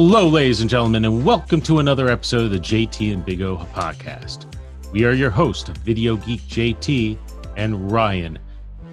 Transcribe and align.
Hello, 0.00 0.28
ladies 0.28 0.60
and 0.60 0.70
gentlemen, 0.70 1.04
and 1.04 1.24
welcome 1.24 1.60
to 1.62 1.80
another 1.80 2.08
episode 2.08 2.44
of 2.44 2.52
the 2.52 2.60
JT 2.60 3.12
and 3.12 3.26
Big 3.26 3.42
O 3.42 3.56
podcast. 3.74 4.46
We 4.92 5.04
are 5.04 5.10
your 5.10 5.30
host, 5.30 5.70
Video 5.78 6.14
Geek 6.14 6.42
JT 6.42 7.18
and 7.56 7.90
Ryan 7.90 8.38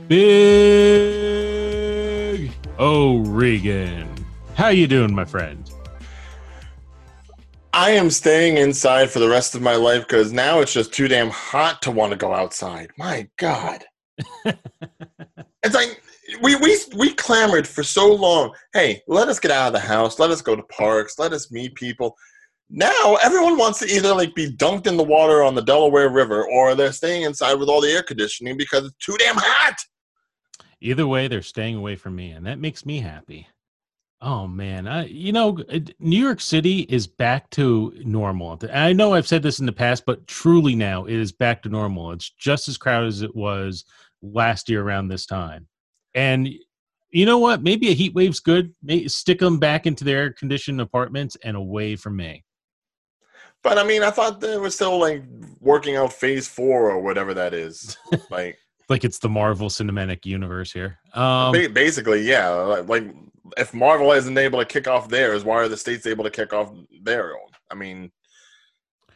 Big 0.07 1.11
O 2.79 3.19
Regan. 3.19 4.09
How 4.55 4.69
you 4.69 4.87
doing, 4.87 5.13
my 5.13 5.25
friend? 5.25 5.69
I 7.71 7.91
am 7.91 8.09
staying 8.09 8.57
inside 8.57 9.11
for 9.11 9.19
the 9.19 9.29
rest 9.29 9.53
of 9.53 9.61
my 9.61 9.75
life 9.75 10.07
because 10.07 10.33
now 10.33 10.59
it's 10.61 10.73
just 10.73 10.91
too 10.91 11.07
damn 11.07 11.29
hot 11.29 11.83
to 11.83 11.91
want 11.91 12.13
to 12.13 12.17
go 12.17 12.33
outside. 12.33 12.89
My 12.97 13.29
God. 13.37 13.83
it's 14.43 15.75
like 15.75 16.01
we, 16.41 16.55
we 16.55 16.77
we 16.95 17.13
clamored 17.13 17.67
for 17.67 17.83
so 17.83 18.11
long. 18.13 18.53
Hey, 18.73 19.01
let 19.07 19.27
us 19.27 19.39
get 19.39 19.51
out 19.51 19.67
of 19.67 19.73
the 19.73 19.79
house. 19.79 20.19
Let 20.19 20.31
us 20.31 20.41
go 20.41 20.55
to 20.55 20.63
parks. 20.63 21.19
Let 21.19 21.33
us 21.33 21.51
meet 21.51 21.75
people. 21.75 22.15
Now 22.69 23.17
everyone 23.23 23.57
wants 23.57 23.79
to 23.79 23.87
either 23.87 24.13
like 24.13 24.33
be 24.33 24.51
dunked 24.51 24.87
in 24.87 24.97
the 24.97 25.03
water 25.03 25.43
on 25.43 25.53
the 25.55 25.61
Delaware 25.61 26.09
River 26.09 26.47
or 26.47 26.73
they're 26.73 26.91
staying 26.91 27.23
inside 27.23 27.55
with 27.55 27.69
all 27.69 27.81
the 27.81 27.91
air 27.91 28.03
conditioning 28.03 28.57
because 28.57 28.85
it's 28.85 29.05
too 29.05 29.15
damn 29.17 29.35
hot. 29.37 29.75
Either 30.81 31.07
way, 31.07 31.27
they're 31.27 31.41
staying 31.41 31.75
away 31.75 31.95
from 31.95 32.15
me, 32.15 32.31
and 32.31 32.45
that 32.45 32.59
makes 32.59 32.85
me 32.85 32.99
happy. 32.99 33.47
Oh 34.21 34.47
man, 34.47 34.87
I 34.87 35.05
you 35.05 35.31
know 35.31 35.57
New 35.99 36.21
York 36.21 36.41
City 36.41 36.81
is 36.89 37.05
back 37.05 37.49
to 37.51 37.93
normal. 38.03 38.59
I 38.73 38.93
know 38.93 39.13
I've 39.13 39.27
said 39.27 39.43
this 39.43 39.59
in 39.59 39.65
the 39.65 39.71
past, 39.71 40.03
but 40.05 40.25
truly 40.25 40.75
now 40.75 41.05
it 41.05 41.13
is 41.13 41.31
back 41.31 41.61
to 41.63 41.69
normal. 41.69 42.11
It's 42.11 42.29
just 42.31 42.67
as 42.67 42.77
crowded 42.77 43.07
as 43.07 43.21
it 43.21 43.35
was 43.35 43.85
last 44.23 44.69
year 44.69 44.81
around 44.81 45.07
this 45.09 45.25
time. 45.25 45.67
And 46.15 46.49
you 47.11 47.25
know 47.25 47.37
what? 47.37 47.61
Maybe 47.61 47.89
a 47.89 47.93
heat 47.93 48.15
wave's 48.15 48.39
good. 48.39 48.73
Maybe 48.81 49.07
stick 49.09 49.39
them 49.39 49.59
back 49.59 49.85
into 49.85 50.03
their 50.03 50.33
conditioned 50.33 50.81
apartments 50.81 51.37
and 51.43 51.55
away 51.55 51.95
from 51.95 52.15
me. 52.15 52.43
But 53.61 53.77
I 53.77 53.83
mean, 53.83 54.03
I 54.03 54.11
thought 54.11 54.41
they 54.41 54.57
were 54.57 54.69
still 54.69 54.99
like 54.99 55.23
working 55.59 55.95
out 55.95 56.13
phase 56.13 56.47
four 56.47 56.89
or 56.91 57.01
whatever 57.01 57.33
that 57.33 57.53
is. 57.53 57.97
like, 58.29 58.57
like 58.89 59.03
it's 59.03 59.19
the 59.19 59.29
Marvel 59.29 59.69
Cinematic 59.69 60.25
Universe 60.25 60.71
here. 60.71 60.99
Um, 61.13 61.51
basically, 61.73 62.21
yeah. 62.21 62.49
Like, 62.49 63.05
if 63.57 63.73
Marvel 63.73 64.11
isn't 64.11 64.37
able 64.37 64.59
to 64.59 64.65
kick 64.65 64.87
off 64.87 65.09
theirs, 65.09 65.43
why 65.43 65.55
are 65.55 65.67
the 65.67 65.77
states 65.77 66.05
able 66.05 66.23
to 66.23 66.31
kick 66.31 66.53
off 66.53 66.71
their 67.03 67.31
own? 67.31 67.49
I 67.71 67.75
mean, 67.75 68.11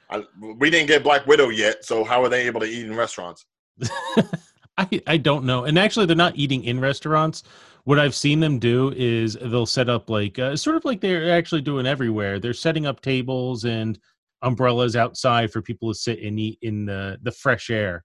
I, 0.09 0.23
we 0.57 0.69
didn't 0.69 0.87
get 0.87 1.03
Black 1.03 1.27
Widow 1.27 1.49
yet, 1.49 1.85
so 1.85 2.03
how 2.03 2.23
are 2.23 2.29
they 2.29 2.47
able 2.47 2.59
to 2.61 2.67
eat 2.67 2.85
in 2.85 2.95
restaurants? 2.95 3.45
I, 4.79 5.01
I 5.07 5.17
don't 5.17 5.43
know. 5.43 5.65
And 5.65 5.77
actually, 5.77 6.05
they're 6.05 6.15
not 6.15 6.37
eating 6.37 6.63
in 6.63 6.79
restaurants. 6.79 7.43
What 7.83 7.99
I've 7.99 8.15
seen 8.15 8.39
them 8.39 8.59
do 8.59 8.93
is 8.95 9.37
they'll 9.41 9.65
set 9.65 9.89
up 9.89 10.09
like 10.09 10.39
uh, 10.39 10.55
sort 10.55 10.75
of 10.75 10.85
like 10.85 11.01
they're 11.01 11.31
actually 11.31 11.61
doing 11.61 11.85
everywhere. 11.85 12.39
They're 12.39 12.53
setting 12.53 12.85
up 12.85 13.01
tables 13.01 13.65
and 13.65 13.99
umbrellas 14.41 14.95
outside 14.95 15.51
for 15.51 15.61
people 15.61 15.91
to 15.91 15.99
sit 15.99 16.21
and 16.21 16.39
eat 16.39 16.59
in 16.61 16.85
the 16.85 17.19
the 17.23 17.31
fresh 17.31 17.69
air. 17.69 18.03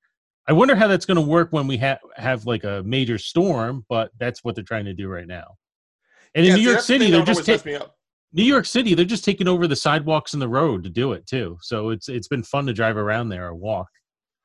I 0.48 0.52
wonder 0.52 0.75
how 0.75 0.89
that's 0.89 1.06
going 1.06 1.17
to 1.17 1.22
work 1.22 1.52
when 1.52 1.67
we 1.67 1.77
have 1.78 1.98
have 2.17 2.45
like 2.45 2.64
a 2.64 2.83
major 2.84 3.19
storm, 3.19 3.84
but 3.89 4.11
that's 4.19 4.42
what 4.42 4.55
they're 4.55 4.64
trying 4.64 4.84
to 4.86 4.95
do 4.95 5.08
right 5.08 5.27
now. 5.27 5.56
And 6.34 6.45
in 6.45 6.56
New 6.56 6.62
York 6.62 6.80
City, 6.80 7.11
they're 7.11 7.25
just 7.25 7.47
taking 7.47 7.78
New 8.33 8.42
York 8.42 8.67
City, 8.67 8.95
they're 8.95 9.05
just 9.05 9.25
taking 9.25 9.47
over 9.47 9.69
the 9.69 9.77
sidewalks 9.77 10.33
and 10.33 10.42
the 10.42 10.48
road 10.48 10.83
to 10.83 10.91
do 10.91 11.12
it 11.12 11.25
too. 11.27 11.56
So 11.62 11.91
it's 11.91 12.08
it's 12.08 12.27
been 12.27 12.42
fun 12.42 12.67
to 12.67 12.72
drive 12.72 12.97
around 12.97 13.28
there 13.28 13.47
or 13.47 13.55
walk. 13.55 13.89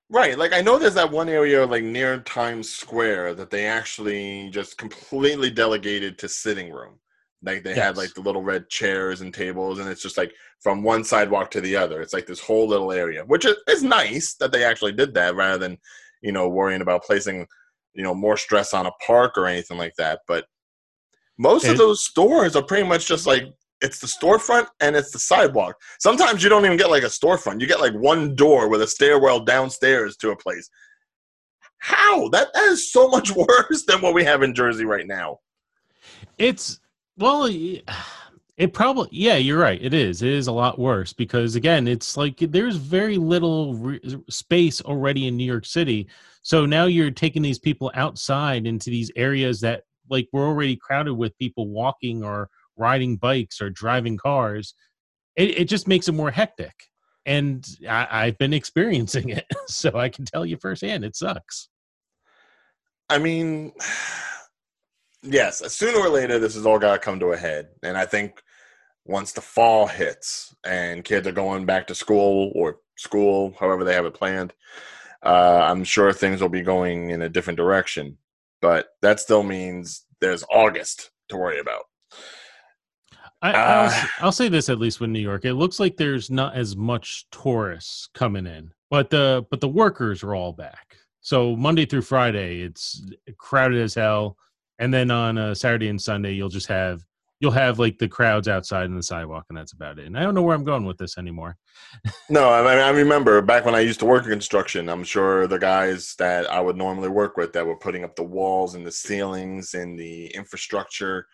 Right. 0.09 0.37
Like 0.37 0.53
I 0.53 0.61
know 0.61 0.79
there's 0.79 0.95
that 0.95 1.11
one 1.11 1.29
area 1.29 1.65
like 1.65 1.83
near 1.83 2.19
Times 2.21 2.69
Square 2.69 3.35
that 3.35 3.51
they 3.51 3.67
actually 3.67 4.49
just 4.49 4.77
completely 4.77 5.51
delegated 5.51 6.17
to 6.19 6.29
sitting 6.29 6.71
room. 6.73 6.99
Like 7.43 7.63
they 7.63 7.75
yes. 7.75 7.85
had 7.85 7.97
like 7.97 8.13
the 8.15 8.21
little 8.21 8.41
red 8.41 8.69
chairs 8.69 9.21
and 9.21 9.33
tables 9.33 9.79
and 9.79 9.87
it's 9.87 10.01
just 10.01 10.17
like 10.17 10.33
from 10.59 10.83
one 10.83 11.03
sidewalk 11.03 11.51
to 11.51 11.61
the 11.61 11.75
other. 11.75 12.01
It's 12.01 12.13
like 12.13 12.25
this 12.25 12.39
whole 12.39 12.67
little 12.67 12.91
area, 12.91 13.23
which 13.23 13.45
is, 13.45 13.55
is 13.67 13.83
nice 13.83 14.33
that 14.35 14.51
they 14.51 14.63
actually 14.63 14.93
did 14.93 15.13
that 15.13 15.35
rather 15.35 15.59
than, 15.59 15.77
you 16.21 16.31
know, 16.31 16.49
worrying 16.49 16.81
about 16.81 17.03
placing, 17.03 17.45
you 17.93 18.03
know, 18.03 18.15
more 18.15 18.35
stress 18.35 18.73
on 18.73 18.87
a 18.87 18.91
park 19.05 19.37
or 19.37 19.45
anything 19.45 19.77
like 19.77 19.93
that. 19.97 20.21
But 20.27 20.45
most 21.37 21.65
it, 21.65 21.71
of 21.71 21.77
those 21.77 22.03
stores 22.03 22.55
are 22.55 22.63
pretty 22.63 22.87
much 22.87 23.07
just 23.07 23.27
like 23.27 23.43
it's 23.81 23.99
the 23.99 24.07
storefront 24.07 24.67
and 24.79 24.95
it's 24.95 25.11
the 25.11 25.19
sidewalk. 25.19 25.75
Sometimes 25.99 26.43
you 26.43 26.49
don't 26.49 26.65
even 26.65 26.77
get 26.77 26.89
like 26.89 27.03
a 27.03 27.07
storefront. 27.07 27.61
You 27.61 27.67
get 27.67 27.79
like 27.79 27.93
one 27.93 28.35
door 28.35 28.67
with 28.67 28.81
a 28.81 28.87
stairwell 28.87 29.41
downstairs 29.41 30.17
to 30.17 30.31
a 30.31 30.35
place. 30.35 30.69
How? 31.79 32.27
That, 32.29 32.49
that 32.53 32.65
is 32.65 32.91
so 32.91 33.07
much 33.07 33.31
worse 33.35 33.85
than 33.87 34.01
what 34.01 34.13
we 34.13 34.23
have 34.23 34.43
in 34.43 34.53
Jersey 34.53 34.85
right 34.85 35.07
now. 35.07 35.39
It's 36.37 36.79
well 37.17 37.49
it 37.49 38.73
probably 38.73 39.07
yeah, 39.11 39.37
you're 39.37 39.59
right. 39.59 39.81
It 39.81 39.93
is. 39.93 40.21
It 40.21 40.31
is 40.31 40.47
a 40.47 40.51
lot 40.51 40.77
worse 40.77 41.13
because 41.13 41.55
again, 41.55 41.87
it's 41.87 42.17
like 42.17 42.37
there's 42.39 42.75
very 42.75 43.17
little 43.17 43.73
re- 43.75 44.01
space 44.29 44.81
already 44.81 45.27
in 45.27 45.37
New 45.37 45.45
York 45.45 45.65
City. 45.65 46.09
So 46.41 46.65
now 46.65 46.85
you're 46.85 47.11
taking 47.11 47.41
these 47.41 47.59
people 47.59 47.91
outside 47.95 48.67
into 48.67 48.89
these 48.89 49.11
areas 49.15 49.61
that 49.61 49.83
like 50.09 50.27
we're 50.33 50.47
already 50.47 50.75
crowded 50.75 51.13
with 51.13 51.37
people 51.37 51.69
walking 51.69 52.23
or 52.23 52.49
riding 52.79 53.17
bikes 53.17 53.61
or 53.61 53.69
driving 53.69 54.17
cars, 54.17 54.73
it, 55.35 55.59
it 55.59 55.65
just 55.65 55.87
makes 55.87 56.07
it 56.07 56.13
more 56.13 56.31
hectic. 56.31 56.73
And 57.25 57.65
I, 57.87 58.07
I've 58.09 58.37
been 58.37 58.53
experiencing 58.53 59.29
it, 59.29 59.45
so 59.67 59.97
I 59.97 60.09
can 60.09 60.25
tell 60.25 60.45
you 60.45 60.57
firsthand, 60.57 61.03
it 61.03 61.15
sucks. 61.15 61.69
I 63.09 63.17
mean, 63.17 63.73
yes, 65.23 65.61
sooner 65.73 65.99
or 65.99 66.09
later, 66.09 66.39
this 66.39 66.55
has 66.55 66.65
all 66.65 66.79
got 66.79 66.93
to 66.93 66.99
come 66.99 67.19
to 67.19 67.33
a 67.33 67.37
head. 67.37 67.69
And 67.83 67.97
I 67.97 68.05
think 68.05 68.41
once 69.05 69.31
the 69.31 69.41
fall 69.41 69.87
hits 69.87 70.55
and 70.63 71.03
kids 71.03 71.27
are 71.27 71.31
going 71.31 71.65
back 71.65 71.87
to 71.87 71.95
school 71.95 72.51
or 72.55 72.77
school, 72.97 73.55
however 73.59 73.83
they 73.83 73.95
have 73.95 74.05
it 74.05 74.13
planned, 74.13 74.53
uh, 75.25 75.61
I'm 75.63 75.83
sure 75.83 76.13
things 76.13 76.41
will 76.41 76.49
be 76.49 76.61
going 76.61 77.09
in 77.09 77.21
a 77.21 77.29
different 77.29 77.57
direction. 77.57 78.17
But 78.61 78.89
that 79.01 79.19
still 79.19 79.43
means 79.43 80.05
there's 80.21 80.43
August 80.51 81.11
to 81.29 81.37
worry 81.37 81.59
about. 81.59 81.85
I, 83.41 83.51
I'll, 83.51 83.89
uh, 83.89 84.05
I'll, 84.19 84.31
say 84.31 84.49
this 84.49 84.67
at 84.69 84.79
least 84.79 84.99
with 84.99 85.09
New 85.09 85.19
York, 85.19 85.45
it 85.45 85.53
looks 85.53 85.79
like 85.79 85.95
there's 85.95 86.29
not 86.29 86.55
as 86.55 86.75
much 86.75 87.25
tourists 87.31 88.09
coming 88.13 88.45
in, 88.45 88.73
but 88.89 89.09
the 89.09 89.45
but 89.49 89.61
the 89.61 89.67
workers 89.67 90.23
are 90.23 90.35
all 90.35 90.51
back. 90.51 90.97
So 91.21 91.55
Monday 91.55 91.85
through 91.85 92.01
Friday, 92.01 92.61
it's 92.61 93.05
crowded 93.37 93.81
as 93.81 93.93
hell, 93.93 94.35
and 94.79 94.93
then 94.93 95.09
on 95.09 95.37
a 95.37 95.55
Saturday 95.55 95.87
and 95.87 96.01
Sunday, 96.01 96.33
you'll 96.33 96.49
just 96.49 96.67
have 96.67 97.01
you'll 97.39 97.51
have 97.51 97.79
like 97.79 97.97
the 97.97 98.07
crowds 98.07 98.47
outside 98.47 98.85
in 98.85 98.95
the 98.95 99.03
sidewalk, 99.03 99.45
and 99.49 99.57
that's 99.57 99.71
about 99.71 99.99
it. 99.99 100.05
And 100.05 100.17
I 100.17 100.23
don't 100.23 100.35
know 100.35 100.41
where 100.41 100.55
I'm 100.55 100.65
going 100.65 100.85
with 100.85 100.97
this 100.97 101.17
anymore. 101.17 101.55
no, 102.29 102.49
I, 102.49 102.61
mean, 102.61 102.83
I 102.83 102.89
remember 102.89 103.41
back 103.41 103.65
when 103.65 103.75
I 103.75 103.79
used 103.79 103.99
to 104.01 104.05
work 104.05 104.25
in 104.25 104.31
construction. 104.31 104.89
I'm 104.89 105.03
sure 105.03 105.47
the 105.47 105.59
guys 105.59 106.15
that 106.19 106.51
I 106.51 106.59
would 106.59 106.75
normally 106.75 107.09
work 107.09 107.37
with 107.37 107.53
that 107.53 107.65
were 107.65 107.77
putting 107.77 108.03
up 108.03 108.15
the 108.15 108.23
walls 108.23 108.75
and 108.75 108.85
the 108.85 108.91
ceilings 108.91 109.73
and 109.73 109.97
the 109.97 110.27
infrastructure 110.27 111.27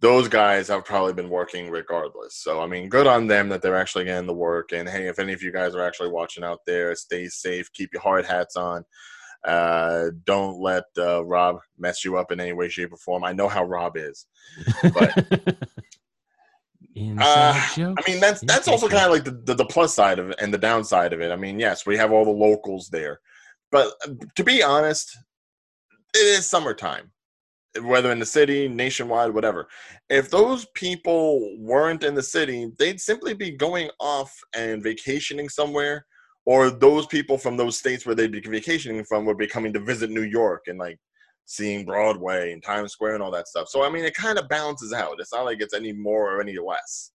those 0.00 0.28
guys 0.28 0.68
have 0.68 0.84
probably 0.84 1.12
been 1.12 1.30
working 1.30 1.70
regardless. 1.70 2.36
So 2.36 2.60
I 2.60 2.66
mean, 2.66 2.88
good 2.88 3.06
on 3.06 3.26
them 3.26 3.48
that 3.48 3.62
they're 3.62 3.76
actually 3.76 4.04
getting 4.04 4.26
the 4.26 4.34
work. 4.34 4.72
And 4.72 4.88
hey, 4.88 5.08
if 5.08 5.18
any 5.18 5.32
of 5.32 5.42
you 5.42 5.52
guys 5.52 5.74
are 5.74 5.86
actually 5.86 6.10
watching 6.10 6.44
out 6.44 6.60
there, 6.66 6.94
stay 6.94 7.28
safe, 7.28 7.72
keep 7.72 7.92
your 7.92 8.02
hard 8.02 8.26
hats 8.26 8.56
on. 8.56 8.84
Uh, 9.44 10.10
don't 10.24 10.60
let 10.60 10.84
uh, 10.98 11.24
Rob 11.24 11.60
mess 11.78 12.04
you 12.04 12.16
up 12.16 12.32
in 12.32 12.40
any 12.40 12.52
way, 12.52 12.68
shape, 12.68 12.92
or 12.92 12.96
form. 12.96 13.24
I 13.24 13.32
know 13.32 13.48
how 13.48 13.64
Rob 13.64 13.96
is, 13.96 14.26
but 14.82 15.16
uh, 17.18 17.54
I 17.76 17.94
mean 18.08 18.18
that's 18.18 18.40
that's 18.40 18.66
also 18.66 18.88
kind 18.88 19.04
of 19.04 19.12
like 19.12 19.24
the, 19.24 19.40
the, 19.44 19.54
the 19.54 19.64
plus 19.64 19.94
side 19.94 20.18
of 20.18 20.30
it 20.30 20.36
and 20.40 20.52
the 20.52 20.58
downside 20.58 21.12
of 21.12 21.20
it. 21.20 21.30
I 21.30 21.36
mean, 21.36 21.60
yes, 21.60 21.86
we 21.86 21.96
have 21.96 22.10
all 22.12 22.24
the 22.24 22.30
locals 22.30 22.88
there, 22.88 23.20
but 23.70 23.92
uh, 24.04 24.14
to 24.34 24.42
be 24.42 24.62
honest, 24.62 25.16
it 26.12 26.18
is 26.18 26.46
summertime 26.46 27.12
whether 27.82 28.10
in 28.12 28.18
the 28.18 28.26
city, 28.26 28.68
nationwide, 28.68 29.32
whatever. 29.32 29.68
If 30.08 30.30
those 30.30 30.66
people 30.74 31.56
weren't 31.58 32.04
in 32.04 32.14
the 32.14 32.22
city, 32.22 32.70
they'd 32.78 33.00
simply 33.00 33.34
be 33.34 33.50
going 33.50 33.90
off 34.00 34.32
and 34.54 34.82
vacationing 34.82 35.48
somewhere, 35.48 36.06
or 36.44 36.70
those 36.70 37.06
people 37.06 37.38
from 37.38 37.56
those 37.56 37.78
states 37.78 38.06
where 38.06 38.14
they'd 38.14 38.32
be 38.32 38.40
vacationing 38.40 39.04
from 39.04 39.24
would 39.24 39.38
be 39.38 39.46
coming 39.46 39.72
to 39.72 39.80
visit 39.80 40.10
New 40.10 40.22
York 40.22 40.62
and 40.66 40.78
like 40.78 40.98
seeing 41.46 41.84
Broadway 41.84 42.52
and 42.52 42.62
Times 42.62 42.92
Square 42.92 43.14
and 43.14 43.22
all 43.22 43.30
that 43.30 43.48
stuff. 43.48 43.68
So 43.68 43.84
I 43.84 43.90
mean, 43.90 44.04
it 44.04 44.14
kind 44.14 44.38
of 44.38 44.48
balances 44.48 44.92
out. 44.92 45.16
It's 45.18 45.32
not 45.32 45.44
like 45.44 45.60
it's 45.60 45.74
any 45.74 45.92
more 45.92 46.34
or 46.34 46.40
any 46.40 46.56
less. 46.58 47.12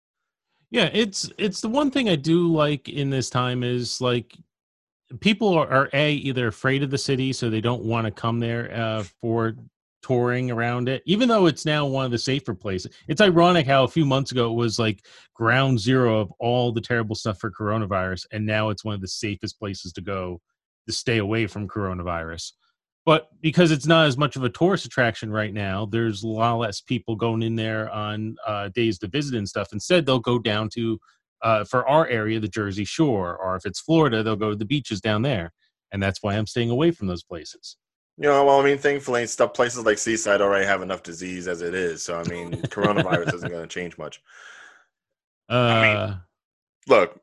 Yeah, 0.71 0.89
it's 0.93 1.31
it's 1.37 1.61
the 1.61 1.69
one 1.69 1.91
thing 1.91 2.09
I 2.09 2.17
do 2.17 2.47
like 2.53 2.89
in 2.89 3.11
this 3.11 3.29
time 3.29 3.63
is 3.63 4.01
like 4.01 4.37
people 5.19 5.49
are, 5.49 5.69
are 5.69 5.91
a 5.93 6.13
either 6.13 6.47
afraid 6.47 6.83
of 6.83 6.91
the 6.91 6.99
city 6.99 7.33
so 7.33 7.51
they 7.51 7.61
don't 7.61 7.83
want 7.83 8.07
to 8.07 8.13
come 8.13 8.39
there 8.39 8.73
uh, 8.73 9.03
for 9.21 9.57
touring 10.03 10.51
around 10.51 10.89
it, 10.89 11.03
even 11.05 11.29
though 11.29 11.47
it's 11.47 11.65
now 11.65 11.87
one 11.87 12.05
of 12.05 12.11
the 12.11 12.19
safer 12.19 12.55
places. 12.55 12.93
It's 13.09 13.21
ironic 13.21 13.67
how 13.67 13.85
a 13.85 13.89
few 13.89 14.05
months 14.05 14.33
ago 14.33 14.51
it 14.51 14.55
was 14.55 14.79
like 14.79 15.05
ground 15.35 15.79
zero 15.81 16.21
of 16.21 16.33
all 16.39 16.73
the 16.73 16.81
terrible 16.81 17.15
stuff 17.15 17.39
for 17.39 17.51
coronavirus, 17.51 18.27
and 18.33 18.47
now 18.47 18.71
it's 18.71 18.85
one 18.85 18.95
of 18.95 19.01
the 19.01 19.09
safest 19.09 19.59
places 19.59 19.93
to 19.93 20.01
go 20.01 20.41
to 20.87 20.93
stay 20.93 21.19
away 21.19 21.47
from 21.47 21.69
coronavirus. 21.69 22.53
but 23.07 23.29
because 23.41 23.71
it's 23.71 23.87
not 23.87 24.07
as 24.07 24.19
much 24.19 24.37
of 24.37 24.45
a 24.45 24.49
tourist 24.51 24.85
attraction 24.85 25.31
right 25.33 25.55
now, 25.55 25.87
there's 25.87 26.23
a 26.23 26.29
lot 26.29 26.55
less 26.57 26.81
people 26.81 27.17
going 27.17 27.43
in 27.43 27.57
there 27.57 27.91
on 27.91 28.37
uh, 28.47 28.69
days 28.69 28.99
to 28.99 29.09
visit 29.09 29.35
and 29.35 29.49
stuff. 29.49 29.73
Instead, 29.73 30.05
they'll 30.05 30.19
go 30.19 30.39
down 30.39 30.69
to, 30.69 30.99
uh, 31.43 31.65
for 31.65 31.89
our 31.89 32.07
area, 32.09 32.39
the 32.39 32.49
Jersey 32.49 32.85
Shore, 32.85 33.37
or 33.39 33.57
if 33.57 33.65
it's 33.65 33.81
Florida, 33.81 34.23
they'll 34.23 34.37
go 34.37 34.51
to 34.51 34.57
the 34.57 34.65
beaches 34.65 35.01
down 35.01 35.23
there, 35.23 35.53
and 35.93 36.03
that's 36.03 36.23
why 36.23 36.35
I'm 36.37 36.47
staying 36.47 36.71
away 36.71 36.91
from 36.91 37.07
those 37.07 37.25
places. 37.25 37.77
You 38.21 38.27
know, 38.27 38.45
well, 38.45 38.61
I 38.61 38.65
mean, 38.65 38.77
thankfully, 38.77 39.27
stuff 39.27 39.55
places 39.55 39.87
like 39.87 39.97
Seaside 39.97 40.43
already 40.43 40.67
have 40.67 40.83
enough 40.83 41.03
disease 41.03 41.49
as 41.49 41.63
it 41.63 41.75
is. 41.75 42.03
So, 42.03 42.21
I 42.21 42.25
mean, 42.25 42.53
coronavirus 42.65 43.33
isn't 43.33 43.51
going 43.51 43.67
to 43.67 43.75
change 43.75 43.97
much. 43.97 44.23
Uh, 45.49 45.55
I 45.55 45.83
mean, 45.83 46.21
look, 46.87 47.19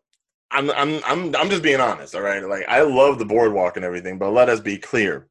I'm, 0.50 0.72
I'm, 0.72 1.00
I'm, 1.06 1.36
I'm 1.36 1.50
just 1.52 1.62
being 1.62 1.80
honest. 1.80 2.16
All 2.16 2.22
right, 2.22 2.44
like 2.44 2.66
I 2.68 2.82
love 2.82 3.20
the 3.20 3.26
boardwalk 3.26 3.76
and 3.76 3.86
everything, 3.86 4.18
but 4.18 4.32
let 4.32 4.50
us 4.50 4.60
be 4.60 4.80
clear: 4.80 5.28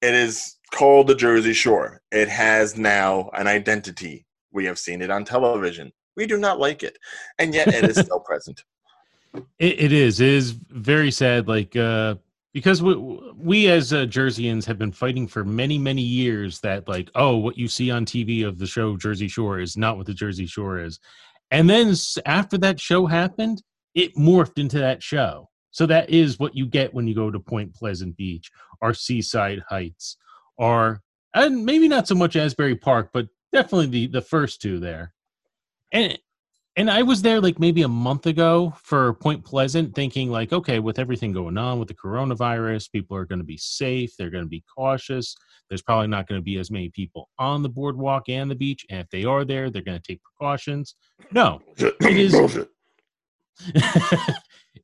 it 0.00 0.14
is 0.14 0.56
called 0.70 1.06
the 1.06 1.14
Jersey 1.14 1.52
Shore. 1.52 2.00
It 2.10 2.30
has 2.30 2.78
now 2.78 3.28
an 3.34 3.46
identity. 3.46 4.24
We 4.52 4.64
have 4.64 4.78
seen 4.78 5.02
it 5.02 5.10
on 5.10 5.26
television. 5.26 5.92
We 6.16 6.24
do 6.24 6.38
not 6.38 6.60
like 6.60 6.82
it, 6.82 6.98
and 7.38 7.52
yet 7.52 7.68
it 7.68 7.84
is 7.84 7.98
still 8.06 8.20
present. 8.20 8.64
It, 9.58 9.80
it 9.80 9.92
is. 9.92 10.18
It 10.18 10.28
is 10.28 10.52
very 10.52 11.10
sad. 11.10 11.46
Like 11.46 11.76
uh, 11.76 12.14
because 12.58 12.82
we, 12.82 12.96
we 13.36 13.68
as 13.68 13.92
uh, 13.92 13.98
Jerseyans 13.98 14.64
have 14.64 14.78
been 14.78 14.90
fighting 14.90 15.28
for 15.28 15.44
many 15.44 15.78
many 15.78 16.02
years 16.02 16.58
that 16.60 16.88
like 16.88 17.08
oh 17.14 17.36
what 17.36 17.56
you 17.56 17.68
see 17.68 17.88
on 17.88 18.04
TV 18.04 18.44
of 18.44 18.58
the 18.58 18.66
show 18.66 18.96
Jersey 18.96 19.28
Shore 19.28 19.60
is 19.60 19.76
not 19.76 19.96
what 19.96 20.06
the 20.06 20.14
Jersey 20.14 20.46
Shore 20.46 20.80
is, 20.80 20.98
and 21.52 21.70
then 21.70 21.94
after 22.26 22.58
that 22.58 22.80
show 22.80 23.06
happened, 23.06 23.62
it 23.94 24.16
morphed 24.16 24.58
into 24.58 24.78
that 24.78 25.04
show. 25.04 25.48
So 25.70 25.86
that 25.86 26.10
is 26.10 26.40
what 26.40 26.56
you 26.56 26.66
get 26.66 26.92
when 26.92 27.06
you 27.06 27.14
go 27.14 27.30
to 27.30 27.38
Point 27.38 27.72
Pleasant 27.74 28.16
Beach 28.16 28.50
or 28.80 28.92
Seaside 28.92 29.62
Heights 29.68 30.16
or 30.56 31.00
and 31.32 31.64
maybe 31.64 31.86
not 31.86 32.08
so 32.08 32.16
much 32.16 32.34
Asbury 32.34 32.74
Park, 32.74 33.10
but 33.12 33.28
definitely 33.52 33.86
the 33.86 34.06
the 34.08 34.22
first 34.22 34.60
two 34.60 34.80
there. 34.80 35.14
And 35.92 36.18
and 36.78 36.88
I 36.88 37.02
was 37.02 37.22
there 37.22 37.40
like 37.40 37.58
maybe 37.58 37.82
a 37.82 37.88
month 37.88 38.26
ago 38.26 38.72
for 38.84 39.14
Point 39.14 39.44
Pleasant, 39.44 39.96
thinking 39.96 40.30
like, 40.30 40.52
okay, 40.52 40.78
with 40.78 41.00
everything 41.00 41.32
going 41.32 41.58
on 41.58 41.80
with 41.80 41.88
the 41.88 41.94
coronavirus, 41.94 42.92
people 42.92 43.16
are 43.16 43.24
going 43.24 43.40
to 43.40 43.44
be 43.44 43.56
safe. 43.56 44.12
They're 44.16 44.30
going 44.30 44.44
to 44.44 44.48
be 44.48 44.62
cautious. 44.72 45.34
There's 45.68 45.82
probably 45.82 46.06
not 46.06 46.28
going 46.28 46.40
to 46.40 46.44
be 46.44 46.56
as 46.58 46.70
many 46.70 46.88
people 46.90 47.30
on 47.36 47.64
the 47.64 47.68
boardwalk 47.68 48.28
and 48.28 48.48
the 48.48 48.54
beach, 48.54 48.86
and 48.90 49.00
if 49.00 49.10
they 49.10 49.24
are 49.24 49.44
there, 49.44 49.70
they're 49.70 49.82
going 49.82 50.00
to 50.00 50.06
take 50.06 50.22
precautions. 50.22 50.94
No, 51.32 51.60
it 51.76 51.96
is. 52.00 52.34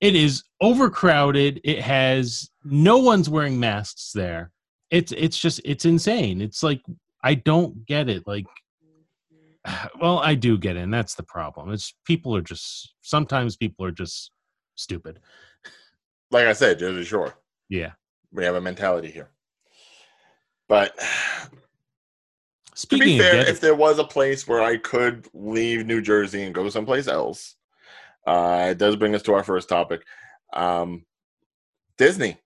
it 0.00 0.16
is 0.16 0.42
overcrowded. 0.60 1.60
It 1.62 1.80
has 1.80 2.50
no 2.64 2.98
one's 2.98 3.30
wearing 3.30 3.60
masks 3.60 4.10
there. 4.12 4.50
It's 4.90 5.12
it's 5.12 5.38
just 5.38 5.60
it's 5.64 5.84
insane. 5.84 6.40
It's 6.40 6.64
like 6.64 6.82
I 7.22 7.34
don't 7.34 7.86
get 7.86 8.08
it. 8.08 8.26
Like 8.26 8.46
well, 10.00 10.18
I 10.18 10.34
do 10.34 10.58
get 10.58 10.76
in. 10.76 10.90
that's 10.90 11.14
the 11.14 11.22
problem. 11.22 11.72
It's 11.72 11.94
people 12.04 12.36
are 12.36 12.42
just 12.42 12.94
sometimes 13.02 13.56
people 13.56 13.84
are 13.86 13.92
just 13.92 14.30
stupid. 14.74 15.20
Like 16.30 16.46
I 16.46 16.52
said, 16.52 16.78
Jersey 16.78 17.04
Shore. 17.04 17.34
Yeah, 17.68 17.92
we 18.32 18.44
have 18.44 18.54
a 18.54 18.60
mentality 18.60 19.10
here. 19.10 19.30
But 20.68 20.98
Speaking 22.74 23.06
to 23.06 23.12
be 23.12 23.18
fair, 23.18 23.48
if 23.48 23.60
there 23.60 23.74
was 23.74 23.98
a 23.98 24.04
place 24.04 24.48
where 24.48 24.60
I 24.60 24.76
could 24.78 25.28
leave 25.32 25.86
New 25.86 26.02
Jersey 26.02 26.42
and 26.42 26.54
go 26.54 26.68
someplace 26.68 27.06
else, 27.06 27.54
uh, 28.26 28.68
it 28.70 28.78
does 28.78 28.96
bring 28.96 29.14
us 29.14 29.22
to 29.22 29.34
our 29.34 29.44
first 29.44 29.68
topic, 29.68 30.02
um, 30.52 31.04
Disney, 31.98 32.36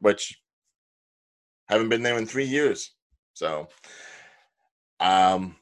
which 0.00 0.40
haven't 1.68 1.90
been 1.90 2.02
there 2.02 2.18
in 2.18 2.26
three 2.26 2.44
years. 2.44 2.90
So, 3.34 3.68
um, 4.98 5.54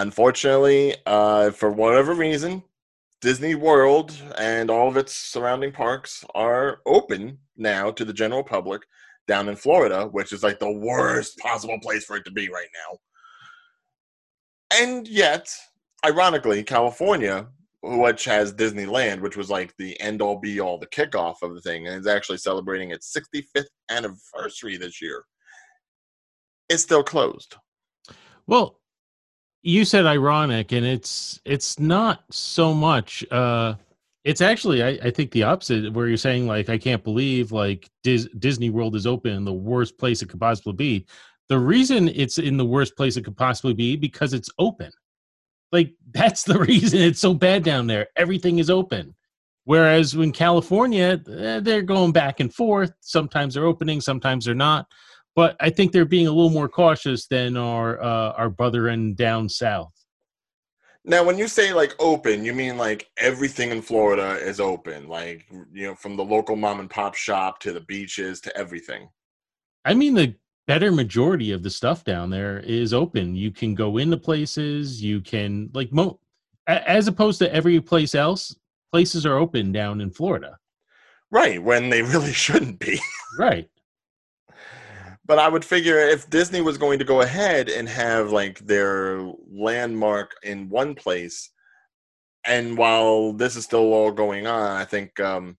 unfortunately, 0.00 0.96
uh, 1.06 1.50
for 1.50 1.70
whatever 1.70 2.14
reason, 2.14 2.62
Disney 3.20 3.54
World 3.54 4.14
and 4.38 4.70
all 4.70 4.88
of 4.88 4.96
its 4.96 5.14
surrounding 5.14 5.72
parks 5.72 6.24
are 6.34 6.80
open 6.86 7.38
now 7.56 7.90
to 7.90 8.04
the 8.04 8.12
general 8.12 8.42
public 8.42 8.82
down 9.28 9.48
in 9.48 9.56
Florida, 9.56 10.06
which 10.06 10.32
is 10.32 10.42
like 10.42 10.58
the 10.58 10.72
worst 10.72 11.38
possible 11.38 11.78
place 11.82 12.04
for 12.04 12.16
it 12.16 12.24
to 12.24 12.30
be 12.30 12.48
right 12.48 12.68
now. 12.88 12.98
And 14.72 15.06
yet, 15.06 15.52
ironically, 16.04 16.62
California, 16.62 17.48
which 17.82 18.24
has 18.24 18.54
Disneyland, 18.54 19.20
which 19.20 19.36
was 19.36 19.50
like 19.50 19.74
the 19.76 20.00
end 20.00 20.22
all 20.22 20.38
be 20.38 20.60
all, 20.60 20.78
the 20.78 20.86
kickoff 20.86 21.42
of 21.42 21.54
the 21.54 21.60
thing, 21.60 21.86
and 21.86 22.00
is 22.00 22.06
actually 22.06 22.38
celebrating 22.38 22.90
its 22.90 23.14
65th 23.14 23.66
anniversary 23.90 24.78
this 24.78 25.02
year, 25.02 25.24
is 26.70 26.82
still 26.82 27.02
closed. 27.02 27.56
Well, 28.46 28.79
you 29.62 29.84
said 29.84 30.06
ironic 30.06 30.72
and 30.72 30.86
it's 30.86 31.40
it's 31.44 31.78
not 31.78 32.24
so 32.30 32.72
much 32.72 33.24
uh 33.30 33.74
it's 34.24 34.40
actually 34.40 34.82
I, 34.82 34.98
I 35.04 35.10
think 35.10 35.30
the 35.30 35.44
opposite 35.44 35.92
where 35.92 36.06
you're 36.06 36.16
saying 36.16 36.46
like 36.46 36.68
i 36.68 36.78
can't 36.78 37.04
believe 37.04 37.52
like 37.52 37.90
Dis- 38.02 38.28
disney 38.38 38.70
world 38.70 38.96
is 38.96 39.06
open 39.06 39.44
the 39.44 39.52
worst 39.52 39.98
place 39.98 40.22
it 40.22 40.28
could 40.28 40.40
possibly 40.40 40.72
be. 40.72 41.06
The 41.48 41.58
reason 41.58 42.08
it's 42.08 42.38
in 42.38 42.56
the 42.56 42.64
worst 42.64 42.96
place 42.96 43.16
it 43.16 43.24
could 43.24 43.36
possibly 43.36 43.74
be 43.74 43.96
because 43.96 44.32
it's 44.32 44.50
open. 44.58 44.90
Like 45.72 45.92
that's 46.12 46.44
the 46.44 46.58
reason 46.58 47.00
it's 47.00 47.20
so 47.20 47.34
bad 47.34 47.64
down 47.64 47.86
there. 47.86 48.08
Everything 48.16 48.58
is 48.58 48.70
open. 48.70 49.14
Whereas 49.64 50.14
in 50.14 50.32
california 50.32 51.20
eh, 51.30 51.60
they're 51.60 51.82
going 51.82 52.12
back 52.12 52.40
and 52.40 52.52
forth. 52.52 52.92
Sometimes 53.00 53.54
they're 53.54 53.66
opening 53.66 54.00
sometimes 54.00 54.44
they're 54.44 54.54
not 54.54 54.86
but 55.34 55.56
I 55.60 55.70
think 55.70 55.92
they're 55.92 56.04
being 56.04 56.26
a 56.26 56.32
little 56.32 56.50
more 56.50 56.68
cautious 56.68 57.26
than 57.26 57.56
our 57.56 58.02
uh, 58.02 58.32
our 58.32 58.50
brethren 58.50 59.14
down 59.14 59.48
south. 59.48 59.92
Now, 61.04 61.24
when 61.24 61.38
you 61.38 61.48
say 61.48 61.72
like 61.72 61.94
open, 61.98 62.44
you 62.44 62.52
mean 62.52 62.76
like 62.76 63.08
everything 63.16 63.70
in 63.70 63.80
Florida 63.80 64.36
is 64.36 64.60
open, 64.60 65.08
like 65.08 65.46
you 65.72 65.86
know, 65.86 65.94
from 65.94 66.16
the 66.16 66.24
local 66.24 66.56
mom 66.56 66.80
and 66.80 66.90
pop 66.90 67.14
shop 67.14 67.58
to 67.60 67.72
the 67.72 67.80
beaches 67.80 68.40
to 68.42 68.56
everything. 68.56 69.08
I 69.84 69.94
mean, 69.94 70.14
the 70.14 70.34
better 70.66 70.92
majority 70.92 71.52
of 71.52 71.62
the 71.62 71.70
stuff 71.70 72.04
down 72.04 72.30
there 72.30 72.60
is 72.60 72.92
open. 72.92 73.34
You 73.34 73.50
can 73.50 73.74
go 73.74 73.96
into 73.96 74.16
places. 74.18 75.02
You 75.02 75.20
can 75.20 75.70
like 75.72 75.90
mo, 75.90 76.20
as 76.66 77.08
opposed 77.08 77.38
to 77.38 77.52
every 77.54 77.80
place 77.80 78.14
else. 78.14 78.54
Places 78.92 79.24
are 79.24 79.38
open 79.38 79.72
down 79.72 80.00
in 80.00 80.10
Florida. 80.10 80.58
Right 81.30 81.62
when 81.62 81.88
they 81.88 82.02
really 82.02 82.32
shouldn't 82.32 82.78
be. 82.78 83.00
right. 83.38 83.70
But 85.30 85.38
I 85.38 85.46
would 85.46 85.64
figure 85.64 85.96
if 85.96 86.28
Disney 86.28 86.60
was 86.60 86.76
going 86.76 86.98
to 86.98 87.04
go 87.04 87.20
ahead 87.20 87.68
and 87.68 87.88
have 87.88 88.32
like 88.32 88.58
their 88.66 89.30
landmark 89.48 90.34
in 90.42 90.68
one 90.68 90.96
place, 90.96 91.52
and 92.44 92.76
while 92.76 93.32
this 93.32 93.54
is 93.54 93.62
still 93.62 93.92
all 93.92 94.10
going 94.10 94.48
on, 94.48 94.76
I 94.76 94.84
think 94.84 95.20
um, 95.20 95.56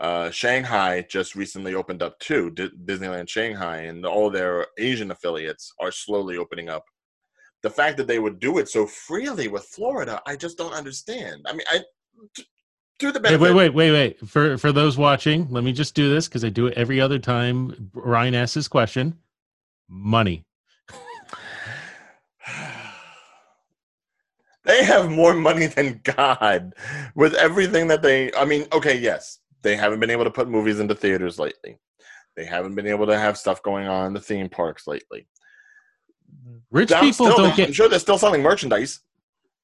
uh, 0.00 0.30
Shanghai 0.30 1.04
just 1.10 1.34
recently 1.34 1.74
opened 1.74 2.00
up 2.00 2.16
too. 2.20 2.52
D- 2.52 2.70
Disneyland 2.84 3.28
Shanghai 3.28 3.78
and 3.78 4.06
all 4.06 4.30
their 4.30 4.68
Asian 4.78 5.10
affiliates 5.10 5.72
are 5.80 5.90
slowly 5.90 6.36
opening 6.36 6.68
up. 6.68 6.84
The 7.64 7.70
fact 7.70 7.96
that 7.96 8.06
they 8.06 8.20
would 8.20 8.38
do 8.38 8.58
it 8.58 8.68
so 8.68 8.86
freely 8.86 9.48
with 9.48 9.64
Florida, 9.64 10.22
I 10.28 10.36
just 10.36 10.56
don't 10.56 10.74
understand. 10.74 11.44
I 11.48 11.54
mean, 11.54 11.66
I 11.68 11.80
the 13.00 13.20
benefit. 13.20 13.40
Wait, 13.40 13.52
wait, 13.52 13.74
wait, 13.74 13.90
wait. 13.92 14.28
For 14.28 14.58
for 14.58 14.72
those 14.72 14.96
watching, 14.98 15.48
let 15.50 15.64
me 15.64 15.72
just 15.72 15.94
do 15.94 16.10
this 16.10 16.28
because 16.28 16.44
I 16.44 16.50
do 16.50 16.66
it 16.66 16.74
every 16.76 17.00
other 17.00 17.18
time 17.18 17.90
Ryan 17.94 18.34
asks 18.34 18.54
his 18.54 18.68
question. 18.68 19.18
Money. 19.88 20.44
they 24.64 24.84
have 24.84 25.10
more 25.10 25.34
money 25.34 25.66
than 25.66 26.00
God 26.04 26.74
with 27.14 27.34
everything 27.34 27.88
that 27.88 28.02
they. 28.02 28.32
I 28.34 28.44
mean, 28.44 28.66
okay, 28.72 28.98
yes, 28.98 29.38
they 29.62 29.76
haven't 29.76 30.00
been 30.00 30.10
able 30.10 30.24
to 30.24 30.30
put 30.30 30.48
movies 30.48 30.80
into 30.80 30.94
theaters 30.94 31.38
lately. 31.38 31.78
They 32.36 32.44
haven't 32.44 32.74
been 32.74 32.86
able 32.86 33.06
to 33.06 33.18
have 33.18 33.36
stuff 33.36 33.62
going 33.62 33.86
on 33.86 34.06
in 34.06 34.12
the 34.14 34.20
theme 34.20 34.48
parks 34.48 34.86
lately. 34.86 35.26
Rich 36.70 36.88
people 36.88 37.12
still, 37.12 37.36
don't 37.36 37.56
get. 37.56 37.68
I'm 37.68 37.72
sure 37.74 37.88
they're 37.88 37.98
still 37.98 38.18
selling 38.18 38.42
merchandise. 38.42 39.00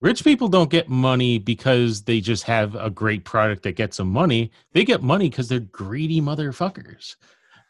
Rich 0.00 0.22
people 0.22 0.48
don't 0.48 0.70
get 0.70 0.88
money 0.88 1.38
because 1.38 2.02
they 2.02 2.20
just 2.20 2.44
have 2.44 2.76
a 2.76 2.88
great 2.88 3.24
product 3.24 3.64
that 3.64 3.74
gets 3.74 3.96
them 3.96 4.08
money. 4.08 4.52
They 4.72 4.84
get 4.84 5.02
money 5.02 5.28
because 5.28 5.48
they're 5.48 5.58
greedy 5.58 6.20
motherfuckers. 6.20 7.16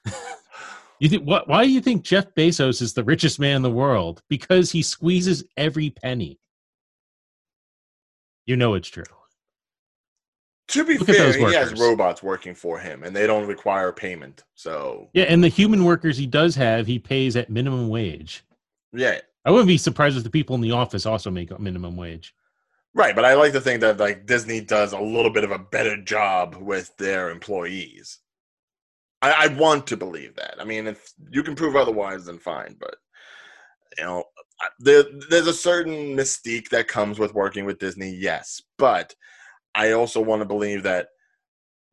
you 0.99 1.09
think 1.09 1.25
what? 1.25 1.49
Why 1.49 1.65
do 1.65 1.71
you 1.71 1.81
think 1.81 2.03
Jeff 2.03 2.35
Bezos 2.35 2.83
is 2.83 2.93
the 2.93 3.05
richest 3.05 3.41
man 3.41 3.57
in 3.57 3.63
the 3.63 3.71
world? 3.71 4.23
Because 4.29 4.71
he 4.71 4.83
squeezes 4.83 5.43
every 5.57 5.89
penny. 5.89 6.39
You 8.47 8.57
know 8.57 8.75
it's 8.75 8.89
true. 8.89 9.05
To 10.69 10.85
be 10.85 10.99
Look 10.99 11.09
fair, 11.09 11.33
he 11.33 11.55
has 11.55 11.73
robots 11.81 12.23
working 12.23 12.55
for 12.55 12.79
him, 12.79 13.03
and 13.03 13.17
they 13.17 13.27
don't 13.27 13.47
require 13.47 13.91
payment. 13.91 14.45
So 14.55 15.09
yeah, 15.15 15.25
and 15.25 15.43
the 15.43 15.49
human 15.49 15.83
workers 15.85 16.19
he 16.19 16.27
does 16.27 16.55
have, 16.57 16.87
he 16.87 16.99
pays 16.99 17.37
at 17.37 17.49
minimum 17.49 17.89
wage. 17.89 18.45
Yeah, 18.93 19.21
I 19.49 19.51
wouldn't 19.51 19.67
be 19.67 19.79
surprised 19.79 20.19
if 20.19 20.25
the 20.25 20.31
people 20.31 20.55
in 20.57 20.61
the 20.61 20.73
office 20.73 21.07
also 21.07 21.31
make 21.31 21.51
a 21.51 21.59
minimum 21.59 21.97
wage. 21.97 22.35
Right, 22.93 23.17
but 23.17 23.25
I 23.25 23.33
like 23.33 23.55
to 23.55 23.63
think 23.63 23.81
that 23.81 23.97
like 23.97 24.27
Disney 24.27 24.61
does 24.61 24.93
a 24.93 25.01
little 25.01 25.31
bit 25.31 25.43
of 25.43 25.51
a 25.51 25.59
better 25.59 25.97
job 25.97 26.57
with 26.57 26.95
their 26.99 27.31
employees. 27.31 28.19
I, 29.23 29.45
I 29.45 29.47
want 29.47 29.87
to 29.87 29.97
believe 29.97 30.37
that. 30.37 30.57
I 30.61 30.65
mean, 30.65 30.87
if 30.87 31.15
you 31.31 31.43
can 31.43 31.55
prove 31.55 31.77
otherwise, 31.77 32.27
then 32.27 32.39
fine. 32.39 32.77
But 32.79 32.97
you 33.97 34.05
know, 34.05 34.25
there, 34.81 35.05
there's 35.31 35.47
a 35.47 35.55
certain 35.55 36.15
mystique 36.15 36.69
that 36.69 36.87
comes 36.87 37.19
with 37.19 37.33
working 37.33 37.65
with 37.65 37.79
Disney, 37.79 38.11
yes. 38.11 38.61
But 38.77 39.15
I 39.75 39.93
also 39.93 40.21
want 40.21 40.43
to 40.43 40.47
believe 40.47 40.83
that 40.83 41.09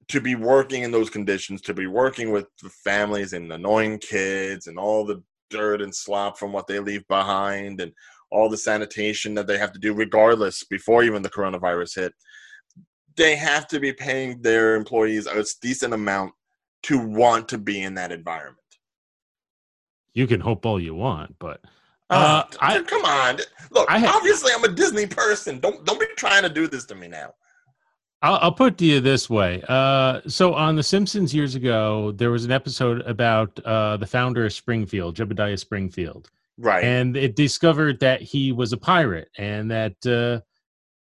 to 0.09 0.19
be 0.19 0.35
working 0.35 0.83
in 0.83 0.91
those 0.91 1.09
conditions, 1.09 1.61
to 1.61 1.73
be 1.73 1.87
working 1.87 2.33
with 2.33 2.47
the 2.61 2.69
families 2.69 3.31
and 3.31 3.49
annoying 3.49 3.99
kids 3.99 4.67
and 4.67 4.77
all 4.77 5.05
the 5.05 5.23
dirt 5.49 5.81
and 5.81 5.93
slop 5.93 6.37
from 6.37 6.51
what 6.51 6.67
they 6.67 6.79
leave 6.79 7.07
behind 7.07 7.81
and 7.81 7.91
all 8.31 8.49
the 8.49 8.57
sanitation 8.57 9.33
that 9.35 9.47
they 9.47 9.57
have 9.57 9.71
to 9.71 9.79
do, 9.79 9.93
regardless, 9.93 10.63
before 10.63 11.03
even 11.03 11.21
the 11.21 11.29
coronavirus 11.29 11.95
hit, 11.95 12.13
they 13.15 13.35
have 13.35 13.67
to 13.67 13.79
be 13.79 13.93
paying 13.93 14.41
their 14.41 14.75
employees 14.75 15.25
a 15.25 15.43
decent 15.61 15.93
amount 15.93 16.33
to 16.83 16.99
want 16.99 17.47
to 17.49 17.57
be 17.57 17.81
in 17.81 17.93
that 17.95 18.11
environment. 18.11 18.57
You 20.13 20.27
can 20.27 20.39
hope 20.39 20.65
all 20.65 20.79
you 20.79 20.95
want, 20.95 21.35
but 21.39 21.61
uh, 22.09 22.43
uh, 22.45 22.57
I, 22.61 22.81
come 22.83 23.03
on. 23.03 23.39
Look, 23.71 23.89
I, 23.89 24.05
obviously 24.05 24.51
I'm 24.55 24.63
a 24.63 24.69
Disney 24.69 25.07
person. 25.07 25.59
Don't 25.59 25.85
don't 25.85 25.99
be 25.99 26.05
trying 26.15 26.43
to 26.43 26.49
do 26.49 26.67
this 26.67 26.85
to 26.85 26.95
me 26.95 27.07
now. 27.07 27.33
I'll, 28.25 28.39
I'll 28.41 28.51
put 28.51 28.79
to 28.79 28.85
you 28.85 29.01
this 29.01 29.29
way. 29.29 29.61
Uh, 29.69 30.21
so 30.25 30.55
on 30.55 30.75
The 30.75 30.81
Simpsons 30.81 31.31
years 31.31 31.53
ago, 31.53 32.11
there 32.11 32.31
was 32.31 32.43
an 32.43 32.51
episode 32.51 33.01
about 33.01 33.59
uh, 33.63 33.97
the 33.97 34.07
founder 34.07 34.45
of 34.45 34.51
Springfield, 34.51 35.15
Jebediah 35.15 35.59
Springfield. 35.59 36.31
Right. 36.57 36.83
And 36.83 37.15
it 37.15 37.35
discovered 37.35 37.99
that 37.99 38.23
he 38.23 38.51
was 38.51 38.73
a 38.73 38.77
pirate 38.77 39.29
and 39.37 39.69
that 39.69 40.05
uh, 40.07 40.41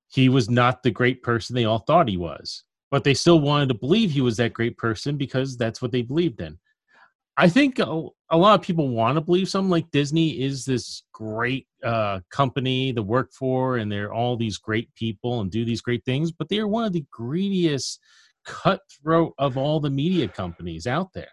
he 0.09 0.31
was 0.31 0.49
not 0.49 0.83
the 0.83 0.91
great 0.91 1.23
person 1.23 1.55
they 1.55 1.67
all 1.67 1.81
thought 1.81 2.09
he 2.09 2.17
was. 2.17 2.65
But 2.91 3.05
they 3.05 3.13
still 3.13 3.41
wanted 3.41 3.69
to 3.69 3.75
believe 3.75 4.11
he 4.11 4.23
was 4.23 4.39
that 4.39 4.55
great 4.55 4.79
person 4.79 5.19
because 5.19 5.59
that's 5.59 5.83
what 5.83 5.93
they 5.93 6.01
believed 6.01 6.41
in. 6.41 6.59
I 7.37 7.49
think 7.49 7.79
a, 7.79 8.07
a, 8.31 8.37
lot 8.37 8.59
of 8.59 8.63
people 8.63 8.89
want 8.89 9.17
to 9.17 9.23
believe 9.23 9.49
something 9.49 9.71
like 9.71 9.91
Disney 9.91 10.41
is 10.41 10.65
this 10.65 11.05
great 11.13 11.67
uh, 11.83 12.21
company 12.31 12.93
to 12.93 13.03
work 13.03 13.33
for, 13.33 13.77
and 13.77 13.91
they're 13.91 14.13
all 14.13 14.37
these 14.37 14.59
great 14.59 14.95
people 14.95 15.41
and 15.41 15.51
do 15.51 15.65
these 15.65 15.81
great 15.81 16.05
things, 16.05 16.33
but 16.33 16.49
they 16.49 16.59
are 16.59 16.69
one 16.69 16.85
of 16.85 16.93
the 16.93 17.05
greediest, 17.11 18.01
cutthroat 18.45 19.33
of 19.39 19.57
all 19.57 19.81
the 19.81 19.91
media 19.91 20.29
companies 20.29 20.87
out 20.87 21.13
there. 21.15 21.29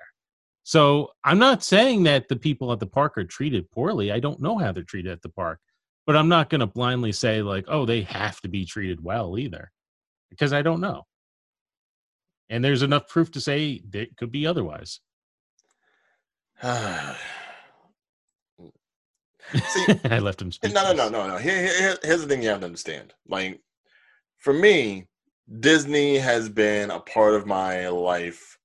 So 0.63 1.11
I'm 1.23 1.39
not 1.39 1.63
saying 1.63 2.03
that 2.03 2.27
the 2.27 2.35
people 2.35 2.71
at 2.71 2.79
the 2.79 2.87
park 2.87 3.17
are 3.17 3.23
treated 3.23 3.71
poorly. 3.71 4.11
I 4.11 4.19
don't 4.19 4.41
know 4.41 4.57
how 4.57 4.71
they're 4.71 4.83
treated 4.83 5.11
at 5.11 5.21
the 5.21 5.29
park, 5.29 5.59
but 6.05 6.15
I'm 6.15 6.27
not 6.27 6.49
going 6.49 6.59
to 6.59 6.67
blindly 6.67 7.11
say 7.11 7.41
like, 7.41 7.65
oh, 7.67 7.85
they 7.85 8.01
have 8.01 8.41
to 8.41 8.49
be 8.49 8.65
treated 8.65 9.03
well 9.03 9.37
either, 9.37 9.71
because 10.29 10.53
I 10.53 10.61
don't 10.61 10.81
know. 10.81 11.03
And 12.49 12.63
there's 12.63 12.83
enough 12.83 13.07
proof 13.07 13.31
to 13.31 13.41
say 13.41 13.81
it 13.93 14.15
could 14.17 14.31
be 14.31 14.45
otherwise. 14.45 14.99
See, 16.63 16.69
I 20.05 20.19
left 20.19 20.41
him. 20.41 20.51
Speechless. 20.51 20.73
No, 20.73 20.91
no, 20.91 21.09
no, 21.09 21.11
no, 21.23 21.27
no. 21.27 21.37
Here, 21.37 21.61
here, 21.61 21.97
here's 22.03 22.21
the 22.21 22.27
thing 22.27 22.41
you 22.41 22.49
have 22.49 22.61
to 22.61 22.65
understand. 22.65 23.13
Like, 23.27 23.61
for 24.39 24.53
me, 24.53 25.05
Disney 25.59 26.17
has 26.17 26.49
been 26.49 26.91
a 26.91 26.99
part 26.99 27.35
of 27.35 27.45
my 27.45 27.87
life 27.89 28.57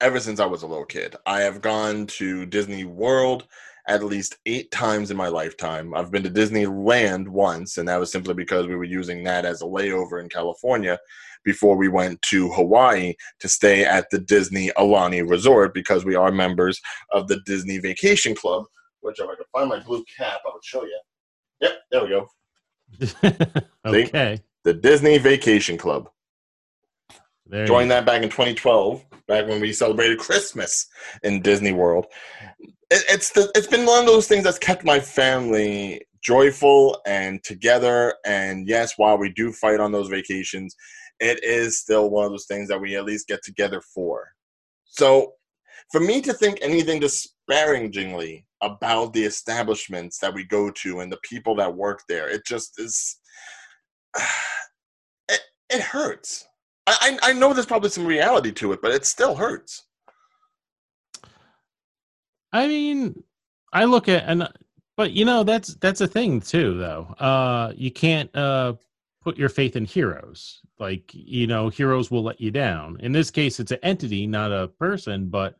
ever 0.00 0.20
since 0.20 0.40
I 0.40 0.46
was 0.46 0.62
a 0.62 0.66
little 0.66 0.86
kid. 0.86 1.16
I 1.26 1.40
have 1.40 1.60
gone 1.60 2.06
to 2.06 2.46
Disney 2.46 2.84
World 2.84 3.46
at 3.88 4.04
least 4.04 4.36
eight 4.46 4.70
times 4.70 5.10
in 5.10 5.16
my 5.16 5.28
lifetime. 5.28 5.94
I've 5.94 6.12
been 6.12 6.22
to 6.22 6.30
Disneyland 6.30 7.28
once, 7.28 7.76
and 7.76 7.88
that 7.88 7.98
was 7.98 8.12
simply 8.12 8.34
because 8.34 8.66
we 8.66 8.76
were 8.76 8.84
using 8.84 9.24
that 9.24 9.44
as 9.44 9.62
a 9.62 9.66
layover 9.66 10.22
in 10.22 10.28
California 10.28 10.98
before 11.44 11.76
we 11.76 11.88
went 11.88 12.20
to 12.22 12.48
Hawaii 12.50 13.14
to 13.40 13.48
stay 13.48 13.84
at 13.84 14.06
the 14.10 14.18
Disney 14.18 14.70
Aulani 14.76 15.28
Resort 15.28 15.74
because 15.74 16.04
we 16.04 16.14
are 16.14 16.30
members 16.30 16.80
of 17.12 17.28
the 17.28 17.40
Disney 17.46 17.78
Vacation 17.78 18.34
Club. 18.34 18.64
Which, 19.00 19.18
if 19.18 19.28
I 19.28 19.34
can 19.34 19.44
find 19.52 19.68
my 19.68 19.80
blue 19.80 20.04
cap, 20.16 20.40
I 20.46 20.50
would 20.52 20.64
show 20.64 20.82
you. 20.82 21.00
Yep, 21.60 21.72
there 21.90 22.02
we 22.02 22.08
go. 22.08 22.28
okay. 23.86 24.42
The, 24.64 24.72
the 24.72 24.74
Disney 24.74 25.18
Vacation 25.18 25.78
Club. 25.78 26.08
There 27.46 27.66
Joined 27.66 27.90
that 27.90 28.06
back 28.06 28.22
in 28.22 28.28
2012, 28.28 29.04
back 29.26 29.48
when 29.48 29.60
we 29.60 29.72
celebrated 29.72 30.18
Christmas 30.18 30.86
in 31.24 31.42
Disney 31.42 31.72
World. 31.72 32.06
It, 32.60 33.04
it's 33.08 33.30
the, 33.30 33.50
it's 33.54 33.66
been 33.66 33.86
one 33.86 34.00
of 34.00 34.06
those 34.06 34.28
things 34.28 34.44
that's 34.44 34.58
kept 34.58 34.84
my 34.84 35.00
family 35.00 36.02
joyful 36.22 37.00
and 37.06 37.42
together. 37.42 38.14
And 38.24 38.68
yes, 38.68 38.94
while 38.96 39.18
we 39.18 39.32
do 39.32 39.52
fight 39.52 39.80
on 39.80 39.92
those 39.92 40.08
vacations, 40.08 40.76
it 41.20 41.42
is 41.44 41.78
still 41.78 42.10
one 42.10 42.24
of 42.24 42.30
those 42.30 42.46
things 42.46 42.68
that 42.68 42.80
we 42.80 42.96
at 42.96 43.04
least 43.04 43.28
get 43.28 43.42
together 43.42 43.82
for. 43.94 44.28
So, 44.84 45.34
for 45.92 46.00
me 46.00 46.20
to 46.22 46.32
think 46.32 46.58
anything 46.60 47.00
disparagingly 47.00 48.46
about 48.60 49.12
the 49.12 49.24
establishments 49.24 50.18
that 50.18 50.34
we 50.34 50.44
go 50.44 50.70
to 50.70 51.00
and 51.00 51.10
the 51.10 51.18
people 51.22 51.54
that 51.56 51.74
work 51.74 52.02
there, 52.08 52.28
it 52.28 52.44
just 52.46 52.78
is. 52.78 53.18
It, 55.32 55.42
it 55.68 55.80
hurts. 55.80 56.48
I, 56.88 57.16
I 57.22 57.32
know 57.32 57.52
there's 57.52 57.64
probably 57.64 57.90
some 57.90 58.04
reality 58.04 58.50
to 58.50 58.72
it, 58.72 58.82
but 58.82 58.90
it 58.90 59.06
still 59.06 59.36
hurts. 59.36 59.84
I 62.52 62.66
mean, 62.66 63.22
I 63.72 63.84
look 63.84 64.08
at 64.08 64.24
and 64.26 64.48
but 64.96 65.12
you 65.12 65.24
know 65.24 65.44
that's 65.44 65.74
that's 65.76 66.00
a 66.00 66.06
thing 66.06 66.40
too 66.40 66.76
though. 66.78 67.14
Uh 67.18 67.72
you 67.76 67.90
can't 67.90 68.34
uh 68.34 68.74
put 69.22 69.36
your 69.36 69.48
faith 69.48 69.76
in 69.76 69.84
heroes. 69.84 70.60
Like, 70.78 71.10
you 71.12 71.46
know, 71.46 71.68
heroes 71.68 72.10
will 72.10 72.22
let 72.22 72.40
you 72.40 72.50
down. 72.50 72.96
In 73.00 73.12
this 73.12 73.30
case, 73.30 73.60
it's 73.60 73.72
an 73.72 73.78
entity, 73.82 74.26
not 74.26 74.52
a 74.52 74.68
person, 74.68 75.28
but 75.28 75.56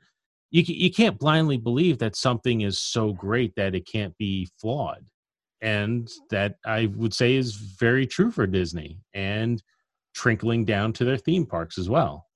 you, 0.50 0.62
you 0.66 0.90
can't 0.90 1.18
blindly 1.18 1.58
believe 1.58 1.98
that 1.98 2.16
something 2.16 2.62
is 2.62 2.78
so 2.78 3.12
great 3.12 3.54
that 3.56 3.74
it 3.74 3.86
can't 3.86 4.16
be 4.18 4.48
flawed. 4.58 5.04
And 5.62 6.08
that 6.30 6.56
I 6.64 6.86
would 6.96 7.12
say 7.12 7.34
is 7.36 7.54
very 7.54 8.06
true 8.06 8.30
for 8.30 8.46
Disney 8.46 8.98
and 9.12 9.62
trickling 10.14 10.64
down 10.64 10.94
to 10.94 11.04
their 11.04 11.18
theme 11.18 11.44
parks 11.44 11.76
as 11.76 11.90
well. 11.90 12.26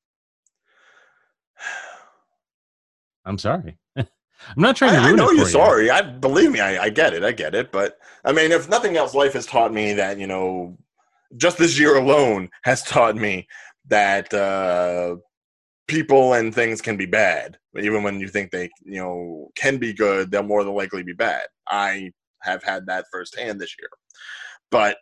I'm 3.25 3.38
sorry. 3.38 3.78
I'm 3.97 4.07
not 4.59 4.76
trying 4.76 4.93
to. 4.93 4.99
I, 4.99 5.09
I 5.09 5.12
know 5.12 5.31
you're 5.31 5.49
sorry. 5.49 5.90
I 5.90 6.02
believe 6.02 6.50
me. 6.50 6.61
I, 6.61 6.85
I 6.85 6.88
get 6.90 7.14
it. 7.14 7.25
I 7.25 7.33
get 7.33 7.54
it. 7.54 7.73
But 7.73 7.99
I 8.26 8.33
mean, 8.33 8.52
if 8.52 8.69
nothing 8.69 8.99
else, 8.99 9.14
life 9.14 9.33
has 9.33 9.47
taught 9.47 9.73
me 9.73 9.95
that 9.95 10.19
you 10.19 10.26
know 10.26 10.76
just 11.37 11.59
this 11.59 11.79
year 11.79 11.97
alone 11.97 12.50
has 12.62 12.83
taught 12.83 13.17
me 13.17 13.47
that 13.88 14.33
uh, 14.33 15.17
people 15.87 16.35
and 16.35 16.55
things 16.55 16.81
can 16.81 16.97
be 16.97 17.07
bad. 17.07 17.59
Even 17.79 18.03
when 18.03 18.21
you 18.21 18.29
think 18.29 18.50
they, 18.50 18.71
you 18.85 19.00
know, 19.00 19.50
can 19.57 19.79
be 19.79 19.93
good, 19.93 20.31
they'll 20.31 20.43
more 20.43 20.64
than 20.64 20.75
likely 20.75 21.03
be 21.03 21.12
bad. 21.12 21.43
I 21.69 22.12
have 22.43 22.62
had 22.62 22.87
that 22.87 23.07
firsthand 23.11 23.61
this 23.61 23.75
year. 23.79 23.88
But 24.71 24.99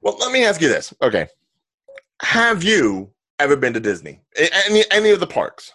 well, 0.00 0.16
let 0.18 0.32
me 0.32 0.44
ask 0.44 0.60
you 0.60 0.68
this. 0.68 0.92
Okay, 1.00 1.28
have 2.22 2.62
you 2.62 3.10
ever 3.38 3.56
been 3.56 3.72
to 3.72 3.80
Disney? 3.80 4.20
Any 4.66 4.84
any 4.90 5.10
of 5.10 5.20
the 5.20 5.26
parks? 5.26 5.72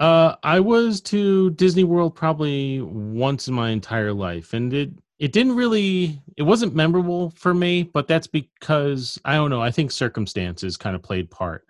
Uh, 0.00 0.34
I 0.42 0.58
was 0.58 1.00
to 1.02 1.50
Disney 1.50 1.84
World 1.84 2.16
probably 2.16 2.80
once 2.80 3.46
in 3.46 3.54
my 3.54 3.70
entire 3.70 4.12
life, 4.12 4.52
and 4.52 4.72
it 4.72 4.90
it 5.18 5.32
didn't 5.32 5.54
really 5.54 6.20
it 6.36 6.42
wasn't 6.42 6.74
memorable 6.74 7.30
for 7.30 7.54
me 7.54 7.82
but 7.82 8.08
that's 8.08 8.26
because 8.26 9.18
i 9.24 9.34
don't 9.34 9.50
know 9.50 9.62
i 9.62 9.70
think 9.70 9.90
circumstances 9.90 10.76
kind 10.76 10.96
of 10.96 11.02
played 11.02 11.30
part. 11.30 11.64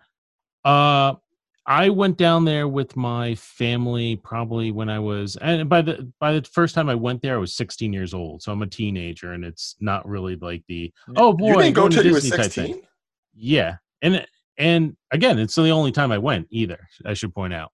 Uh 0.64 1.14
i 1.66 1.88
went 1.88 2.16
down 2.18 2.44
there 2.44 2.68
with 2.68 2.96
my 2.96 3.34
family 3.34 4.16
probably 4.16 4.70
when 4.70 4.88
i 4.88 4.98
was 4.98 5.36
and 5.36 5.68
by 5.68 5.80
the 5.80 6.10
by 6.20 6.32
the 6.32 6.42
first 6.48 6.74
time 6.74 6.88
i 6.88 6.94
went 6.94 7.22
there 7.22 7.34
i 7.34 7.38
was 7.38 7.54
16 7.54 7.92
years 7.92 8.12
old 8.14 8.42
so 8.42 8.52
i'm 8.52 8.62
a 8.62 8.66
teenager 8.66 9.32
and 9.32 9.44
it's 9.44 9.76
not 9.80 10.06
really 10.06 10.36
like 10.36 10.62
the 10.68 10.92
oh 11.16 11.32
boy 11.32 11.48
you 11.48 11.58
didn't 11.58 11.74
go 11.74 11.88
to 11.88 12.02
Disney 12.02 12.36
type 12.36 12.52
thing. 12.52 12.82
yeah 13.34 13.76
and 14.02 14.26
and 14.58 14.96
again 15.10 15.38
it's 15.38 15.54
the 15.54 15.70
only 15.70 15.92
time 15.92 16.12
i 16.12 16.18
went 16.18 16.46
either 16.50 16.86
i 17.06 17.14
should 17.14 17.34
point 17.34 17.54
out 17.54 17.72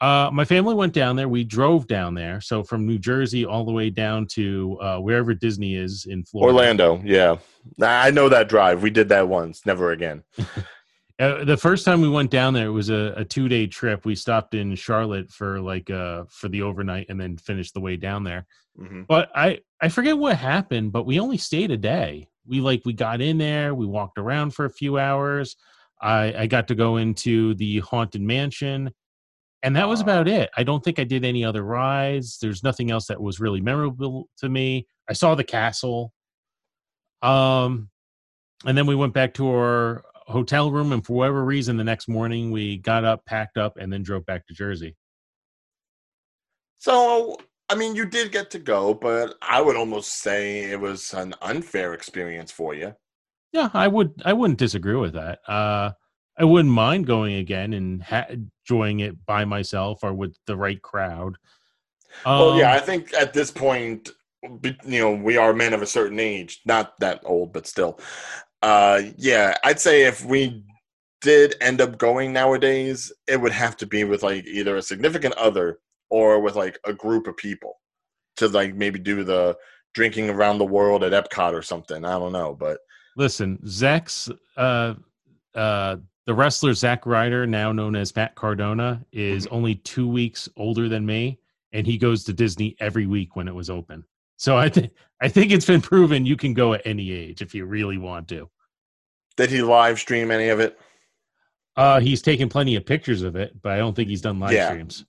uh, 0.00 0.30
my 0.32 0.44
family 0.44 0.74
went 0.74 0.92
down 0.92 1.16
there. 1.16 1.28
We 1.28 1.42
drove 1.42 1.86
down 1.86 2.14
there, 2.14 2.40
so 2.40 2.62
from 2.62 2.86
New 2.86 2.98
Jersey 2.98 3.46
all 3.46 3.64
the 3.64 3.72
way 3.72 3.88
down 3.88 4.26
to 4.32 4.78
uh, 4.80 4.98
wherever 4.98 5.32
Disney 5.32 5.74
is 5.74 6.06
in 6.06 6.22
Florida. 6.24 6.54
Orlando, 6.54 7.00
yeah, 7.02 7.36
I 7.80 8.10
know 8.10 8.28
that 8.28 8.48
drive. 8.48 8.82
We 8.82 8.90
did 8.90 9.08
that 9.08 9.26
once. 9.26 9.64
Never 9.64 9.92
again. 9.92 10.22
uh, 11.18 11.44
the 11.44 11.56
first 11.56 11.86
time 11.86 12.02
we 12.02 12.10
went 12.10 12.30
down 12.30 12.52
there, 12.52 12.66
it 12.66 12.72
was 12.72 12.90
a, 12.90 13.14
a 13.16 13.24
two 13.24 13.48
day 13.48 13.66
trip. 13.66 14.04
We 14.04 14.14
stopped 14.14 14.54
in 14.54 14.74
Charlotte 14.74 15.32
for 15.32 15.60
like 15.60 15.88
uh 15.88 16.24
for 16.28 16.48
the 16.48 16.60
overnight, 16.60 17.06
and 17.08 17.18
then 17.18 17.38
finished 17.38 17.72
the 17.72 17.80
way 17.80 17.96
down 17.96 18.22
there. 18.22 18.46
Mm-hmm. 18.78 19.02
But 19.08 19.30
I 19.34 19.60
I 19.80 19.88
forget 19.88 20.18
what 20.18 20.36
happened, 20.36 20.92
but 20.92 21.06
we 21.06 21.20
only 21.20 21.38
stayed 21.38 21.70
a 21.70 21.76
day. 21.78 22.28
We 22.46 22.60
like 22.60 22.82
we 22.84 22.92
got 22.92 23.22
in 23.22 23.38
there, 23.38 23.74
we 23.74 23.86
walked 23.86 24.18
around 24.18 24.50
for 24.50 24.66
a 24.66 24.70
few 24.70 24.98
hours. 24.98 25.56
I 26.02 26.34
I 26.40 26.46
got 26.48 26.68
to 26.68 26.74
go 26.74 26.98
into 26.98 27.54
the 27.54 27.78
haunted 27.78 28.20
mansion 28.20 28.92
and 29.62 29.74
that 29.76 29.88
was 29.88 30.00
about 30.00 30.28
it. 30.28 30.50
I 30.56 30.62
don't 30.62 30.84
think 30.84 30.98
I 30.98 31.04
did 31.04 31.24
any 31.24 31.44
other 31.44 31.62
rides. 31.62 32.38
There's 32.40 32.62
nothing 32.62 32.90
else 32.90 33.06
that 33.06 33.20
was 33.20 33.40
really 33.40 33.60
memorable 33.60 34.28
to 34.38 34.48
me. 34.48 34.86
I 35.08 35.12
saw 35.12 35.34
the 35.34 35.44
castle. 35.44 36.12
Um 37.22 37.90
and 38.64 38.76
then 38.76 38.86
we 38.86 38.94
went 38.94 39.12
back 39.12 39.34
to 39.34 39.48
our 39.48 40.02
hotel 40.26 40.70
room, 40.70 40.92
and 40.92 41.04
for 41.04 41.14
whatever 41.14 41.44
reason, 41.44 41.76
the 41.76 41.84
next 41.84 42.08
morning 42.08 42.50
we 42.50 42.78
got 42.78 43.04
up, 43.04 43.24
packed 43.26 43.56
up, 43.58 43.76
and 43.76 43.92
then 43.92 44.02
drove 44.02 44.26
back 44.26 44.46
to 44.46 44.54
Jersey. 44.54 44.96
So, 46.78 47.36
I 47.68 47.74
mean, 47.74 47.94
you 47.94 48.06
did 48.06 48.32
get 48.32 48.50
to 48.52 48.58
go, 48.58 48.94
but 48.94 49.34
I 49.42 49.60
would 49.60 49.76
almost 49.76 50.20
say 50.20 50.64
it 50.64 50.80
was 50.80 51.12
an 51.14 51.34
unfair 51.42 51.94
experience 51.94 52.50
for 52.50 52.74
you. 52.74 52.94
Yeah, 53.52 53.70
I 53.72 53.88
would. 53.88 54.22
I 54.24 54.32
wouldn't 54.32 54.58
disagree 54.58 54.96
with 54.96 55.14
that. 55.14 55.40
Uh, 55.46 55.92
I 56.38 56.44
wouldn't 56.44 56.72
mind 56.72 57.06
going 57.06 57.36
again 57.36 57.72
and 57.72 58.02
ha- 58.02 58.26
enjoying 58.28 59.00
it 59.00 59.24
by 59.24 59.44
myself 59.44 60.00
or 60.02 60.12
with 60.12 60.36
the 60.46 60.56
right 60.56 60.80
crowd. 60.80 61.38
Um, 62.24 62.38
well, 62.38 62.58
yeah, 62.58 62.72
um, 62.72 62.76
I 62.76 62.80
think 62.80 63.14
at 63.14 63.32
this 63.32 63.50
point, 63.50 64.10
you 64.42 65.00
know, 65.00 65.12
we 65.12 65.36
are 65.36 65.52
men 65.52 65.72
of 65.72 65.82
a 65.82 65.86
certain 65.86 66.20
age, 66.20 66.60
not 66.64 66.98
that 67.00 67.20
old, 67.24 67.52
but 67.52 67.66
still. 67.66 67.98
Uh, 68.62 69.02
yeah, 69.16 69.56
I'd 69.64 69.80
say 69.80 70.04
if 70.04 70.24
we 70.24 70.64
did 71.20 71.56
end 71.60 71.80
up 71.80 71.98
going 71.98 72.32
nowadays, 72.32 73.12
it 73.26 73.40
would 73.40 73.52
have 73.52 73.76
to 73.78 73.86
be 73.86 74.04
with 74.04 74.22
like 74.22 74.46
either 74.46 74.76
a 74.76 74.82
significant 74.82 75.34
other 75.34 75.78
or 76.10 76.40
with 76.40 76.54
like 76.54 76.78
a 76.84 76.92
group 76.92 77.26
of 77.26 77.36
people 77.36 77.74
to 78.36 78.48
like 78.48 78.74
maybe 78.74 78.98
do 78.98 79.24
the 79.24 79.56
drinking 79.94 80.30
around 80.30 80.58
the 80.58 80.64
world 80.64 81.02
at 81.02 81.12
Epcot 81.12 81.52
or 81.52 81.62
something. 81.62 82.04
I 82.04 82.18
don't 82.18 82.32
know, 82.32 82.54
but 82.54 82.78
listen, 83.16 83.58
Zach's 83.66 84.28
uh 84.56 84.94
uh 85.54 85.96
the 86.26 86.34
wrestler 86.34 86.74
Zack 86.74 87.06
Ryder, 87.06 87.46
now 87.46 87.72
known 87.72 87.96
as 87.96 88.14
Matt 88.14 88.34
Cardona, 88.34 89.04
is 89.12 89.46
mm-hmm. 89.46 89.54
only 89.54 89.74
two 89.76 90.08
weeks 90.08 90.48
older 90.56 90.88
than 90.88 91.06
me, 91.06 91.38
and 91.72 91.86
he 91.86 91.96
goes 91.96 92.24
to 92.24 92.32
Disney 92.32 92.76
every 92.80 93.06
week 93.06 93.36
when 93.36 93.48
it 93.48 93.54
was 93.54 93.70
open. 93.70 94.04
So 94.36 94.56
I 94.56 94.68
think 94.68 94.92
I 95.20 95.28
think 95.28 95.52
it's 95.52 95.64
been 95.64 95.80
proven 95.80 96.26
you 96.26 96.36
can 96.36 96.52
go 96.52 96.74
at 96.74 96.82
any 96.84 97.10
age 97.10 97.40
if 97.40 97.54
you 97.54 97.64
really 97.64 97.96
want 97.96 98.28
to. 98.28 98.50
Did 99.36 99.50
he 99.50 99.62
live 99.62 99.98
stream 99.98 100.30
any 100.30 100.48
of 100.48 100.60
it? 100.60 100.78
Uh, 101.76 102.00
he's 102.00 102.22
taken 102.22 102.48
plenty 102.48 102.74
of 102.74 102.84
pictures 102.84 103.22
of 103.22 103.36
it, 103.36 103.60
but 103.62 103.72
I 103.72 103.78
don't 103.78 103.94
think 103.94 104.08
he's 104.08 104.22
done 104.22 104.40
live 104.40 104.52
yeah. 104.52 104.68
streams. 104.68 105.04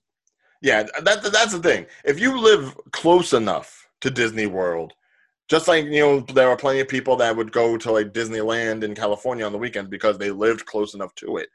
Yeah, 0.60 0.84
that, 1.02 1.22
that's 1.22 1.52
the 1.52 1.60
thing. 1.60 1.86
If 2.04 2.18
you 2.20 2.38
live 2.38 2.76
close 2.90 3.32
enough 3.32 3.88
to 4.00 4.10
Disney 4.10 4.46
World, 4.46 4.92
just 5.48 5.66
like 5.66 5.86
you 5.86 6.00
know, 6.00 6.20
there 6.20 6.48
are 6.48 6.56
plenty 6.56 6.80
of 6.80 6.88
people 6.88 7.16
that 7.16 7.36
would 7.36 7.52
go 7.52 7.76
to 7.76 7.92
like 7.92 8.12
Disneyland 8.12 8.82
in 8.82 8.94
California 8.94 9.44
on 9.44 9.52
the 9.52 9.58
weekends 9.58 9.90
because 9.90 10.18
they 10.18 10.30
lived 10.30 10.66
close 10.66 10.94
enough 10.94 11.14
to 11.16 11.38
it. 11.38 11.48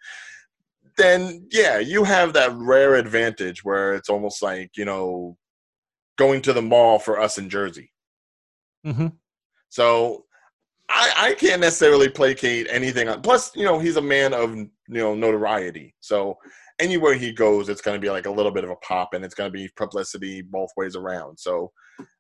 Then 0.98 1.48
yeah, 1.52 1.80
you 1.80 2.04
have 2.04 2.34
that 2.34 2.54
rare 2.56 2.96
advantage 2.96 3.64
where 3.64 3.94
it's 3.94 4.10
almost 4.10 4.42
like 4.42 4.72
you 4.76 4.86
know 4.86 5.38
going 6.18 6.42
to 6.44 6.54
the 6.54 6.62
mall 6.62 7.00
for 7.00 7.20
us 7.20 7.38
in 7.38 7.50
Jersey. 7.50 7.92
Mm-hmm. 8.86 9.08
So 9.70 10.26
I, 10.90 11.14
I 11.18 11.34
can't 11.34 11.62
necessarily 11.62 12.10
placate 12.10 12.68
anything. 12.70 13.10
On, 13.10 13.22
plus, 13.22 13.56
you 13.56 13.64
know, 13.66 13.80
he's 13.80 13.98
a 13.98 14.02
man 14.02 14.34
of 14.34 14.56
you 14.56 14.70
know 14.88 15.16
notoriety. 15.16 15.96
So 16.00 16.38
anywhere 16.84 17.14
he 17.14 17.32
goes, 17.32 17.70
it's 17.70 17.82
going 17.82 17.96
to 17.96 18.02
be 18.02 18.10
like 18.10 18.26
a 18.26 18.32
little 18.32 18.52
bit 18.52 18.66
of 18.66 18.70
a 18.70 18.76
pop, 18.78 19.14
and 19.14 19.24
it's 19.24 19.34
going 19.34 19.50
to 19.50 19.58
be 19.58 19.70
publicity 19.78 20.42
both 20.42 20.70
ways 20.76 20.96
around. 20.96 21.40
So 21.40 21.72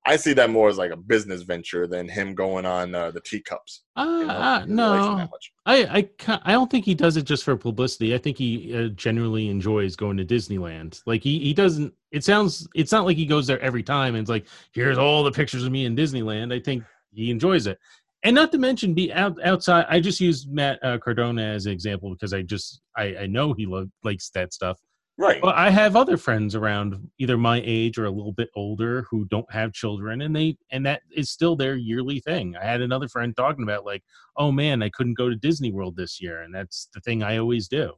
I 0.05 0.15
see 0.15 0.33
that 0.33 0.49
more 0.49 0.69
as 0.69 0.77
like 0.77 0.91
a 0.91 0.97
business 0.97 1.41
venture 1.41 1.85
than 1.87 2.07
him 2.07 2.33
going 2.33 2.65
on 2.65 2.95
uh, 2.95 3.11
the 3.11 3.21
teacups. 3.21 3.83
Uh, 3.95 4.17
you 4.19 4.25
know, 4.25 4.33
uh, 4.33 4.65
no, 4.67 5.29
I, 5.65 5.83
I 6.27 6.39
I 6.45 6.51
don't 6.53 6.71
think 6.71 6.85
he 6.85 6.95
does 6.95 7.17
it 7.17 7.23
just 7.23 7.43
for 7.43 7.55
publicity. 7.57 8.15
I 8.15 8.17
think 8.17 8.37
he 8.37 8.75
uh, 8.75 8.87
genuinely 8.89 9.49
enjoys 9.49 9.95
going 9.95 10.17
to 10.17 10.25
Disneyland. 10.25 11.01
Like 11.05 11.23
he 11.23 11.39
he 11.39 11.53
doesn't. 11.53 11.93
It 12.11 12.23
sounds. 12.23 12.67
It's 12.73 12.91
not 12.91 13.05
like 13.05 13.17
he 13.17 13.25
goes 13.25 13.47
there 13.47 13.59
every 13.59 13.83
time 13.83 14.15
and 14.15 14.21
it's 14.21 14.29
like 14.29 14.47
here's 14.73 14.97
all 14.97 15.23
the 15.23 15.31
pictures 15.31 15.63
of 15.63 15.71
me 15.71 15.85
in 15.85 15.95
Disneyland. 15.95 16.53
I 16.53 16.59
think 16.59 16.83
he 17.11 17.29
enjoys 17.29 17.67
it 17.67 17.79
and 18.23 18.35
not 18.35 18.51
to 18.51 18.57
mention 18.57 18.93
be 18.93 19.11
out, 19.13 19.37
outside 19.43 19.85
i 19.89 19.99
just 19.99 20.19
used 20.19 20.51
matt 20.51 20.79
uh, 20.83 20.97
cardona 20.97 21.41
as 21.43 21.65
an 21.65 21.71
example 21.71 22.11
because 22.11 22.33
i 22.33 22.41
just 22.41 22.81
i, 22.97 23.15
I 23.21 23.27
know 23.27 23.53
he 23.53 23.65
lo- 23.65 23.89
likes 24.03 24.29
that 24.31 24.53
stuff 24.53 24.79
right 25.17 25.41
but 25.41 25.55
i 25.55 25.69
have 25.69 25.95
other 25.95 26.17
friends 26.17 26.55
around 26.55 26.95
either 27.19 27.37
my 27.37 27.61
age 27.63 27.97
or 27.97 28.05
a 28.05 28.11
little 28.11 28.31
bit 28.31 28.49
older 28.55 29.05
who 29.09 29.25
don't 29.25 29.51
have 29.51 29.73
children 29.73 30.21
and 30.21 30.35
they 30.35 30.57
and 30.71 30.85
that 30.85 31.01
is 31.15 31.29
still 31.29 31.55
their 31.55 31.75
yearly 31.75 32.19
thing 32.19 32.55
i 32.55 32.65
had 32.65 32.81
another 32.81 33.07
friend 33.07 33.35
talking 33.37 33.63
about 33.63 33.85
like 33.85 34.03
oh 34.37 34.51
man 34.51 34.81
i 34.81 34.89
couldn't 34.89 35.17
go 35.17 35.29
to 35.29 35.35
disney 35.35 35.71
world 35.71 35.95
this 35.95 36.21
year 36.21 36.41
and 36.41 36.53
that's 36.53 36.89
the 36.93 37.01
thing 37.01 37.21
i 37.21 37.37
always 37.37 37.67
do 37.67 37.93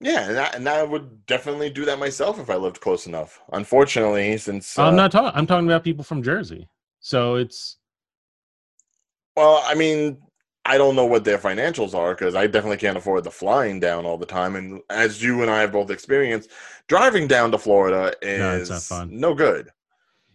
yeah, 0.00 0.28
and 0.28 0.38
I, 0.38 0.46
and 0.48 0.68
I 0.68 0.82
would 0.82 1.24
definitely 1.26 1.70
do 1.70 1.86
that 1.86 1.98
myself 1.98 2.38
if 2.38 2.50
I 2.50 2.56
lived 2.56 2.80
close 2.80 3.06
enough. 3.06 3.40
Unfortunately, 3.52 4.36
since 4.36 4.78
uh, 4.78 4.84
I'm 4.84 4.94
not 4.96 5.10
talking, 5.10 5.32
I'm 5.34 5.46
talking 5.46 5.66
about 5.66 5.84
people 5.84 6.04
from 6.04 6.22
Jersey. 6.22 6.68
So 7.00 7.36
it's 7.36 7.78
well, 9.36 9.62
I 9.64 9.74
mean, 9.74 10.18
I 10.64 10.78
don't 10.78 10.96
know 10.96 11.06
what 11.06 11.24
their 11.24 11.38
financials 11.38 11.94
are 11.94 12.14
because 12.14 12.34
I 12.34 12.46
definitely 12.48 12.78
can't 12.78 12.96
afford 12.96 13.22
the 13.22 13.30
flying 13.30 13.78
down 13.78 14.04
all 14.04 14.18
the 14.18 14.26
time. 14.26 14.56
And 14.56 14.82
as 14.90 15.22
you 15.22 15.42
and 15.42 15.50
I 15.50 15.60
have 15.60 15.72
both 15.72 15.90
experienced, 15.90 16.50
driving 16.88 17.28
down 17.28 17.52
to 17.52 17.58
Florida 17.58 18.14
is 18.20 18.90
no, 18.90 19.04
no 19.04 19.34
good. 19.34 19.70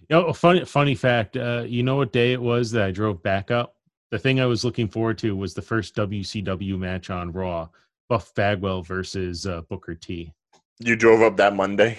You 0.09 0.17
know, 0.17 0.33
funny 0.33 0.63
funny 0.65 0.95
fact. 0.95 1.35
Uh, 1.35 1.63
you 1.67 1.83
know 1.83 1.97
what 1.97 2.13
day 2.13 2.33
it 2.33 2.41
was 2.41 2.71
that 2.71 2.83
I 2.83 2.91
drove 2.91 3.21
back 3.23 3.51
up? 3.51 3.75
The 4.09 4.19
thing 4.19 4.39
I 4.39 4.45
was 4.45 4.63
looking 4.63 4.87
forward 4.87 5.17
to 5.19 5.35
was 5.35 5.53
the 5.53 5.61
first 5.61 5.95
WCW 5.95 6.77
match 6.77 7.09
on 7.09 7.31
Raw: 7.31 7.69
Buff 8.09 8.33
Bagwell 8.35 8.83
versus 8.83 9.45
uh, 9.45 9.61
Booker 9.69 9.95
T. 9.95 10.33
You 10.79 10.95
drove 10.95 11.21
up 11.21 11.37
that 11.37 11.55
Monday. 11.55 11.97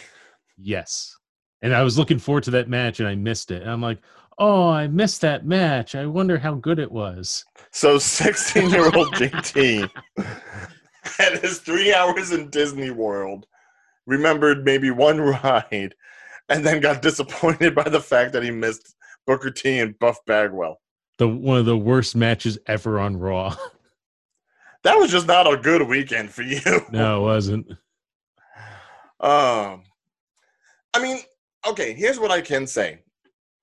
Yes, 0.58 1.16
and 1.62 1.74
I 1.74 1.82
was 1.82 1.96
looking 1.96 2.18
forward 2.18 2.44
to 2.44 2.50
that 2.52 2.68
match, 2.68 3.00
and 3.00 3.08
I 3.08 3.14
missed 3.14 3.50
it. 3.50 3.62
And 3.62 3.70
I'm 3.70 3.80
like, 3.80 3.98
oh, 4.38 4.68
I 4.68 4.88
missed 4.88 5.20
that 5.20 5.46
match. 5.46 5.94
I 5.94 6.06
wonder 6.06 6.38
how 6.38 6.54
good 6.54 6.78
it 6.78 6.90
was. 6.90 7.44
So 7.70 7.98
16 7.98 8.70
year 8.70 8.84
old 8.84 8.92
JT 9.14 9.90
had 11.04 11.38
his 11.38 11.58
three 11.58 11.94
hours 11.94 12.32
in 12.32 12.50
Disney 12.50 12.90
World, 12.90 13.46
remembered 14.06 14.64
maybe 14.64 14.90
one 14.90 15.20
ride, 15.20 15.94
and 16.48 16.64
then 16.64 16.80
got 16.80 17.02
disappointed 17.02 17.74
by 17.74 17.88
the 17.88 18.00
fact 18.00 18.32
that 18.32 18.42
he 18.42 18.50
missed 18.50 18.94
Booker 19.26 19.50
T 19.50 19.78
and 19.78 19.98
Buff 19.98 20.18
Bagwell. 20.26 20.80
The 21.18 21.28
one 21.28 21.58
of 21.58 21.66
the 21.66 21.76
worst 21.76 22.16
matches 22.16 22.58
ever 22.66 22.98
on 22.98 23.16
Raw. 23.16 23.56
That 24.84 24.98
was 24.98 25.12
just 25.12 25.28
not 25.28 25.46
a 25.46 25.56
good 25.56 25.86
weekend 25.88 26.30
for 26.30 26.42
you. 26.42 26.60
No, 26.90 27.18
it 27.18 27.22
wasn't. 27.22 27.70
Um, 29.20 29.84
I 30.92 31.00
mean, 31.00 31.18
okay. 31.64 31.92
Here's 31.94 32.18
what 32.18 32.32
I 32.32 32.40
can 32.40 32.66
say 32.66 32.98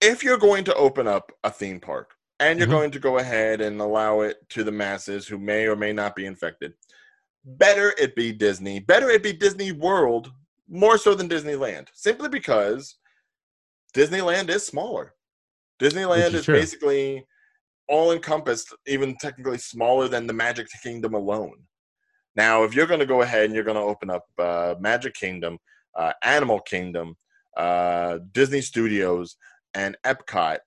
if 0.02 0.24
you're 0.24 0.38
going 0.38 0.64
to 0.66 0.76
open 0.76 1.08
up 1.08 1.32
a 1.44 1.52
theme 1.52 1.80
park 1.80 2.14
and 2.40 2.58
you're 2.58 2.68
mm-hmm. 2.68 2.78
going 2.78 2.92
to 2.92 3.00
go 3.00 3.18
ahead 3.18 3.62
and 3.62 3.82
allow 3.82 4.22
it 4.22 4.38
to 4.50 4.64
the 4.64 4.72
masses 4.72 5.28
who 5.28 5.38
may 5.38 5.68
or 5.68 5.76
may 5.76 5.92
not 5.92 6.16
be 6.16 6.26
infected, 6.26 6.74
better 7.44 7.94
it 7.98 8.16
be 8.16 8.32
Disney, 8.32 8.80
better 8.80 9.10
it 9.10 9.24
be 9.24 9.34
Disney 9.34 9.72
World 9.72 10.32
more 10.70 10.98
so 10.98 11.16
than 11.16 11.28
Disneyland, 11.28 11.88
simply 11.94 12.30
because 12.30 12.96
Disneyland 13.94 14.50
is 14.50 14.66
smaller. 14.66 15.16
Disneyland 15.80 16.34
is, 16.34 16.36
is 16.36 16.46
basically 16.46 17.26
all 17.88 18.12
encompassed, 18.12 18.74
even 18.86 19.16
technically 19.20 19.58
smaller 19.58 20.08
than 20.08 20.28
the 20.28 20.34
Magic 20.34 20.68
Kingdom 20.84 21.16
alone. 21.16 21.56
Now, 22.36 22.64
if 22.64 22.76
you're 22.76 22.86
going 22.86 23.00
to 23.00 23.06
go 23.06 23.22
ahead 23.22 23.46
and 23.46 23.56
you're 23.56 23.64
going 23.64 23.76
to 23.76 23.82
open 23.82 24.10
up 24.10 24.26
uh, 24.38 24.76
Magic 24.80 25.16
Kingdom, 25.16 25.58
uh, 25.96 26.14
Animal 26.24 26.60
Kingdom, 26.62 27.16
uh, 27.58 28.20
Disney 28.32 28.62
Studios, 28.62 29.36
and 29.74 29.98
Epcot, 30.06 30.60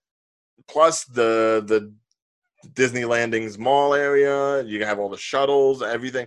plus 0.68 1.04
the 1.04 1.64
the 1.66 1.92
Disney 2.74 3.04
Landings 3.04 3.58
Mall 3.58 3.94
area. 3.94 4.62
You 4.62 4.84
have 4.84 4.98
all 4.98 5.08
the 5.08 5.16
shuttles, 5.16 5.82
everything. 5.82 6.26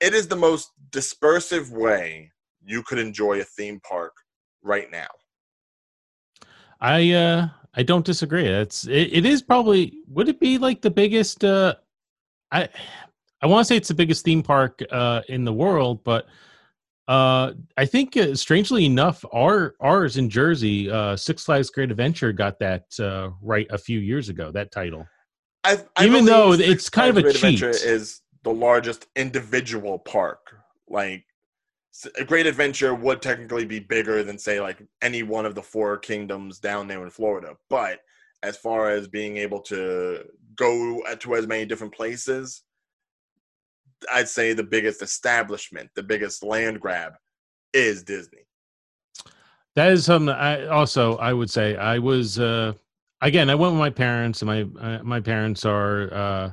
It 0.00 0.14
is 0.14 0.28
the 0.28 0.36
most 0.36 0.70
dispersive 0.90 1.70
way 1.70 2.30
you 2.64 2.82
could 2.82 2.98
enjoy 2.98 3.40
a 3.40 3.44
theme 3.44 3.80
park 3.80 4.12
right 4.62 4.90
now. 4.90 5.08
I 6.80 7.12
uh 7.12 7.48
I 7.74 7.82
don't 7.82 8.04
disagree. 8.04 8.46
It's 8.46 8.86
it, 8.86 9.12
it 9.12 9.26
is 9.26 9.42
probably 9.42 9.94
would 10.08 10.28
it 10.28 10.40
be 10.40 10.58
like 10.58 10.82
the 10.82 10.90
biggest 10.90 11.44
uh 11.44 11.74
I 12.52 12.68
I 13.40 13.46
want 13.46 13.66
to 13.66 13.68
say 13.68 13.76
it's 13.76 13.88
the 13.88 13.94
biggest 13.94 14.24
theme 14.24 14.42
park 14.42 14.82
uh 14.90 15.22
in 15.28 15.44
the 15.44 15.52
world, 15.52 16.04
but 16.04 16.26
uh, 17.06 17.52
I 17.76 17.84
think 17.84 18.16
uh, 18.16 18.34
strangely 18.34 18.86
enough, 18.86 19.24
our 19.32 19.74
ours 19.80 20.16
in 20.16 20.30
Jersey, 20.30 20.90
uh, 20.90 21.16
Six 21.16 21.44
Flags 21.44 21.68
Great 21.70 21.90
Adventure 21.90 22.32
got 22.32 22.58
that 22.60 22.84
uh, 22.98 23.30
right 23.42 23.66
a 23.70 23.78
few 23.78 23.98
years 23.98 24.30
ago. 24.30 24.50
That 24.50 24.70
title, 24.70 25.06
I, 25.64 25.80
I 25.96 26.06
even 26.06 26.24
though 26.24 26.56
Six 26.56 26.68
it's 26.68 26.88
kind 26.88 27.10
of 27.10 27.18
a 27.18 27.22
Great 27.22 27.36
cheat, 27.36 27.62
Adventure 27.62 27.86
is 27.86 28.22
the 28.42 28.52
largest 28.52 29.06
individual 29.16 29.98
park. 29.98 30.56
Like 30.88 31.24
a 32.18 32.24
Great 32.24 32.46
Adventure 32.46 32.94
would 32.94 33.20
technically 33.20 33.66
be 33.66 33.80
bigger 33.80 34.22
than 34.22 34.38
say 34.38 34.60
like 34.60 34.82
any 35.02 35.22
one 35.22 35.44
of 35.44 35.54
the 35.54 35.62
four 35.62 35.98
kingdoms 35.98 36.58
down 36.58 36.88
there 36.88 37.04
in 37.04 37.10
Florida, 37.10 37.54
but 37.68 38.00
as 38.42 38.56
far 38.56 38.90
as 38.90 39.08
being 39.08 39.36
able 39.36 39.60
to 39.60 40.24
go 40.56 41.02
to 41.18 41.34
as 41.34 41.46
many 41.46 41.66
different 41.66 41.94
places 41.94 42.62
I'd 44.12 44.28
say 44.28 44.52
the 44.52 44.64
biggest 44.64 45.02
establishment, 45.02 45.90
the 45.94 46.02
biggest 46.02 46.42
land 46.42 46.80
grab 46.80 47.14
is 47.72 48.02
Disney. 48.02 48.46
That 49.74 49.92
is 49.92 50.04
something 50.04 50.34
I 50.34 50.66
also 50.66 51.16
I 51.16 51.32
would 51.32 51.50
say 51.50 51.76
I 51.76 51.98
was 51.98 52.38
uh 52.38 52.74
again 53.20 53.50
I 53.50 53.54
went 53.54 53.72
with 53.72 53.80
my 53.80 53.90
parents 53.90 54.42
and 54.42 54.46
my 54.46 54.80
uh, 54.80 55.02
my 55.02 55.20
parents 55.20 55.64
are 55.64 56.12
uh 56.14 56.52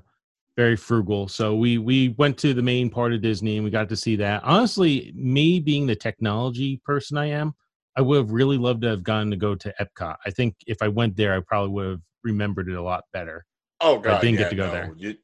very 0.57 0.75
frugal. 0.75 1.27
So 1.27 1.55
we 1.55 1.77
we 1.77 2.09
went 2.17 2.37
to 2.39 2.53
the 2.53 2.61
main 2.61 2.89
part 2.89 3.13
of 3.13 3.21
Disney 3.21 3.57
and 3.57 3.63
we 3.63 3.71
got 3.71 3.89
to 3.89 3.95
see 3.95 4.15
that. 4.17 4.43
Honestly, 4.43 5.13
me 5.15 5.59
being 5.59 5.85
the 5.85 5.95
technology 5.95 6.81
person 6.83 7.17
I 7.17 7.27
am, 7.27 7.53
I 7.95 8.01
would 8.01 8.17
have 8.17 8.31
really 8.31 8.57
loved 8.57 8.81
to 8.81 8.89
have 8.89 9.03
gone 9.03 9.29
to 9.31 9.37
go 9.37 9.55
to 9.55 9.73
Epcot. 9.79 10.15
I 10.25 10.31
think 10.31 10.55
if 10.65 10.81
I 10.81 10.87
went 10.87 11.15
there, 11.15 11.35
I 11.35 11.41
probably 11.41 11.71
would 11.71 11.87
have 11.87 12.01
remembered 12.23 12.69
it 12.69 12.75
a 12.75 12.81
lot 12.81 13.03
better. 13.13 13.45
Oh 13.81 13.99
god, 13.99 14.17
I 14.17 14.21
didn't 14.21 14.35
yeah, 14.35 14.39
get 14.41 14.49
to 14.51 14.55
go 14.55 14.65
no. 14.67 14.71
there. 14.71 14.93
You, 14.95 15.15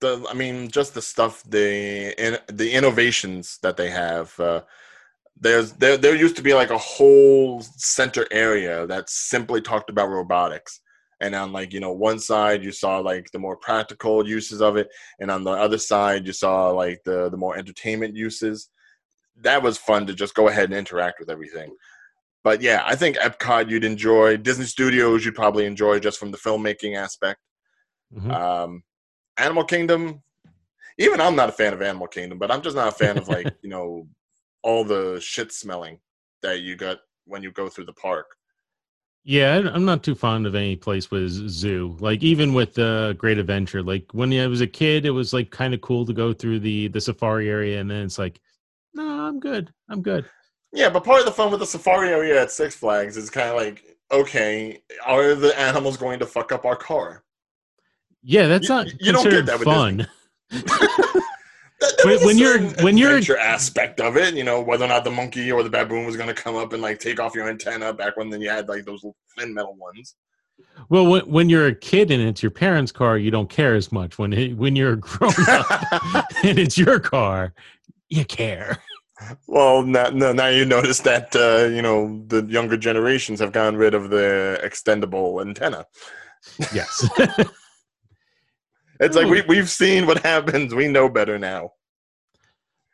the, 0.00 0.26
I 0.30 0.34
mean, 0.34 0.68
just 0.70 0.94
the 0.94 1.02
stuff 1.02 1.42
the 1.48 2.14
in, 2.24 2.38
the 2.48 2.70
innovations 2.72 3.58
that 3.62 3.76
they 3.76 3.90
have. 3.90 4.38
Uh, 4.38 4.62
there's 5.38 5.72
there 5.72 5.96
there 5.96 6.14
used 6.14 6.36
to 6.36 6.42
be 6.42 6.54
like 6.54 6.70
a 6.70 6.78
whole 6.78 7.62
center 7.62 8.26
area 8.30 8.86
that 8.86 9.10
simply 9.10 9.60
talked 9.60 9.90
about 9.90 10.08
robotics, 10.08 10.80
and 11.20 11.34
on 11.34 11.52
like 11.52 11.72
you 11.72 11.80
know 11.80 11.92
one 11.92 12.18
side 12.18 12.62
you 12.62 12.72
saw 12.72 12.98
like 12.98 13.30
the 13.32 13.38
more 13.38 13.56
practical 13.56 14.26
uses 14.26 14.62
of 14.62 14.76
it, 14.76 14.88
and 15.20 15.30
on 15.30 15.44
the 15.44 15.50
other 15.50 15.78
side 15.78 16.26
you 16.26 16.32
saw 16.32 16.70
like 16.70 17.02
the 17.04 17.28
the 17.28 17.36
more 17.36 17.56
entertainment 17.56 18.16
uses. 18.16 18.70
That 19.42 19.62
was 19.62 19.76
fun 19.76 20.06
to 20.06 20.14
just 20.14 20.34
go 20.34 20.48
ahead 20.48 20.64
and 20.64 20.74
interact 20.74 21.20
with 21.20 21.28
everything. 21.28 21.74
But 22.42 22.62
yeah, 22.62 22.82
I 22.86 22.94
think 22.94 23.16
Epcot 23.16 23.68
you'd 23.68 23.84
enjoy. 23.84 24.36
Disney 24.38 24.64
Studios 24.64 25.24
you'd 25.24 25.34
probably 25.34 25.66
enjoy 25.66 25.98
just 25.98 26.18
from 26.18 26.30
the 26.30 26.38
filmmaking 26.38 26.96
aspect. 26.96 27.40
Mhm. 28.16 28.32
Um, 28.32 28.82
Animal 29.36 29.64
Kingdom, 29.64 30.22
even 30.98 31.20
I'm 31.20 31.36
not 31.36 31.48
a 31.48 31.52
fan 31.52 31.72
of 31.72 31.82
Animal 31.82 32.06
Kingdom, 32.06 32.38
but 32.38 32.50
I'm 32.50 32.62
just 32.62 32.76
not 32.76 32.88
a 32.88 32.92
fan 32.92 33.18
of 33.18 33.28
like 33.28 33.52
you 33.62 33.68
know 33.68 34.08
all 34.62 34.84
the 34.84 35.20
shit 35.20 35.52
smelling 35.52 36.00
that 36.42 36.60
you 36.60 36.76
got 36.76 36.98
when 37.26 37.42
you 37.42 37.50
go 37.50 37.68
through 37.68 37.84
the 37.84 37.92
park. 37.92 38.26
Yeah, 39.28 39.68
I'm 39.72 39.84
not 39.84 40.04
too 40.04 40.14
fond 40.14 40.46
of 40.46 40.54
any 40.54 40.76
place 40.76 41.10
with 41.10 41.30
zoo. 41.30 41.96
Like 41.98 42.22
even 42.22 42.54
with 42.54 42.74
the 42.74 43.16
Great 43.18 43.38
Adventure, 43.38 43.82
like 43.82 44.06
when 44.12 44.32
I 44.32 44.46
was 44.46 44.60
a 44.60 44.68
kid, 44.68 45.04
it 45.04 45.10
was 45.10 45.32
like 45.32 45.50
kind 45.50 45.74
of 45.74 45.80
cool 45.80 46.06
to 46.06 46.12
go 46.12 46.32
through 46.32 46.60
the 46.60 46.88
the 46.88 47.00
safari 47.00 47.50
area, 47.50 47.80
and 47.80 47.90
then 47.90 48.04
it's 48.04 48.18
like, 48.20 48.40
no, 48.94 49.04
I'm 49.04 49.40
good. 49.40 49.72
I'm 49.88 50.00
good. 50.00 50.26
Yeah, 50.72 50.90
but 50.90 51.04
part 51.04 51.20
of 51.20 51.26
the 51.26 51.32
fun 51.32 51.50
with 51.50 51.60
the 51.60 51.66
safari 51.66 52.10
area 52.10 52.40
at 52.40 52.52
Six 52.52 52.76
Flags 52.76 53.16
is 53.16 53.28
kind 53.28 53.48
of 53.48 53.56
like, 53.56 53.98
okay, 54.12 54.82
are 55.04 55.34
the 55.34 55.58
animals 55.58 55.96
going 55.96 56.20
to 56.20 56.26
fuck 56.26 56.52
up 56.52 56.64
our 56.64 56.76
car? 56.76 57.24
Yeah, 58.28 58.48
that's 58.48 58.68
not 58.68 58.88
you 59.00 59.12
don't 59.12 59.22
get 59.22 59.46
considered 59.46 59.46
that 59.46 59.60
fun. 59.62 60.06
That- 61.78 61.94
there 62.02 62.16
When- 62.16 62.24
when 62.26 62.38
you're- 62.38 62.68
when 62.82 62.96
you're- 62.96 63.38
aspect 63.38 64.00
of 64.00 64.16
it, 64.16 64.34
you 64.34 64.44
know, 64.44 64.60
whether 64.62 64.84
or 64.86 64.88
not 64.88 65.04
the 65.04 65.10
monkey 65.10 65.52
or 65.52 65.62
the 65.62 65.68
baboon 65.68 66.06
was 66.06 66.16
going 66.16 66.28
to 66.28 66.34
come 66.34 66.56
up 66.56 66.72
and 66.72 66.80
like 66.82 66.98
take 66.98 67.20
off 67.20 67.34
your 67.34 67.48
antenna 67.48 67.92
back 67.92 68.16
when 68.16 68.30
then 68.30 68.40
you 68.40 68.48
had 68.48 68.66
like 68.66 68.84
those 68.86 69.04
thin 69.38 69.52
metal 69.52 69.74
ones. 69.76 70.14
Well, 70.88 71.06
when, 71.06 71.22
when 71.30 71.50
you're 71.50 71.66
a 71.66 71.74
kid 71.74 72.10
and 72.10 72.22
it's 72.22 72.42
your 72.42 72.50
parents' 72.50 72.90
car, 72.92 73.18
you 73.18 73.30
don't 73.30 73.50
care 73.50 73.74
as 73.74 73.92
much. 73.92 74.18
When 74.18 74.32
it, 74.32 74.56
when 74.56 74.74
you're 74.74 74.94
a 74.94 74.96
grown 74.96 75.34
up 75.48 76.24
and 76.42 76.58
it's 76.58 76.78
your 76.78 76.98
car, 76.98 77.52
you 78.08 78.24
care. 78.24 78.78
Well, 79.46 79.82
now, 79.82 80.08
now 80.08 80.32
now 80.32 80.48
you 80.48 80.64
notice 80.64 81.00
that 81.00 81.36
uh, 81.36 81.66
you 81.74 81.82
know 81.82 82.22
the 82.28 82.42
younger 82.46 82.78
generations 82.78 83.38
have 83.40 83.52
gotten 83.52 83.76
rid 83.76 83.92
of 83.94 84.08
the 84.08 84.58
extendable 84.64 85.42
antenna. 85.42 85.84
Yes. 86.72 87.06
It's 89.00 89.16
like 89.16 89.26
we 89.26 89.42
we've 89.42 89.70
seen 89.70 90.06
what 90.06 90.18
happens. 90.18 90.74
We 90.74 90.88
know 90.88 91.08
better 91.08 91.38
now. 91.38 91.72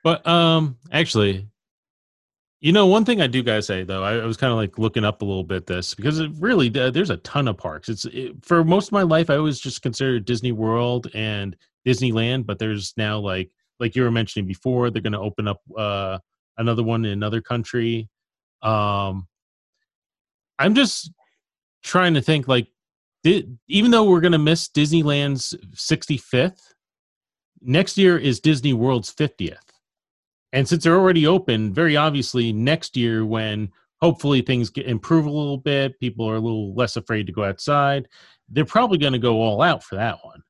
But 0.05 0.27
um, 0.27 0.79
actually, 0.91 1.49
you 2.61 2.73
know, 2.73 2.87
one 2.87 3.05
thing 3.05 3.21
I 3.21 3.27
do 3.27 3.43
gotta 3.43 3.62
say 3.62 3.85
though, 3.85 4.03
I, 4.03 4.17
I 4.17 4.25
was 4.25 4.37
kind 4.37 4.51
of 4.51 4.57
like 4.57 4.79
looking 4.79 5.05
up 5.05 5.23
a 5.23 5.25
little 5.25 5.45
bit 5.45 5.67
this 5.67 5.95
because 5.95 6.19
it 6.19 6.31
really 6.38 6.69
uh, 6.79 6.91
there's 6.91 7.11
a 7.11 7.19
ton 7.19 7.49
of 7.49 7.57
parks. 7.57 7.88
It's 7.88 8.05
it, 8.07 8.45
for 8.45 8.65
most 8.65 8.88
of 8.88 8.93
my 8.93 9.03
life, 9.03 9.31
I 9.31 9.37
always 9.37 9.61
just 9.61 9.83
considered 9.83 10.25
Disney 10.25 10.53
World 10.53 11.09
and 11.15 11.57
Disneyland, 11.87 12.47
but 12.47 12.59
there's 12.59 12.95
now 12.97 13.19
like 13.19 13.51
like 13.81 13.97
you 13.97 14.03
were 14.03 14.11
mentioning 14.11 14.47
before, 14.47 14.91
they're 14.91 15.03
going 15.03 15.12
to 15.12 15.19
open 15.19 15.49
up 15.49 15.61
uh 15.77 16.19
another 16.59 16.83
one 16.83 17.05
in 17.05 17.12
another 17.12 17.41
country. 17.41 18.09
Um, 18.62 19.27
I'm 20.59 20.75
just 20.75 21.11
trying 21.83 22.15
to 22.15 22.23
think 22.23 22.47
like, 22.47 22.69
even 23.25 23.91
though 23.91 24.05
we're 24.05 24.21
going 24.21 24.33
to 24.33 24.39
miss 24.39 24.69
Disneyland's 24.69 25.55
65th, 25.75 26.61
next 27.61 27.97
year 27.97 28.19
is 28.19 28.41
Disney 28.41 28.73
World's 28.73 29.13
50th. 29.15 29.57
And 30.53 30.69
since 30.69 30.85
they're 30.85 30.99
already 30.99 31.27
open, 31.27 31.73
very 31.73 31.97
obviously 31.97 32.53
next 32.53 32.97
year, 32.97 33.25
when 33.25 33.71
hopefully 34.01 34.43
things 34.43 34.69
get 34.69 34.87
improve 34.87 35.25
a 35.25 35.31
little 35.31 35.57
bit, 35.57 35.99
people 36.01 36.29
are 36.29 36.37
a 36.37 36.41
little 36.41 36.75
less 36.75 36.97
afraid 36.97 37.27
to 37.27 37.33
go 37.33 37.45
outside. 37.45 38.09
They're 38.49 38.65
probably 38.65 38.99
going 38.99 39.15
to 39.15 39.19
go 39.19 39.41
all 39.41 39.63
out 39.63 39.83
for 39.83 39.95
that 39.95 40.19
one. 40.23 40.43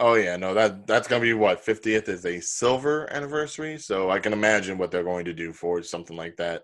Oh 0.00 0.14
yeah, 0.14 0.36
no 0.36 0.54
that 0.54 0.86
that's 0.86 1.08
gonna 1.08 1.22
be 1.22 1.32
what 1.32 1.64
fiftieth 1.64 2.08
is 2.08 2.24
a 2.24 2.38
silver 2.38 3.12
anniversary, 3.12 3.78
so 3.78 4.10
I 4.10 4.20
can 4.20 4.32
imagine 4.32 4.78
what 4.78 4.92
they're 4.92 5.02
going 5.02 5.24
to 5.24 5.34
do 5.34 5.52
for 5.52 5.82
something 5.82 6.16
like 6.16 6.36
that. 6.36 6.62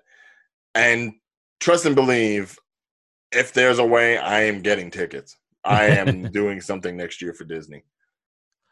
And 0.77 1.15
trust 1.59 1.85
and 1.85 1.97
believe, 1.97 2.57
if 3.33 3.53
there's 3.53 3.81
a 3.81 3.85
way, 3.85 4.19
I 4.19 4.43
am 4.43 4.63
getting 4.63 4.89
tickets. 4.89 5.37
I 5.65 5.87
am 5.87 6.23
doing 6.33 6.61
something 6.61 6.97
next 6.97 7.23
year 7.23 7.33
for 7.33 7.45
Disney. 7.45 7.85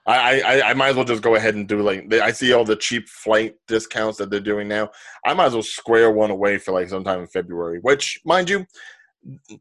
I, 0.05 0.40
I 0.40 0.70
I 0.70 0.74
might 0.74 0.88
as 0.88 0.96
well 0.96 1.05
just 1.05 1.22
go 1.22 1.37
ahead 1.37 1.55
and 1.55 1.68
do 1.68 1.81
like 1.81 2.12
I 2.12 2.33
see 2.33 2.52
all 2.52 2.64
the 2.64 2.74
cheap 2.74 3.09
flight 3.09 3.55
discounts 3.68 4.18
that 4.18 4.31
they're 4.31 4.40
doing 4.40 4.66
now. 4.66 4.90
I 5.24 5.33
might 5.33 5.46
as 5.46 5.52
well 5.52 5.62
square 5.62 6.11
one 6.11 6.31
away 6.31 6.59
for 6.59 6.72
like 6.72 6.88
sometime 6.88 7.20
in 7.20 7.28
February. 7.28 7.78
Which, 7.83 8.20
mind 8.24 8.50
you, 8.50 8.66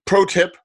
pro 0.06 0.26
tip: 0.26 0.58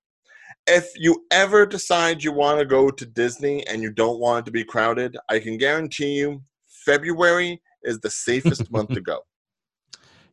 if 0.66 0.88
you 0.96 1.26
ever 1.30 1.66
decide 1.66 2.24
you 2.24 2.32
want 2.32 2.58
to 2.58 2.64
go 2.64 2.90
to 2.90 3.06
Disney 3.06 3.66
and 3.66 3.82
you 3.82 3.92
don't 3.92 4.18
want 4.18 4.44
it 4.44 4.44
to 4.46 4.50
be 4.50 4.64
crowded, 4.64 5.16
I 5.28 5.40
can 5.40 5.58
guarantee 5.58 6.14
you 6.14 6.42
February 6.86 7.60
is 7.82 8.00
the 8.00 8.10
safest 8.10 8.70
month 8.70 8.90
to 8.90 9.00
go. 9.00 9.20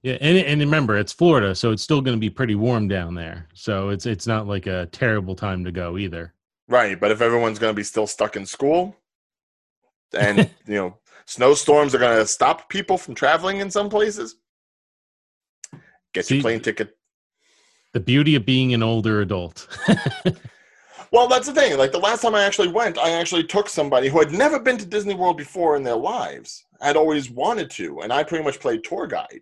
Yeah, 0.04 0.18
and 0.20 0.38
and 0.38 0.60
remember, 0.60 0.98
it's 0.98 1.13
Florida, 1.13 1.56
so 1.56 1.72
it's 1.72 1.82
still 1.82 2.02
going 2.02 2.16
to 2.16 2.20
be 2.20 2.30
pretty 2.30 2.56
warm 2.56 2.89
down 2.89 3.16
there. 3.16 3.48
So 3.54 3.89
it's 3.89 4.06
it's 4.06 4.28
not 4.28 4.48
like 4.48 4.68
a 4.68 4.88
terrible 4.92 5.36
time 5.36 5.63
to 5.63 5.72
go 5.72 5.98
either. 5.98 6.34
Right, 6.68 7.00
but 7.00 7.12
if 7.12 7.22
everyone's 7.22 7.58
going 7.58 7.72
to 7.72 7.76
be 7.76 7.84
still 7.84 8.08
stuck 8.08 8.36
in 8.36 8.46
school 8.46 8.96
and, 10.18 10.39
you 10.66 10.76
know, 10.76 10.98
snowstorms 11.26 11.94
are 11.94 12.00
going 12.00 12.18
to 12.18 12.28
stop 12.28 12.70
people 12.70 12.98
from 12.98 13.16
traveling 13.16 13.60
in 13.60 13.70
some 13.72 13.89
places, 13.89 14.36
get 16.13 16.26
See- 16.26 16.36
your 16.36 16.42
plane 16.44 16.62
ticket. 16.62 16.98
The 17.94 18.00
beauty 18.00 18.34
of 18.36 18.46
being 18.46 18.74
an 18.74 18.82
older 18.82 19.22
adult. 19.22 19.68
Well, 21.13 21.28
that's 21.28 21.46
the 21.46 21.54
thing. 21.54 21.78
Like 21.78 21.92
the 21.92 22.00
last 22.00 22.24
time 22.24 22.34
I 22.34 22.44
actually 22.44 22.70
went, 22.70 22.98
I 22.98 23.12
actually 23.12 23.44
took 23.44 23.70
somebody 23.70 24.10
who 24.10 24.18
had 24.18 24.32
never 24.32 24.60
been 24.60 24.80
to 24.80 24.86
Disney 24.86 25.13
World 25.13 25.38
before 25.38 25.76
in 25.76 25.84
their 25.84 25.96
lives, 25.96 26.66
had 26.82 26.98
always 26.98 27.30
wanted 27.30 27.70
to, 27.70 28.00
and 28.00 28.12
I 28.12 28.24
pretty 28.24 28.44
much 28.44 28.60
played 28.60 28.84
tour 28.84 29.06
guide. 29.06 29.42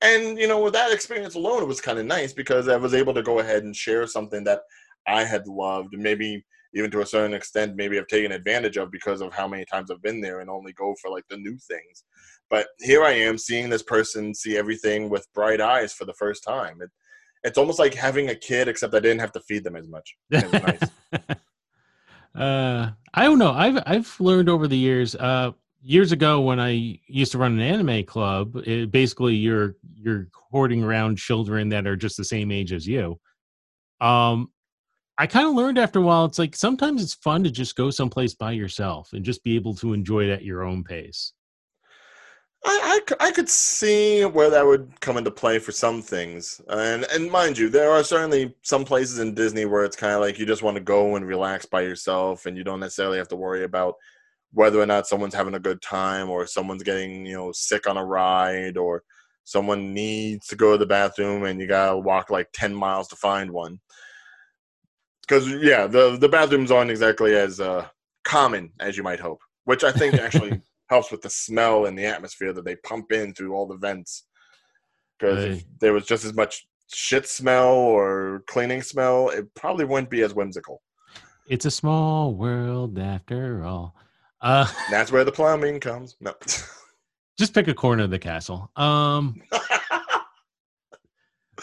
And 0.00 0.38
you 0.38 0.46
know, 0.46 0.62
with 0.62 0.74
that 0.74 0.92
experience 0.92 1.34
alone, 1.34 1.62
it 1.62 1.66
was 1.68 1.80
kind 1.80 1.98
of 1.98 2.06
nice 2.06 2.32
because 2.32 2.68
I 2.68 2.76
was 2.76 2.94
able 2.94 3.14
to 3.14 3.22
go 3.22 3.38
ahead 3.38 3.64
and 3.64 3.74
share 3.74 4.06
something 4.06 4.44
that 4.44 4.60
I 5.06 5.24
had 5.24 5.46
loved, 5.46 5.94
maybe 5.96 6.44
even 6.74 6.90
to 6.90 7.00
a 7.00 7.06
certain 7.06 7.34
extent, 7.34 7.74
maybe 7.74 7.98
I've 7.98 8.06
taken 8.06 8.32
advantage 8.32 8.76
of 8.76 8.90
because 8.90 9.22
of 9.22 9.32
how 9.32 9.48
many 9.48 9.64
times 9.64 9.90
I've 9.90 10.02
been 10.02 10.20
there 10.20 10.40
and 10.40 10.50
only 10.50 10.74
go 10.74 10.94
for 11.00 11.10
like 11.10 11.24
the 11.30 11.38
new 11.38 11.56
things. 11.56 12.04
But 12.50 12.66
here 12.78 13.02
I 13.02 13.12
am 13.12 13.38
seeing 13.38 13.70
this 13.70 13.82
person 13.82 14.34
see 14.34 14.58
everything 14.58 15.08
with 15.08 15.26
bright 15.34 15.60
eyes 15.60 15.94
for 15.94 16.04
the 16.04 16.14
first 16.14 16.44
time. 16.44 16.82
It, 16.82 16.90
it's 17.44 17.58
almost 17.58 17.78
like 17.78 17.94
having 17.94 18.28
a 18.28 18.34
kid, 18.34 18.68
except 18.68 18.94
I 18.94 19.00
didn't 19.00 19.20
have 19.20 19.32
to 19.32 19.40
feed 19.40 19.64
them 19.64 19.76
as 19.76 19.88
much. 19.88 20.16
Nice. 20.30 20.90
uh, 22.34 22.90
I 23.14 23.24
don't 23.24 23.38
know. 23.38 23.52
I've 23.52 23.82
I've 23.86 24.14
learned 24.20 24.48
over 24.48 24.68
the 24.68 24.76
years. 24.76 25.14
Uh, 25.14 25.52
years 25.82 26.12
ago, 26.12 26.40
when 26.40 26.60
I 26.60 27.00
used 27.06 27.32
to 27.32 27.38
run 27.38 27.52
an 27.52 27.60
anime 27.60 28.04
club, 28.04 28.56
it, 28.66 28.90
basically 28.90 29.34
you're 29.34 29.76
you're 29.94 30.28
hoarding 30.50 30.82
around 30.82 31.18
children 31.18 31.68
that 31.70 31.86
are 31.86 31.96
just 31.96 32.16
the 32.16 32.24
same 32.24 32.50
age 32.50 32.72
as 32.72 32.86
you. 32.86 33.18
Um, 34.00 34.50
I 35.18 35.26
kind 35.26 35.46
of 35.46 35.54
learned 35.54 35.78
after 35.78 35.98
a 35.98 36.02
while. 36.02 36.26
It's 36.26 36.38
like 36.38 36.54
sometimes 36.54 37.02
it's 37.02 37.14
fun 37.14 37.44
to 37.44 37.50
just 37.50 37.76
go 37.76 37.90
someplace 37.90 38.34
by 38.34 38.52
yourself 38.52 39.10
and 39.12 39.24
just 39.24 39.42
be 39.42 39.56
able 39.56 39.74
to 39.76 39.94
enjoy 39.94 40.24
it 40.24 40.32
at 40.32 40.44
your 40.44 40.62
own 40.62 40.84
pace. 40.84 41.32
I 42.64 43.00
I 43.20 43.30
could 43.30 43.48
see 43.48 44.24
where 44.24 44.50
that 44.50 44.66
would 44.66 45.00
come 45.00 45.16
into 45.16 45.30
play 45.30 45.58
for 45.58 45.72
some 45.72 46.02
things, 46.02 46.60
and 46.68 47.06
and 47.12 47.30
mind 47.30 47.56
you, 47.56 47.68
there 47.68 47.92
are 47.92 48.02
certainly 48.02 48.54
some 48.62 48.84
places 48.84 49.20
in 49.20 49.34
Disney 49.34 49.66
where 49.66 49.84
it's 49.84 49.96
kind 49.96 50.14
of 50.14 50.20
like 50.20 50.38
you 50.38 50.46
just 50.46 50.62
want 50.62 50.76
to 50.76 50.82
go 50.82 51.16
and 51.16 51.26
relax 51.26 51.64
by 51.64 51.82
yourself, 51.82 52.46
and 52.46 52.56
you 52.56 52.64
don't 52.64 52.80
necessarily 52.80 53.18
have 53.18 53.28
to 53.28 53.36
worry 53.36 53.64
about 53.64 53.94
whether 54.52 54.80
or 54.80 54.86
not 54.86 55.06
someone's 55.06 55.34
having 55.34 55.54
a 55.54 55.60
good 55.60 55.82
time 55.82 56.30
or 56.30 56.46
someone's 56.46 56.82
getting 56.82 57.26
you 57.26 57.34
know 57.34 57.52
sick 57.52 57.86
on 57.86 57.96
a 57.96 58.04
ride 58.04 58.76
or 58.76 59.02
someone 59.44 59.94
needs 59.94 60.46
to 60.48 60.56
go 60.56 60.72
to 60.72 60.78
the 60.78 60.86
bathroom 60.86 61.44
and 61.44 61.60
you 61.60 61.66
gotta 61.66 61.96
walk 61.96 62.30
like 62.30 62.48
ten 62.52 62.74
miles 62.74 63.08
to 63.08 63.16
find 63.16 63.50
one. 63.50 63.78
Because 65.22 65.48
yeah, 65.48 65.86
the 65.86 66.16
the 66.16 66.28
bathrooms 66.28 66.70
aren't 66.70 66.90
exactly 66.90 67.34
as 67.34 67.60
uh, 67.60 67.86
common 68.24 68.72
as 68.80 68.96
you 68.96 69.02
might 69.02 69.20
hope, 69.20 69.40
which 69.64 69.84
I 69.84 69.92
think 69.92 70.14
actually 70.14 70.60
helps 70.88 71.10
with 71.10 71.22
the 71.22 71.30
smell 71.30 71.86
and 71.86 71.98
the 71.98 72.06
atmosphere 72.06 72.52
that 72.52 72.64
they 72.64 72.76
pump 72.76 73.12
in 73.12 73.34
through 73.34 73.54
all 73.54 73.66
the 73.66 73.76
vents. 73.76 74.26
Because 75.18 75.44
if 75.44 75.64
there 75.80 75.94
was 75.94 76.04
just 76.04 76.24
as 76.24 76.34
much 76.34 76.66
shit 76.92 77.26
smell 77.26 77.72
or 77.72 78.44
cleaning 78.46 78.82
smell, 78.82 79.30
it 79.30 79.52
probably 79.54 79.84
wouldn't 79.84 80.10
be 80.10 80.22
as 80.22 80.34
whimsical. 80.34 80.82
It's 81.48 81.64
a 81.64 81.70
small 81.70 82.34
world 82.34 82.98
after 82.98 83.64
all. 83.64 83.94
Uh, 84.40 84.66
That's 84.90 85.12
where 85.12 85.24
the 85.24 85.32
plumbing 85.32 85.80
comes. 85.80 86.16
No. 86.20 86.34
just 87.38 87.54
pick 87.54 87.68
a 87.68 87.74
corner 87.74 88.04
of 88.04 88.10
the 88.10 88.18
castle. 88.18 88.70
Um, 88.76 89.42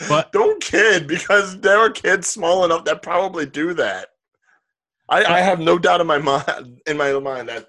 but 0.09 0.31
Don't 0.31 0.61
kid 0.61 1.07
because 1.07 1.59
there 1.59 1.77
are 1.77 1.89
kids 1.89 2.27
small 2.27 2.65
enough 2.65 2.85
that 2.85 3.01
probably 3.01 3.45
do 3.45 3.73
that. 3.75 4.07
I, 5.09 5.23
I 5.25 5.39
have 5.41 5.59
no 5.59 5.77
doubt 5.77 6.01
in 6.01 6.07
my 6.07 6.17
mind 6.17 6.81
in 6.87 6.97
my 6.97 7.13
mind 7.19 7.49
that 7.49 7.67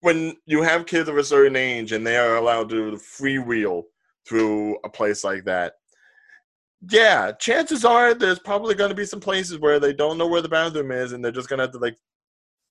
when 0.00 0.36
you 0.46 0.62
have 0.62 0.86
kids 0.86 1.08
of 1.08 1.16
a 1.16 1.24
certain 1.24 1.56
age 1.56 1.92
and 1.92 2.06
they 2.06 2.16
are 2.16 2.36
allowed 2.36 2.68
to 2.70 2.92
freewheel 2.92 3.84
through 4.28 4.76
a 4.84 4.88
place 4.88 5.24
like 5.24 5.44
that, 5.44 5.74
yeah, 6.90 7.32
chances 7.32 7.84
are 7.84 8.14
there's 8.14 8.38
probably 8.38 8.74
going 8.74 8.90
to 8.90 8.94
be 8.94 9.04
some 9.04 9.20
places 9.20 9.58
where 9.58 9.80
they 9.80 9.92
don't 9.92 10.18
know 10.18 10.28
where 10.28 10.42
the 10.42 10.48
bathroom 10.48 10.92
is 10.92 11.12
and 11.12 11.24
they're 11.24 11.32
just 11.32 11.48
going 11.48 11.58
to 11.58 11.64
have 11.64 11.72
to 11.72 11.78
like 11.78 11.96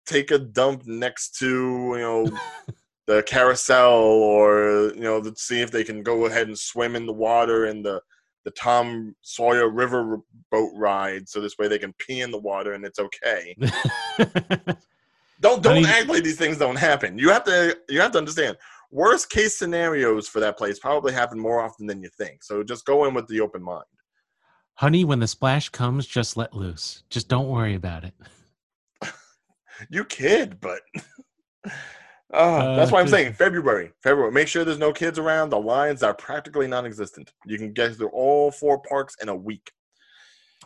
take 0.08 0.32
a 0.32 0.40
dump 0.40 0.88
next 0.88 1.38
to 1.38 1.46
you 1.48 1.98
know 2.00 2.28
the 3.06 3.22
carousel 3.24 3.94
or 3.94 4.92
you 4.96 5.02
know 5.02 5.22
to 5.22 5.32
see 5.38 5.62
if 5.62 5.70
they 5.70 5.84
can 5.84 6.02
go 6.02 6.26
ahead 6.26 6.48
and 6.48 6.58
swim 6.58 6.96
in 6.96 7.06
the 7.06 7.14
water 7.14 7.68
in 7.68 7.84
the 7.84 8.02
the 8.46 8.52
Tom 8.52 9.14
Sawyer 9.22 9.70
River 9.70 10.20
boat 10.52 10.72
ride, 10.74 11.28
so 11.28 11.42
this 11.42 11.58
way 11.58 11.68
they 11.68 11.78
can 11.80 11.94
pee 12.00 12.22
in 12.22 12.32
the 12.32 12.38
water 12.40 12.72
and 12.74 12.86
it's 12.86 12.98
okay. 13.00 13.54
Don't 15.40 15.62
don't 15.62 15.84
Honey- 15.84 15.86
act 15.88 16.08
like 16.08 16.24
these 16.24 16.38
things 16.38 16.58
don't 16.58 16.78
happen. 16.78 17.20
You 17.20 17.30
have 17.30 17.44
to 17.44 17.78
you 17.90 18.02
have 18.02 18.12
to 18.14 18.18
understand. 18.18 18.58
Worst 18.90 19.30
case 19.30 19.56
scenarios 19.56 20.28
for 20.28 20.40
that 20.40 20.58
place 20.58 20.80
probably 20.80 21.14
happen 21.14 21.38
more 21.38 21.62
often 21.62 21.86
than 21.86 22.02
you 22.02 22.10
think. 22.18 22.44
So 22.44 22.64
just 22.64 22.86
go 22.86 23.06
in 23.06 23.14
with 23.14 23.28
the 23.28 23.42
open 23.42 23.62
mind. 23.62 23.84
honey, 24.76 25.04
when 25.04 25.20
the 25.20 25.28
splash 25.28 25.70
comes, 25.70 26.08
just 26.08 26.38
let 26.38 26.56
loose. 26.56 27.04
Just 27.10 27.28
don't 27.28 27.50
worry 27.50 27.76
about 27.76 28.04
it. 28.04 28.14
You 29.90 30.06
kid, 30.06 30.60
but 30.60 30.82
that's 31.64 31.74
Uh, 32.34 32.88
why 32.90 33.00
I'm 33.00 33.08
saying 33.08 33.34
February. 33.34 33.92
February. 34.04 34.32
Make 34.32 34.48
sure 34.48 34.66
there's 34.66 34.78
no 34.78 34.92
kids 34.92 35.18
around. 35.18 35.50
The 35.50 35.60
lines 35.60 36.04
are 36.04 36.14
practically 36.14 36.68
non-existent. 36.68 37.32
You 37.46 37.58
can 37.58 37.74
get 37.74 37.96
through 37.96 38.10
all 38.10 38.52
four 38.52 38.82
parks 38.82 39.16
in 39.22 39.30
a 39.30 39.36
week. 39.36 39.72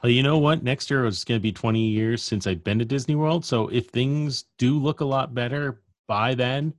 Well, 0.01 0.11
you 0.11 0.23
know 0.23 0.39
what? 0.39 0.63
Next 0.63 0.89
year 0.89 1.05
is 1.05 1.23
going 1.23 1.39
to 1.39 1.43
be 1.43 1.51
20 1.51 1.79
years 1.79 2.23
since 2.23 2.47
I've 2.47 2.63
been 2.63 2.79
to 2.79 2.85
Disney 2.85 3.15
World. 3.15 3.45
So 3.45 3.67
if 3.67 3.87
things 3.89 4.45
do 4.57 4.79
look 4.79 5.01
a 5.01 5.05
lot 5.05 5.35
better 5.35 5.81
by 6.07 6.33
then, 6.33 6.73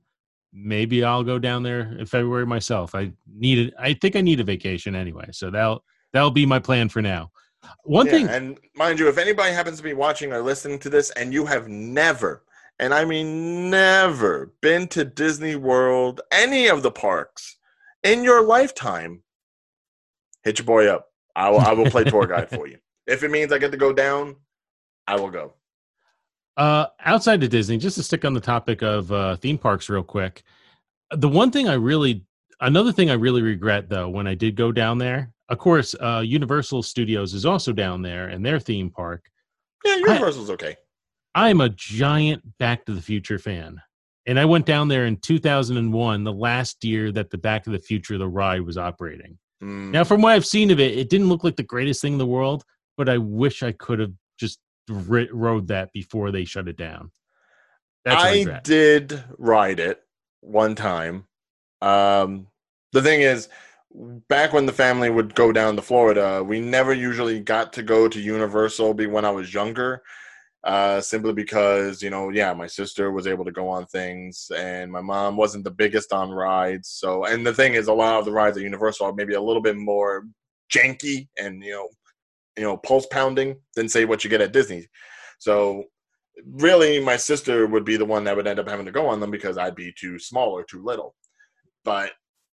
maybe 0.51 1.03
I'll 1.05 1.23
go 1.23 1.39
down 1.39 1.63
there 1.63 1.95
in 1.97 2.05
February 2.05 2.45
myself. 2.45 2.93
I 2.93 3.13
need 3.33 3.59
it. 3.59 3.73
I 3.79 3.93
think 3.93 4.17
I 4.17 4.21
need 4.21 4.41
a 4.41 4.43
vacation 4.43 4.93
anyway. 4.95 5.29
So 5.31 5.49
that'll 5.49 5.83
that'll 6.11 6.31
be 6.31 6.45
my 6.45 6.59
plan 6.59 6.89
for 6.89 7.01
now. 7.01 7.31
One 7.83 8.07
Yeah, 8.07 8.09
thing, 8.09 8.27
and 8.27 8.59
mind 8.75 8.99
you, 8.99 9.07
if 9.07 9.17
anybody 9.17 9.53
happens 9.53 9.77
to 9.77 9.83
be 9.83 9.93
watching 9.93 10.33
or 10.33 10.41
listening 10.41 10.79
to 10.79 10.89
this 10.89 11.11
and 11.11 11.33
you 11.33 11.45
have 11.45 11.67
never, 11.67 12.43
and 12.79 12.93
I 12.93 13.05
mean 13.05 13.69
never, 13.69 14.53
been 14.61 14.87
to 14.89 15.05
Disney 15.05 15.55
World, 15.55 16.21
any 16.31 16.67
of 16.67 16.83
the 16.83 16.91
parks 16.91 17.57
in 18.03 18.23
your 18.23 18.43
lifetime, 18.45 19.23
hit 20.43 20.59
your 20.59 20.65
boy 20.65 20.87
up. 20.87 21.07
I 21.35 21.49
will, 21.49 21.61
I 21.61 21.73
will 21.73 21.87
play 21.87 22.05
tour 22.05 22.27
guide 22.27 22.49
for 22.51 22.67
you. 22.67 22.77
If 23.05 23.21
it 23.23 23.31
means 23.31 23.51
I 23.51 23.57
get 23.57 23.71
to 23.71 23.77
go 23.77 23.91
down, 23.91 24.37
I 25.07 25.17
will 25.17 25.29
go. 25.31 25.55
uh, 26.57 26.87
outside 26.99 27.43
of 27.43 27.49
Disney, 27.49 27.77
just 27.77 27.97
to 27.97 28.03
stick 28.03 28.25
on 28.25 28.33
the 28.33 28.39
topic 28.41 28.81
of 28.83 29.11
uh, 29.11 29.35
theme 29.37 29.57
parks 29.57 29.89
real 29.89 30.03
quick, 30.03 30.43
the 31.11 31.29
one 31.29 31.51
thing 31.51 31.67
I 31.69 31.73
really, 31.73 32.25
another 32.61 32.91
thing 32.91 33.09
I 33.09 33.15
really 33.15 33.41
regret 33.41 33.89
though, 33.89 34.09
when 34.09 34.27
I 34.27 34.35
did 34.35 34.55
go 34.55 34.71
down 34.71 34.99
there, 34.99 35.32
of 35.49 35.57
course, 35.57 35.95
uh, 36.01 36.23
Universal 36.25 36.83
Studios 36.83 37.33
is 37.33 37.45
also 37.45 37.73
down 37.73 38.01
there 38.01 38.27
and 38.29 38.45
their 38.45 38.59
theme 38.59 38.89
park. 38.89 39.25
Yeah, 39.83 39.97
Universal's 39.97 40.49
okay. 40.51 40.75
I'm 41.35 41.61
a 41.61 41.69
giant 41.69 42.57
Back 42.59 42.85
to 42.85 42.93
the 42.93 43.01
Future 43.01 43.39
fan. 43.39 43.81
And 44.25 44.39
I 44.39 44.45
went 44.45 44.65
down 44.65 44.87
there 44.87 45.05
in 45.05 45.17
2001, 45.17 46.23
the 46.23 46.31
last 46.31 46.83
year 46.85 47.11
that 47.11 47.29
the 47.29 47.37
Back 47.37 47.63
to 47.65 47.69
the 47.71 47.79
Future, 47.79 48.17
the 48.17 48.27
ride 48.27 48.61
was 48.61 48.77
operating. 48.77 49.37
Mm, 49.61 49.91
Now, 49.91 50.03
from 50.05 50.21
what 50.21 50.31
I've 50.33 50.45
seen 50.45 50.71
of 50.71 50.79
it, 50.79 50.97
it 50.97 51.09
didn't 51.09 51.27
look 51.27 51.43
like 51.43 51.57
the 51.57 51.63
greatest 51.63 52.01
thing 52.01 52.13
in 52.13 52.19
the 52.19 52.25
world, 52.25 52.63
but 52.97 53.09
I 53.09 53.17
wish 53.17 53.63
I 53.63 53.73
could 53.73 53.99
have 53.99 54.13
just 54.39 54.59
ri- 54.87 55.29
rode 55.31 55.67
that 55.67 55.91
before 55.91 56.31
they 56.31 56.45
shut 56.45 56.67
it 56.69 56.77
down. 56.77 57.11
That's 58.05 58.23
I 58.23 58.59
did 58.63 59.23
ride 59.37 59.79
it 59.79 60.01
one 60.41 60.75
time. 60.75 61.25
Um, 61.81 62.47
the 62.93 63.01
thing 63.01 63.21
is, 63.21 63.49
back 63.93 64.53
when 64.53 64.65
the 64.65 64.73
family 64.73 65.09
would 65.09 65.35
go 65.35 65.51
down 65.51 65.75
to 65.75 65.81
Florida, 65.81 66.43
we 66.43 66.59
never 66.59 66.93
usually 66.93 67.39
got 67.39 67.73
to 67.73 67.83
go 67.83 68.07
to 68.07 68.19
Universal 68.19 68.93
be 68.95 69.07
when 69.07 69.25
I 69.25 69.31
was 69.31 69.53
younger. 69.53 70.01
Uh, 70.63 71.01
simply 71.01 71.33
because 71.33 72.01
you 72.01 72.09
know, 72.09 72.29
yeah, 72.29 72.53
my 72.53 72.67
sister 72.67 73.11
was 73.11 73.27
able 73.27 73.43
to 73.43 73.51
go 73.51 73.67
on 73.67 73.85
things, 73.85 74.49
and 74.55 74.89
my 74.89 75.01
mom 75.01 75.35
wasn't 75.35 75.63
the 75.65 75.71
biggest 75.71 76.13
on 76.13 76.31
rides. 76.31 76.87
So, 76.87 77.25
and 77.25 77.45
the 77.45 77.53
thing 77.53 77.73
is, 77.73 77.87
a 77.87 77.93
lot 77.93 78.19
of 78.19 78.25
the 78.25 78.31
rides 78.31 78.55
at 78.55 78.63
Universal 78.63 79.07
are 79.07 79.13
maybe 79.13 79.33
a 79.33 79.41
little 79.41 79.61
bit 79.61 79.75
more 79.75 80.23
janky 80.73 81.27
and 81.37 81.61
you 81.61 81.71
know, 81.71 81.89
you 82.57 82.63
know, 82.63 82.77
pulse 82.77 83.05
pounding 83.07 83.57
than 83.75 83.89
say 83.89 84.05
what 84.05 84.23
you 84.23 84.29
get 84.29 84.39
at 84.39 84.53
Disney. 84.53 84.87
So, 85.37 85.83
really, 86.45 86.97
my 87.01 87.17
sister 87.17 87.67
would 87.67 87.83
be 87.83 87.97
the 87.97 88.05
one 88.05 88.23
that 88.23 88.37
would 88.37 88.47
end 88.47 88.59
up 88.59 88.69
having 88.69 88.85
to 88.85 88.91
go 88.93 89.07
on 89.07 89.19
them 89.19 89.31
because 89.31 89.57
I'd 89.57 89.75
be 89.75 89.93
too 89.99 90.17
small 90.17 90.51
or 90.51 90.63
too 90.63 90.81
little. 90.81 91.13
But 91.83 92.11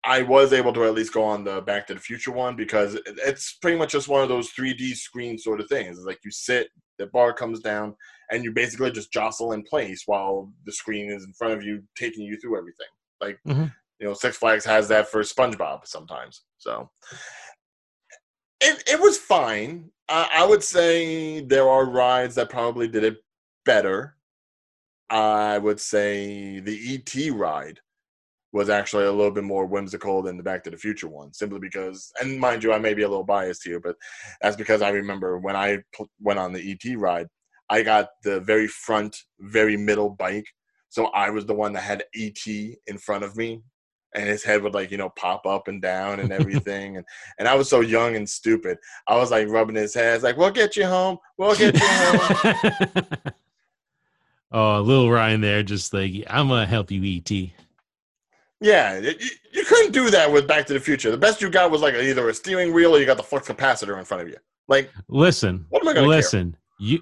I 0.06 0.22
was 0.22 0.52
able 0.52 0.72
to 0.74 0.84
at 0.84 0.94
least 0.94 1.14
go 1.14 1.24
on 1.24 1.44
the 1.44 1.62
Back 1.62 1.86
to 1.86 1.94
the 1.94 2.00
Future 2.00 2.30
one 2.32 2.56
because 2.56 2.98
it's 3.06 3.54
pretty 3.54 3.78
much 3.78 3.92
just 3.92 4.08
one 4.08 4.22
of 4.22 4.28
those 4.28 4.50
3D 4.52 4.94
screen 4.94 5.38
sort 5.38 5.60
of 5.60 5.68
things. 5.68 5.96
It's 5.96 6.06
like 6.06 6.20
you 6.24 6.30
sit, 6.30 6.68
the 6.98 7.06
bar 7.06 7.32
comes 7.32 7.60
down, 7.60 7.94
and 8.30 8.44
you 8.44 8.52
basically 8.52 8.90
just 8.90 9.12
jostle 9.12 9.52
in 9.52 9.62
place 9.62 10.02
while 10.06 10.52
the 10.66 10.72
screen 10.72 11.10
is 11.10 11.24
in 11.24 11.32
front 11.32 11.54
of 11.54 11.62
you, 11.62 11.82
taking 11.96 12.24
you 12.24 12.36
through 12.38 12.58
everything. 12.58 12.86
Like 13.20 13.38
Mhm. 13.46 13.72
you 13.98 14.06
know, 14.06 14.14
Six 14.14 14.36
Flags 14.36 14.64
has 14.64 14.88
that 14.88 15.08
for 15.08 15.20
SpongeBob 15.22 15.86
sometimes. 15.86 16.42
So 16.58 16.90
it 18.60 18.82
it 18.86 19.00
was 19.00 19.18
fine. 19.18 19.90
I, 20.08 20.28
I 20.34 20.46
would 20.46 20.62
say 20.62 21.40
there 21.40 21.68
are 21.68 21.86
rides 21.86 22.34
that 22.34 22.50
probably 22.50 22.88
did 22.88 23.04
it 23.04 23.18
better. 23.64 24.16
I 25.10 25.58
would 25.58 25.80
say 25.80 26.60
the 26.60 26.94
ET 26.94 27.30
ride 27.30 27.80
was 28.54 28.70
actually 28.70 29.04
a 29.04 29.12
little 29.12 29.32
bit 29.32 29.42
more 29.42 29.66
whimsical 29.66 30.22
than 30.22 30.36
the 30.36 30.42
Back 30.42 30.62
to 30.62 30.70
the 30.70 30.76
Future 30.76 31.08
one, 31.08 31.34
simply 31.34 31.58
because, 31.58 32.12
and 32.20 32.38
mind 32.38 32.62
you, 32.62 32.72
I 32.72 32.78
may 32.78 32.94
be 32.94 33.02
a 33.02 33.08
little 33.08 33.24
biased 33.24 33.64
here, 33.64 33.80
but 33.80 33.96
that's 34.40 34.54
because 34.54 34.80
I 34.80 34.90
remember 34.90 35.40
when 35.40 35.56
I 35.56 35.80
went 36.20 36.38
on 36.38 36.52
the 36.52 36.70
ET 36.70 36.96
ride, 36.96 37.26
I 37.68 37.82
got 37.82 38.10
the 38.22 38.38
very 38.40 38.68
front, 38.68 39.16
very 39.40 39.76
middle 39.76 40.08
bike. 40.08 40.46
So 40.88 41.06
I 41.06 41.30
was 41.30 41.46
the 41.46 41.54
one 41.54 41.72
that 41.72 41.82
had 41.82 42.04
ET 42.14 42.46
in 42.46 42.96
front 42.96 43.24
of 43.24 43.36
me, 43.36 43.60
and 44.14 44.28
his 44.28 44.44
head 44.44 44.62
would 44.62 44.72
like 44.74 44.92
you 44.92 44.98
know 44.98 45.10
pop 45.10 45.46
up 45.46 45.66
and 45.66 45.82
down 45.82 46.20
and 46.20 46.32
everything, 46.32 46.96
and 46.96 47.04
and 47.40 47.48
I 47.48 47.56
was 47.56 47.68
so 47.68 47.80
young 47.80 48.14
and 48.14 48.28
stupid. 48.28 48.78
I 49.08 49.16
was 49.16 49.32
like 49.32 49.48
rubbing 49.48 49.74
his 49.74 49.94
head, 49.94 50.22
like, 50.22 50.36
"We'll 50.36 50.52
get 50.52 50.76
you 50.76 50.86
home. 50.86 51.18
We'll 51.36 51.56
get 51.56 51.74
you 51.74 51.88
home." 51.88 53.16
oh, 54.52 54.80
little 54.80 55.10
Ryan 55.10 55.40
there, 55.40 55.64
just 55.64 55.92
like, 55.92 56.12
I'm 56.28 56.50
to 56.50 56.66
help 56.66 56.92
you, 56.92 57.02
ET. 57.02 57.63
Yeah, 58.60 58.98
you, 58.98 59.14
you- 59.52 59.64
couldn't 59.64 59.92
do 59.92 60.10
that 60.10 60.30
with 60.30 60.46
Back 60.46 60.66
to 60.66 60.72
the 60.74 60.80
Future. 60.80 61.10
The 61.10 61.16
best 61.16 61.40
you 61.40 61.48
got 61.50 61.70
was 61.70 61.80
like 61.80 61.94
either 61.94 62.28
a 62.28 62.34
steering 62.34 62.72
wheel 62.72 62.94
or 62.94 62.98
you 62.98 63.06
got 63.06 63.16
the 63.16 63.22
flux 63.22 63.48
capacitor 63.48 63.98
in 63.98 64.04
front 64.04 64.22
of 64.22 64.28
you. 64.28 64.36
Like, 64.68 64.90
Listen, 65.08 65.66
what 65.70 65.82
am 65.82 65.88
I 65.88 65.92
going 65.94 66.04
to 66.04 66.08
listen, 66.08 66.56
you 66.78 67.00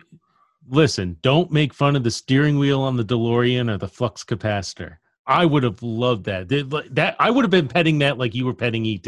listen, 0.68 1.16
don't 1.22 1.50
make 1.50 1.74
fun 1.74 1.96
of 1.96 2.04
the 2.04 2.10
steering 2.10 2.58
wheel 2.58 2.80
on 2.82 2.96
the 2.96 3.04
DeLorean 3.04 3.70
or 3.70 3.78
the 3.78 3.88
flux 3.88 4.24
capacitor. 4.24 4.96
I 5.26 5.46
would 5.46 5.62
have 5.62 5.82
loved 5.82 6.24
that. 6.24 6.48
That 6.48 7.16
I 7.20 7.30
would 7.30 7.44
have 7.44 7.50
been 7.50 7.68
petting 7.68 7.98
that 8.00 8.18
like 8.18 8.34
you 8.34 8.44
were 8.44 8.54
petting 8.54 8.86
ET. 8.86 9.06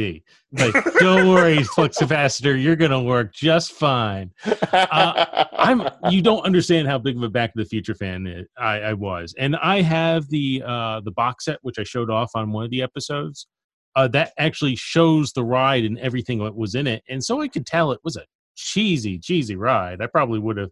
Like, 0.52 0.94
don't 1.00 1.28
worry, 1.28 1.62
flux 1.74 1.98
capacitor, 1.98 2.60
you're 2.60 2.76
gonna 2.76 3.02
work 3.02 3.34
just 3.34 3.72
fine. 3.72 4.30
uh, 4.72 5.44
I'm 5.52 5.88
you 6.10 6.22
don't 6.22 6.44
understand 6.44 6.86
how 6.86 6.98
big 6.98 7.16
of 7.16 7.22
a 7.24 7.28
Back 7.28 7.52
to 7.54 7.62
the 7.62 7.68
Future 7.68 7.94
fan 7.94 8.46
I, 8.56 8.80
I 8.80 8.92
was, 8.92 9.34
and 9.38 9.56
I 9.56 9.82
have 9.82 10.28
the 10.28 10.62
uh, 10.64 11.00
the 11.00 11.10
box 11.10 11.46
set 11.46 11.58
which 11.62 11.78
I 11.78 11.82
showed 11.82 12.10
off 12.10 12.30
on 12.34 12.52
one 12.52 12.64
of 12.64 12.70
the 12.70 12.82
episodes. 12.82 13.48
Uh, 13.96 14.08
that 14.08 14.32
actually 14.38 14.74
shows 14.74 15.32
the 15.32 15.44
ride 15.44 15.84
and 15.84 15.98
everything 15.98 16.38
that 16.42 16.54
was 16.54 16.74
in 16.74 16.86
it, 16.86 17.02
and 17.08 17.24
so 17.24 17.40
I 17.40 17.48
could 17.48 17.66
tell 17.66 17.90
it 17.90 18.00
was 18.04 18.16
a 18.16 18.24
cheesy, 18.54 19.18
cheesy 19.18 19.56
ride. 19.56 20.00
I 20.00 20.06
probably 20.06 20.38
would 20.38 20.58
have 20.58 20.70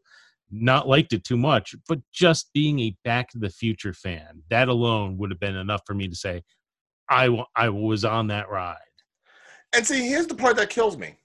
not 0.53 0.87
liked 0.87 1.13
it 1.13 1.25
too 1.25 1.37
much, 1.37 1.75
but 1.89 2.01
just 2.13 2.53
being 2.53 2.79
a 2.81 2.97
Back 3.05 3.31
to 3.31 3.39
the 3.39 3.51
Future 3.51 3.95
fan, 3.95 4.43
that 4.51 4.69
alone 4.69 5.17
would 5.19 5.31
have 5.31 5.41
been 5.41 5.57
enough 5.57 5.83
for 5.87 5.95
me 5.95 6.07
to 6.09 6.15
say 6.15 6.43
I 7.09 7.45
I 7.57 7.69
was 7.71 8.05
on 8.05 8.29
that 8.29 8.51
ride. 8.51 8.77
And 9.75 9.87
see, 9.87 10.07
here's 10.09 10.27
the 10.27 10.35
part 10.35 10.57
that 10.57 10.71
kills 10.71 10.97
me. 10.99 11.17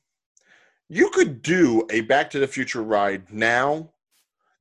You 0.90 1.10
could 1.10 1.42
do 1.42 1.86
a 1.92 2.02
Back 2.02 2.30
to 2.32 2.40
the 2.40 2.48
Future 2.48 2.82
ride 2.82 3.32
now 3.32 3.92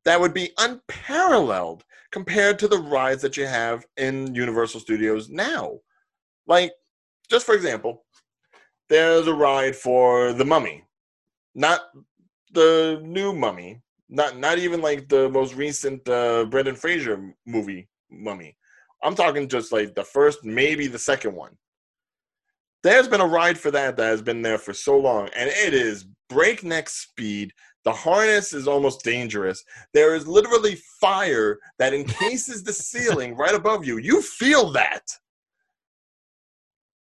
that 0.05 0.21
would 0.21 0.35
be 0.35 0.51
unparalleled 0.59 1.85
compared 2.11 2.59
to 2.59 2.69
the 2.69 2.79
rides 2.79 3.23
that 3.23 3.37
you 3.37 3.47
have 3.47 3.85
in 3.97 4.35
Universal 4.35 4.81
Studios 4.81 5.29
now. 5.29 5.79
Like, 6.47 6.73
just 7.31 7.47
for 7.47 7.55
example, 7.55 8.05
there's 8.89 9.27
a 9.27 9.35
ride 9.35 9.75
for 9.75 10.33
the 10.33 10.45
Mummy, 10.45 10.85
not 11.55 11.81
the 12.53 13.01
new 13.05 13.33
Mummy, 13.33 13.83
not 14.09 14.39
not 14.39 14.59
even 14.59 14.81
like 14.81 15.09
the 15.09 15.29
most 15.29 15.55
recent 15.55 16.09
uh, 16.09 16.45
Brendan 16.45 16.77
Fraser 16.77 17.35
movie 17.47 17.89
Mummy, 18.11 18.57
I'm 19.03 19.15
talking 19.15 19.49
just 19.49 19.73
like 19.73 19.95
the 19.95 20.05
first, 20.05 20.45
maybe 20.45 20.87
the 20.87 20.99
second 20.99 21.35
one. 21.35 21.57
There's 22.83 23.09
been 23.09 23.21
a 23.21 23.27
ride 23.27 23.59
for 23.59 23.71
that 23.71 23.97
that 23.97 24.07
has 24.07 24.23
been 24.23 24.43
there 24.43 24.59
for 24.59 24.73
so 24.73 24.97
long, 24.97 25.29
and 25.37 25.51
it 25.51 25.75
is 25.75 26.07
breakneck 26.29 26.89
speed. 26.89 27.53
The 27.85 27.93
harness 27.93 28.53
is 28.53 28.67
almost 28.67 29.05
dangerous. 29.05 29.63
There 29.95 30.15
is 30.15 30.27
literally 30.27 30.77
fire 31.01 31.59
that 31.79 31.95
encases 31.95 32.63
the 32.63 32.73
ceiling 32.73 33.37
right 33.37 33.55
above 33.55 33.85
you. 33.85 33.99
You 33.99 34.23
feel 34.23 34.71
that. 34.73 35.03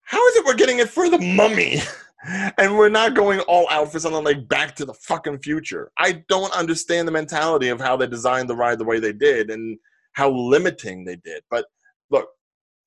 How 0.03 0.25
is 0.27 0.35
it 0.37 0.45
we're 0.45 0.55
getting 0.55 0.79
it 0.79 0.89
for 0.89 1.09
the 1.09 1.19
mummy? 1.19 1.81
and 2.27 2.77
we're 2.77 2.89
not 2.89 3.13
going 3.13 3.39
all 3.41 3.67
out 3.69 3.91
for 3.91 3.99
something 3.99 4.23
like 4.23 4.47
Back 4.47 4.75
to 4.75 4.85
the 4.85 4.93
fucking 4.93 5.39
Future. 5.39 5.91
I 5.97 6.23
don't 6.27 6.55
understand 6.55 7.07
the 7.07 7.11
mentality 7.11 7.69
of 7.69 7.79
how 7.79 7.95
they 7.95 8.07
designed 8.07 8.49
the 8.49 8.55
ride 8.55 8.79
the 8.79 8.85
way 8.85 8.99
they 8.99 9.13
did 9.13 9.49
and 9.49 9.77
how 10.13 10.29
limiting 10.31 11.05
they 11.05 11.15
did. 11.17 11.43
But 11.49 11.65
look, 12.09 12.27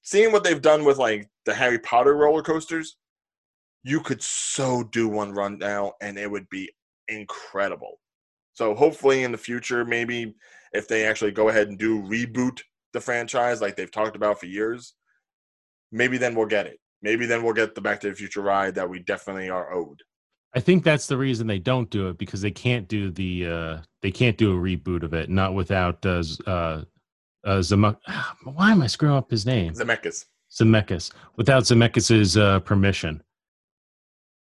seeing 0.02 0.32
what 0.32 0.44
they've 0.44 0.60
done 0.60 0.84
with 0.84 0.98
like 0.98 1.28
the 1.46 1.54
Harry 1.54 1.78
Potter 1.78 2.16
roller 2.16 2.42
coasters, 2.42 2.96
you 3.82 4.00
could 4.00 4.22
so 4.22 4.82
do 4.84 5.08
one 5.08 5.32
run 5.32 5.58
now 5.58 5.92
and 6.02 6.18
it 6.18 6.30
would 6.30 6.48
be 6.50 6.70
incredible. 7.08 8.00
So 8.52 8.74
hopefully 8.74 9.22
in 9.22 9.32
the 9.32 9.38
future, 9.38 9.84
maybe 9.84 10.34
if 10.72 10.86
they 10.86 11.06
actually 11.06 11.30
go 11.30 11.48
ahead 11.48 11.68
and 11.68 11.78
do 11.78 12.02
reboot 12.02 12.60
the 12.92 13.00
franchise 13.00 13.60
like 13.60 13.76
they've 13.76 13.90
talked 13.90 14.16
about 14.16 14.38
for 14.38 14.46
years, 14.46 14.94
maybe 15.92 16.18
then 16.18 16.34
we'll 16.34 16.46
get 16.46 16.66
it. 16.66 16.78
Maybe 17.02 17.26
then 17.26 17.42
we'll 17.42 17.54
get 17.54 17.74
the 17.74 17.80
Back 17.80 18.00
to 18.00 18.10
the 18.10 18.14
Future 18.14 18.42
ride 18.42 18.74
that 18.74 18.88
we 18.88 19.00
definitely 19.00 19.48
are 19.48 19.72
owed. 19.72 20.02
I 20.54 20.60
think 20.60 20.82
that's 20.82 21.06
the 21.06 21.16
reason 21.16 21.46
they 21.46 21.58
don't 21.58 21.88
do 21.90 22.08
it 22.08 22.18
because 22.18 22.40
they 22.40 22.50
can't 22.50 22.88
do 22.88 23.10
the 23.10 23.46
uh 23.46 23.76
they 24.02 24.10
can't 24.10 24.36
do 24.36 24.52
a 24.52 24.60
reboot 24.60 25.04
of 25.04 25.14
it 25.14 25.30
not 25.30 25.54
without 25.54 26.04
uh, 26.04 26.24
uh 26.46 26.82
uh, 27.44 27.62
why 28.44 28.72
am 28.72 28.82
I 28.82 28.86
screwing 28.86 29.16
up 29.16 29.30
his 29.30 29.46
name? 29.46 29.72
Zemeckis. 29.74 30.26
Zemeckis. 30.50 31.12
Without 31.36 31.64
Zemeckis's 31.64 32.36
uh, 32.36 32.60
permission. 32.60 33.22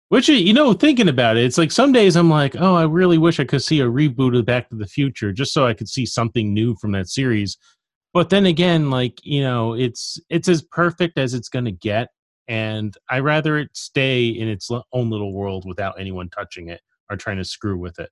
Which 0.09 0.27
you 0.27 0.53
know, 0.53 0.73
thinking 0.73 1.07
about 1.07 1.37
it, 1.37 1.45
it's 1.45 1.59
like 1.59 1.71
some 1.71 1.91
days 1.91 2.15
I'm 2.15 2.31
like, 2.31 2.55
oh, 2.59 2.73
I 2.73 2.83
really 2.85 3.19
wish 3.19 3.39
I 3.39 3.43
could 3.43 3.61
see 3.61 3.79
a 3.79 3.85
reboot 3.85 4.37
of 4.37 4.45
Back 4.45 4.69
to 4.69 4.75
the 4.75 4.87
Future 4.87 5.31
just 5.31 5.53
so 5.53 5.67
I 5.67 5.75
could 5.75 5.87
see 5.87 6.05
something 6.05 6.51
new 6.51 6.75
from 6.81 6.93
that 6.93 7.09
series. 7.09 7.57
But 8.11 8.31
then 8.31 8.47
again, 8.47 8.89
like 8.89 9.23
you 9.23 9.41
know, 9.41 9.75
it's 9.75 10.19
it's 10.29 10.49
as 10.49 10.63
perfect 10.63 11.19
as 11.19 11.35
it's 11.35 11.47
going 11.47 11.65
to 11.65 11.71
get, 11.71 12.09
and 12.49 12.97
I 13.09 13.19
rather 13.19 13.59
it 13.59 13.69
stay 13.73 14.27
in 14.27 14.49
its 14.49 14.69
own 14.91 15.09
little 15.09 15.33
world 15.33 15.65
without 15.65 15.99
anyone 15.99 16.29
touching 16.29 16.69
it 16.69 16.81
or 17.09 17.15
trying 17.15 17.37
to 17.37 17.45
screw 17.45 17.77
with 17.77 17.99
it. 17.99 18.09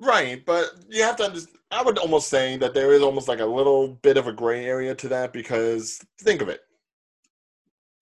Right, 0.00 0.44
but 0.44 0.72
you 0.88 1.02
have 1.04 1.16
to 1.16 1.24
understand. 1.24 1.56
I 1.70 1.82
would 1.82 1.98
almost 1.98 2.28
say 2.28 2.56
that 2.56 2.74
there 2.74 2.92
is 2.92 3.02
almost 3.02 3.28
like 3.28 3.40
a 3.40 3.46
little 3.46 3.88
bit 4.02 4.16
of 4.16 4.26
a 4.26 4.32
gray 4.32 4.64
area 4.64 4.94
to 4.96 5.08
that 5.08 5.32
because 5.32 6.00
think 6.20 6.42
of 6.42 6.48
it. 6.48 6.60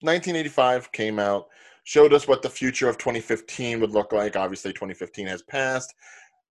1985 0.01 0.93
came 0.93 1.19
out, 1.19 1.47
showed 1.85 2.13
us 2.13 2.29
what 2.29 2.43
the 2.43 2.51
future 2.51 2.89
of 2.89 2.97
2015 2.97 3.81
would 3.81 3.93
look 3.93 4.13
like. 4.13 4.37
Obviously, 4.37 4.73
2015 4.73 5.27
has 5.27 5.43
passed. 5.43 5.93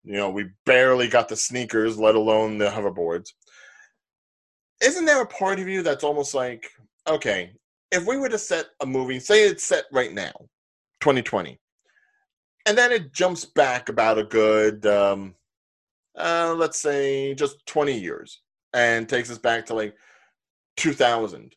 You 0.03 0.13
know, 0.13 0.29
we 0.29 0.49
barely 0.65 1.07
got 1.07 1.29
the 1.29 1.35
sneakers, 1.35 1.97
let 1.97 2.15
alone 2.15 2.57
the 2.57 2.69
hoverboards. 2.69 3.29
Isn't 4.83 5.05
there 5.05 5.21
a 5.21 5.27
part 5.27 5.59
of 5.59 5.67
you 5.67 5.81
that's 5.81 6.03
almost 6.03 6.35
like, 6.35 6.69
okay, 7.07 7.53
if 7.95 8.05
we 8.05 8.17
were 8.17 8.29
to 8.29 8.37
set 8.37 8.67
a 8.81 8.85
movie, 8.85 9.19
say 9.19 9.47
it's 9.47 9.63
set 9.63 9.85
right 9.91 10.13
now, 10.13 10.33
2020, 10.99 11.59
and 12.65 12.77
then 12.77 12.91
it 12.91 13.13
jumps 13.13 13.45
back 13.45 13.89
about 13.89 14.17
a 14.17 14.23
good 14.23 14.85
um, 14.85 15.33
uh, 16.17 16.53
let's 16.57 16.79
say 16.79 17.33
just 17.35 17.65
20 17.65 17.97
years 17.97 18.41
and 18.73 19.07
takes 19.07 19.31
us 19.31 19.37
back 19.37 19.65
to 19.65 19.73
like 19.73 19.95
2000 20.77 21.55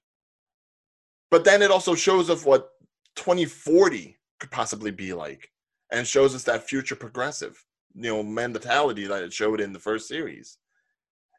but 1.31 1.45
then 1.45 1.63
it 1.63 1.71
also 1.71 1.95
shows 1.95 2.31
us 2.31 2.45
what 2.45 2.71
2040 3.17 4.17
could 4.39 4.51
possibly 4.51 4.91
be 4.91 5.13
like 5.13 5.51
and 5.91 6.07
shows 6.07 6.35
us 6.35 6.45
that 6.45 6.69
future 6.69 6.95
progressive 6.95 7.65
you 7.95 8.11
know 8.11 8.23
mentality 8.23 9.07
that 9.07 9.25
it 9.25 9.33
showed 9.33 9.61
in 9.61 9.73
the 9.73 9.79
first 9.79 10.07
series 10.07 10.59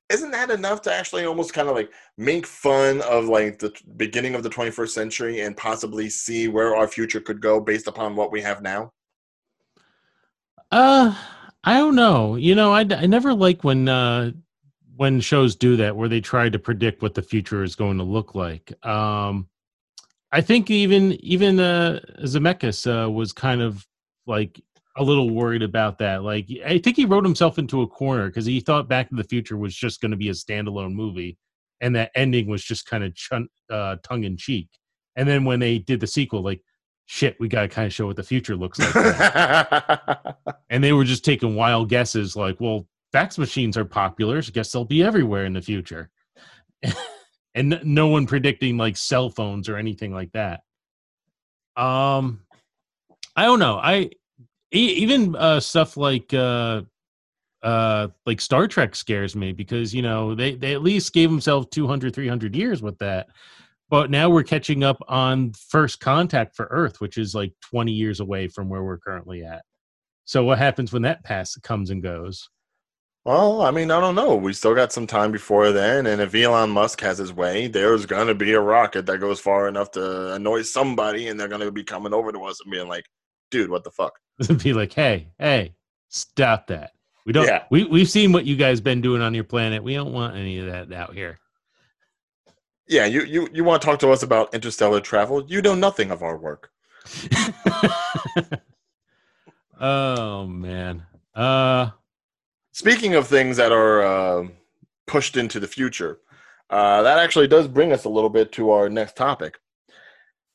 isn't 0.09 0.31
that 0.31 0.49
enough 0.49 0.81
to 0.83 0.93
actually 0.93 1.25
almost 1.25 1.53
kind 1.53 1.69
of 1.69 1.75
like 1.75 1.91
make 2.17 2.45
fun 2.45 3.01
of 3.01 3.25
like 3.25 3.59
the 3.59 3.73
beginning 3.97 4.35
of 4.35 4.43
the 4.43 4.49
21st 4.49 4.89
century 4.89 5.41
and 5.41 5.55
possibly 5.55 6.09
see 6.09 6.47
where 6.47 6.75
our 6.75 6.87
future 6.87 7.19
could 7.19 7.41
go 7.41 7.59
based 7.59 7.87
upon 7.87 8.15
what 8.15 8.31
we 8.31 8.41
have 8.41 8.61
now 8.61 8.91
uh, 10.71 11.15
I 11.63 11.77
don't 11.77 11.95
know. 11.95 12.35
You 12.35 12.55
know, 12.55 12.73
I, 12.73 12.81
I 12.81 13.05
never 13.05 13.33
like 13.33 13.63
when 13.63 13.89
uh 13.89 14.31
when 14.95 15.21
shows 15.21 15.55
do 15.55 15.77
that 15.77 15.95
where 15.95 16.09
they 16.09 16.19
try 16.19 16.49
to 16.49 16.59
predict 16.59 17.01
what 17.01 17.13
the 17.13 17.21
future 17.21 17.63
is 17.63 17.75
going 17.75 17.97
to 17.97 18.03
look 18.03 18.35
like. 18.35 18.73
Um, 18.85 19.47
I 20.31 20.41
think 20.41 20.69
even 20.69 21.13
even 21.23 21.59
uh, 21.59 22.01
Zemeckis 22.23 22.85
uh, 22.85 23.09
was 23.09 23.33
kind 23.33 23.61
of 23.61 23.87
like 24.27 24.61
a 24.97 25.03
little 25.03 25.29
worried 25.29 25.63
about 25.63 25.97
that. 25.99 26.23
Like, 26.23 26.47
I 26.65 26.79
think 26.79 26.95
he 26.95 27.05
wrote 27.05 27.23
himself 27.23 27.57
into 27.57 27.81
a 27.81 27.87
corner 27.87 28.27
because 28.27 28.45
he 28.45 28.59
thought 28.59 28.89
Back 28.89 29.09
to 29.09 29.15
the 29.15 29.23
Future 29.23 29.57
was 29.57 29.75
just 29.75 30.01
going 30.01 30.11
to 30.11 30.17
be 30.17 30.29
a 30.29 30.33
standalone 30.33 30.93
movie, 30.93 31.37
and 31.81 31.95
that 31.95 32.11
ending 32.15 32.47
was 32.47 32.63
just 32.63 32.85
kind 32.85 33.03
of 33.03 33.15
chun- 33.15 33.49
uh, 33.69 33.97
tongue 34.03 34.23
in 34.23 34.37
cheek. 34.37 34.67
And 35.15 35.27
then 35.27 35.45
when 35.45 35.59
they 35.59 35.79
did 35.79 35.99
the 35.99 36.07
sequel, 36.07 36.41
like 36.41 36.61
shit, 37.11 37.35
we 37.39 37.47
got 37.47 37.63
to 37.63 37.67
kind 37.67 37.87
of 37.87 37.93
show 37.93 38.05
what 38.05 38.15
the 38.15 38.23
future 38.23 38.55
looks 38.55 38.77
like. 38.77 40.35
and 40.69 40.83
they 40.83 40.93
were 40.93 41.03
just 41.03 41.25
taking 41.25 41.55
wild 41.55 41.89
guesses 41.89 42.35
like, 42.35 42.55
well, 42.59 42.87
fax 43.11 43.39
machines 43.39 43.77
are 43.77 43.85
popular. 43.85 44.41
So 44.43 44.51
I 44.51 44.53
guess 44.53 44.71
they'll 44.71 44.85
be 44.85 45.01
everywhere 45.01 45.45
in 45.45 45.53
the 45.53 45.61
future. 45.61 46.11
and 47.55 47.81
no 47.83 48.07
one 48.07 48.27
predicting 48.27 48.77
like 48.77 48.95
cell 48.95 49.31
phones 49.31 49.67
or 49.67 49.75
anything 49.75 50.13
like 50.13 50.31
that. 50.33 50.61
Um, 51.75 52.41
I 53.35 53.45
don't 53.45 53.59
know. 53.59 53.79
I 53.81 54.11
even 54.71 55.35
uh, 55.35 55.59
stuff 55.59 55.97
like 55.97 56.33
uh, 56.33 56.81
uh, 57.63 58.07
like 58.25 58.39
Star 58.39 58.67
Trek 58.67 58.95
scares 58.95 59.35
me 59.35 59.51
because 59.51 59.93
you 59.93 60.01
know 60.01 60.35
they 60.35 60.55
they 60.55 60.73
at 60.73 60.83
least 60.83 61.13
gave 61.13 61.29
themselves 61.29 61.67
200 61.71 62.13
300 62.13 62.55
years 62.55 62.81
with 62.81 62.97
that. 62.99 63.27
But 63.89 64.11
now 64.11 64.29
we're 64.29 64.43
catching 64.43 64.83
up 64.83 64.97
on 65.07 65.53
first 65.53 65.99
contact 65.99 66.55
for 66.55 66.67
earth 66.69 67.01
which 67.01 67.17
is 67.17 67.33
like 67.33 67.53
20 67.71 67.91
years 67.91 68.19
away 68.19 68.47
from 68.47 68.69
where 68.69 68.83
we're 68.83 68.99
currently 68.99 69.43
at. 69.43 69.63
So 70.25 70.43
what 70.43 70.59
happens 70.59 70.93
when 70.93 71.01
that 71.01 71.23
pass 71.23 71.55
comes 71.57 71.89
and 71.89 72.03
goes? 72.03 72.49
Well 73.25 73.61
i 73.63 73.71
mean 73.71 73.91
i 73.91 73.99
don't 73.99 74.15
know. 74.15 74.35
We 74.35 74.53
still 74.53 74.75
got 74.75 74.93
some 74.93 75.07
time 75.07 75.31
before 75.31 75.71
then 75.71 76.05
and 76.05 76.21
if 76.21 76.33
elon 76.35 76.69
musk 76.69 77.01
has 77.01 77.17
his 77.17 77.33
way 77.33 77.67
there's 77.67 78.05
going 78.05 78.27
to 78.27 78.35
be 78.35 78.53
a 78.53 78.61
rocket 78.61 79.05
that 79.07 79.17
goes 79.17 79.39
far 79.39 79.67
enough 79.67 79.91
to 79.91 80.33
annoy 80.33 80.61
somebody 80.61 81.27
and 81.27 81.39
they're 81.39 81.47
going 81.49 81.61
to 81.61 81.71
be 81.71 81.83
coming 81.83 82.13
over 82.13 82.31
to 82.31 82.39
us 82.45 82.61
and 82.61 82.71
being 82.71 82.87
like 82.87 83.05
dude 83.51 83.69
what 83.69 83.83
the 83.83 83.91
fuck 83.91 84.13
be 84.63 84.73
like 84.73 84.93
hey 84.93 85.27
hey 85.37 85.73
stop 86.07 86.67
that 86.67 86.91
we 87.25 87.33
don't 87.33 87.45
yeah. 87.45 87.63
we, 87.69 87.83
we've 87.85 88.09
seen 88.09 88.31
what 88.31 88.45
you 88.45 88.55
guys 88.55 88.81
been 88.81 89.01
doing 89.01 89.21
on 89.21 89.33
your 89.33 89.43
planet 89.43 89.83
we 89.83 89.93
don't 89.93 90.13
want 90.13 90.35
any 90.35 90.59
of 90.59 90.65
that 90.67 90.91
out 90.93 91.13
here 91.13 91.39
yeah, 92.89 93.05
you, 93.05 93.23
you, 93.23 93.47
you 93.53 93.63
want 93.63 93.83
to 93.83 93.85
talk 93.85 93.99
to 93.99 94.09
us 94.09 94.23
about 94.23 94.51
interstellar 94.53 94.99
travel? 94.99 95.45
You 95.45 95.61
know 95.61 95.75
nothing 95.75 96.09
of 96.09 96.23
our 96.23 96.35
work. 96.37 96.71
oh 99.79 100.47
man. 100.47 101.03
Uh 101.35 101.91
speaking 102.71 103.13
of 103.13 103.27
things 103.27 103.57
that 103.57 103.71
are 103.71 104.01
uh, 104.01 104.47
pushed 105.05 105.37
into 105.37 105.59
the 105.59 105.67
future, 105.67 106.19
uh, 106.71 107.03
that 107.03 107.19
actually 107.19 107.47
does 107.47 107.67
bring 107.67 107.91
us 107.91 108.05
a 108.05 108.09
little 108.09 108.29
bit 108.29 108.51
to 108.53 108.71
our 108.71 108.89
next 108.89 109.15
topic. 109.15 109.59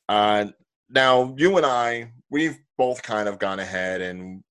Uh, 0.09 0.47
now, 0.89 1.33
you 1.37 1.55
and 1.55 1.65
I, 1.65 2.11
we've 2.29 2.57
both 2.77 3.01
kind 3.03 3.27
of 3.27 3.39
gone 3.39 3.59
ahead 3.59 4.01
and 4.01 4.43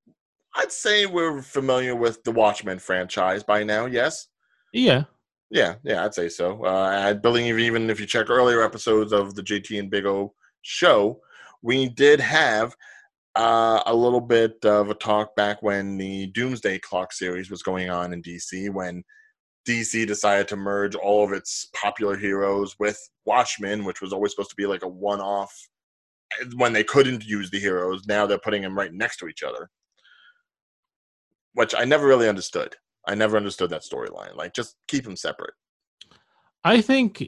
I'd 0.57 0.73
say 0.73 1.07
we're 1.07 1.43
familiar 1.43 1.97
with 1.97 2.23
the 2.23 2.31
Watchmen 2.31 2.79
franchise 2.79 3.43
by 3.43 3.65
now, 3.65 3.87
yes? 3.87 4.29
Yeah. 4.73 5.05
Yeah, 5.51 5.75
yeah, 5.85 6.05
I'd 6.05 6.15
say 6.15 6.29
so. 6.29 6.65
Uh, 6.65 7.09
I 7.09 7.13
believe 7.13 7.59
even 7.59 7.91
if 7.91 8.01
you 8.01 8.07
check 8.07 8.31
earlier 8.31 8.63
episodes 8.63 9.13
of 9.13 9.35
the 9.35 9.43
JT 9.43 9.79
and 9.79 9.91
Big 9.91 10.07
O 10.07 10.33
show, 10.63 11.21
we 11.63 11.89
did 11.89 12.21
have 12.21 12.75
uh, 13.37 13.83
a 13.87 13.95
little 13.95 14.21
bit 14.21 14.65
of 14.65 14.91
a 14.91 14.95
talk 14.95 15.35
back 15.37 15.63
when 15.63 15.97
the 15.97 16.29
Doomsday 16.29 16.79
Clock 16.81 17.13
series 17.13 17.51
was 17.51 17.63
going 17.63 17.91
on 17.91 18.13
in 18.13 18.23
DC 18.23 18.71
when 18.71 19.03
DC 19.67 20.07
decided 20.07 20.47
to 20.49 20.57
merge 20.57 20.95
all 20.95 21.25
of 21.25 21.33
its 21.33 21.69
popular 21.75 22.17
heroes 22.17 22.77
with 22.79 22.99
Watchmen, 23.25 23.85
which 23.85 24.01
was 24.01 24.13
always 24.13 24.33
supposed 24.33 24.51
to 24.51 24.57
be 24.57 24.67
like 24.67 24.83
a 24.83 24.89
one 24.89 25.21
off 25.21 25.53
when 26.57 26.73
they 26.73 26.85
couldn't 26.85 27.25
use 27.25 27.51
the 27.51 27.61
heroes. 27.61 28.07
Now 28.07 28.27
they're 28.27 28.39
putting 28.39 28.63
them 28.63 28.77
right 28.77 28.93
next 28.93 29.19
to 29.19 29.29
each 29.29 29.43
other, 29.43 29.71
which 31.53 31.75
I 31.75 31.85
never 31.85 32.07
really 32.07 32.29
understood. 32.29 32.77
I 33.07 33.15
never 33.15 33.37
understood 33.37 33.71
that 33.71 33.83
storyline. 33.83 34.35
Like, 34.35 34.55
just 34.55 34.77
keep 34.89 35.05
them 35.05 35.17
separate. 35.17 35.55
I 36.65 36.81
think 36.81 37.23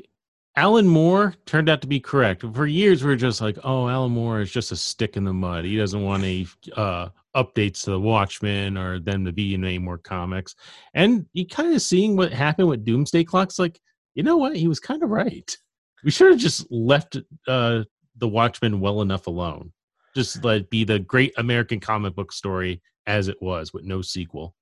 Alan 0.57 0.89
Moore 0.89 1.35
turned 1.45 1.69
out 1.69 1.83
to 1.83 1.87
be 1.87 2.01
correct. 2.01 2.43
For 2.55 2.67
years, 2.67 3.05
we 3.05 3.13
are 3.13 3.17
just 3.17 3.43
like, 3.43 3.59
oh, 3.63 3.89
Alan 3.89 4.13
Moore 4.13 4.41
is 4.41 4.51
just 4.51 4.73
a 4.73 4.77
stick 4.77 5.19
in 5.19 5.25
the 5.25 5.35
mud. 5.35 5.67
He 5.67 5.77
doesn't 5.77 6.03
want 6.03 6.23
any 6.23 6.47
uh, 6.75 7.11
updates 7.37 7.85
to 7.85 7.91
the 7.91 8.01
Watchmen 8.01 8.79
or 8.79 8.99
them 8.99 9.27
to 9.27 9.33
be 9.33 9.55
in 9.55 9.65
any 9.65 9.79
more 9.79 9.99
comics. 9.99 10.55
And 10.95 11.27
you 11.35 11.47
kind 11.47 11.75
of 11.75 11.83
seeing 11.83 12.17
what 12.17 12.33
happened 12.33 12.69
with 12.69 12.87
Doomsday 12.87 13.25
Clocks. 13.25 13.59
Like, 13.59 13.79
you 14.15 14.23
know 14.23 14.39
what? 14.39 14.57
He 14.57 14.67
was 14.67 14.81
kind 14.81 15.03
of 15.03 15.11
right. 15.11 15.55
We 16.03 16.11
should 16.11 16.31
have 16.31 16.41
just 16.41 16.67
left 16.71 17.19
uh, 17.47 17.83
the 18.19 18.29
Watchmen 18.29 18.81
well 18.81 19.03
enough 19.03 19.27
alone. 19.27 19.73
Just 20.15 20.43
let 20.45 20.71
be 20.71 20.85
the 20.85 20.99
great 20.99 21.33
American 21.37 21.81
comic 21.81 22.15
book 22.15 22.33
story 22.33 22.81
as 23.07 23.29
it 23.29 23.41
was, 23.41 23.73
with 23.73 23.85
no 23.85 24.03
sequel. 24.03 24.55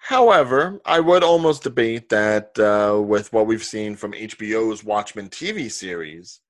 However, 0.00 0.80
I 0.84 1.00
would 1.00 1.24
almost 1.24 1.62
debate 1.62 2.10
that 2.10 2.58
uh, 2.58 3.00
with 3.00 3.32
what 3.32 3.46
we've 3.46 3.64
seen 3.64 3.96
from 3.96 4.12
HBO's 4.12 4.84
Watchmen 4.84 5.30
TV 5.30 5.70
series, 5.70 6.40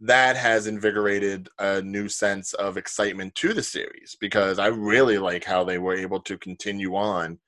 that 0.00 0.36
has 0.36 0.66
invigorated 0.66 1.48
a 1.58 1.82
new 1.82 2.08
sense 2.08 2.54
of 2.54 2.76
excitement 2.76 3.34
to 3.34 3.52
the 3.52 3.62
series 3.62 4.16
because 4.20 4.58
I 4.58 4.68
really 4.68 5.18
like 5.18 5.44
how 5.44 5.64
they 5.64 5.78
were 5.78 5.96
able 5.96 6.20
to 6.20 6.38
continue 6.38 6.94
on 6.94 7.38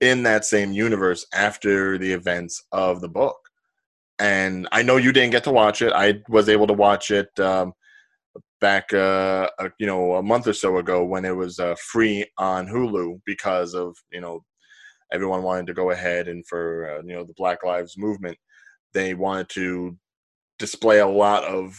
in 0.00 0.22
that 0.22 0.44
same 0.44 0.72
universe 0.72 1.26
after 1.34 1.98
the 1.98 2.12
events 2.12 2.64
of 2.72 3.00
the 3.00 3.08
book. 3.08 3.45
And 4.18 4.66
I 4.72 4.82
know 4.82 4.96
you 4.96 5.12
didn't 5.12 5.32
get 5.32 5.44
to 5.44 5.52
watch 5.52 5.82
it. 5.82 5.92
I 5.92 6.22
was 6.28 6.48
able 6.48 6.66
to 6.68 6.72
watch 6.72 7.10
it 7.10 7.28
um, 7.38 7.74
back, 8.60 8.92
uh, 8.92 9.48
a, 9.58 9.70
you 9.78 9.86
know, 9.86 10.14
a 10.14 10.22
month 10.22 10.46
or 10.46 10.54
so 10.54 10.78
ago 10.78 11.04
when 11.04 11.24
it 11.24 11.36
was 11.36 11.58
uh, 11.58 11.74
free 11.76 12.26
on 12.38 12.66
Hulu 12.66 13.20
because 13.26 13.74
of 13.74 13.96
you 14.10 14.20
know 14.20 14.40
everyone 15.12 15.42
wanted 15.42 15.66
to 15.66 15.74
go 15.74 15.90
ahead 15.90 16.28
and 16.28 16.46
for 16.46 16.90
uh, 16.90 17.02
you 17.04 17.14
know 17.14 17.24
the 17.24 17.34
Black 17.36 17.62
Lives 17.64 17.98
Movement, 17.98 18.38
they 18.94 19.14
wanted 19.14 19.48
to 19.50 19.96
display 20.58 21.00
a 21.00 21.06
lot 21.06 21.44
of 21.44 21.78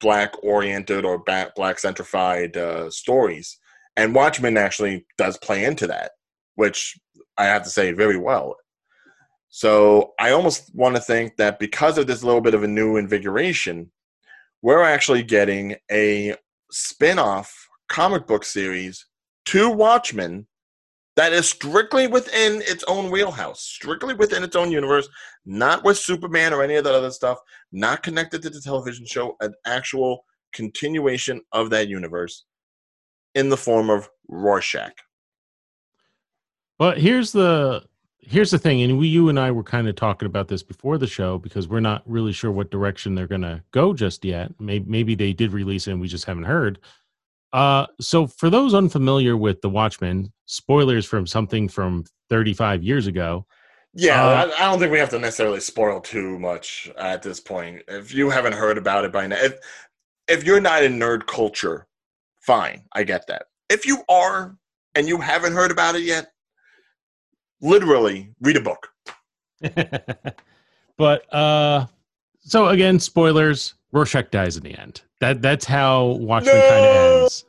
black 0.00 0.32
oriented 0.42 1.04
or 1.04 1.18
black 1.18 1.54
centrified 1.56 2.56
uh, 2.56 2.90
stories. 2.90 3.58
And 3.96 4.14
Watchmen 4.14 4.56
actually 4.56 5.06
does 5.18 5.38
play 5.38 5.64
into 5.64 5.86
that, 5.86 6.12
which 6.56 6.98
I 7.38 7.44
have 7.44 7.62
to 7.62 7.70
say 7.70 7.92
very 7.92 8.18
well. 8.18 8.56
So 9.56 10.14
I 10.18 10.32
almost 10.32 10.74
want 10.74 10.96
to 10.96 11.00
think 11.00 11.36
that 11.36 11.60
because 11.60 11.96
of 11.96 12.08
this 12.08 12.24
little 12.24 12.40
bit 12.40 12.54
of 12.54 12.64
a 12.64 12.68
new 12.68 12.96
invigoration, 12.96 13.92
we're 14.62 14.82
actually 14.82 15.22
getting 15.22 15.76
a 15.92 16.34
spin 16.72 17.20
off 17.20 17.68
comic 17.88 18.26
book 18.26 18.44
series 18.44 19.06
to 19.44 19.70
Watchmen 19.70 20.48
that 21.14 21.32
is 21.32 21.48
strictly 21.48 22.08
within 22.08 22.62
its 22.62 22.82
own 22.88 23.12
wheelhouse, 23.12 23.60
strictly 23.60 24.12
within 24.12 24.42
its 24.42 24.56
own 24.56 24.72
universe, 24.72 25.08
not 25.46 25.84
with 25.84 25.98
Superman 25.98 26.52
or 26.52 26.64
any 26.64 26.74
of 26.74 26.82
that 26.82 26.96
other 26.96 27.12
stuff, 27.12 27.38
not 27.70 28.02
connected 28.02 28.42
to 28.42 28.50
the 28.50 28.60
television 28.60 29.06
show, 29.06 29.36
an 29.38 29.54
actual 29.66 30.24
continuation 30.52 31.40
of 31.52 31.70
that 31.70 31.86
universe 31.86 32.44
in 33.36 33.50
the 33.50 33.56
form 33.56 33.88
of 33.88 34.10
Rorschach. 34.26 34.94
But 36.76 36.98
here's 36.98 37.30
the 37.30 37.84
here's 38.26 38.50
the 38.50 38.58
thing, 38.58 38.82
and 38.82 38.98
we, 38.98 39.08
you 39.08 39.28
and 39.28 39.38
I 39.38 39.50
were 39.50 39.62
kind 39.62 39.88
of 39.88 39.96
talking 39.96 40.26
about 40.26 40.48
this 40.48 40.62
before 40.62 40.98
the 40.98 41.06
show 41.06 41.38
because 41.38 41.68
we're 41.68 41.80
not 41.80 42.02
really 42.06 42.32
sure 42.32 42.50
what 42.50 42.70
direction 42.70 43.14
they're 43.14 43.26
going 43.26 43.42
to 43.42 43.62
go 43.70 43.92
just 43.92 44.24
yet. 44.24 44.52
Maybe, 44.58 44.84
maybe 44.88 45.14
they 45.14 45.32
did 45.32 45.52
release 45.52 45.86
it 45.86 45.92
and 45.92 46.00
we 46.00 46.08
just 46.08 46.24
haven't 46.24 46.44
heard. 46.44 46.78
Uh, 47.52 47.86
so 48.00 48.26
for 48.26 48.50
those 48.50 48.74
unfamiliar 48.74 49.36
with 49.36 49.60
the 49.60 49.68
Watchmen, 49.70 50.32
spoilers 50.46 51.06
from 51.06 51.26
something 51.26 51.68
from 51.68 52.04
35 52.28 52.82
years 52.82 53.06
ago. 53.06 53.46
Yeah, 53.92 54.24
uh, 54.24 54.52
I, 54.58 54.64
I, 54.64 54.70
don't 54.70 54.80
think 54.80 54.90
we 54.90 54.98
have 54.98 55.10
to 55.10 55.20
necessarily 55.20 55.60
spoil 55.60 56.00
too 56.00 56.36
much 56.40 56.90
at 56.98 57.22
this 57.22 57.38
point. 57.38 57.82
If 57.86 58.12
you 58.12 58.28
haven't 58.28 58.54
heard 58.54 58.76
about 58.76 59.04
it 59.04 59.12
by 59.12 59.28
now, 59.28 59.36
if 59.36 59.54
if 60.26 60.42
you're 60.42 60.60
not 60.60 60.82
in 60.82 60.98
nerd 60.98 61.26
culture, 61.26 61.86
fine, 62.40 62.82
I 62.92 63.04
get 63.04 63.28
that. 63.28 63.46
If 63.70 63.86
you 63.86 64.02
are 64.08 64.56
and 64.96 65.06
you 65.06 65.18
haven't 65.18 65.52
heard 65.52 65.70
about 65.70 65.94
it 65.94 66.02
yet, 66.02 66.32
literally 67.64 68.32
read 68.40 68.56
a 68.56 68.60
book. 68.60 68.88
but 70.96 71.34
uh 71.34 71.86
so 72.40 72.68
again, 72.68 73.00
spoilers. 73.00 73.74
Rorschach 73.92 74.30
dies 74.30 74.56
in 74.56 74.62
the 74.64 74.78
end. 74.78 75.02
That 75.20 75.40
that's 75.40 75.64
how 75.64 76.04
Watchmen 76.20 76.56
no! 76.56 76.68
kind 76.68 76.84
of 76.84 77.22
ends. 77.22 77.44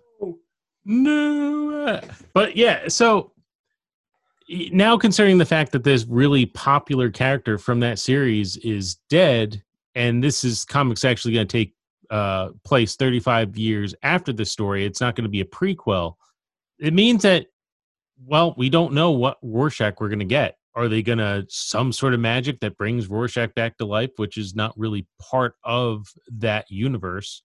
No, 0.86 2.02
but 2.34 2.56
yeah. 2.56 2.88
So 2.88 3.32
now, 4.72 4.98
considering 4.98 5.38
the 5.38 5.46
fact 5.46 5.72
that 5.72 5.84
this 5.84 6.06
really 6.06 6.46
popular 6.46 7.10
character 7.10 7.58
from 7.58 7.80
that 7.80 7.98
series 7.98 8.58
is 8.58 8.96
dead, 9.10 9.64
and 9.96 10.24
this 10.24 10.44
is 10.44 10.66
comics 10.66 11.04
actually 11.04 11.34
going 11.34 11.48
to 11.48 11.52
take 11.58 11.74
uh, 12.12 12.50
place 12.64 12.96
35 12.96 13.58
years 13.58 13.96
after 14.04 14.32
the 14.32 14.46
story, 14.46 14.86
it's 14.86 15.02
not 15.02 15.16
going 15.16 15.24
to 15.24 15.30
be 15.30 15.42
a 15.42 15.46
prequel. 15.46 16.16
It 16.78 16.94
means 16.94 17.24
that, 17.24 17.48
well, 18.24 18.54
we 18.58 18.70
don't 18.70 18.94
know 18.94 19.12
what 19.12 19.38
Rorschach 19.42 20.00
we're 20.00 20.10
going 20.10 20.20
to 20.20 20.26
get. 20.26 20.58
Are 20.76 20.88
they 20.88 21.02
going 21.02 21.20
to 21.20 21.46
some 21.50 21.92
sort 21.92 22.14
of 22.14 22.20
magic 22.20 22.60
that 22.60 22.78
brings 22.78 23.08
Rorschach 23.08 23.54
back 23.56 23.78
to 23.78 23.86
life, 23.86 24.12
which 24.18 24.38
is 24.38 24.56
not 24.56 24.78
really 24.78 25.08
part 25.22 25.56
of 25.64 26.06
that 26.28 26.66
universe? 26.70 27.44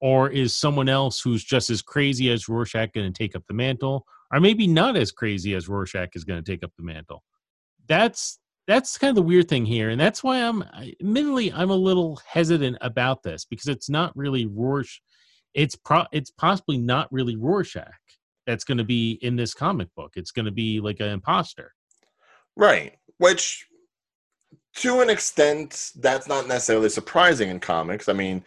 Or 0.00 0.28
is 0.28 0.54
someone 0.54 0.88
else 0.88 1.20
who's 1.20 1.44
just 1.44 1.70
as 1.70 1.80
crazy 1.80 2.30
as 2.30 2.48
Rorschach 2.48 2.92
going 2.92 3.12
to 3.12 3.16
take 3.16 3.36
up 3.36 3.44
the 3.46 3.54
mantle? 3.54 4.04
Or 4.32 4.40
maybe 4.40 4.66
not 4.66 4.96
as 4.96 5.12
crazy 5.12 5.54
as 5.54 5.68
Rorschach 5.68 6.10
is 6.14 6.24
going 6.24 6.42
to 6.42 6.50
take 6.50 6.64
up 6.64 6.72
the 6.76 6.84
mantle? 6.84 7.22
That's 7.86 8.38
that's 8.68 8.96
kind 8.96 9.10
of 9.10 9.16
the 9.16 9.22
weird 9.22 9.48
thing 9.48 9.66
here, 9.66 9.90
and 9.90 10.00
that's 10.00 10.22
why 10.22 10.38
I'm 10.38 10.62
admittedly 11.00 11.52
I'm 11.52 11.70
a 11.70 11.76
little 11.76 12.20
hesitant 12.26 12.78
about 12.80 13.24
this 13.24 13.44
because 13.44 13.66
it's 13.66 13.90
not 13.90 14.16
really 14.16 14.46
Rorschach. 14.46 15.02
It's 15.52 15.76
pro 15.76 16.04
it's 16.12 16.30
possibly 16.30 16.78
not 16.78 17.12
really 17.12 17.36
Rorschach 17.36 17.92
that's 18.46 18.64
going 18.64 18.78
to 18.78 18.84
be 18.84 19.18
in 19.22 19.36
this 19.36 19.54
comic 19.54 19.88
book. 19.96 20.12
It's 20.16 20.30
going 20.30 20.46
to 20.46 20.52
be 20.52 20.80
like 20.80 21.00
an 21.00 21.08
imposter. 21.08 21.72
Right. 22.56 22.94
Which, 23.18 23.66
to 24.76 25.00
an 25.00 25.10
extent, 25.10 25.92
that's 25.96 26.28
not 26.28 26.48
necessarily 26.48 26.88
surprising 26.88 27.48
in 27.48 27.60
comics. 27.60 28.08
I 28.08 28.12
mean, 28.12 28.44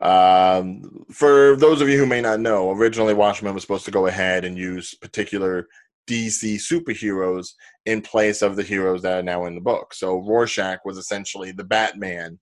um, 0.00 1.04
for 1.10 1.56
those 1.56 1.80
of 1.80 1.88
you 1.88 1.98
who 1.98 2.06
may 2.06 2.20
not 2.20 2.40
know, 2.40 2.72
originally 2.72 3.14
Watchmen 3.14 3.54
was 3.54 3.62
supposed 3.62 3.84
to 3.84 3.90
go 3.90 4.06
ahead 4.06 4.44
and 4.44 4.58
use 4.58 4.94
particular 4.94 5.68
DC 6.08 6.56
superheroes 6.56 7.50
in 7.86 8.02
place 8.02 8.42
of 8.42 8.56
the 8.56 8.62
heroes 8.62 9.02
that 9.02 9.18
are 9.18 9.22
now 9.22 9.46
in 9.46 9.54
the 9.54 9.60
book. 9.60 9.94
So 9.94 10.18
Rorschach 10.18 10.80
was 10.84 10.98
essentially 10.98 11.52
the 11.52 11.64
Batman 11.64 12.38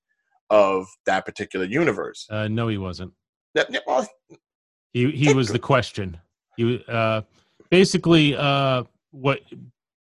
of 0.49 0.87
that 1.07 1.27
particular 1.27 1.67
universe. 1.67 2.27
Uh, 2.31 2.49
no, 2.49 2.69
he 2.69 2.79
wasn't. 2.79 3.13
Yeah, 3.55 3.65
well, 3.87 4.09
he 4.93 5.11
he 5.11 5.35
was 5.35 5.49
the 5.49 5.59
question. 5.59 6.19
He 6.61 6.85
uh, 6.89 7.23
basically 7.71 8.37
uh, 8.37 8.85
what 9.13 9.41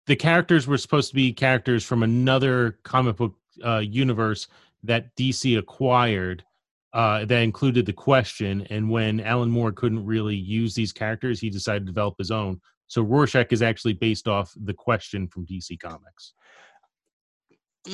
the 0.07 0.15
characters 0.15 0.67
were 0.67 0.79
supposed 0.79 1.09
to 1.09 1.15
be 1.15 1.33
characters 1.33 1.85
from 1.85 2.03
another 2.05 2.79
comic 2.85 3.17
book 3.17 3.35
uh, 3.65 3.79
universe 3.79 4.47
that 4.85 5.15
DC 5.17 5.59
acquired 5.59 6.45
uh, 6.93 7.25
that 7.25 7.43
included 7.43 7.87
the 7.87 7.93
question. 7.93 8.67
And 8.71 8.89
when 8.89 9.21
Alan 9.21 9.51
Moore 9.51 9.73
couldn't 9.73 10.07
really 10.07 10.37
use 10.37 10.75
these 10.75 10.93
characters, 10.93 11.41
he 11.41 11.51
decided 11.51 11.81
to 11.81 11.87
develop 11.87 12.15
his 12.19 12.31
own. 12.31 12.61
So 12.87 13.03
Rorschach 13.03 13.53
is 13.53 13.63
actually 13.63 13.95
based 13.95 14.29
off 14.29 14.53
the 14.55 14.75
question 14.75 15.27
from 15.27 15.47
DC 15.47 15.81
Comics. 15.81 16.35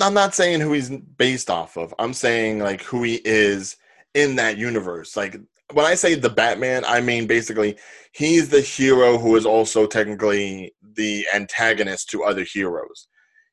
I'm 0.01 0.15
not 0.15 0.35
saying 0.35 0.61
who 0.61 0.73
he's 0.73 0.91
based 0.91 1.49
off 1.49 1.79
of. 1.79 1.95
I'm 1.99 2.13
saying 2.13 2.59
like 2.59 2.83
who 2.83 3.03
he 3.05 3.23
is 3.25 3.77
in 4.15 4.37
that 4.37 4.59
universe. 4.59 5.17
Like 5.17 5.37
when 5.73 5.87
I 5.87 5.95
say 5.95 6.15
the 6.15 6.31
Batman, 6.31 6.85
I 6.85 7.01
mean 7.01 7.27
basically 7.27 7.77
he's 8.13 8.49
the 8.49 8.61
hero 8.61 9.19
who 9.19 9.37
is 9.37 9.47
also 9.47 9.87
technically 9.87 10.75
the 10.95 11.27
antagonist 11.35 12.11
to 12.11 12.25
other 12.25 12.45
heroes. 12.45 13.09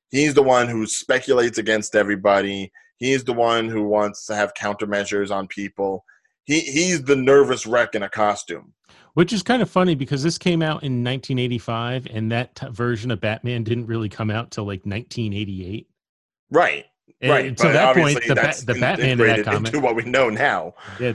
He's 0.09 0.33
the 0.33 0.43
one 0.43 0.69
who 0.69 0.85
speculates 0.87 1.57
against 1.57 1.95
everybody. 1.95 2.71
He's 2.97 3.23
the 3.23 3.33
one 3.33 3.69
who 3.69 3.83
wants 3.83 4.25
to 4.27 4.35
have 4.35 4.53
countermeasures 4.53 5.31
on 5.31 5.47
people. 5.47 6.03
He 6.45 6.61
he's 6.61 7.03
the 7.03 7.15
nervous 7.15 7.65
wreck 7.65 7.93
in 7.93 8.03
a 8.03 8.09
costume. 8.09 8.73
Which 9.13 9.33
is 9.33 9.41
kind 9.41 9.63
of 9.63 9.69
funny 9.69 9.95
because 9.95 10.21
this 10.21 10.37
came 10.37 10.61
out 10.61 10.83
in 10.83 11.03
1985, 11.03 12.07
and 12.11 12.31
that 12.31 12.55
t- 12.55 12.67
version 12.69 13.09
of 13.09 13.19
Batman 13.19 13.63
didn't 13.63 13.87
really 13.87 14.09
come 14.09 14.29
out 14.29 14.51
till 14.51 14.63
like 14.63 14.85
1988. 14.85 15.87
Right. 16.51 16.85
And 17.21 17.31
right. 17.31 17.59
So 17.59 17.71
that 17.71 17.95
point, 17.95 18.21
the, 18.27 18.35
ba- 18.35 18.53
the 18.63 18.79
Batman 18.79 19.19
in 19.19 19.25
that 19.25 19.43
comic, 19.43 19.73
into 19.73 19.79
what 19.83 19.95
we 19.95 20.03
know 20.03 20.29
now. 20.29 20.75
Yeah, 20.99 21.13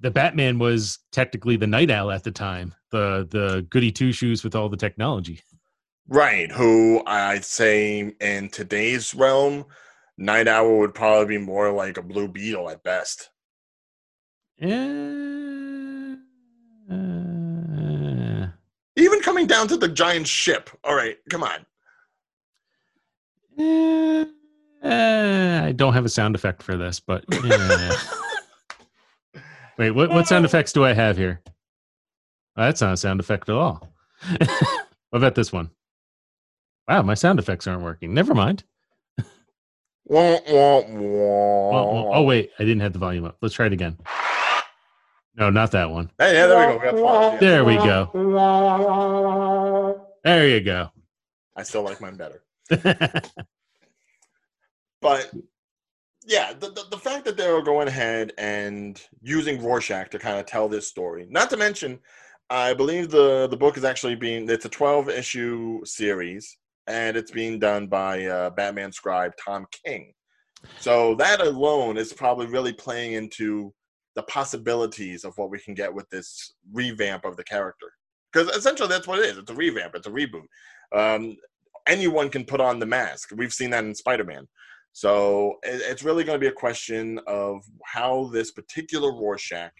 the 0.00 0.10
Batman 0.10 0.58
was 0.58 0.98
technically 1.12 1.56
the 1.56 1.66
Nite 1.66 1.90
Owl 1.90 2.10
at 2.10 2.24
the 2.24 2.30
time, 2.30 2.74
the 2.90 3.26
the 3.30 3.66
goody 3.70 3.92
two 3.92 4.12
shoes 4.12 4.44
with 4.44 4.54
all 4.54 4.68
the 4.68 4.76
technology. 4.76 5.40
Right. 6.08 6.50
Who 6.50 7.02
I'd 7.06 7.44
say 7.44 8.12
in 8.20 8.48
today's 8.50 9.14
realm, 9.14 9.64
Nite 10.18 10.48
Owl 10.48 10.78
would 10.78 10.94
probably 10.94 11.38
be 11.38 11.44
more 11.44 11.72
like 11.72 11.96
a 11.96 12.02
Blue 12.02 12.28
Beetle 12.28 12.68
at 12.68 12.82
best. 12.82 13.30
Yeah. 14.58 16.16
Uh, 16.90 18.48
Even 18.96 19.20
coming 19.22 19.46
down 19.46 19.68
to 19.68 19.76
the 19.76 19.88
giant 19.88 20.26
ship. 20.26 20.68
All 20.84 20.94
right, 20.94 21.16
come 21.30 21.44
on. 21.44 21.64
Uh, 23.58 24.26
uh, 24.86 25.62
I 25.64 25.72
don't 25.72 25.94
have 25.94 26.04
a 26.04 26.10
sound 26.10 26.34
effect 26.34 26.62
for 26.62 26.76
this, 26.76 27.00
but. 27.00 27.24
Wait, 29.80 29.92
what, 29.92 30.10
what 30.10 30.28
sound 30.28 30.44
effects 30.44 30.74
do 30.74 30.84
I 30.84 30.92
have 30.92 31.16
here? 31.16 31.40
Oh, 32.54 32.64
that's 32.64 32.82
not 32.82 32.92
a 32.92 32.98
sound 32.98 33.18
effect 33.18 33.48
at 33.48 33.54
all. 33.54 33.90
what 34.36 34.50
about 35.14 35.34
this 35.34 35.54
one? 35.54 35.70
Wow, 36.86 37.00
my 37.00 37.14
sound 37.14 37.38
effects 37.38 37.66
aren't 37.66 37.82
working. 37.82 38.12
Never 38.12 38.34
mind. 38.34 38.62
Wah, 40.04 40.38
wah, 40.50 40.82
wah. 40.86 42.10
Oh, 42.14 42.22
wait, 42.24 42.50
I 42.58 42.64
didn't 42.64 42.80
have 42.80 42.92
the 42.92 42.98
volume 42.98 43.24
up. 43.24 43.38
Let's 43.40 43.54
try 43.54 43.68
it 43.68 43.72
again. 43.72 43.96
No, 45.36 45.48
not 45.48 45.70
that 45.70 45.88
one. 45.88 46.10
Hey, 46.18 46.34
yeah, 46.34 46.46
there 46.46 46.72
we 46.72 46.78
go. 46.78 46.92
We 46.92 47.00
got 47.00 47.32
yeah. 47.32 47.38
There 47.38 47.64
we 47.64 47.76
go. 47.76 48.10
There 50.24 50.46
you 50.46 50.60
go. 50.60 50.90
I 51.56 51.62
still 51.62 51.84
like 51.84 52.02
mine 52.02 52.16
better. 52.16 52.42
But 55.00 55.32
yeah, 56.30 56.52
the, 56.52 56.68
the, 56.68 56.84
the 56.92 56.96
fact 56.96 57.24
that 57.24 57.36
they're 57.36 57.60
going 57.60 57.88
ahead 57.88 58.32
and 58.38 59.02
using 59.20 59.60
Rorschach 59.60 60.10
to 60.10 60.18
kind 60.20 60.38
of 60.38 60.46
tell 60.46 60.68
this 60.68 60.86
story, 60.86 61.26
not 61.28 61.50
to 61.50 61.56
mention, 61.56 61.98
I 62.48 62.72
believe 62.72 63.10
the, 63.10 63.48
the 63.48 63.56
book 63.56 63.76
is 63.76 63.84
actually 63.84 64.14
being, 64.14 64.48
it's 64.48 64.64
a 64.64 64.68
12 64.68 65.08
issue 65.08 65.84
series 65.84 66.56
and 66.86 67.16
it's 67.16 67.32
being 67.32 67.58
done 67.58 67.88
by 67.88 68.26
uh, 68.26 68.50
Batman 68.50 68.92
scribe 68.92 69.32
Tom 69.44 69.66
King. 69.84 70.12
So 70.78 71.16
that 71.16 71.40
alone 71.40 71.96
is 71.96 72.12
probably 72.12 72.46
really 72.46 72.74
playing 72.74 73.14
into 73.14 73.74
the 74.14 74.22
possibilities 74.22 75.24
of 75.24 75.36
what 75.36 75.50
we 75.50 75.58
can 75.58 75.74
get 75.74 75.92
with 75.92 76.08
this 76.10 76.54
revamp 76.72 77.24
of 77.24 77.36
the 77.36 77.44
character. 77.44 77.86
Because 78.32 78.54
essentially 78.54 78.88
that's 78.88 79.08
what 79.08 79.18
it 79.18 79.24
is. 79.26 79.36
It's 79.36 79.50
a 79.50 79.54
revamp. 79.54 79.96
It's 79.96 80.06
a 80.06 80.10
reboot. 80.10 80.46
Um, 80.94 81.36
anyone 81.88 82.28
can 82.28 82.44
put 82.44 82.60
on 82.60 82.78
the 82.78 82.86
mask. 82.86 83.30
We've 83.34 83.52
seen 83.52 83.70
that 83.70 83.82
in 83.82 83.96
Spider-Man. 83.96 84.46
So 84.92 85.56
it's 85.62 86.02
really 86.02 86.24
going 86.24 86.36
to 86.36 86.40
be 86.40 86.48
a 86.48 86.52
question 86.52 87.20
of 87.26 87.62
how 87.84 88.28
this 88.32 88.50
particular 88.50 89.12
Rorschach 89.12 89.72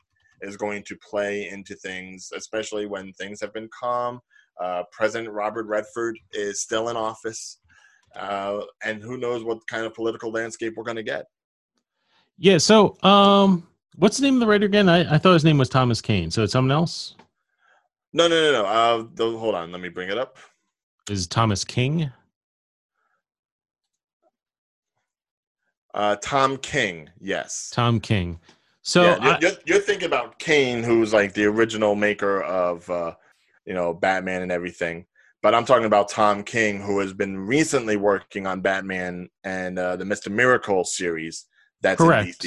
is 0.43 0.57
going 0.57 0.83
to 0.85 0.97
play 0.97 1.49
into 1.49 1.75
things, 1.75 2.31
especially 2.35 2.87
when 2.87 3.13
things 3.15 3.41
have 3.41 3.53
been 3.53 3.69
calm. 3.79 4.21
Uh, 4.61 4.83
President 4.93 5.33
Robert 5.33 5.67
Redford 5.67 6.19
is 6.33 6.61
still 6.63 6.89
in 6.91 6.97
office, 6.97 7.59
uh, 8.17 8.61
and 8.85 9.03
who 9.03 9.17
knows 9.17 9.43
what 9.43 9.59
kind 9.69 9.85
of 9.85 9.95
political 9.95 10.31
landscape 10.31 10.75
we're 10.77 10.85
going 10.85 10.97
to 10.97 11.03
get. 11.03 11.25
Yeah. 12.39 12.59
So, 12.59 12.97
um, 13.03 13.67
what's 13.97 14.17
the 14.17 14.23
name 14.23 14.35
of 14.35 14.41
the 14.41 14.47
writer 14.47 14.67
again? 14.67 14.89
I, 14.89 15.15
I 15.15 15.19
thought 15.19 15.35
his 15.35 15.45
name 15.45 15.59
was 15.59 15.69
Thomas 15.69 16.01
Kane. 16.01 16.31
So 16.31 16.43
it's 16.43 16.53
someone 16.53 16.73
else. 16.73 17.17
No, 18.13 18.29
no, 18.29 18.53
no, 18.53 18.63
no. 18.63 18.67
Uh, 18.67 19.39
hold 19.39 19.55
on. 19.55 19.73
Let 19.73 19.81
me 19.81 19.89
bring 19.89 20.11
it 20.11 20.19
up. 20.19 20.37
Is 21.09 21.27
Thomas 21.27 21.65
King? 21.65 22.11
Uh, 25.95 26.17
Tom 26.17 26.57
King, 26.59 27.11
yes. 27.21 27.71
Tom 27.73 28.01
King. 28.01 28.39
So 28.83 29.03
yeah, 29.03 29.25
you're, 29.25 29.35
I, 29.35 29.39
you're, 29.41 29.51
you're, 29.67 29.81
thinking 29.81 30.07
about 30.07 30.39
Kane, 30.39 30.83
who's 30.83 31.13
like 31.13 31.35
the 31.35 31.45
original 31.45 31.95
maker 31.95 32.43
of, 32.43 32.89
uh, 32.89 33.15
you 33.67 33.75
know, 33.75 33.93
Batman 33.93 34.43
and 34.43 34.53
everything. 34.53 35.07
But 35.43 35.55
I'm 35.55 35.65
talking 35.65 35.87
about 35.87 36.09
Tom 36.09 36.43
King, 36.43 36.81
who 36.81 36.99
has 37.01 37.13
been 37.13 37.39
recently 37.39 37.97
working 37.97 38.47
on 38.47 38.61
Batman 38.61 39.29
and 39.45 39.79
uh, 39.79 39.97
the 39.97 40.05
Mister 40.05 40.31
Miracle 40.31 40.85
series. 40.85 41.47
That's 41.81 42.01
correct. 42.01 42.47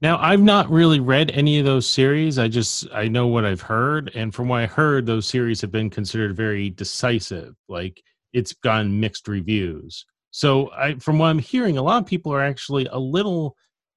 Now 0.00 0.18
I've 0.18 0.40
not 0.40 0.70
really 0.70 1.00
read 1.00 1.30
any 1.32 1.58
of 1.58 1.66
those 1.66 1.86
series. 1.86 2.38
I 2.38 2.48
just 2.48 2.86
I 2.94 3.08
know 3.08 3.26
what 3.26 3.44
I've 3.44 3.60
heard, 3.60 4.10
and 4.14 4.34
from 4.34 4.48
what 4.48 4.62
I 4.62 4.66
heard, 4.66 5.04
those 5.04 5.26
series 5.26 5.60
have 5.60 5.70
been 5.70 5.90
considered 5.90 6.34
very 6.34 6.70
decisive. 6.70 7.54
Like 7.68 8.02
it's 8.32 8.54
gotten 8.54 8.98
mixed 8.98 9.28
reviews. 9.28 10.06
So, 10.30 10.70
I, 10.72 10.94
from 10.94 11.18
what 11.18 11.26
I'm 11.26 11.38
hearing, 11.38 11.76
a 11.78 11.82
lot 11.82 12.02
of 12.02 12.08
people 12.08 12.32
are 12.32 12.44
actually 12.44 12.86
a 12.86 12.98
little 12.98 13.56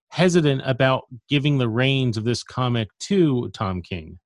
hesitant 0.10 0.62
about 0.66 1.06
giving 1.28 1.58
the 1.58 1.70
reins 1.70 2.18
of 2.18 2.24
this 2.24 2.44
comic 2.44 2.88
to 3.00 3.50
Tom 3.50 3.82
King. 3.82 4.20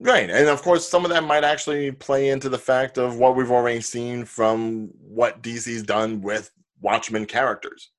Right. 0.00 0.30
And 0.30 0.48
of 0.48 0.62
course, 0.62 0.88
some 0.88 1.04
of 1.04 1.10
that 1.10 1.24
might 1.24 1.44
actually 1.44 1.90
play 1.90 2.30
into 2.30 2.48
the 2.48 2.58
fact 2.58 2.98
of 2.98 3.18
what 3.18 3.36
we've 3.36 3.50
already 3.50 3.80
seen 3.80 4.24
from 4.24 4.90
what 4.98 5.42
DC's 5.42 5.82
done 5.82 6.20
with 6.20 6.50
Watchmen 6.80 7.26
characters. 7.26 7.90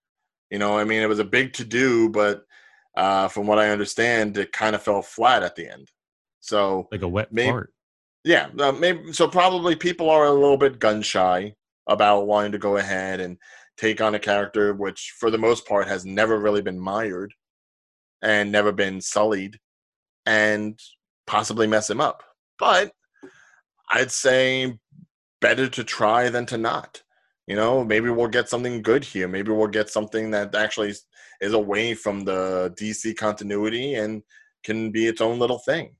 You 0.50 0.60
know, 0.60 0.78
I 0.78 0.84
mean, 0.84 1.02
it 1.02 1.10
was 1.10 1.20
a 1.20 1.26
big 1.26 1.54
to 1.54 1.66
do, 1.66 2.10
but 2.10 2.46
uh, 2.96 3.28
from 3.28 3.46
what 3.48 3.60
I 3.60 3.70
understand, 3.70 4.38
it 4.38 4.52
kind 4.52 4.76
of 4.76 4.82
fell 4.82 5.02
flat 5.02 5.44
at 5.44 5.56
the 5.56 5.70
end. 5.70 5.92
So, 6.40 6.88
like 6.92 7.02
a 7.02 7.08
wet 7.08 7.32
maybe, 7.32 7.52
fart. 7.52 7.74
Yeah. 8.24 8.48
Uh, 8.58 8.72
maybe, 8.72 9.14
so, 9.14 9.28
probably 9.28 9.76
people 9.76 10.10
are 10.10 10.26
a 10.26 10.34
little 10.34 10.58
bit 10.58 10.80
gun 10.80 11.02
shy 11.02 11.54
about 11.90 12.28
wanting 12.28 12.54
to 12.54 12.58
go 12.58 12.78
ahead 12.78 13.20
and 13.20 13.38
take 13.78 14.00
on 14.00 14.16
a 14.16 14.20
character 14.20 14.74
which, 14.74 15.16
for 15.20 15.30
the 15.30 15.38
most 15.38 15.68
part, 15.68 15.88
has 15.88 16.06
never 16.06 16.40
really 16.40 16.62
been 16.62 16.80
mired 16.80 17.34
and 18.22 18.52
never 18.52 18.72
been 18.72 19.02
sullied 19.02 19.58
and 20.26 20.80
possibly 21.28 21.68
mess 21.68 21.90
him 21.90 22.00
up. 22.00 22.24
But 22.58 22.92
I'd 23.92 24.12
say 24.12 24.78
better 25.42 25.68
to 25.68 25.84
try 25.84 26.30
than 26.30 26.46
to 26.48 26.58
not. 26.58 27.02
You 27.48 27.56
know, 27.56 27.84
maybe 27.84 28.10
we'll 28.10 28.28
get 28.28 28.48
something 28.48 28.84
good 28.84 29.04
here. 29.04 29.28
Maybe 29.28 29.52
we'll 29.52 29.68
get 29.68 29.90
something 29.90 30.30
that 30.32 30.54
actually 30.54 30.94
is 31.42 31.54
away 31.54 31.96
from 31.96 32.24
the 32.24 32.74
DC 32.80 33.18
continuity 33.18 33.96
and 33.96 34.22
can 34.64 34.92
be 34.92 35.08
its 35.08 35.20
own 35.20 35.40
little 35.40 35.58
thing. 35.60 35.96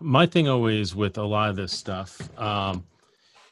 My 0.00 0.26
thing 0.26 0.48
always 0.48 0.94
with 0.94 1.18
a 1.18 1.22
lot 1.22 1.50
of 1.50 1.56
this 1.56 1.72
stuff, 1.72 2.20
um, 2.38 2.84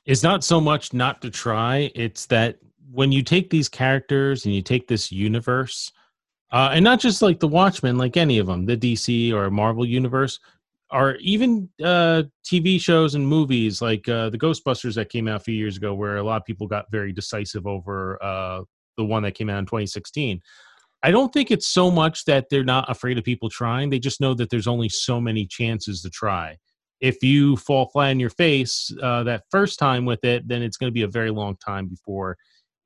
is 0.08 0.22
not 0.22 0.42
so 0.42 0.58
much 0.58 0.94
not 0.94 1.20
to 1.20 1.30
try 1.30 1.92
it's 1.94 2.26
that 2.26 2.56
when 2.90 3.12
you 3.12 3.22
take 3.22 3.50
these 3.50 3.68
characters 3.68 4.46
and 4.46 4.54
you 4.54 4.62
take 4.62 4.88
this 4.88 5.12
universe 5.12 5.92
uh, 6.50 6.70
and 6.72 6.82
not 6.82 6.98
just 6.98 7.20
like 7.20 7.38
the 7.38 7.46
watchmen 7.46 7.98
like 7.98 8.16
any 8.16 8.38
of 8.38 8.46
them 8.46 8.64
the 8.64 8.76
dc 8.76 9.32
or 9.32 9.50
marvel 9.50 9.86
universe 9.86 10.40
or 10.90 11.16
even 11.16 11.68
uh, 11.84 12.22
tv 12.44 12.80
shows 12.80 13.14
and 13.14 13.28
movies 13.28 13.82
like 13.82 14.08
uh, 14.08 14.30
the 14.30 14.38
ghostbusters 14.38 14.94
that 14.94 15.10
came 15.10 15.28
out 15.28 15.36
a 15.36 15.44
few 15.44 15.54
years 15.54 15.76
ago 15.76 15.92
where 15.94 16.16
a 16.16 16.22
lot 16.22 16.40
of 16.40 16.46
people 16.46 16.66
got 16.66 16.90
very 16.90 17.12
decisive 17.12 17.66
over 17.66 18.20
uh, 18.22 18.62
the 18.96 19.04
one 19.04 19.22
that 19.22 19.34
came 19.34 19.50
out 19.50 19.58
in 19.58 19.66
2016 19.66 20.40
i 21.02 21.10
don't 21.10 21.34
think 21.34 21.50
it's 21.50 21.68
so 21.68 21.90
much 21.90 22.24
that 22.24 22.46
they're 22.48 22.64
not 22.64 22.90
afraid 22.90 23.18
of 23.18 23.24
people 23.24 23.50
trying 23.50 23.90
they 23.90 23.98
just 23.98 24.22
know 24.22 24.32
that 24.32 24.48
there's 24.48 24.66
only 24.66 24.88
so 24.88 25.20
many 25.20 25.44
chances 25.44 26.00
to 26.00 26.08
try 26.08 26.56
if 27.00 27.22
you 27.22 27.56
fall 27.56 27.86
flat 27.86 28.10
on 28.10 28.20
your 28.20 28.30
face 28.30 28.92
uh, 29.02 29.22
that 29.24 29.44
first 29.50 29.78
time 29.78 30.04
with 30.04 30.24
it, 30.24 30.46
then 30.48 30.62
it's 30.62 30.76
going 30.76 30.90
to 30.90 30.94
be 30.94 31.02
a 31.02 31.08
very 31.08 31.30
long 31.30 31.56
time 31.56 31.86
before 31.86 32.36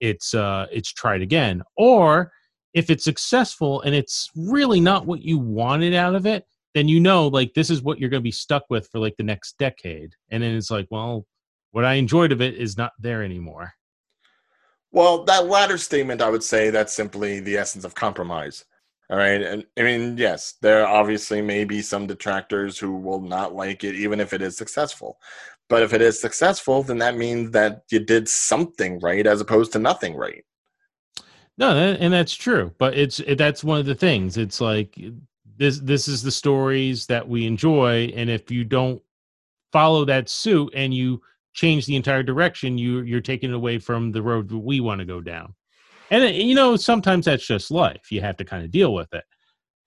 it's 0.02 0.34
uh, 0.34 0.66
it's 0.70 0.92
tried 0.92 1.22
again. 1.22 1.62
Or 1.76 2.32
if 2.74 2.90
it's 2.90 3.04
successful 3.04 3.80
and 3.82 3.94
it's 3.94 4.30
really 4.36 4.80
not 4.80 5.06
what 5.06 5.22
you 5.22 5.38
wanted 5.38 5.94
out 5.94 6.14
of 6.14 6.26
it, 6.26 6.44
then 6.74 6.88
you 6.88 7.00
know 7.00 7.28
like 7.28 7.54
this 7.54 7.70
is 7.70 7.82
what 7.82 7.98
you're 7.98 8.10
going 8.10 8.20
to 8.20 8.24
be 8.24 8.32
stuck 8.32 8.64
with 8.68 8.88
for 8.90 8.98
like 8.98 9.16
the 9.16 9.22
next 9.22 9.56
decade. 9.58 10.14
And 10.30 10.42
then 10.42 10.56
it's 10.56 10.70
like, 10.70 10.88
well, 10.90 11.24
what 11.70 11.84
I 11.84 11.94
enjoyed 11.94 12.32
of 12.32 12.42
it 12.42 12.54
is 12.54 12.76
not 12.76 12.92
there 12.98 13.22
anymore. 13.22 13.72
Well, 14.90 15.24
that 15.24 15.46
latter 15.46 15.78
statement, 15.78 16.20
I 16.20 16.28
would 16.28 16.42
say 16.42 16.68
that's 16.68 16.92
simply 16.92 17.40
the 17.40 17.56
essence 17.56 17.84
of 17.84 17.94
compromise. 17.94 18.64
All 19.12 19.18
right. 19.18 19.42
And 19.42 19.66
I 19.78 19.82
mean, 19.82 20.16
yes, 20.16 20.54
there 20.62 20.86
obviously 20.88 21.42
may 21.42 21.64
be 21.64 21.82
some 21.82 22.06
detractors 22.06 22.78
who 22.78 22.96
will 22.96 23.20
not 23.20 23.54
like 23.54 23.84
it, 23.84 23.94
even 23.94 24.20
if 24.20 24.32
it 24.32 24.40
is 24.40 24.56
successful. 24.56 25.20
But 25.68 25.82
if 25.82 25.92
it 25.92 26.00
is 26.00 26.18
successful, 26.18 26.82
then 26.82 26.96
that 26.98 27.18
means 27.18 27.50
that 27.50 27.82
you 27.90 28.00
did 28.00 28.26
something 28.26 28.98
right 29.00 29.26
as 29.26 29.42
opposed 29.42 29.70
to 29.72 29.78
nothing 29.78 30.16
right. 30.16 30.42
No, 31.58 31.76
and 31.76 32.10
that's 32.10 32.34
true. 32.34 32.72
But 32.78 32.96
it's 32.96 33.20
it, 33.20 33.36
that's 33.36 33.62
one 33.62 33.78
of 33.78 33.84
the 33.84 33.94
things. 33.94 34.38
It's 34.38 34.62
like 34.62 34.98
this 35.58 35.78
this 35.80 36.08
is 36.08 36.22
the 36.22 36.30
stories 36.30 37.04
that 37.06 37.28
we 37.28 37.46
enjoy, 37.46 38.10
and 38.16 38.30
if 38.30 38.50
you 38.50 38.64
don't 38.64 39.02
follow 39.72 40.06
that 40.06 40.30
suit 40.30 40.72
and 40.74 40.94
you 40.94 41.20
change 41.52 41.84
the 41.84 41.96
entire 41.96 42.22
direction, 42.22 42.78
you 42.78 43.02
you're 43.02 43.20
taking 43.20 43.50
it 43.50 43.56
away 43.56 43.78
from 43.78 44.10
the 44.10 44.22
road 44.22 44.50
we 44.50 44.80
want 44.80 45.00
to 45.00 45.04
go 45.04 45.20
down 45.20 45.54
and 46.12 46.22
uh, 46.22 46.28
you 46.28 46.54
know 46.54 46.76
sometimes 46.76 47.24
that's 47.24 47.44
just 47.44 47.72
life. 47.72 48.12
You 48.12 48.20
have 48.20 48.36
to 48.36 48.44
kind 48.44 48.64
of 48.64 48.70
deal 48.70 48.94
with 48.94 49.12
it. 49.12 49.24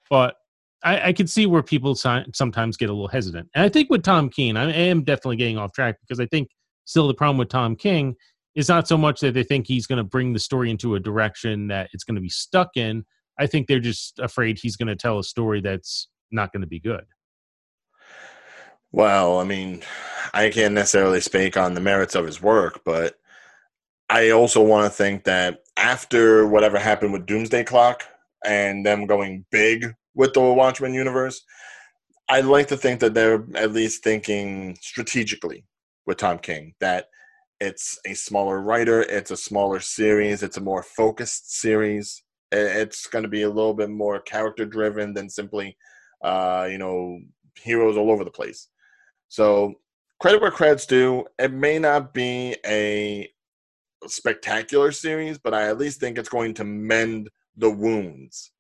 But 0.10 0.36
I, 0.84 1.08
I 1.08 1.14
can 1.14 1.28
see 1.28 1.46
where 1.46 1.64
people 1.64 1.96
sometimes 1.96 2.78
get 2.78 2.90
a 2.90 2.94
little 2.94 3.08
hesitant. 3.08 3.50
And 3.56 3.64
i 3.64 3.70
think 3.70 3.90
with 3.90 4.04
tom 4.04 4.30
king 4.30 4.58
i 4.58 4.72
am 4.72 5.04
definitely 5.04 5.38
getting 5.38 5.58
off 5.58 5.74
track 5.74 5.96
because 6.02 6.20
i 6.20 6.26
think 6.28 6.50
still 6.86 7.08
the 7.08 7.14
problem 7.14 7.38
with 7.38 7.50
tom 7.50 7.76
king 7.76 8.16
is 8.56 8.70
not 8.70 8.88
so 8.88 8.98
much 8.98 9.20
that 9.20 9.34
they 9.34 9.44
think 9.44 9.68
he's 9.68 9.88
going 9.88 9.98
to 9.98 10.04
bring 10.04 10.34
the 10.34 10.40
story 10.40 10.72
into 10.72 10.96
a 10.96 11.00
direction 11.00 11.68
that 11.68 11.90
it's 11.92 12.06
going 12.06 12.16
to 12.16 12.22
be 12.22 12.30
stuck 12.30 12.70
in. 12.78 13.04
I 13.38 13.48
think 13.48 13.68
they're 13.68 13.82
just 13.82 14.18
afraid 14.20 14.58
he's 14.58 14.78
going 14.78 14.88
to 14.88 14.96
tell 14.96 15.20
a 15.20 15.24
story 15.26 15.60
that's 15.60 16.08
not 16.32 16.54
going 16.54 16.62
to 16.62 16.68
be 16.68 16.80
good. 16.80 17.04
Well 18.94 19.40
i 19.40 19.44
mean 19.44 19.82
i 20.34 20.50
can't 20.50 20.74
necessarily 20.74 21.20
speak 21.20 21.58
on 21.58 21.74
the 21.74 21.82
merits 21.82 22.16
of 22.16 22.26
his 22.26 22.42
work 22.42 22.82
but 22.86 23.16
I 24.10 24.32
also 24.32 24.62
want 24.62 24.86
to 24.86 24.96
think 24.96 25.24
that 25.24 25.64
after 25.78 26.48
whatever 26.48 26.78
happened 26.78 27.14
with 27.14 27.26
Doomsday 27.26 27.64
Clock 27.64 28.04
and 28.46 28.86
them 28.86 29.08
going 29.08 29.46
big 29.52 29.94
with 30.14 30.34
the 30.34 30.42
Watchmen 30.42 30.94
universe, 30.94 31.42
I'd 32.30 32.46
like 32.46 32.68
to 32.68 32.78
think 32.78 33.00
that 33.00 33.14
they're 33.14 33.46
at 33.56 33.72
least 33.72 34.04
thinking 34.04 34.78
strategically 34.82 35.66
with 36.06 36.18
Tom 36.18 36.40
King 36.40 36.74
that 36.80 37.08
it's 37.60 37.98
a 38.06 38.14
smaller 38.14 38.62
writer, 38.62 39.02
it's 39.02 39.32
a 39.32 39.38
smaller 39.38 39.80
series, 39.80 40.44
it's 40.44 40.58
a 40.58 40.62
more 40.62 40.84
focused 40.84 41.60
series. 41.60 42.22
It's 42.52 43.08
going 43.08 43.24
to 43.24 43.30
be 43.30 43.42
a 43.42 43.50
little 43.50 43.74
bit 43.74 43.90
more 43.90 44.20
character 44.22 44.66
driven 44.66 45.14
than 45.14 45.30
simply, 45.30 45.76
uh, 46.24 46.68
you 46.70 46.78
know, 46.78 47.20
heroes 47.60 47.98
all 47.98 48.12
over 48.12 48.24
the 48.24 48.32
place. 48.32 48.70
So 49.30 49.76
credit 50.20 50.42
where 50.42 50.52
credit's 50.52 50.86
due. 50.86 51.26
It 51.40 51.52
may 51.52 51.80
not 51.80 52.14
be 52.14 52.56
a 52.66 53.30
a 53.30 53.35
spectacular 54.08 54.92
series, 54.92 55.38
but 55.38 55.54
I 55.54 55.68
at 55.68 55.78
least 55.78 56.00
think 56.00 56.18
it's 56.18 56.30
going 56.30 56.54
to 56.56 56.64
mend 56.64 57.30
the 57.58 57.70
wounds 57.70 58.52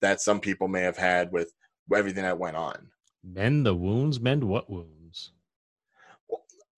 that 0.00 0.20
some 0.20 0.40
people 0.40 0.68
may 0.68 0.82
have 0.82 0.96
had 0.96 1.32
with 1.32 1.52
everything 1.94 2.24
that 2.24 2.38
went 2.38 2.56
on. 2.56 2.88
Mend 3.24 3.64
the 3.64 3.74
wounds? 3.74 4.20
Mend 4.20 4.44
what 4.44 4.68
wounds? 4.68 5.32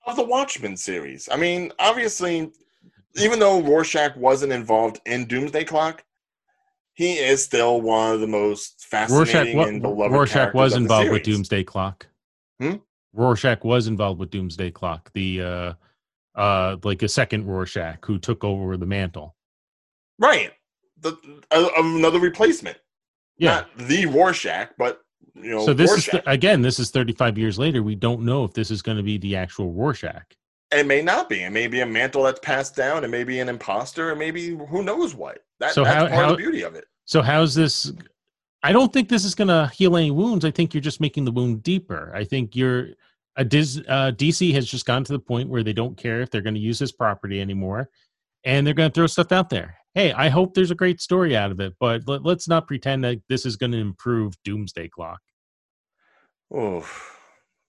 Of 0.07 0.17
the 0.17 0.25
Watchmen 0.25 0.77
series. 0.77 1.29
I 1.33 1.37
mean, 1.37 1.73
obviously, 1.79 2.53
even 3.17 3.39
though 3.39 3.61
Rorschach 3.61 4.17
wasn't 4.17 4.53
involved 4.53 5.01
in 5.07 5.27
Doomsday 5.27 5.65
Clock, 5.65 6.05
he 6.93 7.15
is 7.15 7.43
still 7.43 7.81
one 7.81 8.15
of 8.15 8.21
the 8.21 8.27
most 8.27 8.85
fascinating 8.85 9.57
Rorschach, 9.57 9.69
and 9.69 9.83
beloved. 9.83 10.13
Rorschach 10.13 10.55
was 10.55 10.73
characters 10.73 10.73
of 10.73 10.79
the 10.79 10.83
involved 10.83 11.11
with. 11.11 11.23
Doomsday 11.23 11.65
Clock. 11.65 12.07
Hmm? 12.61 12.75
Rorschach 13.13 13.65
was 13.65 13.87
involved 13.87 14.21
with 14.21 14.31
Doomsday 14.31 14.71
Clock. 14.73 15.11
The 15.15 15.43
uh, 15.43 15.73
uh, 16.35 16.77
like 16.83 17.03
a 17.03 17.09
second 17.09 17.47
Rorschach 17.47 18.05
who 18.05 18.19
took 18.19 18.45
over 18.45 18.77
the 18.77 18.87
mantle. 18.87 19.35
Right. 20.19 20.53
The, 21.01 21.17
uh, 21.51 21.69
another 21.77 22.19
replacement. 22.21 22.79
Yeah. 23.37 23.65
Not 23.77 23.77
the 23.89 24.07
Rorschach, 24.07 24.71
but 24.79 25.01
you 25.35 25.51
know, 25.51 25.67
so 25.67 25.75
this 25.75 25.91
Rorschach. 25.91 26.15
is 26.15 26.21
again, 26.27 26.63
this 26.63 26.79
is 26.79 26.91
35 26.91 27.37
years 27.39 27.59
later. 27.59 27.83
We 27.83 27.95
don't 27.97 28.23
know 28.23 28.45
if 28.45 28.53
this 28.53 28.71
is 28.71 28.83
going 28.83 28.97
to 28.97 29.03
be 29.03 29.19
the 29.19 29.37
actual 29.37 29.73
Rorschach. 29.73 30.25
It 30.71 30.87
may 30.87 31.03
not 31.03 31.29
be. 31.29 31.43
It 31.43 31.51
may 31.51 31.67
be 31.67 31.81
a 31.81 31.87
mantle 31.87 32.23
that's 32.25 32.41
passed 32.41 32.75
down. 32.77 33.05
It 33.05 33.09
may 33.09 33.25
be 33.25 33.41
an 33.41 33.49
imposter. 33.49 34.11
It 34.11 34.17
may 34.17 34.31
be 34.31 34.51
who 34.57 34.83
knows 34.83 35.15
what. 35.15 35.39
That, 35.61 35.73
So 35.75 35.85
that's 35.85 35.95
how- 35.95 36.01
part 36.09 36.13
how- 36.13 36.25
of 36.31 36.31
the 36.31 36.37
beauty 36.43 36.63
of 36.63 36.75
it. 36.75 36.85
So 37.05 37.21
how's 37.23 37.55
this? 37.55 37.93
I 38.63 38.73
don't 38.73 38.93
think 38.93 39.09
this 39.11 39.25
is 39.27 39.35
going 39.35 39.49
to 39.49 39.71
heal 39.75 39.95
any 39.97 40.11
wounds. 40.11 40.45
I 40.45 40.51
think 40.51 40.73
you're 40.73 40.81
just 40.81 41.01
making 41.01 41.27
the 41.27 41.33
wound 41.33 41.63
deeper. 41.63 42.11
I 42.15 42.25
think 42.25 42.57
you're 42.57 42.89
Dis, 43.43 43.81
uh, 43.89 44.13
DC 44.15 44.53
has 44.55 44.67
just 44.67 44.87
gone 44.87 45.03
to 45.05 45.13
the 45.13 45.19
point 45.19 45.49
where 45.49 45.65
they 45.65 45.73
don't 45.73 45.97
care 45.97 46.21
if 46.21 46.31
they're 46.31 46.41
going 46.41 46.55
to 46.55 46.61
use 46.61 46.79
this 46.79 46.93
property 46.93 47.41
anymore, 47.41 47.91
and 48.45 48.65
they're 48.67 48.75
going 48.75 48.91
to 48.91 48.95
throw 48.95 49.09
stuff 49.09 49.33
out 49.33 49.51
there. 49.51 49.77
Hey, 49.95 50.13
I 50.13 50.29
hope 50.29 50.55
there's 50.55 50.71
a 50.71 50.77
great 50.77 51.01
story 51.01 51.37
out 51.37 51.51
of 51.51 51.59
it, 51.61 51.75
but 51.81 52.03
let, 52.07 52.23
let's 52.25 52.47
not 52.49 52.67
pretend 52.69 53.03
that 53.05 53.21
this 53.29 53.45
is 53.47 53.57
going 53.57 53.73
to 53.73 53.79
improve 53.79 54.35
Doomsday 54.45 54.89
Clock. 54.89 55.21
Oh, 56.53 56.87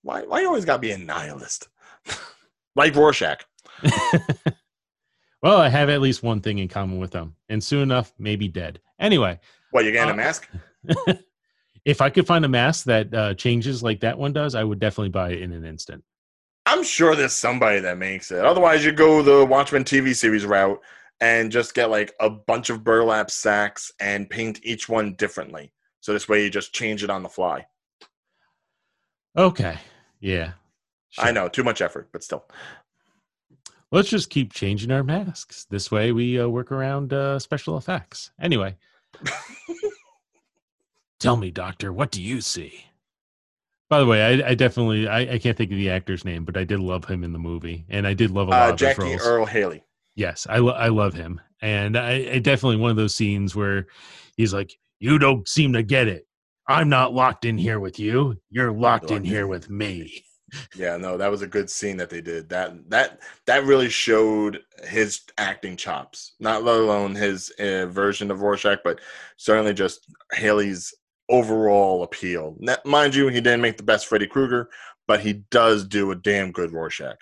why? 0.03 0.21
Why 0.23 0.41
you 0.41 0.47
always 0.47 0.65
got 0.65 0.75
to 0.75 0.79
be 0.81 0.91
a 0.91 0.97
nihilist? 0.97 1.67
like 2.75 2.95
Rorschach. 2.95 3.43
well, 5.41 5.57
I 5.57 5.69
have 5.69 5.89
at 5.89 6.01
least 6.01 6.23
one 6.23 6.41
thing 6.41 6.59
in 6.59 6.67
common 6.67 6.99
with 6.99 7.11
them, 7.11 7.35
and 7.49 7.63
soon 7.63 7.81
enough, 7.81 8.13
maybe 8.19 8.47
dead. 8.47 8.79
Anyway, 8.99 9.39
What 9.71 9.85
you 9.85 9.91
getting 9.91 10.09
Uh, 10.11 10.13
a 10.13 10.17
mask? 10.17 10.47
if 11.85 12.01
I 12.01 12.09
could 12.09 12.27
find 12.27 12.43
a 12.43 12.49
mask 12.49 12.85
that 12.85 13.13
uh, 13.13 13.33
changes 13.35 13.83
like 13.83 13.99
that 14.01 14.17
one 14.17 14.33
does, 14.33 14.55
I 14.55 14.63
would 14.63 14.79
definitely 14.79 15.09
buy 15.09 15.31
it 15.31 15.41
in 15.41 15.53
an 15.53 15.63
instant. 15.63 16.03
I'm 16.65 16.83
sure 16.83 17.15
there's 17.15 17.33
somebody 17.33 17.79
that 17.79 17.99
makes 17.99 18.31
it. 18.31 18.43
Otherwise, 18.43 18.83
you 18.83 18.91
go 18.91 19.21
the 19.21 19.45
Watchmen 19.45 19.83
TV 19.83 20.15
series 20.15 20.45
route 20.45 20.81
and 21.21 21.51
just 21.51 21.75
get 21.75 21.91
like 21.91 22.13
a 22.19 22.29
bunch 22.29 22.71
of 22.71 22.83
burlap 22.83 23.29
sacks 23.29 23.91
and 23.99 24.29
paint 24.29 24.59
each 24.63 24.89
one 24.89 25.13
differently. 25.13 25.71
So 26.01 26.11
this 26.11 26.27
way, 26.27 26.43
you 26.43 26.49
just 26.49 26.73
change 26.73 27.03
it 27.03 27.11
on 27.11 27.21
the 27.21 27.29
fly. 27.29 27.67
Okay, 29.37 29.77
yeah, 30.19 30.53
I 31.17 31.31
know, 31.31 31.47
too 31.47 31.63
much 31.63 31.81
effort, 31.81 32.09
but 32.11 32.23
still. 32.23 32.45
Let's 33.91 34.09
just 34.09 34.29
keep 34.29 34.51
changing 34.51 34.91
our 34.91 35.03
masks. 35.03 35.65
This 35.69 35.91
way, 35.91 36.11
we 36.11 36.39
uh, 36.39 36.47
work 36.47 36.71
around 36.71 37.13
uh, 37.13 37.37
special 37.39 37.77
effects. 37.77 38.31
Anyway, 38.41 38.75
tell 41.19 41.37
me, 41.37 41.51
Doctor, 41.51 41.91
what 41.93 42.11
do 42.11 42.21
you 42.21 42.41
see? 42.41 42.85
By 43.89 43.99
the 43.99 44.05
way, 44.05 44.41
I, 44.43 44.49
I 44.49 44.55
definitely 44.55 45.07
I, 45.07 45.33
I 45.33 45.37
can't 45.37 45.55
think 45.55 45.71
of 45.71 45.77
the 45.77 45.91
actor's 45.91 46.25
name, 46.25 46.43
but 46.43 46.57
I 46.57 46.63
did 46.63 46.79
love 46.79 47.05
him 47.05 47.23
in 47.23 47.33
the 47.33 47.39
movie, 47.39 47.85
and 47.89 48.07
I 48.07 48.13
did 48.13 48.31
love 48.31 48.47
a 48.47 48.51
lot 48.51 48.61
Uh, 48.69 48.73
of 48.73 48.79
his 48.79 48.79
Jackie 48.79 49.01
roles. 49.03 49.21
Earle 49.25 49.45
Haley. 49.45 49.83
Yes, 50.15 50.47
I 50.49 50.57
lo- 50.57 50.73
I 50.73 50.87
love 50.87 51.13
him, 51.13 51.39
and 51.61 51.97
I, 51.97 52.29
I 52.33 52.39
definitely 52.39 52.77
one 52.77 52.89
of 52.89 52.97
those 52.97 53.13
scenes 53.13 53.55
where 53.55 53.87
he's 54.37 54.53
like, 54.53 54.73
"You 54.99 55.19
don't 55.19 55.47
seem 55.47 55.73
to 55.73 55.83
get 55.83 56.07
it. 56.07 56.25
I'm 56.67 56.89
not 56.89 57.13
locked 57.13 57.45
in 57.45 57.57
here 57.57 57.79
with 57.79 57.99
you. 57.99 58.37
You're 58.49 58.71
locked 58.71 59.11
in 59.11 59.23
here 59.23 59.45
with 59.45 59.69
me." 59.69 60.23
Yeah, 60.75 60.95
no, 60.95 61.17
that 61.17 61.29
was 61.29 61.41
a 61.41 61.47
good 61.47 61.69
scene 61.69 61.97
that 61.97 62.09
they 62.09 62.21
did. 62.21 62.49
That 62.49 62.89
that 62.89 63.19
that 63.45 63.65
really 63.65 63.89
showed 63.89 64.61
his 64.87 65.21
acting 65.37 65.75
chops. 65.75 66.33
Not 66.39 66.63
let 66.63 66.77
alone 66.79 67.13
his 67.13 67.49
uh, 67.59 67.87
version 67.87 68.31
of 68.31 68.41
Rorschach, 68.41 68.79
but 68.83 68.99
certainly 69.37 69.73
just 69.73 70.07
Haley's 70.31 70.93
overall 71.29 72.03
appeal. 72.03 72.55
Now, 72.59 72.77
mind 72.85 73.15
you, 73.15 73.27
he 73.27 73.41
didn't 73.41 73.61
make 73.61 73.77
the 73.77 73.83
best 73.83 74.07
Freddy 74.07 74.27
Krueger, 74.27 74.69
but 75.07 75.21
he 75.21 75.33
does 75.51 75.85
do 75.85 76.11
a 76.11 76.15
damn 76.15 76.51
good 76.51 76.71
Rorschach. 76.71 77.17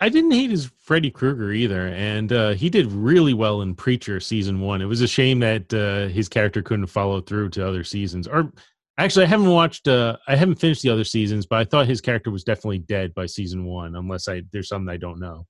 I 0.00 0.08
didn't 0.08 0.30
hate 0.30 0.50
his 0.50 0.70
Freddy 0.78 1.10
Krueger 1.10 1.52
either, 1.52 1.88
and 1.88 2.32
uh, 2.32 2.50
he 2.50 2.70
did 2.70 2.90
really 2.90 3.34
well 3.34 3.60
in 3.60 3.74
Preacher 3.74 4.18
season 4.20 4.60
one. 4.60 4.80
It 4.80 4.86
was 4.86 5.02
a 5.02 5.08
shame 5.08 5.40
that 5.40 5.72
uh, 5.74 6.12
his 6.12 6.28
character 6.28 6.62
couldn't 6.62 6.86
follow 6.86 7.20
through 7.20 7.50
to 7.50 7.66
other 7.66 7.84
seasons. 7.84 8.26
Or 8.26 8.50
actually, 8.98 9.26
I 9.26 9.28
haven't 9.28 9.50
watched. 9.50 9.86
Uh, 9.86 10.16
I 10.26 10.36
haven't 10.36 10.56
finished 10.56 10.82
the 10.82 10.90
other 10.90 11.04
seasons, 11.04 11.46
but 11.46 11.58
I 11.58 11.64
thought 11.64 11.86
his 11.86 12.00
character 12.00 12.30
was 12.30 12.44
definitely 12.44 12.78
dead 12.78 13.14
by 13.14 13.26
season 13.26 13.64
one, 13.64 13.96
unless 13.96 14.26
I 14.26 14.42
there's 14.52 14.68
something 14.68 14.88
I 14.88 14.96
don't 14.96 15.20
know. 15.20 15.46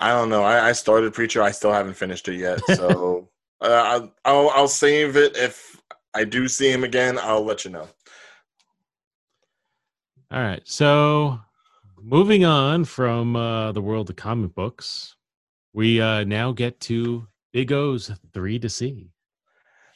I 0.00 0.08
don't 0.10 0.28
know. 0.28 0.42
I, 0.42 0.68
I 0.68 0.72
started 0.72 1.12
Preacher. 1.12 1.42
I 1.42 1.50
still 1.50 1.72
haven't 1.72 1.94
finished 1.94 2.26
it 2.28 2.36
yet. 2.36 2.60
So 2.74 3.28
uh, 3.60 3.66
I'll, 3.66 4.14
I'll 4.24 4.50
I'll 4.50 4.68
save 4.68 5.16
it. 5.16 5.36
If 5.36 5.73
I 6.14 6.24
do 6.24 6.48
see 6.48 6.70
him 6.70 6.84
again, 6.84 7.18
I'll 7.18 7.44
let 7.44 7.64
you 7.64 7.70
know. 7.70 7.88
All 10.30 10.40
right, 10.40 10.62
so 10.64 11.40
moving 12.00 12.44
on 12.44 12.84
from 12.84 13.36
uh, 13.36 13.72
the 13.72 13.82
world 13.82 14.10
of 14.10 14.16
comic 14.16 14.54
books, 14.54 15.16
we 15.72 16.00
uh, 16.00 16.24
now 16.24 16.52
get 16.52 16.80
to 16.80 17.26
Big 17.52 17.72
O's 17.72 18.10
three 18.32 18.58
to 18.58 18.68
see. 18.68 19.10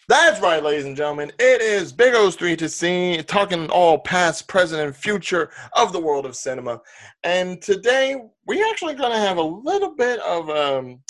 That's 0.09 0.41
right, 0.41 0.63
ladies 0.63 0.87
and 0.87 0.97
gentlemen. 0.97 1.31
It 1.39 1.61
is 1.61 1.93
Big 1.93 2.15
O's 2.15 2.35
3 2.35 2.57
to 2.57 2.69
see, 2.71 3.23
talking 3.25 3.69
all 3.69 3.99
past, 3.99 4.49
present, 4.49 4.81
and 4.81 4.97
future 4.97 5.51
of 5.75 5.93
the 5.93 6.01
world 6.01 6.25
of 6.25 6.35
cinema. 6.35 6.81
And 7.25 7.61
today, 7.61 8.17
we're 8.47 8.67
actually 8.71 8.95
going 8.95 9.13
to 9.13 9.19
have 9.19 9.37
a 9.37 9.43
little 9.43 9.95
bit 9.95 10.19
of 10.21 10.49
um, 10.49 11.01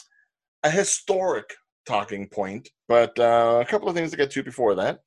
a 0.65 0.71
historic 0.71 1.55
talking 1.87 2.27
point, 2.27 2.69
but 2.89 3.19
uh, 3.19 3.59
a 3.61 3.65
couple 3.65 3.89
of 3.89 3.95
things 3.95 4.11
to 4.11 4.17
get 4.17 4.31
to 4.33 4.43
before 4.43 4.75
that. 4.77 5.01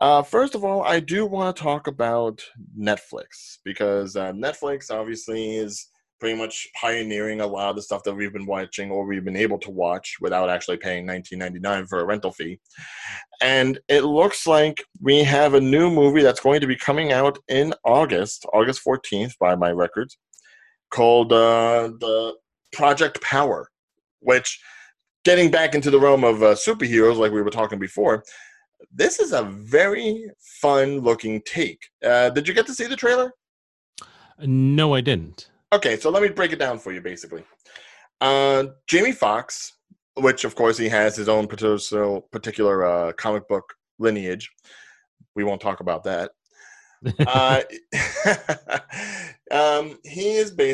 Uh, 0.00 0.22
first 0.22 0.54
of 0.54 0.64
all, 0.64 0.82
I 0.82 1.00
do 1.00 1.24
want 1.24 1.56
to 1.56 1.62
talk 1.62 1.86
about 1.86 2.42
Netflix 2.78 3.58
because 3.64 4.16
uh, 4.16 4.32
Netflix 4.32 4.90
obviously 4.90 5.56
is 5.56 5.88
pretty 6.20 6.36
much 6.36 6.68
pioneering 6.74 7.40
a 7.40 7.46
lot 7.46 7.70
of 7.70 7.76
the 7.76 7.82
stuff 7.82 8.02
that 8.04 8.14
we've 8.14 8.32
been 8.32 8.46
watching 8.46 8.90
or 8.90 9.06
we've 9.06 9.24
been 9.24 9.36
able 9.36 9.58
to 9.58 9.70
watch 9.70 10.16
without 10.20 10.48
actually 10.48 10.76
paying 10.76 11.06
$19.99 11.06 11.88
for 11.88 12.00
a 12.00 12.04
rental 12.04 12.32
fee. 12.32 12.58
And 13.42 13.78
it 13.88 14.02
looks 14.02 14.46
like 14.46 14.82
we 15.00 15.22
have 15.24 15.54
a 15.54 15.60
new 15.60 15.90
movie 15.90 16.22
that's 16.22 16.40
going 16.40 16.60
to 16.60 16.66
be 16.66 16.76
coming 16.76 17.12
out 17.12 17.38
in 17.48 17.74
August, 17.84 18.46
August 18.52 18.82
14th, 18.86 19.32
by 19.38 19.54
my 19.54 19.70
records, 19.70 20.16
called 20.90 21.32
uh, 21.32 21.90
the 22.00 22.34
Project 22.72 23.20
Power, 23.20 23.68
which, 24.20 24.58
getting 25.26 25.50
back 25.50 25.74
into 25.74 25.90
the 25.90 25.98
realm 25.98 26.22
of 26.22 26.40
uh, 26.40 26.54
superheroes, 26.54 27.16
like 27.16 27.32
we 27.32 27.42
were 27.42 27.50
talking 27.50 27.80
before, 27.80 28.22
this 28.94 29.18
is 29.18 29.32
a 29.32 29.42
very 29.42 30.30
fun 30.38 31.00
looking 31.00 31.42
take. 31.44 31.82
Uh, 32.02 32.30
did 32.30 32.46
you 32.46 32.54
get 32.54 32.64
to 32.64 32.72
see 32.72 32.86
the 32.86 32.94
trailer? 32.94 33.32
No, 34.38 34.94
I 34.94 35.00
didn't. 35.00 35.50
Okay, 35.72 35.96
so 35.96 36.10
let 36.10 36.22
me 36.22 36.28
break 36.28 36.52
it 36.52 36.60
down 36.60 36.78
for 36.78 36.92
you 36.92 37.00
basically. 37.00 37.42
Uh, 38.20 38.66
Jamie 38.86 39.10
Foxx, 39.10 39.72
which 40.14 40.44
of 40.44 40.54
course 40.54 40.78
he 40.78 40.88
has 40.88 41.16
his 41.16 41.28
own 41.28 41.48
particular, 41.48 42.20
particular 42.30 42.84
uh, 42.84 43.12
comic 43.14 43.48
book 43.48 43.64
lineage. 43.98 44.48
We 45.34 45.42
won't 45.42 45.60
talk 45.60 45.80
about 45.80 46.04
that. 46.04 46.30
uh, 47.26 47.62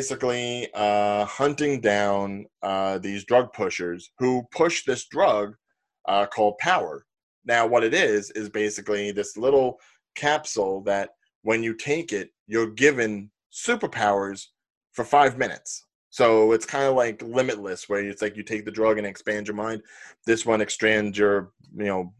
basically 0.03 0.67
uh, 0.73 1.23
hunting 1.23 1.79
down 1.79 2.45
uh, 2.61 2.97
these 2.97 3.23
drug 3.23 3.53
pushers 3.53 4.11
who 4.19 4.43
push 4.51 4.83
this 4.83 5.05
drug 5.05 5.55
uh, 6.09 6.25
called 6.25 6.57
Power. 6.57 7.05
Now, 7.45 7.65
what 7.65 7.85
it 7.85 7.93
is 7.93 8.29
is 8.31 8.49
basically 8.49 9.13
this 9.13 9.37
little 9.37 9.79
capsule 10.13 10.81
that 10.81 11.11
when 11.43 11.63
you 11.63 11.73
take 11.73 12.11
it, 12.11 12.31
you're 12.47 12.69
given 12.69 13.31
superpowers 13.53 14.47
for 14.91 15.05
five 15.05 15.37
minutes. 15.37 15.85
So 16.09 16.51
it's 16.51 16.65
kind 16.65 16.83
of 16.83 16.95
like 16.95 17.21
limitless, 17.21 17.87
where 17.87 18.01
it's 18.01 18.21
like 18.21 18.35
you 18.35 18.43
take 18.43 18.65
the 18.65 18.71
drug 18.71 18.97
and 18.97 19.07
expand 19.07 19.47
your 19.47 19.55
mind. 19.55 19.83
This 20.25 20.45
one 20.45 20.59
expands 20.59 21.17
your, 21.17 21.53
you 21.77 21.85
know, 21.85 22.13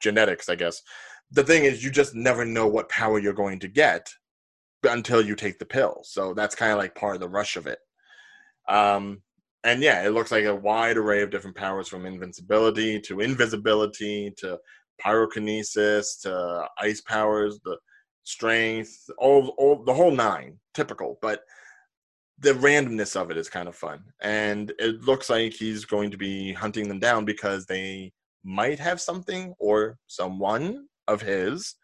genetics, 0.00 0.48
I 0.48 0.56
guess. 0.56 0.82
The 1.30 1.44
thing 1.44 1.64
is, 1.64 1.84
you 1.84 1.92
just 1.92 2.16
never 2.16 2.44
know 2.44 2.66
what 2.66 2.88
power 2.88 3.20
you're 3.20 3.32
going 3.32 3.60
to 3.60 3.68
get 3.68 4.12
until 4.84 5.24
you 5.24 5.34
take 5.34 5.58
the 5.58 5.64
pill. 5.64 6.00
So 6.04 6.34
that's 6.34 6.54
kind 6.54 6.72
of 6.72 6.78
like 6.78 6.94
part 6.94 7.14
of 7.14 7.20
the 7.20 7.28
rush 7.28 7.56
of 7.56 7.66
it. 7.66 7.78
Um, 8.68 9.22
and 9.64 9.82
yeah, 9.82 10.04
it 10.04 10.10
looks 10.10 10.30
like 10.30 10.44
a 10.44 10.54
wide 10.54 10.96
array 10.96 11.22
of 11.22 11.30
different 11.30 11.56
powers 11.56 11.88
from 11.88 12.06
invincibility 12.06 13.00
to 13.00 13.20
invisibility 13.20 14.32
to 14.38 14.58
pyrokinesis 15.04 16.20
to 16.22 16.68
ice 16.78 17.00
powers, 17.00 17.58
the 17.64 17.76
strength, 18.22 19.08
all, 19.18 19.48
all 19.58 19.82
the 19.84 19.94
whole 19.94 20.10
nine, 20.10 20.58
typical. 20.74 21.18
But 21.20 21.42
the 22.38 22.52
randomness 22.52 23.20
of 23.20 23.30
it 23.30 23.36
is 23.36 23.48
kind 23.48 23.68
of 23.68 23.76
fun. 23.76 24.04
And 24.20 24.72
it 24.78 25.02
looks 25.02 25.30
like 25.30 25.52
he's 25.52 25.84
going 25.84 26.10
to 26.10 26.16
be 26.16 26.52
hunting 26.52 26.88
them 26.88 26.98
down 26.98 27.24
because 27.24 27.66
they 27.66 28.12
might 28.44 28.78
have 28.78 29.00
something 29.00 29.54
or 29.58 29.98
someone 30.06 30.86
of 31.08 31.20
his 31.20 31.74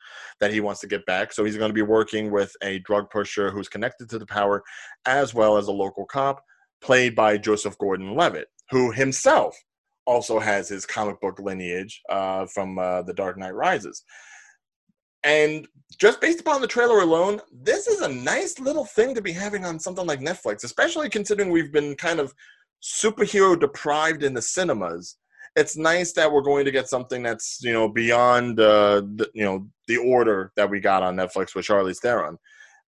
that 0.41 0.53
he 0.53 0.61
wants 0.61 0.81
to 0.81 0.87
get 0.87 1.07
back. 1.07 1.33
So 1.33 1.45
he's 1.45 1.57
going 1.57 1.71
to 1.71 1.75
be 1.75 1.83
working 1.83 2.31
with 2.31 2.53
a 2.63 2.79
drug 2.81 3.11
pusher 3.11 3.51
who's 3.51 3.69
connected 3.69 4.09
to 4.11 4.19
the 4.19 4.27
power, 4.27 4.63
as 5.07 5.35
well 5.35 5.57
as 5.57 5.69
a 5.69 5.73
local 5.73 6.07
cop, 6.07 6.43
played 6.81 7.15
by 7.15 7.39
Joseph 7.39 7.79
Gordon 7.79 8.15
Levitt, 8.15 8.49
who 8.71 8.91
himself 8.91 9.57
also 10.07 10.39
has 10.39 10.69
his 10.69 10.87
comic 10.87 11.21
book 11.21 11.39
lineage 11.39 12.01
uh, 12.11 12.47
from 12.47 12.79
uh, 12.79 13.03
The 13.03 13.15
Dark 13.15 13.37
Knight 13.39 13.55
Rises. 13.55 14.03
And 15.23 15.69
just 15.99 16.21
based 16.21 16.41
upon 16.41 16.61
the 16.61 16.67
trailer 16.67 17.01
alone, 17.01 17.41
this 17.53 17.87
is 17.87 18.01
a 18.01 18.09
nice 18.09 18.59
little 18.59 18.87
thing 18.87 19.15
to 19.15 19.21
be 19.21 19.33
having 19.33 19.65
on 19.65 19.79
something 19.79 20.07
like 20.07 20.21
Netflix, 20.21 20.65
especially 20.65 21.11
considering 21.11 21.51
we've 21.51 21.73
been 21.73 21.95
kind 21.95 22.21
of 22.21 22.33
superhero 22.83 23.59
deprived 23.59 24.23
in 24.23 24.33
the 24.33 24.41
cinemas 24.41 25.17
it's 25.61 25.77
nice 25.77 26.13
that 26.13 26.33
we're 26.33 26.41
going 26.41 26.65
to 26.65 26.71
get 26.71 26.89
something 26.89 27.23
that's 27.23 27.63
you 27.63 27.73
know 27.73 27.89
beyond 27.89 28.59
uh, 28.59 29.03
the, 29.17 29.31
you 29.35 29.45
know 29.45 29.67
the 29.87 29.99
order 29.99 30.53
that 30.57 30.69
we 30.69 30.81
got 30.81 31.03
on 31.03 31.17
Netflix 31.17 31.55
with 31.55 31.67
Charlize 31.67 31.99
Theron, 31.99 32.39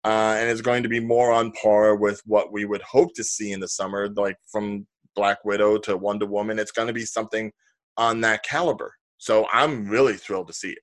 uh, 0.05 0.37
and 0.39 0.49
it's 0.49 0.61
going 0.61 0.83
to 0.85 0.89
be 0.89 1.01
more 1.01 1.33
on 1.33 1.53
par 1.53 1.97
with 1.97 2.23
what 2.25 2.53
we 2.53 2.65
would 2.65 2.83
hope 2.83 3.15
to 3.15 3.25
see 3.25 3.53
in 3.53 3.61
the 3.61 3.69
summer, 3.69 4.09
like 4.09 4.37
from 4.51 4.87
Black 5.17 5.45
Widow 5.45 5.79
to 5.79 5.97
Wonder 5.97 6.27
Woman. 6.27 6.59
It's 6.59 6.73
going 6.73 6.89
to 6.89 6.95
be 6.95 7.05
something 7.05 7.53
on 7.97 8.21
that 8.21 8.45
caliber. 8.45 8.95
So 9.19 9.47
I'm 9.53 9.89
really 9.89 10.17
thrilled 10.17 10.47
to 10.47 10.55
see 10.55 10.71
it. 10.71 10.79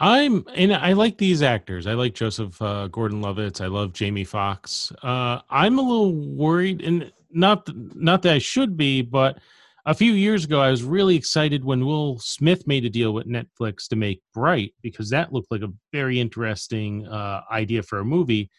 I'm 0.00 0.44
and 0.54 0.74
I 0.74 0.92
like 0.92 1.18
these 1.18 1.42
actors. 1.42 1.86
I 1.86 1.94
like 1.94 2.14
Joseph 2.14 2.60
uh, 2.60 2.88
Gordon-Levitt. 2.88 3.60
I 3.60 3.66
love 3.66 3.92
Jamie 3.92 4.24
Foxx. 4.24 4.92
Uh, 5.02 5.40
I'm 5.50 5.78
a 5.78 5.82
little 5.82 6.12
worried, 6.12 6.82
and 6.82 7.12
not 7.30 7.68
not 7.96 8.22
that 8.22 8.34
I 8.34 8.38
should 8.38 8.76
be, 8.76 9.02
but 9.02 9.38
a 9.86 9.94
few 9.94 10.12
years 10.12 10.44
ago, 10.44 10.60
I 10.60 10.70
was 10.70 10.82
really 10.82 11.16
excited 11.16 11.64
when 11.64 11.86
Will 11.86 12.18
Smith 12.18 12.66
made 12.66 12.84
a 12.84 12.90
deal 12.90 13.12
with 13.12 13.26
Netflix 13.26 13.88
to 13.88 13.96
make 13.96 14.22
Bright 14.34 14.74
because 14.82 15.10
that 15.10 15.32
looked 15.32 15.50
like 15.50 15.62
a 15.62 15.72
very 15.92 16.20
interesting 16.20 17.06
uh, 17.06 17.42
idea 17.50 17.82
for 17.82 18.00
a 18.00 18.04
movie, 18.04 18.50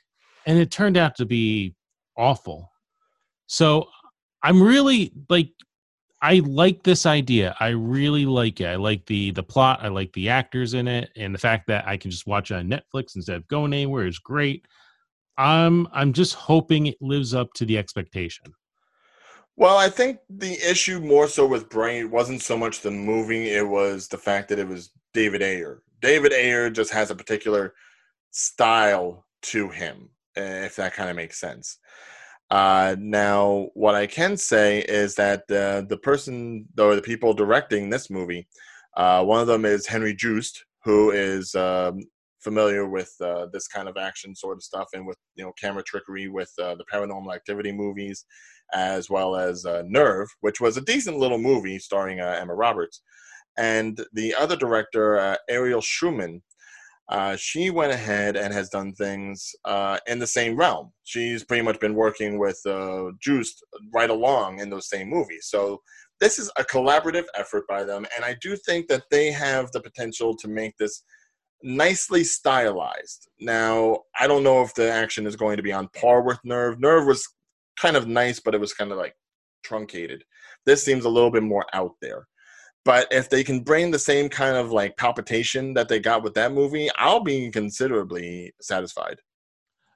and 0.46 0.58
it 0.58 0.72
turned 0.72 0.98
out 0.98 1.16
to 1.18 1.26
be 1.26 1.76
awful. 2.18 2.72
So 3.48 3.88
I'm 4.44 4.62
really 4.62 5.12
like, 5.30 5.52
I 6.22 6.40
like 6.40 6.84
this 6.84 7.06
idea. 7.06 7.56
I 7.60 7.70
really 7.70 8.26
like 8.26 8.60
it. 8.60 8.66
I 8.66 8.76
like 8.76 9.06
the 9.06 9.32
the 9.32 9.44
plot. 9.44 9.80
I 9.82 9.88
like 9.88 10.12
the 10.14 10.30
actors 10.30 10.74
in 10.74 10.88
it, 10.88 11.12
and 11.16 11.34
the 11.34 11.40
fact 11.40 11.68
that 11.68 11.88
I 11.88 11.98
can 11.98 12.12
just 12.12 12.28
watch 12.28 12.52
it 12.52 12.56
on 12.56 12.70
Netflix 12.70 13.16
instead 13.16 13.38
of 13.38 13.48
going 13.48 13.74
anywhere 13.74 14.08
is 14.08 14.20
great. 14.20 14.66
I'm 15.38 15.88
I'm 15.94 16.12
just 16.12 16.34
hoping 16.34 16.88
it 16.88 16.98
lives 17.02 17.34
up 17.34 17.54
to 17.54 17.66
the 17.66 17.78
expectation. 17.78 18.54
Well, 19.60 19.76
I 19.76 19.90
think 19.90 20.20
the 20.30 20.54
issue 20.54 21.02
more 21.02 21.28
so 21.28 21.46
with 21.46 21.70
Bright 21.70 22.10
wasn't 22.10 22.42
so 22.42 22.58
much 22.58 22.80
the 22.80 22.92
movie; 22.92 23.50
it 23.50 23.68
was 23.68 24.08
the 24.08 24.18
fact 24.18 24.48
that 24.50 24.58
it 24.58 24.66
was 24.66 24.92
David 25.14 25.42
Ayer. 25.44 25.84
David 26.02 26.32
Ayer 26.32 26.70
just 26.70 26.92
has 26.92 27.12
a 27.12 27.16
particular 27.16 27.74
style 28.32 29.26
to 29.42 29.68
him, 29.68 30.12
eh, 30.38 30.64
if 30.66 30.78
that 30.78 30.94
kind 30.94 31.10
of 31.10 31.18
makes 31.18 31.42
sense. 31.42 31.78
Uh, 32.50 32.96
now, 33.00 33.68
what 33.74 33.96
I 33.96 34.08
can 34.08 34.38
say 34.38 34.80
is 34.80 35.16
that 35.16 35.42
uh, 35.52 35.82
the 35.82 36.00
person 36.02 36.66
or 36.80 36.96
the 36.96 37.02
people 37.02 37.34
directing 37.34 37.90
this 37.90 38.10
movie, 38.10 38.48
uh, 38.96 39.26
one 39.26 39.42
of 39.42 39.48
them 39.48 39.66
is 39.66 39.86
Henry 39.86 40.16
Joost, 40.16 40.64
who 40.86 41.12
is 41.12 41.54
um, 41.56 42.06
familiar 42.40 42.88
with 42.88 43.14
uh, 43.22 43.48
this 43.52 43.68
kind 43.68 43.88
of 43.88 43.98
action 43.98 44.36
sort 44.36 44.58
of 44.58 44.64
stuff 44.64 44.88
and 44.94 45.06
with 45.06 45.18
you 45.36 45.44
know 45.44 45.54
camera 45.60 45.84
trickery 45.84 46.28
with 46.28 46.52
uh, 46.62 46.76
the 46.76 46.86
Paranormal 46.92 47.34
Activity 47.34 47.72
movies 47.72 48.26
as 48.74 49.10
well 49.10 49.36
as 49.36 49.66
uh, 49.66 49.82
Nerve, 49.88 50.28
which 50.42 50.62
was 50.62 50.78
a 50.78 50.82
decent 50.82 51.18
little 51.18 51.40
movie 51.40 51.80
starring 51.80 52.20
uh, 52.20 52.38
Emma 52.40 52.54
Roberts. 52.54 53.02
And 53.58 54.00
the 54.14 54.36
other 54.36 54.56
director, 54.56 55.18
uh, 55.18 55.38
Ariel 55.50 55.82
Schulman, 55.82 56.42
uh, 57.10 57.36
she 57.36 57.72
went 57.72 57.92
ahead 57.92 58.38
and 58.38 58.54
has 58.54 58.70
done 58.70 58.94
things 58.94 59.56
in 60.06 60.20
the 60.20 60.28
same 60.28 60.56
realm. 60.56 60.92
She's 61.04 61.44
pretty 61.44 61.64
much 61.64 61.80
been 61.80 61.96
working 61.96 62.38
with 62.38 62.62
Joost 63.20 63.66
right 63.92 64.12
along 64.12 64.60
in 64.60 64.70
those 64.70 64.88
same 64.88 65.10
movies. 65.10 65.48
So 65.50 65.82
this 66.20 66.38
is 66.38 66.52
a 66.58 66.64
collaborative 66.64 67.26
effort 67.34 67.64
by 67.68 67.84
them, 67.84 68.06
and 68.16 68.24
I 68.24 68.36
do 68.40 68.56
think 68.56 68.88
that 68.90 69.06
they 69.10 69.32
have 69.32 69.72
the 69.72 69.82
potential 69.82 70.36
to 70.38 70.48
make 70.48 70.78
this 70.78 71.02
nicely 71.64 72.24
stylized. 72.24 73.28
Now, 73.40 74.00
I 74.20 74.28
don't 74.28 74.44
know 74.44 74.62
if 74.62 74.74
the 74.74 74.92
action 74.92 75.26
is 75.26 75.36
going 75.36 75.58
to 75.58 75.64
be 75.64 75.74
on 75.74 75.90
par 75.90 76.22
with 76.22 76.40
Nerve. 76.44 76.80
Nerve 76.80 77.06
was 77.06 77.28
kind 77.78 77.96
of 77.96 78.08
nice, 78.08 78.40
but 78.40 78.56
it 78.56 78.62
was 78.62 78.74
kind 78.74 78.92
of 78.92 78.98
like 78.98 79.16
truncated. 79.64 80.24
This 80.66 80.84
seems 80.84 81.06
a 81.06 81.10
little 81.10 81.32
bit 81.32 81.44
more 81.44 81.66
out 81.74 81.94
there. 82.02 82.28
But 82.86 83.08
if 83.12 83.30
they 83.30 83.44
can 83.44 83.60
bring 83.60 83.92
the 83.92 84.00
same 84.00 84.30
kind 84.30 84.56
of 84.56 84.72
like 84.72 84.98
palpitation 84.98 85.74
that 85.74 85.90
they 85.90 86.00
got 86.00 86.24
with 86.24 86.34
that 86.36 86.54
movie, 86.54 86.90
I'll 86.98 87.24
be 87.24 87.52
considerably 87.52 88.54
satisfied. 88.62 89.20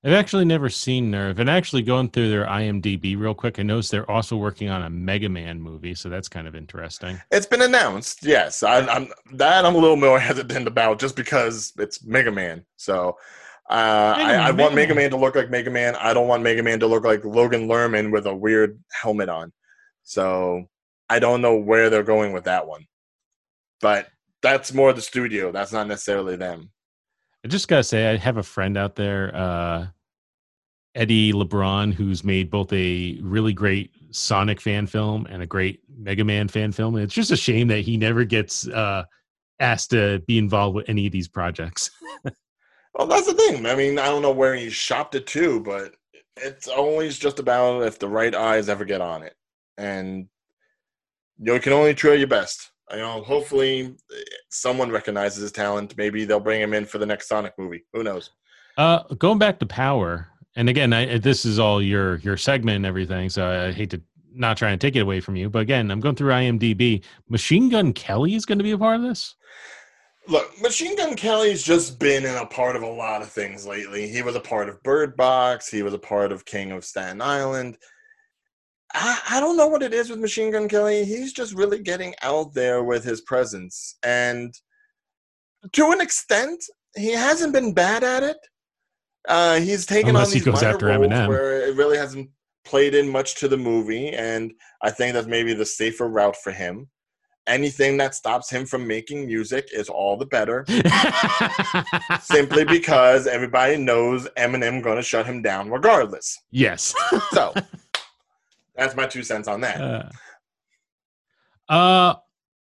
I've 0.05 0.13
actually 0.13 0.43
never 0.43 0.69
seen 0.69 1.11
Nerve, 1.11 1.39
and 1.39 1.49
actually 1.49 1.81
going 1.81 2.09
through 2.09 2.29
their 2.29 2.45
IMDb 2.45 3.17
real 3.17 3.33
quick, 3.33 3.57
I 3.57 3.63
noticed 3.63 3.89
they're 3.89 4.09
also 4.11 4.35
working 4.35 4.69
on 4.69 4.83
a 4.83 4.89
Mega 4.89 5.29
Man 5.29 5.61
movie, 5.61 5.95
so 5.95 6.09
that's 6.09 6.27
kind 6.27 6.45
of 6.45 6.55
interesting. 6.55 7.21
It's 7.31 7.45
been 7.45 7.61
announced, 7.61 8.25
yes. 8.25 8.63
I, 8.63 8.79
am 8.93 9.07
that 9.31 9.63
I'm 9.63 9.75
a 9.75 9.77
little 9.77 9.95
more 9.95 10.19
hesitant 10.19 10.67
about 10.67 10.99
just 10.99 11.15
because 11.15 11.71
it's 11.77 12.03
Mega 12.03 12.31
Man. 12.31 12.65
So 12.75 13.17
uh, 13.69 14.13
I, 14.17 14.33
I 14.35 14.51
want 14.51 14.75
Mega 14.75 14.93
Man 14.93 15.09
to 15.11 15.17
look 15.17 15.35
like 15.35 15.49
Mega 15.49 15.71
Man. 15.71 15.95
I 15.95 16.13
don't 16.13 16.27
want 16.27 16.43
Mega 16.43 16.63
Man 16.63 16.81
to 16.81 16.87
look 16.87 17.05
like 17.05 17.23
Logan 17.23 17.69
Lerman 17.69 18.11
with 18.11 18.25
a 18.25 18.35
weird 18.35 18.77
helmet 18.91 19.29
on. 19.29 19.53
So 20.03 20.65
I 21.09 21.19
don't 21.19 21.41
know 21.41 21.55
where 21.55 21.89
they're 21.89 22.03
going 22.03 22.33
with 22.33 22.43
that 22.43 22.67
one. 22.67 22.87
But 23.79 24.09
that's 24.41 24.73
more 24.73 24.91
the 24.91 25.01
studio. 25.01 25.53
That's 25.53 25.71
not 25.71 25.87
necessarily 25.87 26.35
them. 26.35 26.71
I 27.43 27.47
just 27.47 27.67
gotta 27.67 27.83
say, 27.83 28.09
I 28.09 28.17
have 28.17 28.37
a 28.37 28.43
friend 28.43 28.77
out 28.77 28.95
there, 28.95 29.35
uh, 29.35 29.87
Eddie 30.95 31.33
LeBron, 31.33 31.93
who's 31.93 32.23
made 32.23 32.49
both 32.49 32.71
a 32.71 33.17
really 33.21 33.53
great 33.53 33.91
Sonic 34.11 34.61
fan 34.61 34.85
film 34.85 35.25
and 35.29 35.41
a 35.41 35.47
great 35.47 35.81
Mega 35.89 36.23
Man 36.23 36.47
fan 36.47 36.71
film. 36.71 36.95
And 36.95 37.03
it's 37.03 37.15
just 37.15 37.31
a 37.31 37.37
shame 37.37 37.67
that 37.69 37.79
he 37.81 37.97
never 37.97 38.23
gets 38.23 38.67
uh, 38.67 39.03
asked 39.59 39.89
to 39.89 40.19
be 40.27 40.37
involved 40.37 40.75
with 40.75 40.87
any 40.87 41.05
of 41.05 41.11
these 41.11 41.27
projects. 41.27 41.89
Well, 42.95 43.07
that's 43.07 43.25
the 43.25 43.33
thing. 43.33 43.65
I 43.65 43.75
mean, 43.75 43.97
I 43.97 44.05
don't 44.05 44.21
know 44.21 44.31
where 44.31 44.55
he 44.55 44.69
shopped 44.69 45.15
it 45.15 45.25
to, 45.27 45.59
but 45.61 45.95
it's 46.37 46.67
always 46.67 47.17
just 47.17 47.39
about 47.39 47.83
if 47.83 47.97
the 47.97 48.07
right 48.07 48.33
eyes 48.35 48.69
ever 48.69 48.85
get 48.85 49.01
on 49.01 49.23
it, 49.23 49.35
and 49.77 50.27
you, 51.39 51.53
you 51.53 51.59
can 51.59 51.73
only 51.73 51.95
try 51.95 52.13
your 52.13 52.27
best. 52.27 52.71
You 52.93 52.99
know, 52.99 53.21
hopefully, 53.21 53.95
someone 54.49 54.91
recognizes 54.91 55.41
his 55.41 55.51
talent. 55.51 55.95
Maybe 55.97 56.25
they'll 56.25 56.39
bring 56.39 56.61
him 56.61 56.73
in 56.73 56.85
for 56.85 56.97
the 56.97 57.05
next 57.05 57.27
Sonic 57.27 57.53
movie. 57.57 57.85
Who 57.93 58.03
knows? 58.03 58.31
Uh, 58.77 59.03
going 59.17 59.39
back 59.39 59.59
to 59.59 59.65
Power, 59.65 60.27
and 60.55 60.69
again, 60.69 60.93
I, 60.93 61.17
this 61.17 61.45
is 61.45 61.59
all 61.59 61.81
your 61.81 62.17
your 62.17 62.37
segment 62.37 62.77
and 62.77 62.85
everything, 62.85 63.29
so 63.29 63.67
I 63.67 63.71
hate 63.71 63.89
to 63.91 64.01
not 64.35 64.57
try 64.57 64.71
and 64.71 64.81
take 64.81 64.95
it 64.95 65.01
away 65.01 65.19
from 65.19 65.35
you, 65.35 65.49
but 65.49 65.59
again, 65.59 65.91
I'm 65.91 65.99
going 65.99 66.15
through 66.15 66.31
IMDb. 66.31 67.03
Machine 67.29 67.69
Gun 67.69 67.93
Kelly 67.93 68.35
is 68.35 68.45
going 68.45 68.57
to 68.57 68.63
be 68.63 68.71
a 68.71 68.77
part 68.77 68.97
of 68.97 69.03
this. 69.03 69.35
Look, 70.27 70.59
Machine 70.61 70.95
Gun 70.95 71.15
Kelly's 71.15 71.63
just 71.63 71.99
been 71.99 72.25
in 72.25 72.35
a 72.35 72.45
part 72.45 72.75
of 72.75 72.81
a 72.81 72.89
lot 72.89 73.21
of 73.21 73.29
things 73.29 73.67
lately. 73.67 74.07
He 74.07 74.21
was 74.21 74.35
a 74.35 74.39
part 74.39 74.69
of 74.69 74.81
Bird 74.81 75.17
Box. 75.17 75.69
He 75.69 75.83
was 75.83 75.93
a 75.93 75.99
part 75.99 76.31
of 76.31 76.45
King 76.45 76.71
of 76.71 76.85
Staten 76.85 77.21
Island. 77.21 77.77
I, 78.93 79.19
I 79.31 79.39
don't 79.39 79.57
know 79.57 79.67
what 79.67 79.83
it 79.83 79.93
is 79.93 80.09
with 80.09 80.19
Machine 80.19 80.51
Gun 80.51 80.67
Kelly. 80.67 81.05
He's 81.05 81.33
just 81.33 81.53
really 81.53 81.79
getting 81.79 82.13
out 82.21 82.53
there 82.53 82.83
with 82.83 83.03
his 83.03 83.21
presence. 83.21 83.97
And 84.03 84.53
to 85.71 85.91
an 85.91 86.01
extent, 86.01 86.63
he 86.95 87.11
hasn't 87.11 87.53
been 87.53 87.73
bad 87.73 88.03
at 88.03 88.23
it. 88.23 88.37
Uh, 89.27 89.59
he's 89.59 89.85
taken 89.85 90.09
Unless 90.09 90.27
on 90.27 90.33
these 90.33 90.45
he 90.45 90.51
goes 90.51 90.61
minor 90.61 90.73
after 90.73 90.85
roles 90.87 91.07
Eminem. 91.07 91.27
where 91.27 91.67
it 91.67 91.75
really 91.75 91.97
hasn't 91.97 92.29
played 92.65 92.93
in 92.93 93.09
much 93.09 93.35
to 93.35 93.47
the 93.47 93.57
movie, 93.57 94.09
and 94.09 94.53
I 94.81 94.91
think 94.91 95.13
that's 95.13 95.27
maybe 95.27 95.53
the 95.53 95.65
safer 95.65 96.07
route 96.07 96.35
for 96.35 96.51
him 96.51 96.89
anything 97.47 97.97
that 97.97 98.15
stops 98.15 98.49
him 98.49 98.65
from 98.65 98.87
making 98.87 99.25
music 99.25 99.69
is 99.73 99.89
all 99.89 100.17
the 100.17 100.25
better. 100.25 100.65
Simply 102.21 102.65
because 102.65 103.27
everybody 103.27 103.77
knows 103.77 104.27
Eminem 104.37 104.81
going 104.81 104.97
to 104.97 105.03
shut 105.03 105.25
him 105.25 105.41
down 105.41 105.69
regardless. 105.69 106.39
Yes. 106.51 106.93
so 107.31 107.53
that's 108.75 108.95
my 108.95 109.07
two 109.07 109.23
cents 109.23 109.47
on 109.47 109.61
that. 109.61 110.11
Uh, 111.69 111.71
uh 111.71 112.15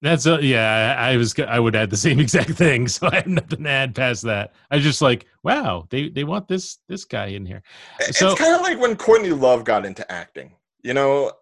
that's 0.00 0.26
a, 0.26 0.38
yeah. 0.40 0.94
I, 0.96 1.16
was 1.16 1.34
I 1.40 1.58
would 1.58 1.74
add 1.74 1.90
the 1.90 1.96
same 2.08 2.20
exact 2.20 2.50
thing, 2.50 2.88
so 2.88 3.08
I 3.10 3.16
have 3.16 3.26
nothing 3.26 3.64
to 3.64 3.70
add 3.70 3.94
past 3.94 4.22
that. 4.22 4.54
I 4.70 4.76
was 4.76 4.84
just 4.84 5.02
like, 5.02 5.26
wow, 5.42 5.86
they 5.90 6.08
they 6.08 6.24
want 6.24 6.48
this 6.48 6.78
this 6.88 7.04
guy 7.04 7.26
in 7.26 7.44
here. 7.44 7.62
So, 8.10 8.30
it's 8.30 8.40
kind 8.40 8.54
of 8.54 8.62
like 8.62 8.78
when 8.78 8.96
Courtney 8.96 9.30
Love 9.30 9.64
got 9.64 9.84
into 9.84 10.10
acting. 10.10 10.52
You 10.82 10.94
know, 10.94 11.32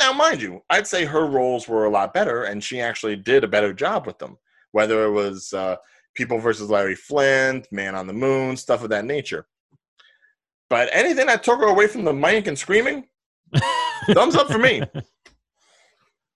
now 0.00 0.12
mind 0.12 0.42
you, 0.42 0.62
I'd 0.68 0.86
say 0.86 1.04
her 1.04 1.26
roles 1.26 1.68
were 1.68 1.84
a 1.84 1.90
lot 1.90 2.12
better, 2.12 2.44
and 2.44 2.62
she 2.62 2.80
actually 2.80 3.16
did 3.16 3.44
a 3.44 3.48
better 3.48 3.72
job 3.72 4.06
with 4.06 4.18
them. 4.18 4.36
Whether 4.72 5.04
it 5.04 5.12
was 5.12 5.52
uh, 5.52 5.76
People 6.14 6.38
versus 6.38 6.68
Larry 6.68 6.96
Flynt, 6.96 7.70
Man 7.70 7.94
on 7.94 8.08
the 8.08 8.12
Moon, 8.12 8.56
stuff 8.56 8.82
of 8.82 8.90
that 8.90 9.04
nature. 9.04 9.46
But 10.68 10.88
anything 10.92 11.26
that 11.26 11.44
took 11.44 11.60
her 11.60 11.68
away 11.68 11.86
from 11.86 12.04
the 12.04 12.12
mic 12.12 12.48
and 12.48 12.58
screaming, 12.58 13.04
thumbs 14.12 14.36
up 14.36 14.48
for 14.48 14.58
me. 14.58 14.82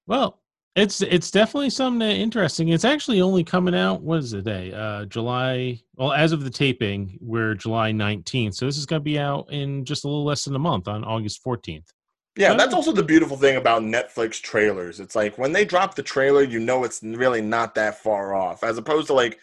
Well, 0.07 0.41
it's 0.75 1.03
it's 1.03 1.31
definitely 1.31 1.69
something 1.69 2.09
interesting. 2.09 2.69
It's 2.71 2.87
actually 2.87 3.21
only 3.21 3.45
coming 3.45 3.75
out. 3.75 4.01
What 4.01 4.21
is 4.21 4.31
the 4.31 4.41
day? 4.41 4.73
Uh, 4.73 5.05
July. 5.05 5.83
Well, 5.97 6.13
as 6.13 6.33
of 6.33 6.45
the 6.45 6.51
taping, 6.51 7.19
we're 7.21 7.55
July 7.55 7.93
nineteenth. 7.93 8.55
So 8.55 8.65
this 8.65 8.79
is 8.79 8.87
going 8.87 9.01
to 9.01 9.05
be 9.05 9.19
out 9.19 9.53
in 9.53 9.85
just 9.85 10.05
a 10.05 10.09
little 10.09 10.25
less 10.25 10.45
than 10.45 10.55
a 10.55 10.59
month 10.59 10.89
on 10.89 11.05
August 11.05 11.43
fourteenth. 11.43 11.93
Yeah, 12.37 12.55
that's 12.55 12.73
also 12.73 12.93
the 12.93 13.03
beautiful 13.03 13.37
thing 13.37 13.57
about 13.57 13.83
Netflix 13.83 14.41
trailers. 14.41 15.01
It's 15.01 15.17
like 15.17 15.37
when 15.37 15.53
they 15.53 15.65
drop 15.65 15.97
the 15.97 16.03
trailer, 16.03 16.43
you 16.43 16.61
know 16.61 16.85
it's 16.85 17.03
really 17.03 17.43
not 17.43 17.75
that 17.75 17.99
far 17.99 18.35
off, 18.35 18.63
as 18.63 18.79
opposed 18.79 19.09
to 19.09 19.13
like 19.13 19.39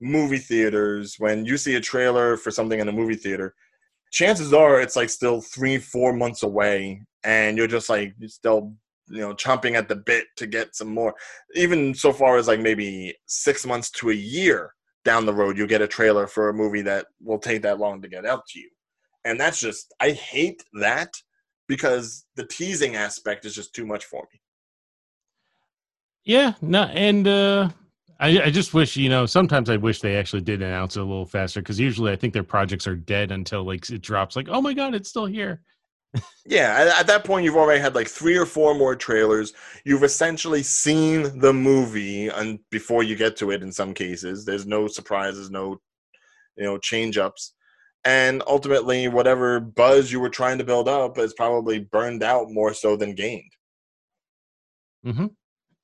movie 0.00 0.38
theaters. 0.38 1.14
When 1.18 1.46
you 1.46 1.56
see 1.56 1.76
a 1.76 1.80
trailer 1.80 2.36
for 2.36 2.50
something 2.50 2.80
in 2.80 2.88
a 2.88 2.92
movie 2.92 3.14
theater, 3.14 3.54
chances 4.10 4.52
are 4.52 4.80
it's 4.80 4.96
like 4.96 5.10
still 5.10 5.40
three, 5.40 5.78
four 5.78 6.12
months 6.12 6.42
away, 6.42 7.02
and 7.24 7.56
you're 7.56 7.66
just 7.66 7.88
like 7.88 8.14
still 8.26 8.74
you 9.08 9.20
know 9.20 9.34
chomping 9.34 9.74
at 9.74 9.88
the 9.88 9.96
bit 9.96 10.26
to 10.36 10.46
get 10.46 10.76
some 10.76 10.92
more. 10.92 11.14
Even 11.54 11.94
so 11.94 12.12
far 12.12 12.36
as 12.36 12.48
like 12.48 12.60
maybe 12.60 13.14
six 13.26 13.66
months 13.66 13.90
to 13.92 14.10
a 14.10 14.14
year 14.14 14.74
down 15.04 15.26
the 15.26 15.34
road, 15.34 15.56
you'll 15.56 15.66
get 15.66 15.82
a 15.82 15.88
trailer 15.88 16.26
for 16.26 16.48
a 16.48 16.54
movie 16.54 16.82
that 16.82 17.06
will 17.22 17.38
take 17.38 17.62
that 17.62 17.78
long 17.78 18.02
to 18.02 18.08
get 18.08 18.26
out 18.26 18.46
to 18.48 18.60
you, 18.60 18.68
and 19.24 19.40
that's 19.40 19.60
just 19.60 19.94
I 20.00 20.10
hate 20.10 20.62
that 20.74 21.12
because 21.68 22.26
the 22.36 22.46
teasing 22.46 22.96
aspect 22.96 23.44
is 23.44 23.54
just 23.54 23.74
too 23.74 23.86
much 23.86 24.04
for 24.04 24.26
me. 24.32 24.40
Yeah, 26.24 26.54
no, 26.60 26.82
and 26.82 27.26
uh, 27.26 27.70
I, 28.20 28.42
I 28.42 28.50
just 28.50 28.74
wish 28.74 28.96
you 28.96 29.08
know. 29.08 29.26
Sometimes 29.26 29.70
I 29.70 29.76
wish 29.76 30.00
they 30.00 30.16
actually 30.16 30.42
did 30.42 30.62
announce 30.62 30.96
it 30.96 31.00
a 31.00 31.04
little 31.04 31.26
faster 31.26 31.60
because 31.60 31.80
usually 31.80 32.12
I 32.12 32.16
think 32.16 32.34
their 32.34 32.44
projects 32.44 32.86
are 32.86 32.96
dead 32.96 33.32
until 33.32 33.64
like 33.64 33.88
it 33.90 34.02
drops. 34.02 34.36
Like, 34.36 34.48
oh 34.50 34.60
my 34.60 34.74
god, 34.74 34.94
it's 34.94 35.08
still 35.08 35.26
here. 35.26 35.62
yeah, 36.44 36.74
at, 36.76 37.00
at, 37.00 37.06
that 37.06 37.24
point, 37.24 37.44
you've 37.44 37.56
already 37.56 37.80
had 37.80 37.94
like 37.94 38.08
three 38.08 38.36
or 38.36 38.44
four 38.44 38.74
more 38.74 38.94
trailers. 38.94 39.52
You've 39.84 40.02
essentially 40.02 40.62
seen 40.62 41.38
the 41.40 41.52
movie, 41.52 42.28
and 42.28 42.58
before 42.70 43.02
you 43.02 43.16
get 43.16 43.36
to 43.38 43.52
it, 43.52 43.62
in 43.62 43.72
some 43.72 43.94
cases, 43.94 44.44
there's 44.44 44.66
no 44.66 44.86
surprises, 44.86 45.50
no 45.50 45.80
you 46.56 46.64
know 46.64 46.78
change 46.78 47.18
ups 47.18 47.54
and 48.04 48.42
ultimately 48.46 49.08
whatever 49.08 49.60
buzz 49.60 50.12
you 50.12 50.20
were 50.20 50.30
trying 50.30 50.58
to 50.58 50.64
build 50.64 50.88
up 50.88 51.18
is 51.18 51.34
probably 51.34 51.78
burned 51.78 52.22
out 52.22 52.50
more 52.50 52.72
so 52.72 52.96
than 52.96 53.14
gained 53.14 53.52
mm-hmm. 55.04 55.26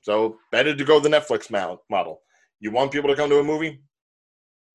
so 0.02 0.36
better 0.52 0.74
to 0.74 0.84
go 0.84 1.00
the 1.00 1.08
netflix 1.08 1.50
model 1.90 2.20
you 2.60 2.70
want 2.70 2.92
people 2.92 3.08
to 3.10 3.16
come 3.16 3.30
to 3.30 3.38
a 3.38 3.44
movie 3.44 3.80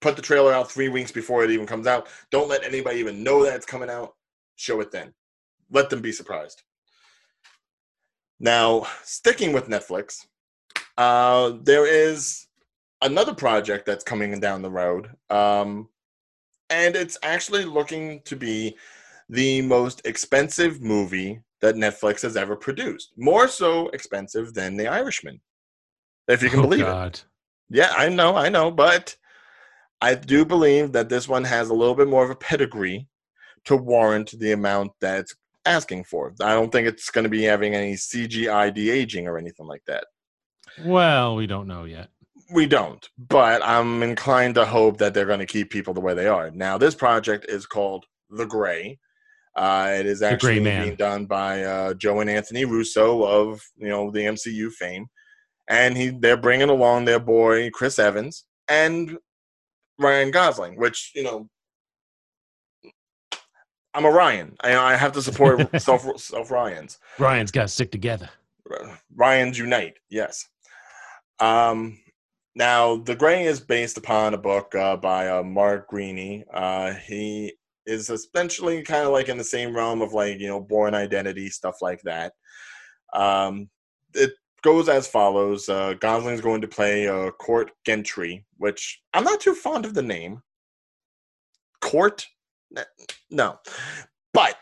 put 0.01 0.15
the 0.15 0.21
trailer 0.21 0.53
out 0.53 0.71
three 0.71 0.89
weeks 0.89 1.11
before 1.11 1.43
it 1.43 1.51
even 1.51 1.65
comes 1.65 1.87
out 1.87 2.07
don't 2.31 2.49
let 2.49 2.63
anybody 2.63 2.99
even 2.99 3.23
know 3.23 3.43
that 3.43 3.55
it's 3.55 3.65
coming 3.65 3.89
out 3.89 4.13
show 4.55 4.79
it 4.79 4.91
then 4.91 5.13
let 5.69 5.89
them 5.89 6.01
be 6.01 6.11
surprised 6.11 6.63
now 8.39 8.85
sticking 9.03 9.53
with 9.53 9.69
netflix 9.69 10.25
uh, 10.97 11.53
there 11.63 11.87
is 11.87 12.47
another 13.01 13.33
project 13.33 13.85
that's 13.85 14.03
coming 14.03 14.39
down 14.39 14.61
the 14.61 14.69
road 14.69 15.09
um, 15.29 15.87
and 16.69 16.95
it's 16.95 17.17
actually 17.23 17.65
looking 17.65 18.21
to 18.25 18.35
be 18.35 18.75
the 19.29 19.61
most 19.61 20.01
expensive 20.05 20.81
movie 20.81 21.39
that 21.61 21.75
Netflix 21.75 22.21
has 22.21 22.35
ever 22.35 22.55
produced. 22.55 23.13
More 23.17 23.47
so 23.47 23.89
expensive 23.89 24.53
than 24.53 24.75
The 24.75 24.87
Irishman, 24.87 25.39
if 26.27 26.41
you 26.43 26.49
can 26.49 26.59
oh, 26.59 26.63
believe 26.63 26.81
God. 26.81 27.15
it. 27.15 27.25
Yeah, 27.71 27.93
I 27.97 28.09
know, 28.09 28.35
I 28.35 28.49
know, 28.49 28.69
but 28.69 29.15
I 30.01 30.15
do 30.15 30.43
believe 30.45 30.91
that 30.91 31.09
this 31.09 31.27
one 31.27 31.45
has 31.45 31.69
a 31.69 31.73
little 31.73 31.95
bit 31.95 32.07
more 32.07 32.23
of 32.23 32.29
a 32.29 32.35
pedigree 32.35 33.07
to 33.65 33.75
warrant 33.75 34.31
the 34.37 34.51
amount 34.51 34.91
that 34.99 35.19
it's 35.21 35.35
asking 35.65 36.03
for. 36.03 36.33
I 36.41 36.53
don't 36.53 36.71
think 36.71 36.87
it's 36.87 37.09
going 37.09 37.23
to 37.23 37.29
be 37.29 37.43
having 37.43 37.75
any 37.75 37.93
CGI 37.93 38.73
de 38.73 38.89
aging 38.89 39.27
or 39.27 39.37
anything 39.37 39.67
like 39.67 39.83
that. 39.87 40.05
Well, 40.83 41.35
we 41.35 41.47
don't 41.47 41.67
know 41.67 41.85
yet. 41.85 42.09
We 42.53 42.65
don't, 42.65 43.07
but 43.17 43.61
I'm 43.63 44.03
inclined 44.03 44.55
to 44.55 44.65
hope 44.65 44.97
that 44.97 45.13
they're 45.13 45.25
going 45.25 45.39
to 45.39 45.45
keep 45.45 45.69
people 45.69 45.93
the 45.93 46.01
way 46.01 46.13
they 46.13 46.27
are. 46.27 46.51
Now, 46.51 46.77
this 46.77 46.95
project 46.95 47.45
is 47.47 47.65
called 47.65 48.05
The 48.29 48.45
Grey. 48.45 48.99
Uh, 49.55 49.95
it 49.97 50.05
is 50.05 50.21
actually 50.21 50.59
being 50.59 50.95
done 50.95 51.25
by 51.25 51.63
uh, 51.63 51.93
Joe 51.93 52.21
and 52.21 52.29
Anthony 52.29 52.65
Russo 52.65 53.23
of 53.23 53.61
you 53.77 53.89
know 53.89 54.09
the 54.09 54.21
MCU 54.21 54.71
fame, 54.71 55.07
and 55.71 55.97
he 55.97 56.09
they're 56.09 56.37
bringing 56.37 56.69
along 56.69 57.05
their 57.05 57.19
boy 57.19 57.71
Chris 57.71 57.97
Evans 57.97 58.45
and 58.67 59.17
Ryan 59.97 60.29
Gosling, 60.29 60.77
which 60.77 61.11
you 61.15 61.23
know 61.23 61.49
I'm 63.93 64.05
a 64.05 64.11
Ryan. 64.11 64.55
I, 64.61 64.75
I 64.75 64.95
have 64.95 65.13
to 65.13 65.21
support 65.21 65.81
self 65.81 66.05
self 66.19 66.51
Ryans. 66.51 66.99
Ryan's 67.17 67.51
got 67.51 67.63
to 67.63 67.67
stick 67.67 67.91
together. 67.91 68.29
Ryans 69.15 69.57
unite. 69.57 69.97
Yes. 70.09 70.47
Um, 71.39 71.97
now, 72.55 72.97
The 72.97 73.15
Grey 73.15 73.45
is 73.45 73.59
based 73.59 73.97
upon 73.97 74.33
a 74.33 74.37
book 74.37 74.75
uh, 74.75 74.97
by 74.97 75.29
uh, 75.29 75.43
Mark 75.43 75.89
Greaney. 75.89 76.43
Uh, 76.53 76.93
he 76.93 77.53
is 77.85 78.09
essentially 78.09 78.83
kind 78.83 79.05
of 79.05 79.11
like 79.11 79.29
in 79.29 79.37
the 79.37 79.43
same 79.43 79.75
realm 79.75 80.01
of 80.01 80.13
like, 80.13 80.39
you 80.39 80.47
know, 80.47 80.59
Bourne 80.59 80.93
Identity, 80.93 81.49
stuff 81.49 81.77
like 81.81 82.01
that. 82.03 82.33
Um, 83.13 83.69
it 84.13 84.31
goes 84.63 84.89
as 84.89 85.07
follows 85.07 85.69
uh, 85.69 85.95
Gosling's 85.99 86.41
going 86.41 86.61
to 86.61 86.67
play 86.67 87.07
uh, 87.07 87.31
Court 87.31 87.71
Gentry, 87.85 88.45
which 88.57 89.01
I'm 89.13 89.23
not 89.23 89.39
too 89.39 89.55
fond 89.55 89.85
of 89.85 89.93
the 89.93 90.01
name. 90.01 90.41
Court? 91.81 92.25
No. 93.29 93.59
But 94.33 94.57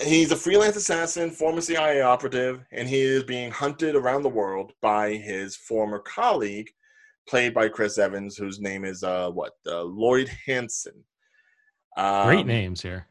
he's 0.00 0.32
a 0.32 0.36
freelance 0.36 0.76
assassin, 0.76 1.30
former 1.30 1.60
CIA 1.60 2.02
operative, 2.02 2.64
and 2.72 2.88
he 2.88 3.00
is 3.00 3.22
being 3.22 3.50
hunted 3.50 3.94
around 3.94 4.22
the 4.22 4.28
world 4.28 4.72
by 4.80 5.14
his 5.14 5.56
former 5.56 6.00
colleague, 6.00 6.70
played 7.28 7.54
by 7.54 7.68
Chris 7.68 7.98
Evans, 7.98 8.36
whose 8.36 8.60
name 8.60 8.84
is 8.84 9.02
uh, 9.02 9.30
what 9.30 9.52
uh, 9.66 9.82
Lloyd 9.82 10.30
Hansen. 10.46 11.04
Um, 11.96 12.26
Great 12.26 12.46
names 12.46 12.82
here. 12.82 13.06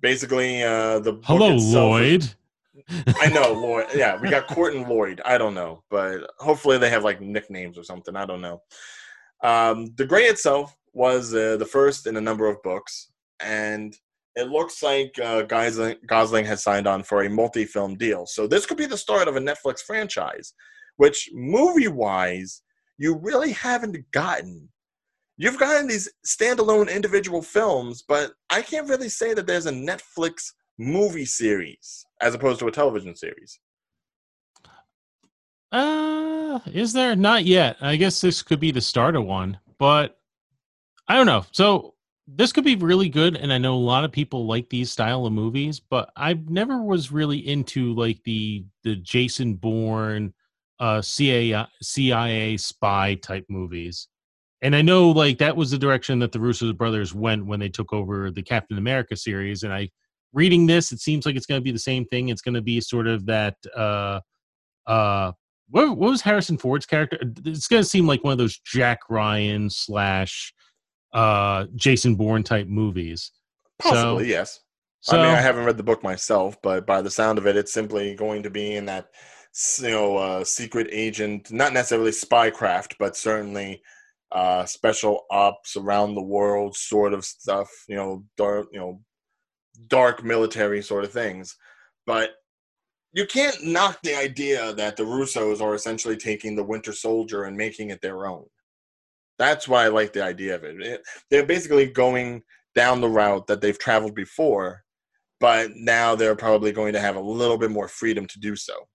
Basically, 0.00 0.62
uh, 0.62 1.00
the 1.00 1.20
hello 1.24 1.56
Lloyd. 1.56 2.22
Is, 2.22 2.36
I 3.20 3.28
know 3.28 3.52
Lloyd. 3.52 3.86
Yeah, 3.94 4.18
we 4.20 4.30
got 4.30 4.48
Court 4.48 4.74
and 4.74 4.88
Lloyd. 4.88 5.20
I 5.24 5.36
don't 5.38 5.54
know, 5.54 5.82
but 5.90 6.30
hopefully 6.38 6.78
they 6.78 6.90
have 6.90 7.04
like 7.04 7.20
nicknames 7.20 7.76
or 7.76 7.84
something. 7.84 8.16
I 8.16 8.24
don't 8.24 8.40
know. 8.40 8.62
Um, 9.42 9.92
the 9.96 10.06
Grey 10.06 10.24
itself 10.24 10.74
was 10.92 11.34
uh, 11.34 11.56
the 11.56 11.66
first 11.66 12.06
in 12.06 12.16
a 12.16 12.20
number 12.20 12.46
of 12.48 12.62
books, 12.62 13.10
and 13.40 13.94
it 14.36 14.48
looks 14.48 14.82
like 14.82 15.18
uh, 15.22 15.42
Gosling 15.42 16.44
has 16.46 16.62
signed 16.62 16.86
on 16.86 17.02
for 17.02 17.22
a 17.22 17.30
multi-film 17.30 17.96
deal. 17.96 18.24
So 18.26 18.46
this 18.46 18.64
could 18.64 18.78
be 18.78 18.86
the 18.86 18.96
start 18.96 19.28
of 19.28 19.36
a 19.36 19.40
Netflix 19.40 19.80
franchise, 19.80 20.54
which 20.96 21.28
movie-wise 21.34 22.62
you 22.98 23.18
really 23.18 23.52
haven't 23.52 23.98
gotten. 24.12 24.68
You've 25.36 25.58
gotten 25.58 25.88
these 25.88 26.10
standalone 26.26 26.90
individual 26.90 27.42
films, 27.42 28.04
but 28.06 28.32
I 28.48 28.62
can't 28.62 28.88
really 28.88 29.08
say 29.08 29.34
that 29.34 29.46
there's 29.46 29.66
a 29.66 29.72
Netflix 29.72 30.52
movie 30.78 31.24
series 31.24 32.04
as 32.20 32.34
opposed 32.34 32.60
to 32.60 32.68
a 32.68 32.72
television 32.72 33.14
series. 33.14 33.58
Uh, 35.70 36.60
is 36.66 36.92
there 36.92 37.16
not 37.16 37.44
yet? 37.44 37.76
I 37.80 37.96
guess 37.96 38.20
this 38.20 38.42
could 38.42 38.60
be 38.60 38.70
the 38.70 38.80
start 38.80 39.16
of 39.16 39.24
one, 39.24 39.58
but 39.78 40.18
I 41.08 41.16
don't 41.16 41.26
know. 41.26 41.46
So 41.52 41.94
this 42.26 42.52
could 42.52 42.64
be 42.64 42.76
really 42.76 43.08
good, 43.08 43.36
and 43.36 43.52
I 43.52 43.58
know 43.58 43.74
a 43.74 43.76
lot 43.76 44.04
of 44.04 44.12
people 44.12 44.46
like 44.46 44.68
these 44.68 44.90
style 44.90 45.26
of 45.26 45.32
movies, 45.32 45.80
but 45.80 46.10
I 46.16 46.34
never 46.34 46.82
was 46.82 47.10
really 47.10 47.38
into 47.38 47.94
like 47.94 48.22
the 48.24 48.64
the 48.84 48.96
Jason 48.96 49.54
Bourne 49.54 50.34
uh, 50.78 51.00
CIA, 51.00 51.66
CIA 51.80 52.56
spy 52.56 53.14
type 53.14 53.46
movies. 53.48 54.08
And 54.62 54.76
I 54.76 54.82
know 54.82 55.10
like 55.10 55.38
that 55.38 55.56
was 55.56 55.70
the 55.70 55.78
direction 55.78 56.18
that 56.18 56.32
the 56.32 56.40
Russo 56.40 56.72
brothers 56.72 57.14
went 57.14 57.46
when 57.46 57.60
they 57.60 57.68
took 57.68 57.92
over 57.92 58.30
the 58.30 58.42
Captain 58.42 58.78
America 58.78 59.16
series. 59.16 59.62
And 59.62 59.72
I 59.72 59.90
reading 60.32 60.66
this, 60.66 60.92
it 60.92 61.00
seems 61.00 61.26
like 61.26 61.36
it's 61.36 61.46
going 61.46 61.60
to 61.60 61.64
be 61.64 61.72
the 61.72 61.78
same 61.78 62.04
thing. 62.06 62.28
It's 62.28 62.42
going 62.42 62.54
to 62.54 62.62
be 62.62 62.80
sort 62.80 63.06
of 63.06 63.26
that. 63.26 63.56
Uh, 63.76 64.20
uh, 64.86 65.32
what, 65.70 65.96
what 65.96 66.10
was 66.10 66.20
Harrison 66.20 66.58
Ford's 66.58 66.86
character? 66.86 67.18
It's 67.44 67.68
going 67.68 67.82
to 67.82 67.88
seem 67.88 68.06
like 68.06 68.24
one 68.24 68.32
of 68.32 68.38
those 68.38 68.58
Jack 68.58 69.00
Ryan 69.08 69.70
slash 69.70 70.52
uh, 71.12 71.66
Jason 71.74 72.14
Bourne 72.14 72.42
type 72.42 72.66
movies. 72.66 73.30
Possibly, 73.78 74.24
so, 74.24 74.28
yes. 74.28 74.60
So, 75.00 75.18
I 75.18 75.26
mean, 75.26 75.34
I 75.34 75.40
haven't 75.40 75.64
read 75.64 75.76
the 75.76 75.82
book 75.82 76.02
myself, 76.02 76.56
but 76.62 76.86
by 76.86 77.02
the 77.02 77.10
sound 77.10 77.38
of 77.38 77.46
it, 77.46 77.56
it's 77.56 77.72
simply 77.72 78.14
going 78.14 78.44
to 78.44 78.50
be 78.50 78.76
in 78.76 78.86
that 78.86 79.08
you 79.80 79.90
know 79.90 80.16
uh, 80.16 80.44
secret 80.44 80.88
agent, 80.90 81.50
not 81.50 81.72
necessarily 81.72 82.12
spycraft, 82.12 82.94
but 82.98 83.16
certainly 83.16 83.82
uh, 84.30 84.64
special 84.64 85.24
ops 85.30 85.76
around 85.76 86.14
the 86.14 86.22
world 86.22 86.76
sort 86.76 87.12
of 87.12 87.24
stuff. 87.24 87.68
You 87.88 87.96
know, 87.96 88.24
dark 88.36 88.68
you 88.72 88.78
know 88.78 89.00
dark 89.88 90.24
military 90.24 90.82
sort 90.82 91.04
of 91.04 91.12
things, 91.12 91.56
but. 92.06 92.30
You 93.14 93.26
can't 93.26 93.62
knock 93.62 93.98
the 94.02 94.16
idea 94.16 94.72
that 94.72 94.96
the 94.96 95.02
Russos 95.02 95.60
are 95.60 95.74
essentially 95.74 96.16
taking 96.16 96.56
the 96.56 96.64
Winter 96.64 96.94
Soldier 96.94 97.44
and 97.44 97.54
making 97.54 97.90
it 97.90 98.00
their 98.00 98.24
own. 98.26 98.46
That's 99.38 99.68
why 99.68 99.84
I 99.84 99.88
like 99.88 100.14
the 100.14 100.24
idea 100.24 100.54
of 100.54 100.64
it. 100.64 100.80
it 100.80 101.02
they're 101.30 101.44
basically 101.44 101.88
going 101.88 102.42
down 102.74 103.02
the 103.02 103.10
route 103.10 103.46
that 103.48 103.60
they've 103.60 103.78
traveled 103.78 104.14
before, 104.14 104.82
but 105.40 105.72
now 105.74 106.14
they're 106.14 106.34
probably 106.36 106.72
going 106.72 106.94
to 106.94 107.00
have 107.00 107.16
a 107.16 107.20
little 107.20 107.58
bit 107.58 107.70
more 107.70 107.88
freedom 107.88 108.26
to 108.28 108.40
do 108.40 108.56
so. 108.56 108.88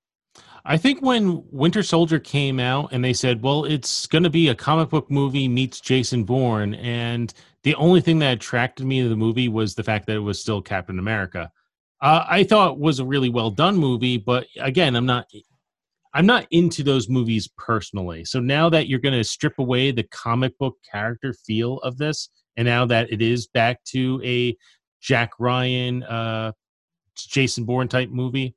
I 0.69 0.75
think 0.75 1.01
when 1.01 1.45
Winter 1.49 1.81
Soldier 1.81 2.19
came 2.19 2.59
out 2.59 2.89
and 2.91 3.01
they 3.01 3.13
said, 3.13 3.41
well, 3.41 3.63
it's 3.63 4.05
going 4.05 4.25
to 4.25 4.29
be 4.29 4.49
a 4.49 4.55
comic 4.55 4.89
book 4.89 5.09
movie 5.09 5.47
meets 5.47 5.79
Jason 5.79 6.25
Bourne. 6.25 6.73
And 6.75 7.33
the 7.63 7.73
only 7.75 8.01
thing 8.01 8.19
that 8.19 8.33
attracted 8.33 8.85
me 8.85 9.01
to 9.01 9.07
the 9.07 9.15
movie 9.15 9.47
was 9.47 9.75
the 9.75 9.83
fact 9.83 10.07
that 10.07 10.17
it 10.17 10.19
was 10.19 10.41
still 10.41 10.61
Captain 10.61 10.99
America. 10.99 11.49
Uh, 12.01 12.25
I 12.27 12.43
thought 12.43 12.73
it 12.73 12.79
was 12.79 12.99
a 12.99 13.05
really 13.05 13.29
well 13.29 13.49
done 13.49 13.77
movie, 13.77 14.17
but 14.17 14.45
again, 14.59 14.95
I'm 14.95 15.05
not. 15.05 15.27
I'm 16.13 16.25
not 16.25 16.47
into 16.51 16.83
those 16.83 17.09
movies 17.09 17.47
personally. 17.57 18.25
So 18.25 18.39
now 18.39 18.69
that 18.69 18.87
you're 18.87 18.99
going 18.99 19.17
to 19.17 19.23
strip 19.23 19.59
away 19.59 19.91
the 19.91 20.03
comic 20.03 20.57
book 20.57 20.75
character 20.89 21.33
feel 21.33 21.77
of 21.79 21.97
this, 21.97 22.29
and 22.55 22.65
now 22.65 22.85
that 22.87 23.11
it 23.11 23.21
is 23.21 23.47
back 23.47 23.83
to 23.85 24.19
a 24.23 24.57
Jack 24.99 25.31
Ryan, 25.37 26.03
uh, 26.03 26.53
Jason 27.15 27.65
Bourne 27.65 27.87
type 27.87 28.09
movie, 28.09 28.55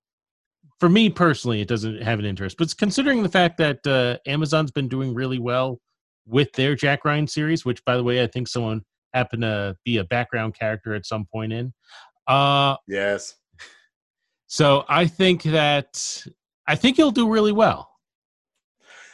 for 0.81 0.89
me 0.89 1.11
personally, 1.11 1.61
it 1.61 1.69
doesn't 1.69 2.03
have 2.03 2.19
an 2.19 2.25
interest. 2.25 2.57
But 2.59 2.75
considering 2.77 3.23
the 3.23 3.29
fact 3.29 3.59
that 3.59 3.87
uh, 3.87 4.19
Amazon's 4.27 4.71
been 4.71 4.89
doing 4.89 5.15
really 5.15 5.39
well 5.39 5.79
with 6.27 6.51
their 6.55 6.75
Jack 6.75 7.05
Ryan 7.05 7.27
series, 7.27 7.65
which 7.65 7.85
by 7.85 7.97
the 7.97 8.03
way, 8.03 8.23
I 8.23 8.27
think 8.27 8.49
someone 8.49 8.83
happened 9.13 9.43
to 9.43 9.77
be 9.85 9.99
a 9.99 10.05
background 10.05 10.57
character 10.59 10.95
at 10.95 11.05
some 11.05 11.27
point 11.31 11.53
in. 11.53 11.73
Uh, 12.27 12.77
yes. 12.89 13.35
So 14.47 14.85
I 14.89 15.07
think 15.07 15.43
that 15.45 16.25
I 16.67 16.75
think 16.77 16.97
he'll 16.97 17.11
do 17.11 17.31
really 17.31 17.53
well. 17.53 17.91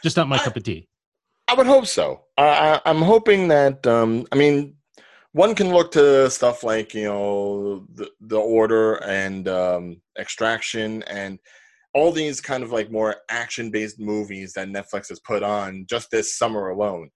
Just 0.03 0.17
not 0.17 0.27
my 0.27 0.37
I, 0.37 0.43
cup 0.43 0.55
of 0.55 0.63
tea. 0.63 0.87
I 1.47 1.53
would 1.53 1.67
hope 1.67 1.85
so. 1.85 2.21
I, 2.37 2.81
am 2.85 3.01
hoping 3.01 3.47
that. 3.49 3.85
Um, 3.85 4.25
I 4.31 4.35
mean, 4.35 4.75
one 5.33 5.53
can 5.53 5.71
look 5.71 5.91
to 5.91 6.29
stuff 6.29 6.63
like 6.63 6.93
you 6.93 7.05
know 7.05 7.85
the 7.93 8.09
the 8.21 8.39
order 8.39 8.95
and 9.03 9.47
um, 9.47 10.01
extraction 10.17 11.03
and 11.03 11.39
all 11.93 12.11
these 12.11 12.41
kind 12.41 12.63
of 12.63 12.71
like 12.71 12.91
more 12.91 13.17
action 13.29 13.71
based 13.71 13.99
movies 13.99 14.53
that 14.53 14.67
Netflix 14.67 15.09
has 15.09 15.19
put 15.21 15.43
on 15.43 15.85
just 15.89 16.11
this 16.11 16.37
summer 16.37 16.69
alone. 16.69 17.09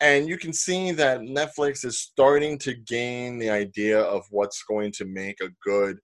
And 0.00 0.28
you 0.28 0.38
can 0.38 0.52
see 0.52 0.90
that 0.92 1.20
Netflix 1.20 1.84
is 1.84 2.00
starting 2.00 2.58
to 2.58 2.74
gain 2.74 3.38
the 3.38 3.50
idea 3.50 4.00
of 4.00 4.24
what's 4.30 4.62
going 4.64 4.92
to 4.92 5.04
make 5.04 5.36
a 5.40 5.50
good 5.62 5.98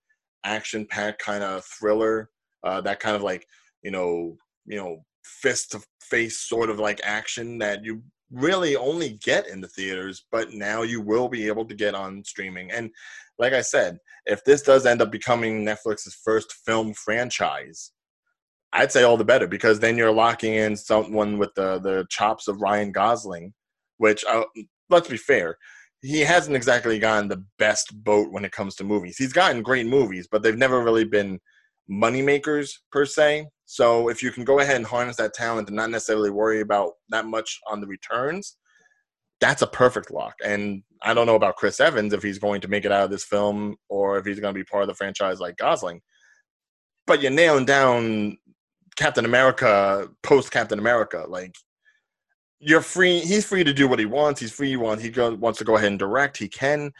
action 0.44 0.86
packed 0.88 1.22
kind 1.22 1.42
of 1.42 1.64
thriller. 1.64 2.30
Uh, 2.64 2.80
that 2.82 3.00
kind 3.00 3.16
of 3.16 3.22
like, 3.22 3.46
you 3.82 3.90
know, 3.90 4.36
you 4.66 4.76
know, 4.76 5.04
fist 5.24 5.72
to 5.72 5.80
face 6.00 6.48
sort 6.48 6.70
of 6.70 6.78
like 6.78 7.00
action 7.04 7.58
that 7.58 7.84
you 7.84 8.02
really 8.32 8.76
only 8.76 9.18
get 9.24 9.48
in 9.48 9.60
the 9.60 9.68
theaters, 9.68 10.24
but 10.30 10.52
now 10.52 10.82
you 10.82 11.00
will 11.00 11.28
be 11.28 11.46
able 11.46 11.64
to 11.64 11.74
get 11.74 11.94
on 11.94 12.24
streaming. 12.24 12.70
And 12.70 12.90
like 13.38 13.52
I 13.52 13.60
said, 13.60 13.98
if 14.26 14.44
this 14.44 14.62
does 14.62 14.86
end 14.86 15.02
up 15.02 15.10
becoming 15.10 15.64
Netflix's 15.64 16.16
first 16.24 16.52
film 16.64 16.94
franchise, 16.94 17.92
I'd 18.72 18.92
say 18.92 19.02
all 19.02 19.16
the 19.16 19.24
better 19.24 19.46
because 19.46 19.80
then 19.80 19.96
you're 19.96 20.12
locking 20.12 20.54
in 20.54 20.76
someone 20.76 21.38
with 21.38 21.54
the 21.54 21.78
the 21.80 22.06
chops 22.08 22.48
of 22.48 22.60
Ryan 22.60 22.92
Gosling, 22.92 23.52
which 23.98 24.24
uh, 24.24 24.44
let's 24.88 25.08
be 25.08 25.16
fair, 25.16 25.56
he 26.02 26.20
hasn't 26.20 26.56
exactly 26.56 26.98
gotten 26.98 27.28
the 27.28 27.44
best 27.58 27.92
boat 28.04 28.32
when 28.32 28.44
it 28.44 28.52
comes 28.52 28.74
to 28.76 28.84
movies. 28.84 29.16
He's 29.18 29.32
gotten 29.32 29.62
great 29.62 29.86
movies, 29.86 30.28
but 30.30 30.42
they've 30.42 30.56
never 30.56 30.82
really 30.82 31.04
been 31.04 31.40
money 31.88 32.22
makers 32.22 32.82
per 32.92 33.04
se. 33.04 33.46
So 33.66 34.08
if 34.08 34.22
you 34.22 34.30
can 34.30 34.44
go 34.44 34.60
ahead 34.60 34.76
and 34.76 34.86
harness 34.86 35.16
that 35.16 35.34
talent 35.34 35.68
and 35.68 35.76
not 35.76 35.90
necessarily 35.90 36.30
worry 36.30 36.60
about 36.60 36.92
that 37.10 37.26
much 37.26 37.58
on 37.68 37.80
the 37.80 37.86
returns, 37.86 38.56
that's 39.40 39.62
a 39.62 39.66
perfect 39.66 40.10
lock. 40.10 40.34
And 40.44 40.82
I 41.02 41.14
don't 41.14 41.26
know 41.26 41.34
about 41.34 41.56
Chris 41.56 41.80
Evans 41.80 42.12
if 42.12 42.22
he's 42.22 42.38
going 42.38 42.60
to 42.62 42.68
make 42.68 42.84
it 42.84 42.92
out 42.92 43.04
of 43.04 43.10
this 43.10 43.24
film 43.24 43.76
or 43.88 44.18
if 44.18 44.26
he's 44.26 44.40
going 44.40 44.54
to 44.54 44.58
be 44.58 44.64
part 44.64 44.82
of 44.82 44.88
the 44.88 44.94
franchise 44.94 45.40
like 45.40 45.56
Gosling. 45.56 46.00
But 47.06 47.22
you're 47.22 47.30
nailing 47.30 47.64
down 47.64 48.36
Captain 49.00 49.24
America 49.24 50.08
post 50.22 50.52
Captain 50.52 50.78
America. 50.78 51.24
Like 51.26 51.54
you're 52.58 52.82
free. 52.82 53.20
He's 53.20 53.46
free 53.46 53.64
to 53.64 53.72
do 53.72 53.88
what 53.88 53.98
he 53.98 54.04
wants. 54.04 54.40
He's 54.40 54.52
free. 54.52 54.76
Want 54.76 55.00
he 55.00 55.08
go, 55.08 55.34
wants 55.34 55.58
to 55.60 55.64
go 55.64 55.76
ahead 55.76 55.88
and 55.90 55.98
direct. 55.98 56.36
He 56.36 56.48
can. 56.48 56.92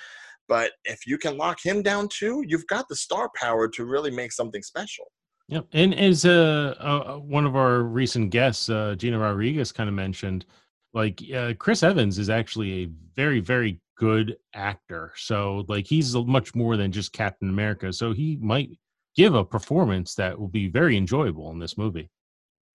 But 0.49 0.73
if 0.85 1.07
you 1.07 1.19
can 1.19 1.37
lock 1.37 1.59
him 1.63 1.83
down 1.83 2.09
too, 2.09 2.43
you've 2.47 2.67
got 2.67 2.89
the 2.89 2.97
star 2.97 3.31
power 3.37 3.69
to 3.69 3.85
really 3.85 4.11
make 4.11 4.33
something 4.33 4.63
special. 4.63 5.05
Yep. 5.49 5.67
And 5.73 5.95
as 5.95 6.25
uh, 6.25 6.75
uh, 6.81 7.17
one 7.19 7.45
of 7.45 7.55
our 7.55 7.83
recent 7.83 8.31
guests, 8.31 8.71
uh, 8.71 8.95
Gina 8.97 9.19
Rodriguez, 9.19 9.71
kind 9.71 9.89
of 9.89 9.95
mentioned, 9.95 10.47
like 10.95 11.21
uh, 11.37 11.53
Chris 11.59 11.83
Evans 11.83 12.19
is 12.19 12.31
actually 12.31 12.85
a 12.85 12.89
very, 13.15 13.41
very 13.41 13.79
good 13.99 14.39
actor. 14.55 15.13
So, 15.17 15.65
like, 15.69 15.87
he's 15.87 16.15
much 16.15 16.55
more 16.55 16.77
than 16.77 16.93
just 16.93 17.13
Captain 17.13 17.51
America. 17.51 17.93
So, 17.93 18.13
he 18.13 18.39
might 18.41 18.71
give 19.17 19.35
a 19.35 19.45
performance 19.45 20.15
that 20.15 20.39
will 20.39 20.49
be 20.49 20.69
very 20.69 20.97
enjoyable 20.97 21.51
in 21.51 21.59
this 21.59 21.77
movie. 21.77 22.11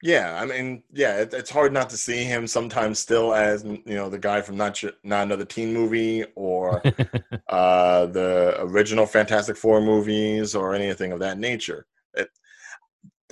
Yeah, 0.04 0.40
I 0.40 0.46
mean, 0.46 0.84
yeah, 0.92 1.22
it, 1.22 1.34
it's 1.34 1.50
hard 1.50 1.72
not 1.74 1.90
to 1.90 1.98
see 1.98 2.24
him 2.26 2.48
sometimes 2.48 3.00
still 3.00 3.34
as 3.34 3.64
you 3.64 3.82
know 3.86 4.10
the 4.10 4.20
guy 4.20 4.42
from 4.42 4.58
not 4.58 4.82
not 5.04 5.24
another 5.24 5.46
teen 5.46 5.74
movie 5.74 6.26
or 6.36 6.82
uh, 7.50 8.06
the 8.08 8.56
original 8.60 9.06
Fantastic 9.06 9.58
Four 9.58 9.82
movies 9.82 10.54
or 10.54 10.76
anything 10.76 11.12
of 11.12 11.20
that 11.22 11.40
nature. 11.40 11.88
It, 12.14 12.30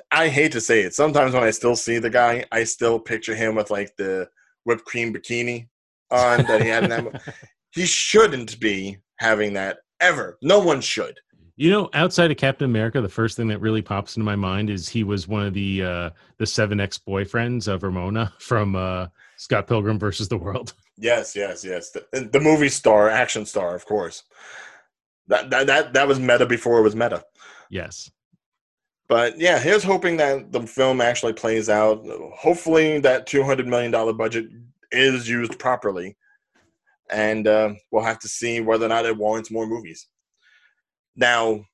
I 0.10 0.30
hate 0.30 0.54
to 0.54 0.62
say 0.62 0.82
it. 0.82 0.96
Sometimes 0.96 1.34
when 1.34 1.44
I 1.44 1.52
still 1.52 1.76
see 1.76 2.00
the 2.00 2.10
guy, 2.10 2.46
I 2.52 2.64
still 2.64 3.00
picture 3.00 3.36
him 3.36 3.56
with 3.56 3.70
like 3.70 3.96
the 3.98 4.30
whipped 4.64 4.86
cream 4.86 5.14
bikini 5.14 5.68
on 6.12 6.46
that 6.46 6.62
he 6.62 6.70
had 6.70 6.86
in 6.86 6.90
that. 6.90 7.22
he 7.72 7.86
shouldn't 7.86 8.60
be 8.60 8.98
having 9.18 9.54
that 9.54 9.80
ever. 10.00 10.38
No 10.42 10.60
one 10.60 10.82
should. 10.82 11.20
You 11.56 11.70
know, 11.70 11.90
outside 11.94 12.32
of 12.32 12.38
Captain 12.38 12.66
America, 12.66 13.00
the 13.00 13.10
first 13.10 13.38
thing 13.38 13.48
that 13.50 13.60
really 13.60 13.84
pops 13.84 14.18
into 14.18 14.26
my 14.26 14.36
mind 14.36 14.72
is 14.72 14.90
he 14.90 15.04
was 15.04 15.28
one 15.28 15.46
of 15.46 15.54
the 15.54 15.84
uh, 15.84 16.10
the 16.38 16.48
seven 16.48 16.80
ex 16.80 16.98
boyfriends 16.98 17.68
of 17.68 17.84
Ramona 17.84 18.34
from 18.40 18.76
uh, 18.76 19.08
Scott 19.38 19.68
Pilgrim 19.68 20.00
versus 20.00 20.28
the 20.28 20.38
World. 20.38 20.74
Yes, 20.96 21.36
yes, 21.36 21.66
yes. 21.66 21.90
The, 21.90 22.30
the 22.32 22.40
movie 22.40 22.70
star, 22.70 23.10
action 23.10 23.48
star, 23.48 23.74
of 23.74 23.84
course. 23.84 24.26
That, 25.26 25.50
that 25.50 25.66
that 25.66 25.94
that 25.94 26.08
was 26.08 26.20
meta 26.20 26.46
before 26.46 26.78
it 26.78 26.84
was 26.84 26.96
meta. 26.96 27.24
Yes. 27.72 28.12
But 29.08 29.40
yeah, 29.40 29.58
here's 29.58 29.84
hoping 29.84 30.18
that 30.18 30.52
the 30.52 30.62
film 30.68 31.02
actually 31.02 31.34
plays 31.34 31.68
out. 31.68 32.06
Hopefully, 32.38 33.00
that 33.00 33.26
two 33.26 33.44
hundred 33.44 33.68
million 33.68 33.90
dollar 33.90 34.14
budget 34.14 34.46
is 34.92 35.28
used 35.28 35.58
properly, 35.58 36.16
and 37.10 37.48
uh, 37.48 37.74
we'll 37.92 38.04
have 38.04 38.20
to 38.20 38.28
see 38.28 38.62
whether 38.62 38.86
or 38.86 38.90
not 38.90 39.08
it 39.08 39.18
warrants 39.18 39.50
more 39.50 39.66
movies. 39.66 40.08
Now, 41.16 41.66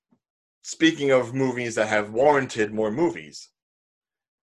speaking 0.64 1.12
of 1.12 1.34
movies 1.34 1.76
that 1.76 1.88
have 1.88 2.12
warranted 2.12 2.74
more 2.74 2.92
movies, 2.92 3.50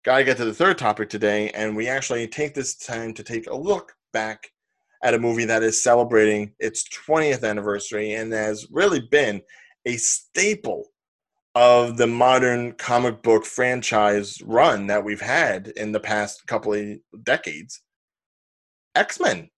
gotta 0.03 0.23
get 0.23 0.37
to 0.37 0.45
the 0.45 0.53
third 0.53 0.77
topic 0.77 1.09
today, 1.09 1.49
and 1.51 1.75
we 1.75 1.87
actually 1.87 2.27
take 2.27 2.53
this 2.53 2.75
time 2.75 3.13
to 3.13 3.23
take 3.23 3.47
a 3.47 3.55
look 3.55 3.93
back 4.11 4.49
at 5.03 5.13
a 5.13 5.19
movie 5.19 5.45
that 5.45 5.63
is 5.63 5.83
celebrating 5.83 6.53
its 6.59 6.85
20th 7.07 7.47
anniversary 7.47 8.13
and 8.13 8.31
has 8.31 8.67
really 8.71 9.01
been 9.01 9.41
a 9.85 9.97
staple 9.97 10.87
of 11.55 11.97
the 11.97 12.07
modern 12.07 12.71
comic 12.73 13.21
book 13.21 13.45
franchise 13.45 14.41
run 14.43 14.87
that 14.87 15.03
we've 15.03 15.21
had 15.21 15.67
in 15.75 15.91
the 15.91 15.99
past 15.99 16.47
couple 16.47 16.73
of 16.73 16.97
decades 17.23 17.81
X 18.95 19.19
Men. 19.19 19.49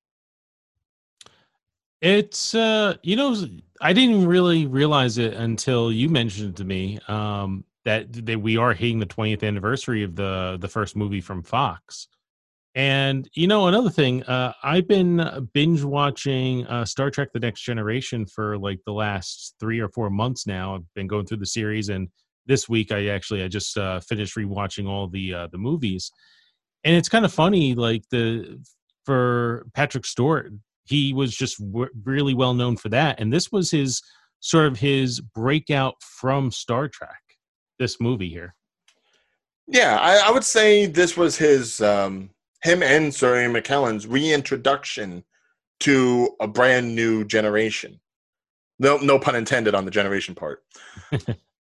It's 2.01 2.53
uh, 2.53 2.95
you 3.03 3.15
know, 3.15 3.35
I 3.81 3.93
didn't 3.93 4.27
really 4.27 4.67
realize 4.67 5.17
it 5.17 5.33
until 5.33 5.91
you 5.91 6.09
mentioned 6.09 6.49
it 6.49 6.55
to 6.57 6.65
me 6.65 6.99
um, 7.07 7.63
that 7.85 8.25
that 8.25 8.39
we 8.39 8.57
are 8.57 8.73
hitting 8.73 8.99
the 8.99 9.05
20th 9.05 9.43
anniversary 9.43 10.03
of 10.03 10.15
the 10.15 10.57
the 10.59 10.67
first 10.67 10.95
movie 10.95 11.21
from 11.21 11.43
Fox. 11.43 12.07
And 12.75 13.29
you 13.33 13.47
know, 13.47 13.67
another 13.67 13.89
thing, 13.89 14.23
uh, 14.23 14.51
I've 14.61 14.87
been 14.87 15.49
binge 15.53 15.83
watching 15.83 16.67
uh, 16.67 16.83
Star 16.83 17.09
Trek: 17.09 17.29
The 17.33 17.39
Next 17.39 17.61
Generation 17.61 18.25
for 18.25 18.57
like 18.57 18.79
the 18.85 18.91
last 18.91 19.55
three 19.61 19.79
or 19.79 19.87
four 19.87 20.09
months 20.09 20.45
now. 20.45 20.75
I've 20.75 20.93
been 20.93 21.07
going 21.07 21.25
through 21.25 21.37
the 21.37 21.45
series, 21.45 21.87
and 21.87 22.09
this 22.45 22.67
week 22.67 22.91
I 22.91 23.07
actually 23.07 23.43
I 23.43 23.47
just 23.47 23.77
uh, 23.77 24.01
finished 24.01 24.35
rewatching 24.35 24.89
all 24.89 25.07
the 25.07 25.33
uh, 25.33 25.47
the 25.51 25.57
movies. 25.57 26.11
And 26.83 26.95
it's 26.95 27.09
kind 27.09 27.23
of 27.23 27.33
funny, 27.33 27.75
like 27.75 28.03
the 28.11 28.61
for 29.05 29.67
Patrick 29.73 30.05
Stewart 30.05 30.51
he 30.85 31.13
was 31.13 31.35
just 31.35 31.59
w- 31.59 31.89
really 32.03 32.33
well 32.33 32.53
known 32.53 32.77
for 32.77 32.89
that 32.89 33.19
and 33.19 33.31
this 33.31 33.51
was 33.51 33.71
his 33.71 34.01
sort 34.39 34.67
of 34.67 34.77
his 34.77 35.19
breakout 35.19 35.95
from 36.01 36.51
star 36.51 36.87
trek 36.87 37.21
this 37.79 37.99
movie 37.99 38.29
here. 38.29 38.55
Yeah 39.67 39.97
i, 39.99 40.29
I 40.29 40.31
would 40.31 40.43
say 40.43 40.85
this 40.85 41.17
was 41.17 41.37
his 41.37 41.81
um 41.81 42.29
him 42.65 42.81
and 42.81 43.13
Sir 43.13 43.41
Ian 43.41 43.53
McKellen's 43.53 44.07
reintroduction 44.07 45.23
to 45.81 46.35
a 46.39 46.47
brand 46.47 46.95
new 46.95 47.23
generation. 47.23 47.99
No 48.79 48.97
no 48.97 49.19
pun 49.19 49.35
intended 49.35 49.75
on 49.75 49.85
the 49.85 49.91
generation 49.91 50.35
part 50.35 50.63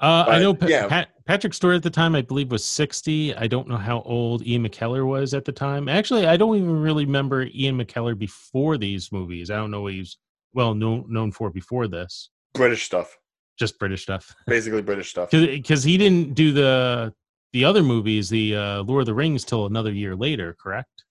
Uh, 0.00 0.24
but, 0.26 0.34
I 0.34 0.38
know 0.40 0.54
pa- 0.54 0.66
yeah. 0.66 0.86
Pat- 0.88 1.08
Patrick 1.26 1.54
Stewart 1.54 1.76
at 1.76 1.82
the 1.82 1.90
time, 1.90 2.14
I 2.14 2.22
believe, 2.22 2.50
was 2.50 2.64
60. 2.64 3.34
I 3.34 3.46
don't 3.46 3.66
know 3.68 3.76
how 3.78 4.02
old 4.02 4.46
Ian 4.46 4.66
McKellen 4.68 5.06
was 5.06 5.34
at 5.34 5.44
the 5.44 5.52
time. 5.52 5.88
Actually, 5.88 6.26
I 6.26 6.36
don't 6.36 6.56
even 6.56 6.80
really 6.80 7.04
remember 7.06 7.42
Ian 7.54 7.78
McKellen 7.78 8.18
before 8.18 8.76
these 8.76 9.10
movies. 9.10 9.50
I 9.50 9.56
don't 9.56 9.70
know 9.70 9.82
what 9.82 9.94
he 9.94 10.00
was 10.00 10.18
well 10.54 10.74
known 10.74 11.06
known 11.08 11.32
for 11.32 11.50
before 11.50 11.88
this. 11.88 12.30
British 12.54 12.84
stuff, 12.84 13.16
Just 13.58 13.78
British 13.78 14.02
stuff. 14.02 14.34
basically 14.46 14.82
British 14.82 15.10
stuff. 15.10 15.30
Because 15.30 15.82
he 15.82 15.96
didn't 15.98 16.34
do 16.34 16.52
the 16.52 17.12
the 17.52 17.64
other 17.64 17.82
movies, 17.82 18.28
the 18.28 18.54
uh, 18.56 18.82
Lord 18.82 19.00
of 19.02 19.06
the 19.06 19.14
Rings, 19.14 19.44
till 19.44 19.66
another 19.66 19.92
year 19.92 20.14
later. 20.14 20.54
Correct? 20.60 21.04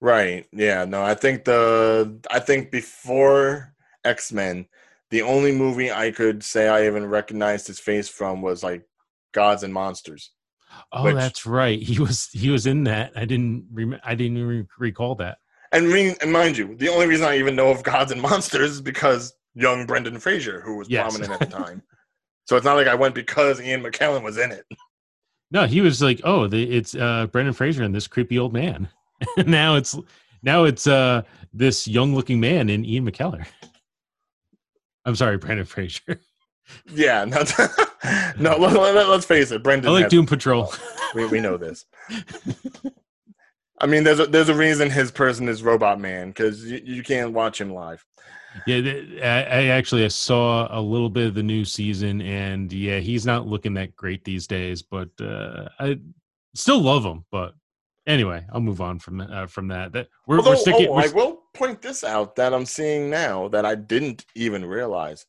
Right. 0.00 0.46
Yeah. 0.52 0.84
No, 0.84 1.02
I 1.02 1.14
think 1.14 1.44
the 1.44 2.18
I 2.30 2.38
think 2.38 2.70
before 2.70 3.74
X 4.04 4.32
Men, 4.32 4.66
the 5.14 5.22
only 5.22 5.52
movie 5.52 5.92
I 5.92 6.10
could 6.10 6.42
say 6.42 6.66
I 6.66 6.86
even 6.86 7.06
recognized 7.06 7.68
his 7.68 7.78
face 7.78 8.08
from 8.08 8.42
was 8.42 8.64
like 8.64 8.82
Gods 9.32 9.62
and 9.62 9.72
Monsters. 9.72 10.32
Oh, 10.92 11.04
Which- 11.04 11.14
that's 11.14 11.46
right. 11.46 11.80
He 11.80 12.00
was 12.00 12.28
he 12.32 12.50
was 12.50 12.66
in 12.66 12.82
that. 12.84 13.12
I 13.14 13.24
didn't 13.24 13.66
rem- 13.72 14.00
I 14.02 14.16
didn't 14.16 14.38
even 14.38 14.66
recall 14.76 15.14
that. 15.16 15.38
And 15.70 15.88
mean, 15.88 16.16
and 16.20 16.32
mind 16.32 16.58
you, 16.58 16.74
the 16.74 16.88
only 16.88 17.06
reason 17.06 17.26
I 17.28 17.38
even 17.38 17.54
know 17.54 17.70
of 17.70 17.84
Gods 17.84 18.10
and 18.10 18.20
Monsters 18.20 18.72
is 18.72 18.80
because 18.80 19.32
young 19.54 19.86
Brendan 19.86 20.18
Fraser, 20.18 20.60
who 20.62 20.78
was 20.78 20.90
Yes. 20.90 21.02
prominent 21.16 21.40
at 21.40 21.48
the 21.48 21.56
time. 21.56 21.80
so 22.46 22.56
it's 22.56 22.64
not 22.64 22.74
like 22.74 22.88
I 22.88 22.96
went 22.96 23.14
because 23.14 23.60
Ian 23.60 23.84
McKellen 23.84 24.24
was 24.24 24.36
in 24.36 24.50
it. 24.50 24.66
No, 25.52 25.64
he 25.64 25.80
was 25.80 26.02
like, 26.02 26.20
oh, 26.24 26.48
the, 26.48 26.60
it's 26.76 26.96
uh, 26.96 27.28
Brendan 27.30 27.54
Fraser 27.54 27.84
and 27.84 27.94
this 27.94 28.08
creepy 28.08 28.36
old 28.36 28.52
man. 28.52 28.88
now 29.46 29.76
it's 29.76 29.96
now 30.42 30.64
it's 30.64 30.88
uh, 30.88 31.22
this 31.52 31.86
young 31.86 32.16
looking 32.16 32.40
man 32.40 32.68
in 32.68 32.84
Ian 32.84 33.08
McKellen. 33.08 33.46
I'm 35.04 35.16
sorry, 35.16 35.36
Brendan 35.38 35.66
Fraser. 35.66 36.20
Yeah. 36.92 37.24
No, 37.24 37.42
no 38.38 38.56
let, 38.56 38.94
let, 38.94 39.06
us 39.08 39.24
face 39.24 39.50
it. 39.50 39.62
Brendan. 39.62 39.90
I 39.90 39.92
like 39.92 40.08
Doom 40.08 40.26
Patrol. 40.26 40.72
We, 41.14 41.26
we 41.26 41.40
know 41.40 41.56
this. 41.56 41.86
I 43.78 43.86
mean, 43.86 44.02
there's 44.02 44.18
a, 44.18 44.26
there's 44.26 44.48
a 44.48 44.54
reason 44.54 44.90
his 44.90 45.12
person 45.12 45.48
is 45.48 45.62
Robot 45.62 46.00
Man 46.00 46.30
because 46.30 46.64
you, 46.64 46.80
you 46.82 47.02
can't 47.04 47.32
watch 47.32 47.60
him 47.60 47.72
live. 47.72 48.04
Yeah, 48.66 48.78
I, 49.22 49.42
I 49.42 49.64
actually 49.66 50.04
I 50.04 50.08
saw 50.08 50.66
a 50.76 50.80
little 50.80 51.08
bit 51.08 51.28
of 51.28 51.34
the 51.34 51.42
new 51.44 51.64
season, 51.64 52.20
and 52.20 52.72
yeah, 52.72 52.98
he's 52.98 53.24
not 53.24 53.46
looking 53.46 53.74
that 53.74 53.94
great 53.94 54.24
these 54.24 54.48
days. 54.48 54.82
But 54.82 55.10
uh, 55.20 55.68
I 55.78 56.00
still 56.54 56.80
love 56.80 57.04
him. 57.04 57.24
But 57.30 57.54
anyway, 58.06 58.44
I'll 58.52 58.60
move 58.60 58.80
on 58.80 58.98
from 58.98 59.20
uh, 59.20 59.46
from 59.46 59.68
that. 59.68 59.92
That 59.92 60.08
we're, 60.26 60.38
Although, 60.38 60.50
we're 60.50 60.56
sticking. 60.56 60.88
oh, 60.88 60.94
we're 60.94 61.02
I 61.02 61.08
will 61.08 61.42
point 61.54 61.82
this 61.82 62.04
out 62.04 62.36
that 62.36 62.52
I'm 62.54 62.66
seeing 62.66 63.10
now 63.10 63.48
that 63.48 63.64
I 63.64 63.74
didn't 63.74 64.24
even 64.34 64.64
realize. 64.64 65.26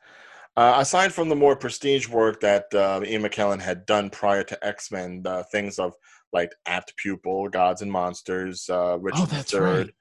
Uh, 0.57 0.75
aside 0.77 1.13
from 1.13 1.27
the 1.27 1.35
more 1.35 1.55
prestige 1.55 2.07
work 2.07 2.39
that 2.39 2.73
uh, 2.73 3.01
Ian 3.05 3.23
McKellen 3.23 3.59
had 3.61 3.85
done 3.85 4.09
prior 4.09 4.41
to 4.43 4.65
X 4.65 4.89
Men, 4.89 5.21
uh, 5.25 5.43
things 5.51 5.79
of 5.79 5.93
like 6.31 6.53
Apt 6.65 6.95
Pupil, 6.97 7.49
Gods 7.49 7.81
and 7.81 7.91
Monsters, 7.91 8.69
uh, 8.69 8.97
Richard 8.99 9.27
oh, 9.31 9.43
III, 9.53 9.91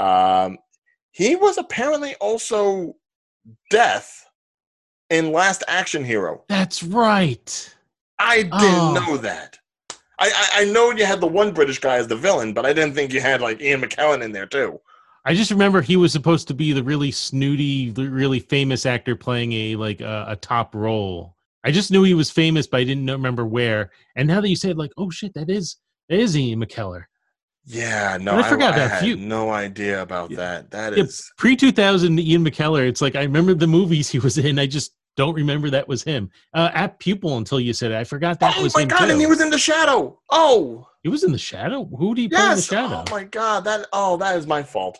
right. 0.00 0.44
Um, 0.44 0.58
he 1.12 1.36
was 1.36 1.56
apparently 1.56 2.14
also 2.16 2.94
Death 3.70 4.26
in 5.08 5.32
Last 5.32 5.62
Action 5.68 6.04
Hero. 6.04 6.44
That's 6.48 6.82
right. 6.82 7.74
I 8.18 8.42
didn't 8.42 8.52
Oh. 8.52 8.92
know 8.94 9.16
that. 9.18 9.58
I, 10.18 10.30
I 10.34 10.62
I 10.62 10.64
know 10.72 10.90
you 10.92 11.04
had 11.04 11.20
the 11.20 11.26
one 11.26 11.52
British 11.52 11.78
guy 11.78 11.96
as 11.96 12.08
the 12.08 12.16
villain, 12.16 12.52
but 12.52 12.64
I 12.64 12.72
didn't 12.72 12.94
think 12.94 13.12
you 13.12 13.20
had 13.20 13.40
like 13.40 13.60
Ian 13.60 13.82
McKellen 13.82 14.22
in 14.22 14.32
there 14.32 14.46
too. 14.46 14.80
I 15.24 15.34
just 15.34 15.50
remember 15.50 15.82
he 15.82 15.96
was 15.96 16.12
supposed 16.12 16.46
to 16.48 16.54
be 16.54 16.72
the 16.72 16.82
really 16.84 17.10
snooty, 17.10 17.90
really 17.90 18.38
famous 18.40 18.86
actor 18.86 19.16
playing 19.16 19.52
a 19.52 19.76
like 19.76 20.00
a, 20.00 20.26
a 20.28 20.36
top 20.36 20.74
role. 20.74 21.34
I 21.64 21.72
just 21.72 21.90
knew 21.90 22.04
he 22.04 22.14
was 22.14 22.30
famous, 22.30 22.66
but 22.68 22.78
I 22.80 22.84
didn't 22.84 23.10
remember 23.10 23.44
where. 23.44 23.90
And 24.14 24.28
now 24.28 24.40
that 24.40 24.48
you 24.48 24.54
say 24.56 24.70
it, 24.70 24.78
like, 24.78 24.92
oh 24.96 25.10
shit, 25.10 25.34
that 25.34 25.50
is 25.50 25.76
that 26.08 26.18
is 26.20 26.36
Ian 26.36 26.64
McKellen. 26.64 27.04
Yeah, 27.68 28.16
no, 28.20 28.36
But 28.36 28.44
I 28.44 28.48
forgot 28.48 28.74
about 28.74 28.90
had 28.92 29.00
Few- 29.02 29.16
no 29.16 29.50
idea 29.50 30.00
about 30.00 30.30
Yeah. 30.30 30.36
that. 30.36 30.70
That 30.70 30.96
Yeah, 30.96 31.02
is 31.04 31.28
Pre 31.36 31.56
two 31.56 31.72
thousand 31.72 32.20
Ian 32.20 32.44
McKellen. 32.44 32.86
It's 32.88 33.02
like 33.02 33.16
I 33.16 33.22
remember 33.22 33.54
the 33.54 33.66
movies 33.66 34.08
he 34.08 34.20
was 34.20 34.38
in. 34.38 34.58
I 34.60 34.66
just 34.66 34.92
don't 35.16 35.34
remember 35.34 35.70
that 35.70 35.88
was 35.88 36.02
him. 36.02 36.30
Uh, 36.52 36.70
Apt 36.72 37.00
Pupil 37.00 37.38
until 37.38 37.58
you 37.58 37.72
said 37.72 37.90
it. 37.90 37.96
I 37.96 38.04
forgot 38.04 38.38
that 38.40 38.56
oh 38.58 38.62
was 38.62 38.74
my 38.74 38.82
him 38.82 38.88
god, 38.88 39.06
too. 39.06 39.12
and 39.12 39.20
he 39.20 39.26
was 39.26 39.40
in 39.40 39.50
the 39.50 39.58
shadow. 39.58 40.18
Oh 40.30 40.86
He 41.02 41.08
was 41.08 41.24
in 41.24 41.32
the 41.32 41.38
shadow. 41.38 41.84
Who 41.84 42.14
did 42.14 42.22
he 42.22 42.28
play 42.28 42.44
in 42.50 42.56
the 42.56 42.62
shadow? 42.62 43.04
oh 43.06 43.10
my 43.10 43.24
god, 43.24 43.64
that 43.64 43.86
oh 43.92 44.16
that 44.18 44.36
is 44.36 44.46
my 44.46 44.62
fault. 44.62 44.98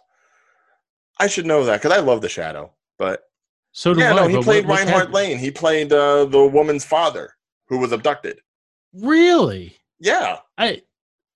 I 1.21 1.27
should 1.27 1.47
know 1.47 1.65
that 1.65 1.81
because 1.83 1.97
I 1.97 2.01
love 2.01 2.21
the 2.23 2.29
shadow. 2.29 2.73
But 2.99 3.25
so 3.73 3.95
do 3.95 4.01
yeah, 4.01 4.13
I. 4.13 4.17
no, 4.17 4.29
he 4.29 4.43
played 4.43 4.67
what- 4.67 4.79
Reinhardt? 4.79 5.13
Lane. 5.13 5.39
He 5.39 5.51
played 5.51 5.93
uh, 5.93 6.25
the 6.25 6.47
woman's 6.47 6.85
father 6.85 7.33
who 7.69 7.79
was 7.79 7.93
abducted. 7.93 8.41
Really? 8.95 9.77
Yeah, 10.01 10.39
I 10.57 10.83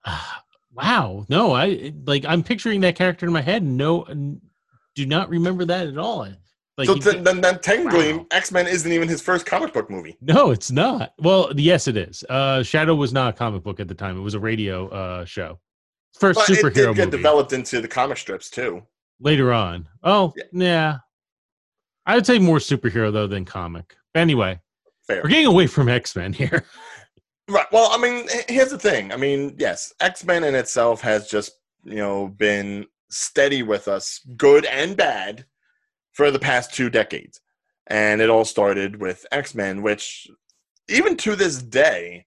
wow 0.73 1.27
no 1.29 1.53
I 1.53 1.93
like 2.07 2.25
I'm 2.27 2.43
picturing 2.43 2.81
that 2.83 2.97
character 2.97 3.27
in 3.27 3.33
my 3.33 3.43
head. 3.43 3.63
No, 3.63 4.05
do 4.95 5.07
not 5.07 5.29
remember 5.29 5.65
that 5.67 5.87
at 5.87 5.99
all. 5.99 6.27
Like 6.79 6.87
so 6.87 6.95
you 6.95 7.01
then, 7.23 7.41
then 7.41 7.59
technically, 7.61 8.13
Wow. 8.15 8.27
X 8.31 8.53
Men 8.53 8.67
isn't 8.67 8.91
even 8.91 9.09
his 9.09 9.21
first 9.21 9.45
comic 9.45 9.73
book 9.75 9.91
movie. 9.91 10.17
no, 10.21 10.51
it's 10.51 10.71
not. 10.71 11.13
Well, 11.19 11.53
yes, 11.57 11.89
it 11.89 11.97
is. 11.97 12.25
Uh, 12.29 12.63
Shadow 12.63 12.95
was 12.95 13.13
not 13.13 13.35
a 13.35 13.37
comic 13.37 13.63
book 13.63 13.81
at 13.81 13.89
the 13.89 13.95
time. 13.95 14.17
It 14.17 14.23
was 14.23 14.35
a 14.35 14.41
radio 14.41 14.89
uh 14.89 15.25
show. 15.25 15.59
First 16.19 16.39
But 16.41 16.51
it 16.51 16.59
superhero 16.65 16.73
did 16.73 16.97
get 16.97 17.05
movie. 17.07 17.11
developed 17.19 17.53
into 17.53 17.81
the 17.81 17.89
comic 17.89 18.17
strips 18.19 18.51
too. 18.51 18.83
later 19.21 19.53
on. 19.53 19.89
Oh, 20.03 20.33
Yeah. 20.37 20.45
yeah. 20.53 20.97
I 22.07 22.15
would 22.15 22.25
say 22.27 22.39
more 22.39 22.59
superhero 22.59 23.13
though 23.13 23.27
than 23.27 23.45
comic. 23.45 23.95
Anyway, 24.15 24.59
Fair. 25.07 25.21
we're 25.23 25.29
getting 25.31 25.47
away 25.47 25.67
from 25.67 25.89
X 25.89 26.17
Men 26.17 26.33
here. 26.33 26.65
Right. 27.49 27.67
Well, 27.73 27.91
I 27.91 27.99
mean, 27.99 28.29
here's 28.49 28.71
the 28.71 28.79
thing. 28.79 29.13
I 29.13 29.17
mean, 29.17 29.57
yes, 29.59 29.93
X 29.99 30.25
Men 30.25 30.45
in 30.45 30.55
itself 30.55 31.01
has 31.01 31.29
just 31.29 31.51
you 31.83 31.97
know 31.97 32.29
been 32.29 32.87
steady 33.11 33.65
with 33.65 33.89
us, 33.89 34.21
good 34.37 34.65
and 34.67 34.97
bad, 34.97 35.47
for 36.21 36.31
the 36.31 36.39
past 36.39 36.75
two 36.75 36.91
decades, 36.91 37.41
and 37.87 38.21
it 38.21 38.29
all 38.29 38.45
started 38.45 39.01
with 39.01 39.25
X 39.33 39.55
Men, 39.55 39.81
which 39.81 40.29
even 40.87 41.17
to 41.17 41.35
this 41.35 41.63
day 41.63 42.27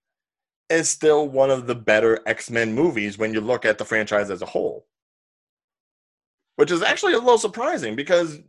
is 0.68 0.90
still 0.90 1.30
one 1.30 1.52
of 1.52 1.68
the 1.68 1.76
better 1.76 2.20
X 2.26 2.50
Men 2.50 2.74
movies 2.74 3.20
when 3.20 3.36
you 3.36 3.40
look 3.40 3.66
at 3.66 3.78
the 3.78 3.86
franchise 3.86 4.32
as 4.32 4.42
a 4.42 4.48
whole. 4.48 4.88
Which 6.56 6.72
is 6.72 6.82
actually 6.82 7.14
a 7.14 7.20
little 7.20 7.38
surprising 7.38 7.96
because 7.96 8.40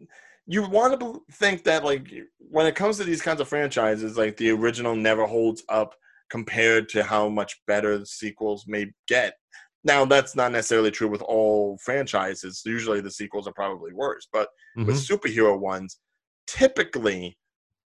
you 0.46 0.66
want 0.66 0.98
to 0.98 1.22
think 1.32 1.64
that 1.64 1.84
like 1.84 2.10
when 2.38 2.64
it 2.64 2.74
comes 2.74 2.96
to 2.96 3.04
these 3.04 3.20
kinds 3.20 3.42
of 3.42 3.46
franchises, 3.46 4.16
like 4.16 4.38
the 4.38 4.48
original 4.48 4.96
never 4.96 5.26
holds 5.26 5.62
up 5.68 5.94
compared 6.30 6.88
to 6.88 7.04
how 7.04 7.28
much 7.28 7.60
better 7.66 7.98
the 7.98 8.06
sequels 8.06 8.64
may 8.66 8.86
get. 9.08 9.34
Now, 9.84 10.04
that's 10.06 10.34
not 10.34 10.52
necessarily 10.52 10.90
true 10.90 11.08
with 11.08 11.22
all 11.22 11.76
franchises. 11.78 12.62
Usually, 12.64 13.00
the 13.00 13.10
sequels 13.10 13.46
are 13.46 13.52
probably 13.52 13.92
worse, 13.92 14.26
but 14.32 14.48
with 14.76 14.96
Mhm. 14.96 15.08
superhero 15.18 15.58
ones, 15.58 15.98
typically 16.46 17.38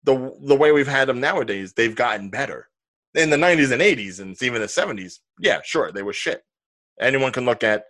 the 0.03 0.33
the 0.41 0.55
way 0.55 0.71
we've 0.71 0.87
had 0.87 1.09
them 1.09 1.19
nowadays, 1.19 1.73
they've 1.73 1.95
gotten 1.95 2.29
better. 2.29 2.69
In 3.15 3.29
the 3.29 3.37
'90s 3.37 3.71
and 3.71 3.81
'80s, 3.81 4.19
and 4.21 4.41
even 4.41 4.61
the 4.61 4.67
'70s, 4.67 5.19
yeah, 5.39 5.59
sure, 5.63 5.91
they 5.91 6.03
were 6.03 6.13
shit. 6.13 6.43
Anyone 6.99 7.31
can 7.33 7.45
look 7.45 7.63
at 7.63 7.85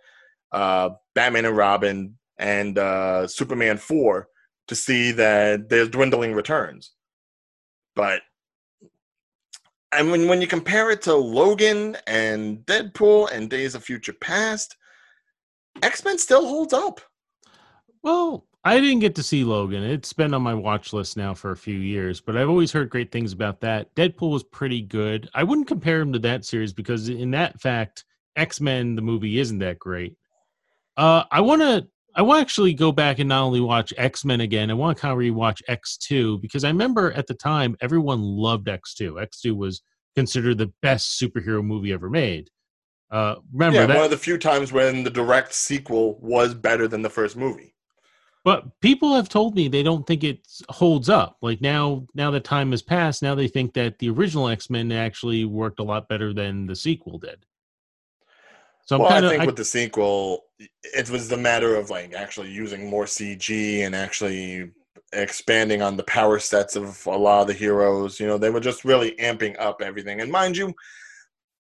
uh, 0.52 0.90
Batman 1.14 1.44
and 1.44 1.56
Robin 1.56 2.18
and 2.38 2.76
uh, 2.78 3.28
Superman 3.28 3.76
Four 3.78 4.28
to 4.66 4.74
see 4.74 5.12
that 5.12 5.68
there's 5.68 5.88
dwindling 5.88 6.34
returns. 6.34 6.92
But 7.94 8.22
I 9.92 10.02
mean, 10.02 10.28
when 10.28 10.40
you 10.40 10.46
compare 10.46 10.90
it 10.90 11.02
to 11.02 11.14
Logan 11.14 11.96
and 12.06 12.64
Deadpool 12.66 13.32
and 13.32 13.50
Days 13.50 13.74
of 13.74 13.82
Future 13.82 14.12
Past, 14.12 14.76
X 15.82 16.04
Men 16.04 16.18
still 16.18 16.46
holds 16.46 16.72
up. 16.72 17.00
Well, 18.02 18.46
I 18.64 18.78
didn't 18.78 19.00
get 19.00 19.14
to 19.16 19.22
see 19.22 19.42
Logan. 19.42 19.82
It's 19.82 20.12
been 20.12 20.34
on 20.34 20.42
my 20.42 20.54
watch 20.54 20.92
list 20.92 21.16
now 21.16 21.34
for 21.34 21.50
a 21.50 21.56
few 21.56 21.78
years, 21.78 22.20
but 22.20 22.36
I've 22.36 22.48
always 22.48 22.70
heard 22.70 22.90
great 22.90 23.10
things 23.10 23.32
about 23.32 23.60
that. 23.62 23.94
Deadpool 23.94 24.30
was 24.30 24.44
pretty 24.44 24.82
good. 24.82 25.28
I 25.34 25.44
wouldn't 25.44 25.66
compare 25.66 26.00
him 26.00 26.12
to 26.12 26.18
that 26.20 26.44
series 26.44 26.72
because, 26.72 27.08
in 27.08 27.30
that 27.32 27.60
fact, 27.60 28.04
X 28.36 28.60
Men 28.60 28.94
the 28.94 29.02
movie 29.02 29.38
isn't 29.38 29.58
that 29.58 29.78
great. 29.78 30.16
Uh, 30.96 31.24
I 31.30 31.40
want 31.40 31.62
to. 31.62 31.88
I 32.14 32.22
want 32.22 32.38
to 32.38 32.42
actually 32.42 32.74
go 32.74 32.92
back 32.92 33.18
and 33.18 33.28
not 33.28 33.42
only 33.42 33.60
watch 33.60 33.92
X 33.96 34.24
Men 34.24 34.40
again. 34.40 34.70
I 34.70 34.74
want 34.74 34.96
to 34.96 35.00
kind 35.00 35.12
of 35.12 35.18
rewatch 35.18 35.62
X 35.68 35.96
Two 35.96 36.38
because 36.38 36.64
I 36.64 36.68
remember 36.68 37.12
at 37.12 37.26
the 37.26 37.34
time 37.34 37.76
everyone 37.80 38.20
loved 38.22 38.68
X 38.68 38.94
Two. 38.94 39.20
X 39.20 39.40
Two 39.40 39.54
was 39.54 39.82
considered 40.16 40.58
the 40.58 40.72
best 40.82 41.20
superhero 41.20 41.64
movie 41.64 41.92
ever 41.92 42.10
made. 42.10 42.50
Uh, 43.10 43.36
remember 43.52 43.80
yeah, 43.80 43.86
that 43.86 43.96
one 43.96 44.04
of 44.04 44.10
the 44.10 44.16
few 44.16 44.38
times 44.38 44.72
when 44.72 45.02
the 45.02 45.10
direct 45.10 45.52
sequel 45.52 46.18
was 46.20 46.54
better 46.54 46.86
than 46.86 47.02
the 47.02 47.10
first 47.10 47.36
movie. 47.36 47.74
But 48.44 48.80
people 48.80 49.14
have 49.14 49.28
told 49.28 49.54
me 49.54 49.68
they 49.68 49.82
don't 49.82 50.06
think 50.06 50.24
it 50.24 50.46
holds 50.68 51.08
up. 51.08 51.36
Like 51.42 51.60
now, 51.60 52.06
now 52.14 52.30
that 52.30 52.44
time 52.44 52.70
has 52.70 52.80
passed, 52.80 53.22
now 53.22 53.34
they 53.34 53.48
think 53.48 53.74
that 53.74 53.98
the 53.98 54.08
original 54.08 54.48
X 54.48 54.70
Men 54.70 54.90
actually 54.92 55.44
worked 55.44 55.80
a 55.80 55.84
lot 55.84 56.08
better 56.08 56.32
than 56.32 56.66
the 56.66 56.76
sequel 56.76 57.18
did. 57.18 57.44
So 58.86 58.98
well, 58.98 59.08
kind 59.08 59.26
I 59.26 59.30
think 59.30 59.46
with 59.46 59.56
the 59.56 59.64
sequel, 59.64 60.44
it 60.82 61.10
was 61.10 61.28
the 61.28 61.36
matter 61.36 61.74
of 61.76 61.90
like 61.90 62.14
actually 62.14 62.50
using 62.50 62.88
more 62.88 63.04
CG 63.04 63.80
and 63.84 63.94
actually 63.94 64.70
expanding 65.12 65.82
on 65.82 65.96
the 65.96 66.04
power 66.04 66.38
sets 66.38 66.76
of 66.76 67.04
a 67.06 67.10
lot 67.10 67.42
of 67.42 67.46
the 67.48 67.52
heroes. 67.52 68.20
You 68.20 68.26
know, 68.26 68.38
they 68.38 68.50
were 68.50 68.60
just 68.60 68.84
really 68.84 69.12
amping 69.12 69.58
up 69.58 69.80
everything. 69.82 70.20
And 70.20 70.30
mind 70.30 70.56
you, 70.56 70.74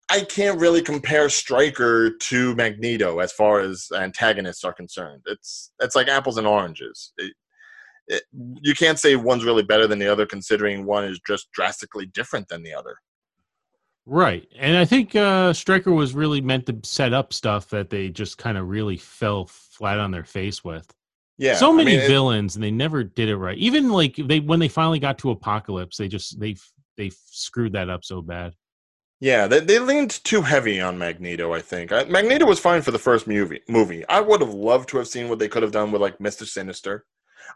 I 0.09 0.21
can't 0.23 0.61
really 0.61 0.83
compare 0.83 1.29
Stryker 1.29 2.11
to 2.11 2.55
Magneto 2.55 3.19
as 3.19 3.33
far 3.33 3.61
as 3.61 3.89
antagonists 3.95 4.65
are 4.65 4.73
concerned. 4.73 5.23
It's 5.27 5.73
it's 5.81 5.97
like 5.97 6.09
apples 6.09 6.39
and 6.39 6.47
oranges. 6.47 7.13
It, 7.19 7.35
it, 8.09 8.23
you 8.63 8.75
can't 8.75 9.01
say 9.01 9.17
one's 9.17 9.45
really 9.45 9.65
better 9.65 9.89
than 9.89 9.99
the 9.99 10.07
other, 10.07 10.27
considering 10.27 10.87
one 10.87 11.05
is 11.05 11.21
just 11.27 11.51
drastically 11.53 12.07
different 12.07 12.49
than 12.49 12.63
the 12.63 12.73
other. 12.73 12.97
Right. 14.07 14.49
And 14.57 14.77
I 14.77 14.85
think 14.85 15.17
uh 15.17 15.53
Stryker 15.53 15.93
was 15.93 16.15
really 16.15 16.41
meant 16.41 16.67
to 16.67 16.79
set 16.85 17.13
up 17.13 17.33
stuff 17.33 17.69
that 17.71 17.91
they 17.91 18.09
just 18.09 18.39
kind 18.39 18.57
of 18.57 18.69
really 18.69 18.97
fell 18.97 19.47
flat 19.47 19.99
on 19.99 20.13
their 20.13 20.25
face 20.25 20.63
with. 20.63 20.87
Yeah, 21.39 21.57
so 21.57 21.73
I 21.73 21.77
many 21.77 21.97
mean, 21.97 22.01
it- 22.01 22.09
villains 22.09 22.55
and 22.55 22.65
they 22.65 22.71
never 22.71 23.05
did 23.05 23.29
it 23.29 23.37
right. 23.37 23.59
Even 23.59 23.91
like 23.91 24.15
they 24.17 24.41
when 24.41 24.61
they 24.61 24.69
finally 24.69 25.01
got 25.01 25.19
to 25.19 25.31
Apocalypse, 25.31 25.97
they 25.97 26.09
just 26.09 26.39
they 26.41 26.57
they 26.97 27.11
screwed 27.31 27.73
that 27.75 27.91
up 27.91 28.05
so 28.05 28.23
bad. 28.23 28.55
Yeah, 29.19 29.47
they, 29.47 29.61
they 29.61 29.79
leaned 29.79 30.23
too 30.25 30.43
heavy 30.43 30.81
on 30.81 30.99
Magneto. 30.99 31.53
I 31.53 31.61
think 31.61 31.91
I, 31.91 32.05
Magneto 32.05 32.47
was 32.47 32.61
fine 32.61 32.83
for 32.83 32.91
the 32.91 32.99
first 32.99 33.27
movie. 33.27 33.61
Movie, 33.69 34.07
I 34.09 34.21
would 34.21 34.41
have 34.41 34.55
loved 34.55 34.89
to 34.91 34.99
have 34.99 35.09
seen 35.09 35.29
what 35.29 35.39
they 35.39 35.49
could 35.49 35.63
have 35.63 35.73
done 35.73 35.91
with 35.91 36.01
like 36.01 36.21
Mister 36.21 36.47
Sinister. 36.47 37.05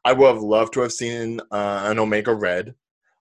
I 0.05 0.13
would 0.15 0.27
have 0.35 0.43
loved 0.43 0.73
to 0.75 0.81
have 0.81 0.93
seen 0.93 1.41
uh, 1.51 1.83
an 1.85 1.99
Omega 1.99 2.35
Red. 2.35 2.75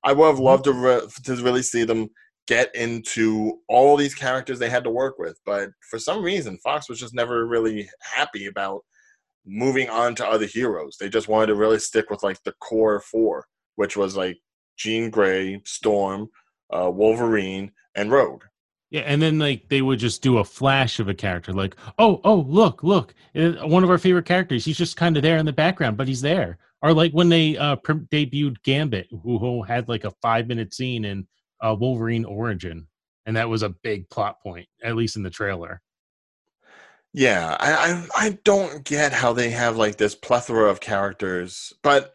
I 0.04 0.14
would 0.14 0.28
have 0.28 0.40
loved 0.40 0.64
to 0.66 0.74
re- 0.74 1.08
to 1.26 1.36
really 1.44 1.62
see 1.64 1.84
them 1.84 2.10
get 2.50 2.74
into 2.74 3.60
all 3.70 3.96
these 3.96 4.16
characters 4.16 4.58
they 4.58 4.72
had 4.72 4.84
to 4.84 4.90
work 4.90 5.20
with. 5.20 5.40
But 5.46 5.70
for 5.88 6.00
some 6.00 6.24
reason, 6.24 6.58
Fox 6.58 6.90
was 6.90 7.00
just 7.00 7.14
never 7.14 7.46
really 7.46 7.88
happy 8.02 8.48
about 8.48 8.82
moving 9.46 9.88
on 9.88 10.16
to 10.16 10.28
other 10.28 10.48
heroes. 10.48 10.98
They 11.00 11.10
just 11.10 11.28
wanted 11.28 11.48
to 11.48 11.56
really 11.56 11.78
stick 11.78 12.10
with 12.10 12.24
like 12.24 12.42
the 12.44 12.54
core 12.60 13.00
four, 13.02 13.46
which 13.76 13.96
was 13.96 14.18
like 14.18 14.38
Jean 14.78 15.12
Grey, 15.12 15.62
Storm, 15.64 16.28
uh, 16.76 16.90
Wolverine, 16.90 17.72
and 17.94 18.12
Rogue. 18.12 18.44
Yeah, 18.90 19.02
and 19.02 19.22
then 19.22 19.38
like 19.38 19.70
they 19.70 19.84
would 19.84 20.00
just 20.00 20.24
do 20.24 20.40
a 20.40 20.44
flash 20.44 21.00
of 21.00 21.08
a 21.08 21.14
character, 21.14 21.54
like, 21.54 21.76
oh, 22.00 22.20
oh, 22.24 22.44
look, 22.48 22.82
look, 22.82 23.14
uh, 23.36 23.52
one 23.68 23.84
of 23.84 23.92
our 23.92 24.00
favorite 24.00 24.26
characters. 24.26 24.66
He's 24.66 24.80
just 24.80 24.98
kind 24.98 25.16
of 25.16 25.22
there 25.22 25.38
in 25.38 25.46
the 25.46 25.54
background, 25.54 25.98
but 25.98 26.08
he's 26.08 26.22
there. 26.22 26.58
Or 26.82 26.94
like 26.94 27.12
when 27.12 27.30
they 27.30 27.58
uh, 27.58 27.76
debuted 27.76 28.64
Gambit, 28.64 29.08
who, 29.12 29.38
who 29.38 29.62
had 29.62 29.88
like 29.88 30.06
a 30.06 30.14
five 30.24 30.48
minute 30.48 30.74
scene 30.74 31.06
in 31.06 31.28
uh, 31.62 31.76
Wolverine 31.78 32.26
Origin, 32.26 32.88
and 33.26 33.36
that 33.36 33.50
was 33.50 33.64
a 33.64 33.70
big 33.70 34.10
plot 34.10 34.42
point, 34.42 34.68
at 34.84 34.96
least 34.96 35.16
in 35.16 35.24
the 35.24 35.30
trailer. 35.30 35.82
Yeah, 37.14 37.58
I, 37.60 37.74
I 37.74 38.26
I 38.26 38.40
don't 38.44 38.84
get 38.84 39.14
how 39.14 39.34
they 39.34 39.50
have 39.50 39.78
like 39.78 39.98
this 39.98 40.16
plethora 40.16 40.70
of 40.70 40.80
characters, 40.80 41.74
but 41.82 42.14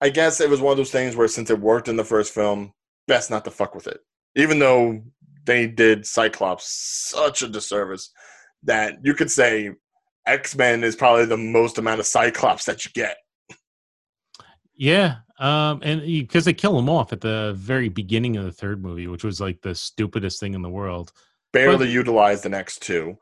I 0.00 0.08
guess 0.08 0.40
it 0.40 0.50
was 0.50 0.60
one 0.60 0.72
of 0.72 0.78
those 0.78 0.90
things 0.90 1.16
where 1.16 1.28
since 1.28 1.50
it 1.50 1.60
worked 1.60 1.88
in 1.88 1.96
the 1.96 2.04
first 2.04 2.32
film, 2.32 2.72
best 3.06 3.30
not 3.30 3.44
to 3.44 3.50
fuck 3.50 3.74
with 3.74 3.86
it. 3.86 4.00
Even 4.34 4.58
though 4.58 5.02
they 5.44 5.66
did 5.66 6.06
Cyclops 6.06 6.66
such 6.66 7.42
a 7.42 7.48
disservice 7.48 8.10
that 8.62 8.98
you 9.02 9.14
could 9.14 9.30
say 9.30 9.70
X 10.26 10.56
Men 10.56 10.82
is 10.82 10.96
probably 10.96 11.26
the 11.26 11.36
most 11.36 11.78
amount 11.78 12.00
of 12.00 12.06
Cyclops 12.06 12.64
that 12.64 12.84
you 12.84 12.90
get. 12.94 13.16
Yeah, 14.76 15.16
um, 15.38 15.80
and 15.82 16.00
because 16.02 16.44
they 16.44 16.54
kill 16.54 16.78
him 16.78 16.88
off 16.88 17.12
at 17.12 17.20
the 17.20 17.54
very 17.56 17.88
beginning 17.88 18.36
of 18.36 18.44
the 18.44 18.52
third 18.52 18.82
movie, 18.82 19.06
which 19.06 19.24
was 19.24 19.40
like 19.40 19.60
the 19.62 19.74
stupidest 19.74 20.40
thing 20.40 20.54
in 20.54 20.62
the 20.62 20.70
world. 20.70 21.12
Barely 21.52 21.90
utilized 21.90 22.42
the 22.42 22.48
next 22.48 22.82
two. 22.82 23.16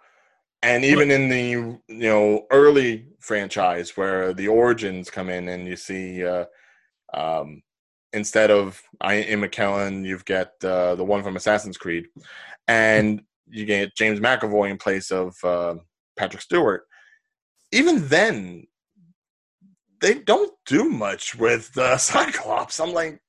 And 0.62 0.84
even 0.84 1.10
in 1.10 1.28
the 1.28 1.50
you 1.50 1.80
know 1.88 2.46
early 2.50 3.06
franchise 3.20 3.96
where 3.96 4.32
the 4.32 4.48
origins 4.48 5.10
come 5.10 5.28
in 5.28 5.48
and 5.48 5.66
you 5.66 5.76
see 5.76 6.24
uh, 6.24 6.46
um, 7.12 7.62
instead 8.14 8.50
of 8.50 8.80
I 9.00 9.22
Ian 9.22 9.42
McKellen, 9.42 10.06
you've 10.06 10.24
got 10.24 10.52
uh, 10.64 10.94
the 10.94 11.04
one 11.04 11.22
from 11.22 11.36
Assassin's 11.36 11.76
Creed, 11.76 12.06
and 12.66 13.22
you 13.46 13.66
get 13.66 13.94
James 13.94 14.20
McAvoy 14.20 14.70
in 14.70 14.78
place 14.78 15.10
of 15.10 15.36
uh, 15.44 15.74
Patrick 16.16 16.42
Stewart. 16.42 16.84
Even 17.72 18.08
then, 18.08 18.66
they 20.04 20.14
don't 20.14 20.52
do 20.66 20.90
much 20.90 21.34
with 21.34 21.76
uh, 21.78 21.96
Cyclops. 21.98 22.78
I'm 22.78 22.92
like, 22.92 23.20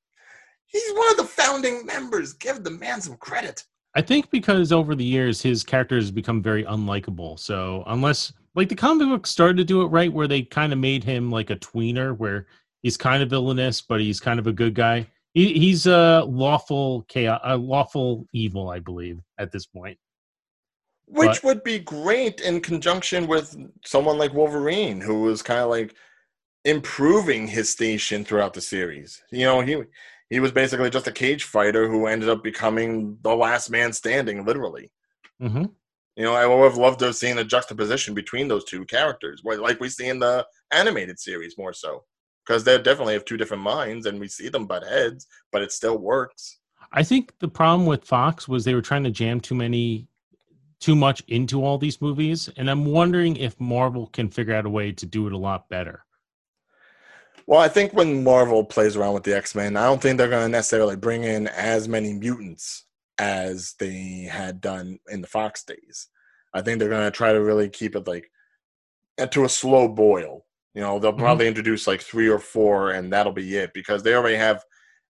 he's 0.65 0.93
one 0.93 1.11
of 1.11 1.17
the 1.17 1.23
founding 1.23 1.85
members. 1.85 2.33
Give 2.33 2.63
the 2.63 2.71
man 2.71 2.99
some 2.99 3.15
credit. 3.15 3.63
I 3.95 4.01
think 4.01 4.29
because 4.29 4.73
over 4.73 4.93
the 4.93 5.05
years 5.05 5.41
his 5.41 5.63
character 5.63 5.95
has 5.95 6.11
become 6.11 6.43
very 6.43 6.65
unlikable. 6.65 7.39
So 7.39 7.83
unless 7.87 8.33
like 8.55 8.67
the 8.67 8.75
comic 8.75 9.07
book 9.07 9.25
started 9.25 9.55
to 9.57 9.63
do 9.63 9.83
it 9.83 9.87
right, 9.87 10.11
where 10.11 10.27
they 10.27 10.41
kind 10.41 10.73
of 10.73 10.79
made 10.79 11.03
him 11.03 11.31
like 11.31 11.49
a 11.49 11.55
tweener, 11.55 12.15
where 12.17 12.47
he's 12.83 12.97
kind 12.97 13.23
of 13.23 13.29
villainous, 13.29 13.81
but 13.81 14.01
he's 14.01 14.19
kind 14.19 14.37
of 14.37 14.47
a 14.47 14.53
good 14.53 14.75
guy. 14.75 15.07
He, 15.33 15.53
he's 15.53 15.87
a 15.87 16.25
lawful 16.27 17.03
chaos, 17.07 17.39
a 17.45 17.55
lawful 17.55 18.27
evil, 18.33 18.69
I 18.69 18.79
believe, 18.79 19.21
at 19.37 19.51
this 19.51 19.65
point. 19.65 19.97
Which 21.07 21.41
But- 21.41 21.43
would 21.43 21.63
be 21.63 21.79
great 21.79 22.41
in 22.41 22.59
conjunction 22.59 23.27
with 23.27 23.55
someone 23.85 24.17
like 24.17 24.33
Wolverine, 24.33 24.99
who 24.99 25.21
was 25.21 25.41
kind 25.41 25.61
of 25.61 25.69
like 25.69 25.95
improving 26.65 27.47
his 27.47 27.69
station 27.69 28.25
throughout 28.25 28.53
the 28.53 28.61
series. 28.61 29.23
You 29.31 29.45
know, 29.45 29.61
he 29.61 29.81
he 30.29 30.39
was 30.39 30.51
basically 30.51 30.89
just 30.89 31.07
a 31.07 31.11
cage 31.11 31.43
fighter 31.43 31.87
who 31.87 32.07
ended 32.07 32.29
up 32.29 32.43
becoming 32.43 33.17
the 33.21 33.35
last 33.35 33.69
man 33.69 33.93
standing, 33.93 34.43
literally. 34.45 34.91
hmm 35.39 35.65
You 36.17 36.23
know, 36.23 36.33
I 36.33 36.47
would 36.47 36.63
have 36.63 36.77
loved 36.77 36.99
to 36.99 37.05
have 37.05 37.15
seen 37.15 37.37
a 37.37 37.43
juxtaposition 37.43 38.13
between 38.13 38.47
those 38.47 38.65
two 38.65 38.85
characters, 38.85 39.41
like 39.45 39.79
we 39.79 39.89
see 39.89 40.07
in 40.07 40.19
the 40.19 40.45
animated 40.71 41.19
series 41.19 41.57
more 41.57 41.73
so. 41.73 42.03
Because 42.45 42.63
they 42.63 42.77
definitely 42.77 43.13
have 43.13 43.25
two 43.25 43.37
different 43.37 43.63
minds, 43.63 44.05
and 44.05 44.19
we 44.19 44.27
see 44.27 44.49
them 44.49 44.67
butt 44.67 44.83
heads, 44.83 45.25
but 45.51 45.63
it 45.63 45.71
still 45.71 45.97
works. 45.97 46.59
I 46.91 47.03
think 47.03 47.33
the 47.39 47.47
problem 47.47 47.87
with 47.87 48.05
Fox 48.05 48.47
was 48.47 48.63
they 48.63 48.75
were 48.75 48.83
trying 48.83 49.03
to 49.03 49.11
jam 49.11 49.39
too 49.39 49.55
many, 49.55 50.07
too 50.79 50.95
much 50.95 51.23
into 51.27 51.63
all 51.63 51.79
these 51.79 52.01
movies, 52.01 52.49
and 52.57 52.69
I'm 52.69 52.85
wondering 52.85 53.35
if 53.37 53.59
Marvel 53.59 54.07
can 54.07 54.29
figure 54.29 54.53
out 54.53 54.67
a 54.67 54.69
way 54.69 54.91
to 54.91 55.05
do 55.07 55.25
it 55.25 55.33
a 55.33 55.37
lot 55.37 55.69
better. 55.69 56.04
Well, 57.47 57.59
I 57.59 57.67
think 57.67 57.93
when 57.93 58.23
Marvel 58.23 58.63
plays 58.63 58.95
around 58.95 59.13
with 59.13 59.23
the 59.23 59.35
X 59.35 59.53
Men, 59.53 59.77
I 59.77 59.85
don't 59.85 60.01
think 60.01 60.17
they're 60.17 60.29
going 60.29 60.45
to 60.45 60.49
necessarily 60.49 60.95
bring 60.95 61.23
in 61.23 61.47
as 61.47 61.87
many 61.87 62.13
mutants 62.13 62.85
as 63.19 63.75
they 63.79 64.27
had 64.31 64.59
done 64.61 64.99
in 65.09 65.21
the 65.21 65.27
Fox 65.27 65.63
days. 65.63 66.07
I 66.53 66.61
think 66.61 66.79
they're 66.79 66.89
going 66.89 67.05
to 67.05 67.15
try 67.15 67.33
to 67.33 67.43
really 67.43 67.69
keep 67.69 67.95
it 67.95 68.07
like 68.07 68.31
to 69.31 69.45
a 69.45 69.49
slow 69.49 69.87
boil. 69.87 70.45
You 70.73 70.81
know, 70.81 70.99
they'll 70.99 71.13
Mhm. 71.13 71.19
probably 71.19 71.47
introduce 71.47 71.87
like 71.87 72.01
three 72.01 72.27
or 72.27 72.39
four, 72.39 72.91
and 72.91 73.13
that'll 73.13 73.31
be 73.31 73.57
it 73.57 73.73
because 73.73 74.03
they 74.03 74.15
already 74.15 74.35
have 74.35 74.63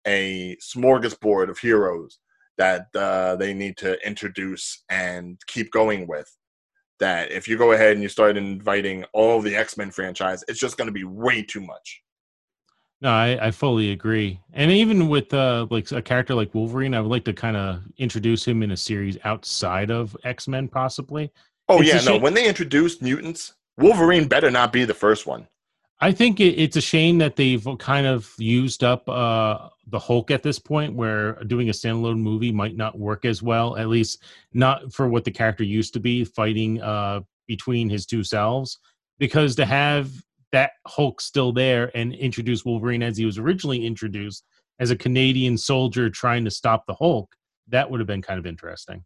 a 0.08 0.56
smorgasbord 0.58 1.50
of 1.50 1.60
heroes 1.60 2.20
that 2.58 2.88
uh, 2.96 3.36
they 3.36 3.54
need 3.54 3.78
to 3.78 4.00
introduce 4.08 4.84
and 4.90 5.40
keep 5.48 5.72
going 5.72 6.08
with. 6.08 6.36
That 7.00 7.32
if 7.32 7.48
you 7.48 7.58
go 7.58 7.74
ahead 7.74 7.94
and 7.94 8.02
you 8.04 8.10
start 8.10 8.38
inviting 8.38 9.04
all 9.14 9.42
the 9.42 9.56
X 9.56 9.78
Men 9.78 9.92
franchise, 9.92 10.44
it's 10.48 10.60
just 10.60 10.78
going 10.78 10.88
to 10.88 10.92
be 10.94 11.04
way 11.04 11.44
too 11.44 11.62
much. 11.62 12.02
No, 13.02 13.10
I, 13.10 13.48
I 13.48 13.52
fully 13.52 13.92
agree. 13.92 14.40
And 14.54 14.70
even 14.70 15.10
with 15.10 15.34
uh, 15.34 15.66
like 15.72 15.92
a 15.92 16.02
character 16.02 16.36
like 16.36 16.54
Wolverine, 16.54 16.94
I 16.94 17.02
would 17.02 17.10
like 17.10 17.26
to 17.26 17.34
kind 17.34 17.58
of 17.58 17.82
introduce 17.98 18.46
him 18.48 18.62
in 18.62 18.72
a 18.72 18.78
series 18.78 19.18
outside 19.24 19.90
of 19.90 20.16
X 20.24 20.48
Men, 20.48 20.68
possibly. 20.68 21.32
Oh 21.68 21.80
It's 21.82 21.88
yeah, 21.90 21.96
no. 21.96 22.00
shame- 22.14 22.22
When 22.22 22.34
they 22.36 22.48
introduced 22.48 23.02
mutants, 23.02 23.54
Wolverine 23.78 24.28
better 24.28 24.52
not 24.52 24.72
be 24.72 24.86
the 24.86 24.94
first 24.94 25.26
one. 25.26 25.48
I 26.00 26.12
think 26.12 26.40
it, 26.40 26.60
it's 26.60 26.78
a 26.78 26.82
shame 26.82 27.18
that 27.20 27.36
they've 27.36 27.66
kind 27.80 28.06
of 28.08 28.32
used 28.38 28.84
up 28.84 29.08
uh, 29.10 29.70
the 29.88 30.00
Hulk 30.00 30.30
at 30.32 30.44
this 30.44 30.60
point, 30.60 30.94
where 30.96 31.34
doing 31.46 31.70
a 31.70 31.72
standalone 31.72 32.20
movie 32.20 32.52
might 32.52 32.76
not 32.76 32.98
work 33.00 33.26
as 33.26 33.42
well. 33.42 33.78
At 33.78 33.88
least 33.88 34.24
not 34.54 34.94
for 34.94 35.08
what 35.10 35.24
the 35.26 35.32
character 35.32 35.64
used 35.64 35.94
to 35.94 36.00
be, 36.00 36.24
fighting 36.24 36.82
uh, 36.82 37.22
between 37.48 37.90
his 37.90 38.06
two 38.06 38.24
selves. 38.24 38.78
Because 39.20 39.56
to 39.56 39.66
have 39.66 40.12
that 40.52 40.72
Hulk 40.88 41.22
still 41.22 41.52
there 41.54 41.92
and 41.96 42.14
introduce 42.14 42.66
Wolverine 42.66 43.04
as 43.04 43.18
he 43.18 43.26
was 43.26 43.38
originally 43.38 43.86
introduced 43.86 44.44
as 44.80 44.92
a 44.92 44.96
Canadian 44.96 45.58
soldier 45.58 46.10
trying 46.10 46.44
to 46.46 46.52
stop 46.52 46.86
the 46.86 46.94
Hulk, 46.96 47.34
that 47.70 47.90
would 47.90 48.00
have 48.00 48.08
been 48.08 48.22
kind 48.22 48.40
of 48.40 48.46
interesting. 48.46 49.04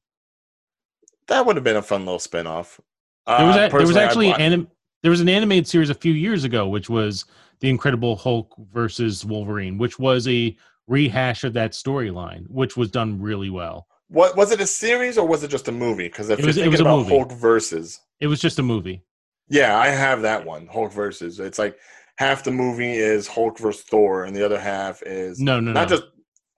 That 1.27 1.45
would 1.45 1.55
have 1.55 1.63
been 1.63 1.75
a 1.75 1.81
fun 1.81 2.05
little 2.05 2.19
spinoff. 2.19 2.79
There 3.27 3.45
was 3.47 3.55
Uh, 3.55 3.69
a, 3.73 3.77
there 3.77 3.87
was 3.87 3.97
actually 3.97 4.29
an 4.31 4.41
anim, 4.41 4.67
there 5.01 5.11
was 5.11 5.21
an 5.21 5.29
animated 5.29 5.67
series 5.67 5.89
a 5.89 5.95
few 5.95 6.13
years 6.13 6.43
ago, 6.43 6.67
which 6.67 6.89
was 6.89 7.25
the 7.59 7.69
Incredible 7.69 8.15
Hulk 8.15 8.53
versus 8.71 9.25
Wolverine, 9.25 9.77
which 9.77 9.97
was 9.97 10.27
a 10.27 10.55
rehash 10.87 11.43
of 11.43 11.53
that 11.53 11.71
storyline, 11.71 12.45
which 12.49 12.77
was 12.77 12.91
done 12.91 13.19
really 13.21 13.49
well. 13.49 13.87
what 14.07 14.37
was 14.37 14.51
it 14.51 14.61
a 14.61 14.67
series 14.67 15.17
or 15.17 15.27
was 15.27 15.43
it 15.43 15.47
just 15.47 15.67
a 15.67 15.71
movie? 15.71 16.03
Because 16.07 16.29
if 16.29 16.37
It 16.37 16.45
was- 16.45 16.57
you're 16.57 16.65
it 16.65 16.69
was 16.69 16.77
thinking 16.79 16.87
a 16.87 16.89
about 16.99 17.05
movie. 17.09 17.17
Hulk 17.17 17.31
versus, 17.31 17.99
It 18.19 18.27
was 18.27 18.39
just 18.39 18.59
a 18.59 18.63
movie. 18.63 19.01
Yeah, 19.49 19.77
I 19.77 19.87
have 19.87 20.21
that 20.23 20.45
one. 20.45 20.67
Hulk 20.67 20.91
versus. 20.93 21.39
It's 21.39 21.59
like 21.59 21.77
half 22.17 22.43
the 22.43 22.51
movie 22.51 22.93
is 22.95 23.27
Hulk 23.27 23.59
versus 23.59 23.83
Thor, 23.83 24.23
and 24.25 24.35
the 24.35 24.45
other 24.45 24.59
half 24.59 25.01
is 25.03 25.39
No, 25.39 25.59
no, 25.59 25.71
not 25.73 25.89
no. 25.89 25.97
just 25.97 26.07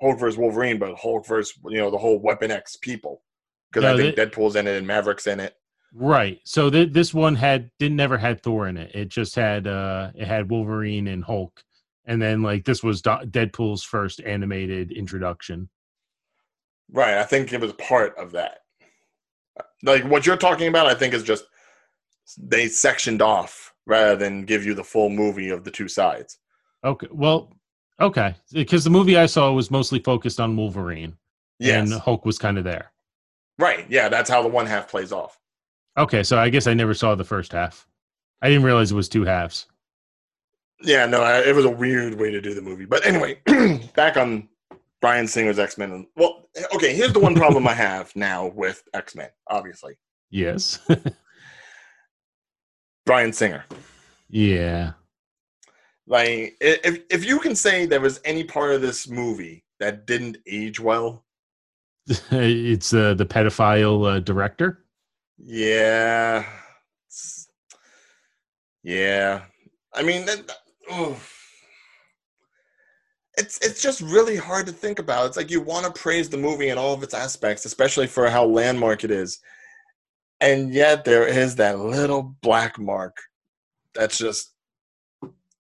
Hulk 0.02 0.20
versus 0.20 0.38
Wolverine, 0.38 0.78
but 0.80 0.96
Hulk 0.98 1.26
versus 1.26 1.58
you 1.66 1.78
know 1.80 1.90
the 1.92 1.98
whole 1.98 2.20
Weapon 2.20 2.52
X 2.52 2.76
people. 2.78 3.22
Because 3.72 3.84
No, 3.84 3.94
I 3.94 3.98
think 3.98 4.16
Deadpool's 4.16 4.56
in 4.56 4.68
it 4.68 4.78
and 4.78 4.88
Maverick's 4.88 5.28
in 5.28 5.40
it. 5.40 5.56
right. 5.94 6.40
So 6.46 6.70
th- 6.70 6.94
this 6.94 7.14
one 7.14 7.36
had 7.36 7.70
didn't 7.80 7.98
never 7.98 8.18
had 8.18 8.42
Thor 8.42 8.68
in 8.68 8.78
it. 8.78 8.92
It 8.96 9.10
just 9.10 9.36
had 9.36 9.68
uh 9.68 10.12
it 10.16 10.26
had 10.28 10.50
Wolverine 10.50 11.08
and 11.08 11.24
Hulk, 11.24 11.62
and 12.06 12.22
then 12.22 12.42
like 12.44 12.64
this 12.66 12.82
was 12.84 13.02
Do- 13.02 13.26
Deadpool's 13.26 13.84
first 13.84 14.22
animated 14.22 14.92
introduction. 14.92 15.70
Right. 16.92 17.18
I 17.18 17.24
think 17.24 17.52
it 17.52 17.60
was 17.60 17.74
part 17.74 18.16
of 18.18 18.32
that. 18.32 18.60
Like 19.84 20.06
what 20.06 20.26
you're 20.26 20.38
talking 20.38 20.68
about, 20.68 20.88
I 20.88 20.94
think 20.96 21.14
is 21.14 21.24
just 21.24 21.44
they 22.38 22.68
sectioned 22.68 23.22
off 23.22 23.74
rather 23.86 24.16
than 24.16 24.45
give 24.45 24.66
you 24.66 24.74
the 24.74 24.84
full 24.84 25.10
movie 25.10 25.49
of 25.49 25.64
the 25.64 25.72
two 25.72 25.88
sides. 25.88 26.40
Okay. 26.84 27.08
Well, 27.12 27.54
okay. 27.99 28.36
Because 28.52 28.84
the 28.84 28.90
movie 28.90 29.18
I 29.18 29.26
saw 29.26 29.52
was 29.52 29.72
mostly 29.72 29.99
focused 29.99 30.40
on 30.40 30.56
Wolverine. 30.56 31.18
Yes. 31.60 31.91
And 31.91 32.02
Hulk 32.02 32.26
was 32.26 32.38
kind 32.38 32.58
of 32.58 32.64
there. 32.64 32.91
Right. 33.58 33.86
Yeah, 33.90 34.10
that's 34.10 34.30
how 34.30 34.41
the 34.44 34.49
one 34.49 34.66
half 34.66 34.90
plays 34.90 35.12
off. 35.12 35.40
Okay, 35.98 36.22
so 36.22 36.38
I 36.38 36.49
guess 36.49 36.68
I 36.68 36.76
never 36.76 36.94
saw 36.94 37.16
the 37.16 37.24
first 37.24 37.52
half. 37.54 37.88
I 38.41 38.49
didn't 38.49 38.64
realize 38.64 38.91
it 38.91 38.95
was 38.95 39.10
two 39.10 39.26
halves. 39.26 39.66
Yeah, 40.84 41.08
no, 41.08 41.24
I, 41.24 41.40
it 41.40 41.56
was 41.56 41.66
a 41.66 41.72
weird 41.72 42.20
way 42.20 42.30
to 42.30 42.40
do 42.40 42.54
the 42.54 42.62
movie. 42.62 42.86
But 42.86 43.04
anyway, 43.04 43.40
back 43.95 44.16
on 44.16 44.48
Bryan 45.02 45.28
Singer's 45.28 45.58
X 45.58 45.76
Men. 45.78 46.06
Well, 46.16 46.49
okay, 46.76 46.95
here's 46.95 47.14
the 47.14 47.20
one 47.20 47.34
problem 47.34 47.68
I 47.68 47.74
have 47.74 48.16
now 48.16 48.48
with 48.48 48.84
X 48.94 49.16
Men, 49.16 49.30
obviously. 49.48 49.98
Yes. 50.30 50.80
Bryan 53.08 53.34
Singer. 53.34 53.64
yeah. 54.30 54.92
Like, 56.10 56.56
if 56.62 57.02
if 57.10 57.26
you 57.26 57.40
can 57.40 57.54
say 57.56 57.86
there 57.86 58.00
was 58.00 58.22
any 58.24 58.44
part 58.46 58.74
of 58.74 58.82
this 58.82 59.10
movie 59.10 59.66
that 59.80 60.06
didn't 60.06 60.38
age 60.48 60.80
well, 60.80 61.26
it's 62.32 62.94
uh, 62.94 63.14
the 63.16 63.26
pedophile 63.26 64.16
uh, 64.16 64.20
director. 64.20 64.86
yeah, 65.38 66.40
It's- 67.08 67.48
yeah. 68.84 69.42
I 69.94 70.04
mean, 70.04 70.26
that, 70.28 70.48
that- 70.48 71.18
it's 73.38 73.60
it's 73.60 73.82
just 73.82 74.00
really 74.02 74.38
hard 74.38 74.66
to 74.68 74.72
think 74.72 75.00
about. 75.00 75.28
It's 75.28 75.38
like 75.38 75.52
you 75.52 75.60
want 75.62 75.86
to 75.86 76.02
praise 76.02 76.30
the 76.30 76.38
movie 76.38 76.70
in 76.70 76.78
all 76.78 76.94
of 76.94 77.04
its 77.04 77.14
aspects, 77.14 77.66
especially 77.66 78.08
for 78.08 78.30
how 78.30 78.46
landmark 78.46 79.04
it 79.04 79.12
is, 79.12 79.40
and 80.40 80.74
yet 80.74 81.06
there 81.06 81.28
is 81.28 81.56
that 81.56 81.80
little 81.80 82.36
black 82.42 82.78
mark 82.80 83.18
that's 83.94 84.18
just 84.18 84.54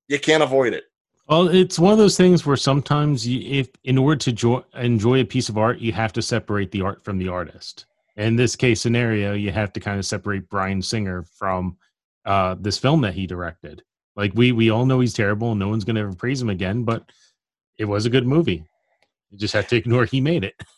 you 0.07 0.19
can't 0.19 0.43
avoid 0.43 0.73
it. 0.73 0.85
Well, 1.27 1.49
it's 1.49 1.77
one 1.77 1.91
of 1.91 1.97
those 1.97 2.15
things 2.15 2.45
where 2.45 2.55
sometimes, 2.55 3.27
you, 3.27 3.59
if 3.59 3.69
in 3.83 3.97
order 3.97 4.15
to 4.15 4.31
jo- 4.31 4.65
enjoy 4.75 5.19
a 5.19 5.25
piece 5.25 5.49
of 5.49 5.57
art, 5.57 5.79
you 5.79 5.91
have 5.91 6.13
to 6.13 6.21
separate 6.21 6.71
the 6.71 6.81
art 6.81 7.03
from 7.03 7.17
the 7.17 7.27
artist. 7.27 7.85
In 8.15 8.37
this 8.37 8.55
case 8.55 8.79
scenario, 8.79 9.33
you 9.33 9.51
have 9.51 9.73
to 9.73 9.81
kind 9.81 9.99
of 9.99 10.05
separate 10.05 10.49
Bryan 10.49 10.81
Singer 10.81 11.23
from 11.23 11.77
uh, 12.25 12.55
this 12.59 12.77
film 12.77 13.01
that 13.01 13.13
he 13.13 13.27
directed. 13.27 13.83
Like 14.15 14.31
we 14.35 14.53
we 14.53 14.69
all 14.69 14.85
know 14.85 15.01
he's 15.01 15.13
terrible, 15.13 15.51
and 15.51 15.59
no 15.59 15.67
one's 15.67 15.83
going 15.83 15.97
to 15.97 16.01
ever 16.01 16.13
praise 16.13 16.41
him 16.41 16.49
again. 16.49 16.83
But 16.83 17.11
it 17.77 17.85
was 17.85 18.05
a 18.05 18.09
good 18.09 18.25
movie. 18.25 18.63
You 19.29 19.37
just 19.37 19.53
have 19.53 19.67
to 19.67 19.75
ignore 19.75 20.05
he 20.05 20.21
made 20.21 20.45
it. 20.45 20.55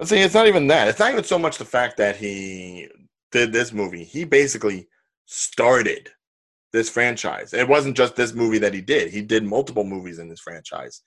But 0.00 0.08
see, 0.08 0.18
it's 0.20 0.32
not 0.32 0.46
even 0.46 0.66
that. 0.68 0.88
It's 0.88 0.98
not 0.98 1.12
even 1.12 1.24
so 1.24 1.38
much 1.38 1.58
the 1.58 1.64
fact 1.66 1.98
that 1.98 2.16
he 2.16 2.88
did 3.32 3.52
this 3.52 3.70
movie. 3.70 4.02
He 4.02 4.24
basically 4.24 4.88
started 5.26 6.08
this 6.72 6.88
franchise. 6.88 7.52
It 7.52 7.68
wasn't 7.68 7.98
just 7.98 8.16
this 8.16 8.32
movie 8.32 8.56
that 8.60 8.72
he 8.72 8.80
did. 8.80 9.12
He 9.12 9.20
did 9.20 9.44
multiple 9.44 9.84
movies 9.84 10.18
in 10.18 10.30
this 10.30 10.40
franchise. 10.40 11.02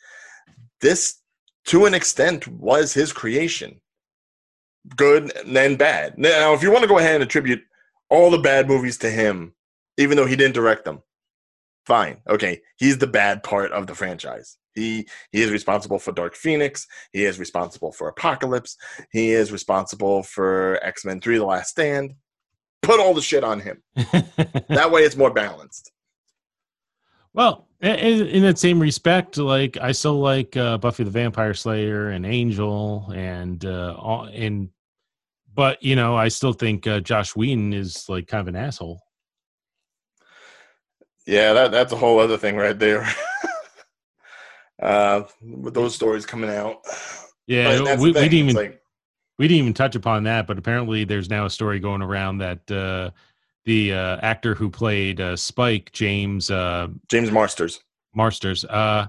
This, 0.79 1.21
to 1.65 1.87
an 1.87 1.95
extent, 1.95 2.47
was 2.47 2.93
his 2.93 3.11
creation. 3.11 3.81
Good 4.95 5.35
and 5.37 5.55
then 5.55 5.75
bad. 5.75 6.19
Now, 6.19 6.53
if 6.53 6.61
you 6.61 6.69
want 6.69 6.83
to 6.83 6.87
go 6.87 6.99
ahead 6.99 7.15
and 7.15 7.23
attribute 7.23 7.63
all 8.11 8.29
the 8.29 8.37
bad 8.37 8.67
movies 8.67 8.99
to 8.99 9.09
him, 9.09 9.55
even 9.97 10.17
though 10.17 10.27
he 10.27 10.35
didn't 10.35 10.53
direct 10.53 10.85
them, 10.85 11.01
fine. 11.87 12.17
Okay, 12.29 12.61
he's 12.77 12.99
the 12.99 13.07
bad 13.07 13.41
part 13.41 13.71
of 13.71 13.87
the 13.87 13.95
franchise. 13.95 14.59
He 14.75 15.07
he 15.31 15.41
is 15.41 15.51
responsible 15.51 15.99
for 15.99 16.11
Dark 16.11 16.35
Phoenix. 16.35 16.87
He 17.11 17.25
is 17.25 17.39
responsible 17.39 17.91
for 17.91 18.07
Apocalypse. 18.07 18.75
He 19.11 19.31
is 19.31 19.51
responsible 19.51 20.23
for 20.23 20.79
X 20.83 21.05
Men 21.05 21.21
Three: 21.21 21.37
The 21.37 21.45
Last 21.45 21.69
Stand. 21.69 22.15
Put 22.81 22.99
all 22.99 23.13
the 23.13 23.21
shit 23.21 23.43
on 23.43 23.59
him. 23.61 23.81
That 24.69 24.91
way, 24.91 25.03
it's 25.03 25.15
more 25.15 25.31
balanced. 25.31 25.91
Well, 27.33 27.67
i- 27.81 27.87
i- 27.89 28.27
in 28.35 28.41
that 28.43 28.59
same 28.59 28.79
respect, 28.79 29.37
like 29.37 29.77
I 29.77 29.91
still 29.91 30.19
like 30.19 30.57
uh, 30.57 30.77
Buffy 30.79 31.03
the 31.03 31.09
Vampire 31.11 31.53
Slayer 31.53 32.09
and 32.09 32.25
Angel, 32.25 33.09
and 33.15 33.63
uh, 33.65 33.95
all, 33.97 34.23
and 34.25 34.69
but 35.53 35.81
you 35.83 35.95
know, 35.95 36.15
I 36.15 36.27
still 36.29 36.53
think 36.53 36.85
uh, 36.87 36.99
Joss 36.99 37.35
Whedon 37.35 37.73
is 37.73 38.07
like 38.09 38.27
kind 38.27 38.41
of 38.41 38.47
an 38.47 38.55
asshole. 38.55 39.01
Yeah, 41.25 41.53
that 41.53 41.71
that's 41.71 41.93
a 41.93 41.97
whole 41.97 42.19
other 42.19 42.37
thing 42.37 42.55
right 42.57 42.77
there. 42.77 43.07
uh, 44.81 45.23
with 45.41 45.73
those 45.73 45.95
stories 45.95 46.25
coming 46.25 46.49
out, 46.49 46.81
Yeah, 47.47 47.95
we, 47.95 48.07
we 48.07 48.13
didn't 48.13 48.33
even 48.33 48.55
like, 48.55 48.81
we 49.37 49.47
didn't 49.47 49.61
even 49.61 49.73
touch 49.73 49.95
upon 49.95 50.23
that, 50.23 50.47
but 50.47 50.57
apparently 50.57 51.03
there's 51.03 51.29
now 51.29 51.45
a 51.45 51.49
story 51.49 51.79
going 51.79 52.01
around 52.01 52.37
that 52.39 52.71
uh, 52.71 53.11
the 53.65 53.93
uh, 53.93 54.17
actor 54.21 54.55
who 54.55 54.69
played 54.69 55.19
uh, 55.19 55.35
Spike, 55.35 55.91
James 55.91 56.51
uh, 56.51 56.87
James 57.09 57.31
Marsters. 57.31 57.81
Marsters, 58.15 58.63
uh, 58.65 59.07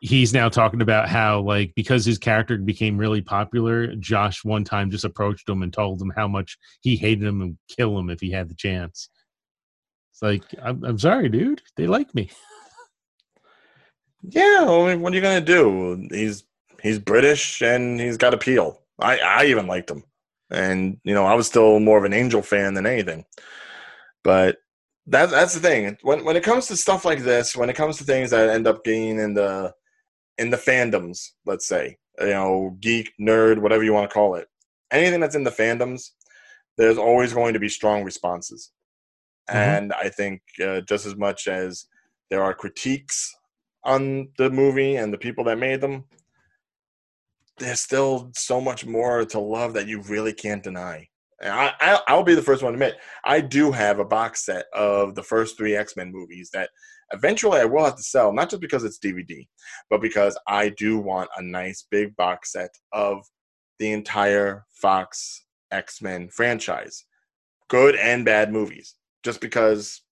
he's 0.00 0.34
now 0.34 0.48
talking 0.48 0.82
about 0.82 1.08
how 1.08 1.40
like 1.40 1.72
because 1.76 2.04
his 2.04 2.18
character 2.18 2.58
became 2.58 2.98
really 2.98 3.22
popular, 3.22 3.94
Joss 3.96 4.44
one 4.44 4.64
time 4.64 4.90
just 4.90 5.04
approached 5.04 5.48
him 5.48 5.62
and 5.62 5.72
told 5.72 6.02
him 6.02 6.12
how 6.14 6.26
much 6.26 6.58
he 6.80 6.96
hated 6.96 7.24
him 7.24 7.40
and 7.40 7.58
kill 7.68 7.98
him 7.98 8.10
if 8.10 8.20
he 8.20 8.30
had 8.30 8.48
the 8.48 8.54
chance. 8.54 9.08
It's 10.12 10.22
like 10.22 10.42
I'm, 10.62 10.84
I'm 10.84 10.98
sorry, 10.98 11.28
dude. 11.28 11.62
They 11.76 11.86
like 11.86 12.14
me. 12.14 12.30
Yeah, 14.22 14.66
I 14.68 14.86
mean, 14.88 15.00
what 15.00 15.12
are 15.12 15.16
you 15.16 15.22
gonna 15.22 15.40
do? 15.40 16.06
He's 16.10 16.44
he's 16.80 16.98
British 16.98 17.62
and 17.62 18.00
he's 18.00 18.16
got 18.16 18.34
appeal. 18.34 18.80
I 19.00 19.18
I 19.18 19.44
even 19.46 19.66
liked 19.66 19.90
him, 19.90 20.04
and 20.50 20.98
you 21.04 21.14
know 21.14 21.24
I 21.24 21.34
was 21.34 21.46
still 21.46 21.80
more 21.80 21.98
of 21.98 22.04
an 22.04 22.12
Angel 22.12 22.42
fan 22.42 22.74
than 22.74 22.86
anything. 22.86 23.24
But 24.24 24.58
that 25.06 25.30
that's 25.30 25.54
the 25.54 25.60
thing. 25.60 25.98
When 26.02 26.24
when 26.24 26.36
it 26.36 26.44
comes 26.44 26.68
to 26.68 26.76
stuff 26.76 27.04
like 27.04 27.20
this, 27.20 27.56
when 27.56 27.70
it 27.70 27.76
comes 27.76 27.98
to 27.98 28.04
things 28.04 28.30
that 28.30 28.48
end 28.50 28.66
up 28.66 28.84
being 28.84 29.18
in 29.18 29.34
the 29.34 29.74
in 30.38 30.50
the 30.50 30.56
fandoms, 30.56 31.30
let's 31.46 31.66
say, 31.66 31.98
you 32.20 32.28
know, 32.28 32.76
geek, 32.80 33.12
nerd, 33.20 33.58
whatever 33.60 33.84
you 33.84 33.92
want 33.92 34.08
to 34.10 34.14
call 34.14 34.34
it, 34.36 34.48
anything 34.92 35.20
that's 35.20 35.34
in 35.34 35.44
the 35.44 35.50
fandoms, 35.50 36.10
there's 36.78 36.98
always 36.98 37.32
going 37.34 37.54
to 37.54 37.60
be 37.60 37.68
strong 37.68 38.04
responses. 38.04 38.70
Mhm. 39.50 39.54
And 39.56 39.92
I 39.94 40.08
think 40.10 40.42
uh, 40.64 40.80
just 40.82 41.06
as 41.06 41.16
much 41.16 41.48
as 41.48 41.86
there 42.30 42.42
are 42.42 42.54
critiques 42.54 43.34
on 43.84 44.28
the 44.38 44.50
movie 44.50 44.96
and 44.96 45.12
the 45.12 45.18
people 45.18 45.44
that 45.44 45.58
made 45.58 45.80
them, 45.80 46.04
there's 47.58 47.80
still 47.80 48.30
so 48.34 48.60
much 48.60 48.86
more 48.86 49.24
to 49.24 49.38
love 49.38 49.74
that 49.74 49.86
you 49.86 50.02
really 50.02 50.32
can't 50.32 50.62
deny. 50.62 51.08
I, 51.42 51.72
I, 51.80 52.00
I'll 52.08 52.22
be 52.22 52.34
the 52.34 52.42
first 52.42 52.62
one 52.62 52.72
to 52.72 52.76
admit, 52.76 52.98
I 53.24 53.40
do 53.40 53.72
have 53.72 53.98
a 53.98 54.04
box 54.04 54.44
set 54.44 54.66
of 54.72 55.14
the 55.14 55.22
first 55.22 55.56
three 55.56 55.74
X 55.74 55.96
Men 55.96 56.12
movies 56.12 56.50
that 56.52 56.70
eventually 57.12 57.60
I 57.60 57.64
will 57.64 57.84
have 57.84 57.96
to 57.96 58.02
sell, 58.02 58.32
not 58.32 58.50
just 58.50 58.62
because 58.62 58.84
it's 58.84 58.98
DVD, 58.98 59.46
but 59.90 60.00
because 60.00 60.38
I 60.46 60.68
do 60.70 60.98
want 60.98 61.30
a 61.36 61.42
nice 61.42 61.86
big 61.90 62.16
box 62.16 62.52
set 62.52 62.70
of 62.92 63.24
the 63.78 63.92
entire 63.92 64.64
Fox 64.74 65.44
X 65.72 66.00
Men 66.00 66.28
franchise, 66.28 67.04
good 67.68 67.96
and 67.96 68.24
bad 68.24 68.52
movies, 68.52 68.94
just 69.24 69.40
because 69.40 70.02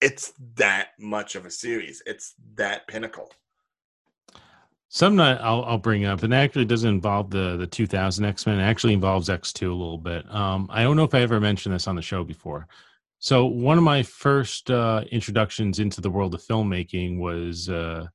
it's 0.00 0.32
that 0.56 0.88
much 0.98 1.34
of 1.34 1.46
a 1.46 1.50
series. 1.50 2.02
It's 2.06 2.34
that 2.54 2.86
pinnacle. 2.86 3.30
Something 4.88 5.18
that 5.18 5.40
I'll, 5.40 5.64
I'll 5.64 5.78
bring 5.78 6.04
up, 6.04 6.24
and 6.24 6.34
it 6.34 6.36
actually 6.36 6.64
doesn't 6.64 6.88
involve 6.88 7.30
the 7.30 7.56
the 7.56 7.66
2000 7.66 8.24
X 8.24 8.46
Men. 8.46 8.58
It 8.58 8.64
actually 8.64 8.94
involves 8.94 9.28
X2 9.28 9.62
a 9.62 9.66
little 9.66 9.98
bit. 9.98 10.28
Um, 10.34 10.68
I 10.70 10.82
don't 10.82 10.96
know 10.96 11.04
if 11.04 11.14
I 11.14 11.20
ever 11.20 11.38
mentioned 11.38 11.74
this 11.74 11.86
on 11.86 11.94
the 11.94 12.02
show 12.02 12.24
before. 12.24 12.66
So 13.20 13.44
one 13.46 13.78
of 13.78 13.84
my 13.84 14.02
first 14.02 14.70
uh, 14.70 15.04
introductions 15.12 15.78
into 15.78 16.00
the 16.00 16.10
world 16.10 16.34
of 16.34 16.42
filmmaking 16.42 17.18
was 17.18 17.68
uh, 17.68 18.06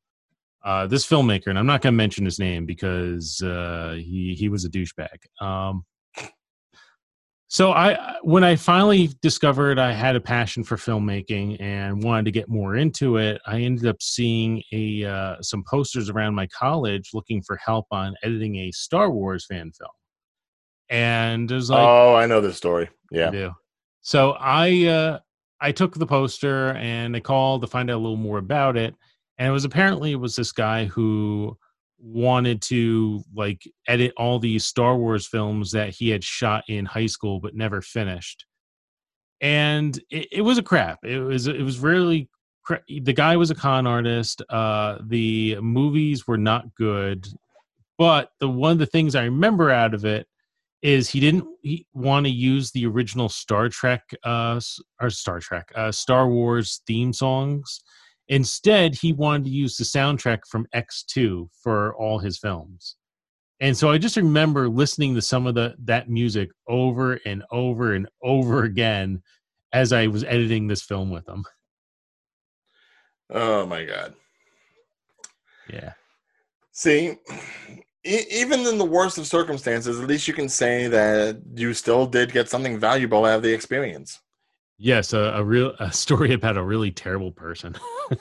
uh, 0.66 0.88
this 0.88 1.08
filmmaker, 1.08 1.48
and 1.48 1.58
I'm 1.58 1.68
not 1.68 1.82
going 1.82 1.94
to 1.94 1.98
mention 1.98 2.26
his 2.26 2.40
name 2.40 2.66
because 2.66 3.42
uh, 3.42 3.94
he 3.98 4.36
he 4.38 4.50
was 4.50 4.66
a 4.66 4.70
douchebag. 4.70 5.42
Um, 5.42 5.86
so 7.48 7.72
I 7.72 8.16
when 8.24 8.44
I 8.44 8.56
finally 8.56 9.10
discovered 9.22 9.78
I 9.78 9.92
had 9.92 10.16
a 10.16 10.22
passion 10.22 10.64
for 10.64 10.78
filmmaking 10.78 11.62
and 11.62 12.04
wanted 12.04 12.26
to 12.26 12.32
get 12.32 12.50
more 12.50 12.76
into 12.76 13.18
it, 13.18 13.40
I 13.46 13.62
ended 13.62 13.86
up 13.86 14.02
seeing 14.02 14.64
a 14.72 15.06
uh, 15.06 15.36
some 15.42 15.64
posters 15.70 16.10
around 16.10 16.34
my 16.36 16.48
college 16.48 17.12
looking 17.14 17.42
for 17.44 17.58
help 17.58 17.86
on 17.92 18.16
editing 18.24 18.56
a 18.58 18.72
Star 18.72 19.12
Wars 19.12 19.46
fan 19.46 19.72
film. 19.72 19.92
And 20.90 21.50
was 21.50 21.70
like 21.70 21.88
oh, 21.88 22.16
I 22.16 22.26
know 22.26 22.42
this 22.42 22.58
story. 22.58 22.88
I 23.14 23.16
Yeah. 23.16 23.30
do. 23.32 23.52
So 24.02 24.32
I 24.40 24.86
uh, 24.86 25.20
I 25.62 25.72
took 25.72 25.96
the 25.96 26.06
poster 26.06 26.74
and 26.74 27.16
I 27.16 27.20
called 27.20 27.62
to 27.62 27.68
find 27.68 27.90
out 27.90 27.96
a 27.96 27.98
little 27.98 28.18
more 28.18 28.40
about 28.40 28.78
it. 28.78 28.96
And 29.38 29.48
it 29.50 29.52
was 29.52 29.66
apparently 29.66 30.12
it 30.12 30.20
was 30.20 30.36
this 30.36 30.52
guy 30.52 30.86
who 30.86 31.58
wanted 32.00 32.62
to 32.62 33.24
like 33.34 33.64
edit 33.88 34.14
all 34.18 34.40
these 34.40 34.66
Star 34.66 34.96
Wars 34.96 35.28
films 35.28 35.72
that 35.72 35.90
he 35.90 36.10
had 36.10 36.24
shot 36.24 36.64
in 36.68 36.86
high 36.86 37.06
school 37.06 37.40
but 37.40 37.56
never 37.56 37.82
finished. 37.82 38.46
And 39.42 39.98
it, 40.10 40.28
it 40.32 40.42
was 40.42 40.58
a 40.58 40.64
crap. 40.64 41.00
It 41.04 41.20
was 41.20 41.48
it 41.48 41.62
was 41.62 41.80
really 41.80 42.30
cra- 42.64 42.84
the 42.88 43.14
guy 43.14 43.38
was 43.38 43.52
a 43.52 43.56
con 43.56 43.88
artist. 43.88 44.42
Uh, 44.50 45.00
the 45.08 45.58
movies 45.62 46.28
were 46.28 46.38
not 46.38 46.74
good, 46.76 47.28
but 47.98 48.30
the 48.40 48.50
one 48.50 48.72
of 48.72 48.80
the 48.80 48.86
things 48.86 49.16
I 49.16 49.24
remember 49.24 49.72
out 49.72 49.94
of 49.94 50.06
it 50.06 50.28
is 50.82 51.10
he 51.10 51.20
didn't 51.20 51.46
he 51.64 51.86
want 51.94 52.26
to 52.26 52.32
use 52.32 52.72
the 52.72 52.86
original 52.86 53.28
Star 53.28 53.70
Trek 53.70 54.04
uh 54.24 54.60
or 55.02 55.10
Star 55.10 55.40
Trek 55.40 55.72
uh 55.76 55.92
Star 55.92 56.28
Wars 56.30 56.82
theme 56.86 57.12
songs 57.12 57.82
Instead, 58.28 58.96
he 58.96 59.14
wanted 59.14 59.46
to 59.46 59.52
use 59.52 59.78
the 59.78 59.84
soundtrack 59.84 60.40
from 60.50 60.68
X2 60.76 61.48
for 61.62 61.96
all 61.96 62.20
his 62.20 62.38
films. 62.40 62.96
And 63.60 63.76
so 63.78 63.90
I 63.90 63.98
just 63.98 64.18
remember 64.18 64.68
listening 64.68 65.16
to 65.16 65.22
some 65.22 65.48
of 65.48 65.56
the 65.56 65.76
that 65.86 66.10
music 66.10 66.50
over 66.68 67.20
and 67.26 67.44
over 67.52 67.94
and 67.94 68.08
over 68.22 68.64
again 68.64 69.22
as 69.72 69.94
I 69.94 70.08
was 70.08 70.24
editing 70.24 70.68
this 70.68 70.82
film 70.82 71.10
with 71.10 71.28
him. 71.28 71.46
Oh 73.30 73.66
my 73.66 73.86
god. 73.86 74.14
Yeah. 75.70 75.94
See, 76.72 77.16
e- 78.06 78.26
even 78.30 78.62
in 78.68 78.78
the 78.78 78.86
worst 78.86 79.18
of 79.18 79.26
circumstances, 79.26 80.00
at 80.00 80.08
least 80.08 80.28
you 80.28 80.34
can 80.34 80.50
say 80.50 80.88
that 80.88 81.42
you 81.56 81.74
still 81.74 82.06
did 82.06 82.34
get 82.34 82.50
something 82.50 82.78
valuable 82.78 83.26
out 83.26 83.38
of 83.38 83.44
the 83.44 83.54
experience. 83.54 84.20
Yes, 84.78 85.14
a, 85.14 85.20
a 85.36 85.44
real 85.44 85.74
a 85.80 85.92
story 85.92 86.34
about 86.40 86.58
a 86.58 86.64
really 86.64 86.92
terrible 86.92 87.32
person. 87.32 87.76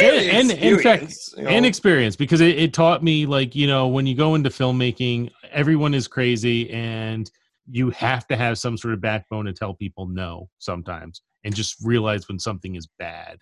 And 0.00 0.50
and, 0.50 0.50
in 0.50 0.78
fact, 0.78 1.02
experience, 1.02 1.34
you 1.36 1.42
know. 1.44 1.50
and 1.50 1.66
experience 1.66 2.16
because 2.16 2.40
it, 2.40 2.58
it 2.58 2.72
taught 2.72 3.04
me 3.04 3.26
like 3.26 3.54
you 3.54 3.66
know 3.66 3.86
when 3.86 4.06
you 4.06 4.14
go 4.14 4.34
into 4.34 4.48
filmmaking 4.48 5.30
everyone 5.52 5.92
is 5.92 6.08
crazy 6.08 6.70
and 6.70 7.30
you 7.70 7.90
have 7.90 8.26
to 8.28 8.36
have 8.36 8.58
some 8.58 8.78
sort 8.78 8.94
of 8.94 9.02
backbone 9.02 9.44
to 9.44 9.52
tell 9.52 9.74
people 9.74 10.08
no 10.08 10.48
sometimes 10.58 11.20
and 11.44 11.54
just 11.54 11.76
realize 11.84 12.26
when 12.28 12.38
something 12.38 12.76
is 12.76 12.88
bad 12.98 13.36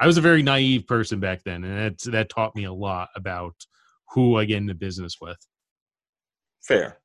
i 0.00 0.06
was 0.06 0.18
a 0.18 0.20
very 0.20 0.42
naive 0.42 0.84
person 0.88 1.20
back 1.20 1.44
then 1.44 1.62
and 1.62 1.78
that's, 1.78 2.04
that 2.04 2.28
taught 2.28 2.56
me 2.56 2.64
a 2.64 2.72
lot 2.72 3.08
about 3.14 3.54
who 4.10 4.36
i 4.36 4.44
get 4.44 4.56
into 4.56 4.74
business 4.74 5.18
with 5.20 5.38
Fair. 6.68 6.98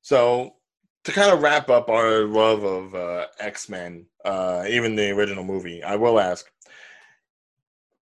So 0.00 0.54
to 1.04 1.12
kind 1.12 1.32
of 1.32 1.42
wrap 1.42 1.70
up 1.70 1.88
our 1.88 2.24
love 2.24 2.62
of 2.64 2.94
uh, 2.94 3.26
X 3.38 3.68
Men, 3.68 4.06
uh, 4.24 4.64
even 4.68 4.94
the 4.96 5.10
original 5.10 5.44
movie, 5.44 5.82
I 5.82 5.96
will 5.96 6.20
ask 6.20 6.46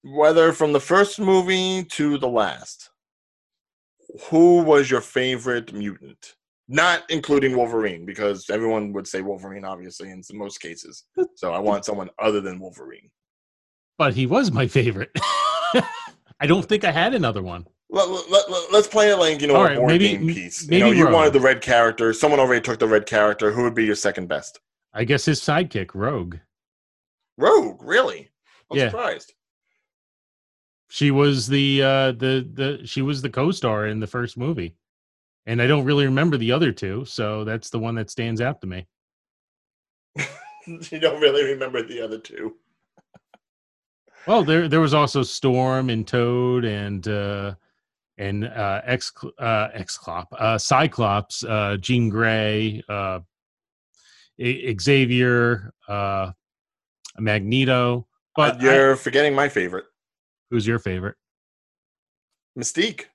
whether 0.02 0.52
from 0.52 0.72
the 0.72 0.80
first 0.80 1.18
movie 1.18 1.84
to 1.84 2.16
the 2.18 2.28
last, 2.28 2.90
who 4.30 4.62
was 4.62 4.90
your 4.90 5.00
favorite 5.00 5.72
mutant? 5.72 6.36
Not 6.68 7.04
including 7.10 7.56
Wolverine, 7.56 8.04
because 8.06 8.50
everyone 8.50 8.92
would 8.92 9.06
say 9.06 9.20
Wolverine, 9.20 9.64
obviously, 9.64 10.10
in 10.10 10.22
most 10.32 10.58
cases. 10.58 11.04
So 11.36 11.52
I 11.52 11.58
want 11.58 11.84
someone 11.84 12.10
other 12.18 12.40
than 12.40 12.58
Wolverine. 12.58 13.10
but 13.98 14.14
he 14.14 14.26
was 14.26 14.50
my 14.52 14.66
favorite 14.66 15.10
i 16.40 16.46
don't 16.46 16.66
think 16.68 16.84
i 16.84 16.90
had 16.90 17.14
another 17.14 17.42
one 17.42 17.66
Let, 17.88 18.08
let, 18.08 18.50
let, 18.50 18.74
us 18.74 18.88
play 18.88 19.10
it 19.12 19.16
like, 19.16 19.40
you 19.40 19.46
know, 19.46 19.54
All 19.56 19.62
a 19.64 19.68
right, 19.68 19.76
board 19.76 19.88
maybe- 19.92 20.08
game 20.08 20.26
piece. 20.26 20.66
maybe 20.66 20.76
you 20.88 20.94
know, 20.94 21.08
you 21.08 21.14
wanted 21.14 21.32
the 21.32 21.40
red 21.40 21.60
character. 21.62 22.12
Someone 22.12 22.40
already 22.40 22.60
took 22.60 22.78
the 22.80 22.88
red 22.88 23.06
character. 23.06 23.52
Who 23.52 23.62
would 23.62 23.74
be 23.74 23.84
your 23.84 23.94
second 23.96 24.26
best? 24.28 24.60
i 24.94 25.04
guess 25.04 25.24
his 25.26 25.40
sidekick 25.40 25.90
rogue 25.94 26.36
Rogue, 27.36 27.82
really? 27.82 28.30
I'm 28.70 28.78
Yeah. 28.78 28.88
surprised. 28.88 29.34
she 30.88 31.10
was 31.10 31.46
the 31.46 31.82
uh 31.82 32.12
the 32.12 32.48
the 32.52 32.80
she 32.86 33.02
was 33.02 33.20
the 33.20 33.28
co-star 33.28 33.86
in 33.88 34.00
the 34.00 34.06
first 34.06 34.38
movie 34.38 34.74
and 35.44 35.60
i 35.60 35.66
don't 35.66 35.84
really 35.84 36.06
remember 36.06 36.36
the 36.38 36.50
other 36.52 36.72
two 36.72 37.04
so 37.04 37.44
that's 37.44 37.68
the 37.70 37.78
one 37.78 37.94
that 37.96 38.08
stands 38.10 38.40
out 38.40 38.60
to 38.62 38.66
me 38.66 38.86
you 40.66 40.98
don't 40.98 41.20
really 41.20 41.44
remember 41.44 41.82
the 41.82 42.00
other 42.00 42.18
two. 42.18 42.56
well 44.26 44.42
there 44.44 44.66
there 44.68 44.80
was 44.80 44.94
also 44.94 45.22
storm 45.22 45.90
and 45.90 46.06
toad 46.08 46.64
and 46.64 47.06
uh 47.08 47.54
and 48.18 48.44
uh 48.44 48.80
x 48.84 49.12
uh 49.38 49.68
xclop 49.78 50.26
uh 50.38 50.56
cyclops 50.58 51.44
uh 51.44 51.76
jean 51.80 52.08
grey 52.08 52.82
uh 52.88 53.20
I- 54.40 54.74
xavier 54.80 55.72
uh 55.88 56.32
magneto 57.18 58.06
but 58.34 58.54
But 58.58 58.62
you're 58.62 58.96
forgetting 58.96 59.34
my 59.34 59.48
favorite, 59.48 59.86
who's 60.50 60.66
your 60.66 60.78
favorite 60.78 61.16
Mystique. 62.58 63.06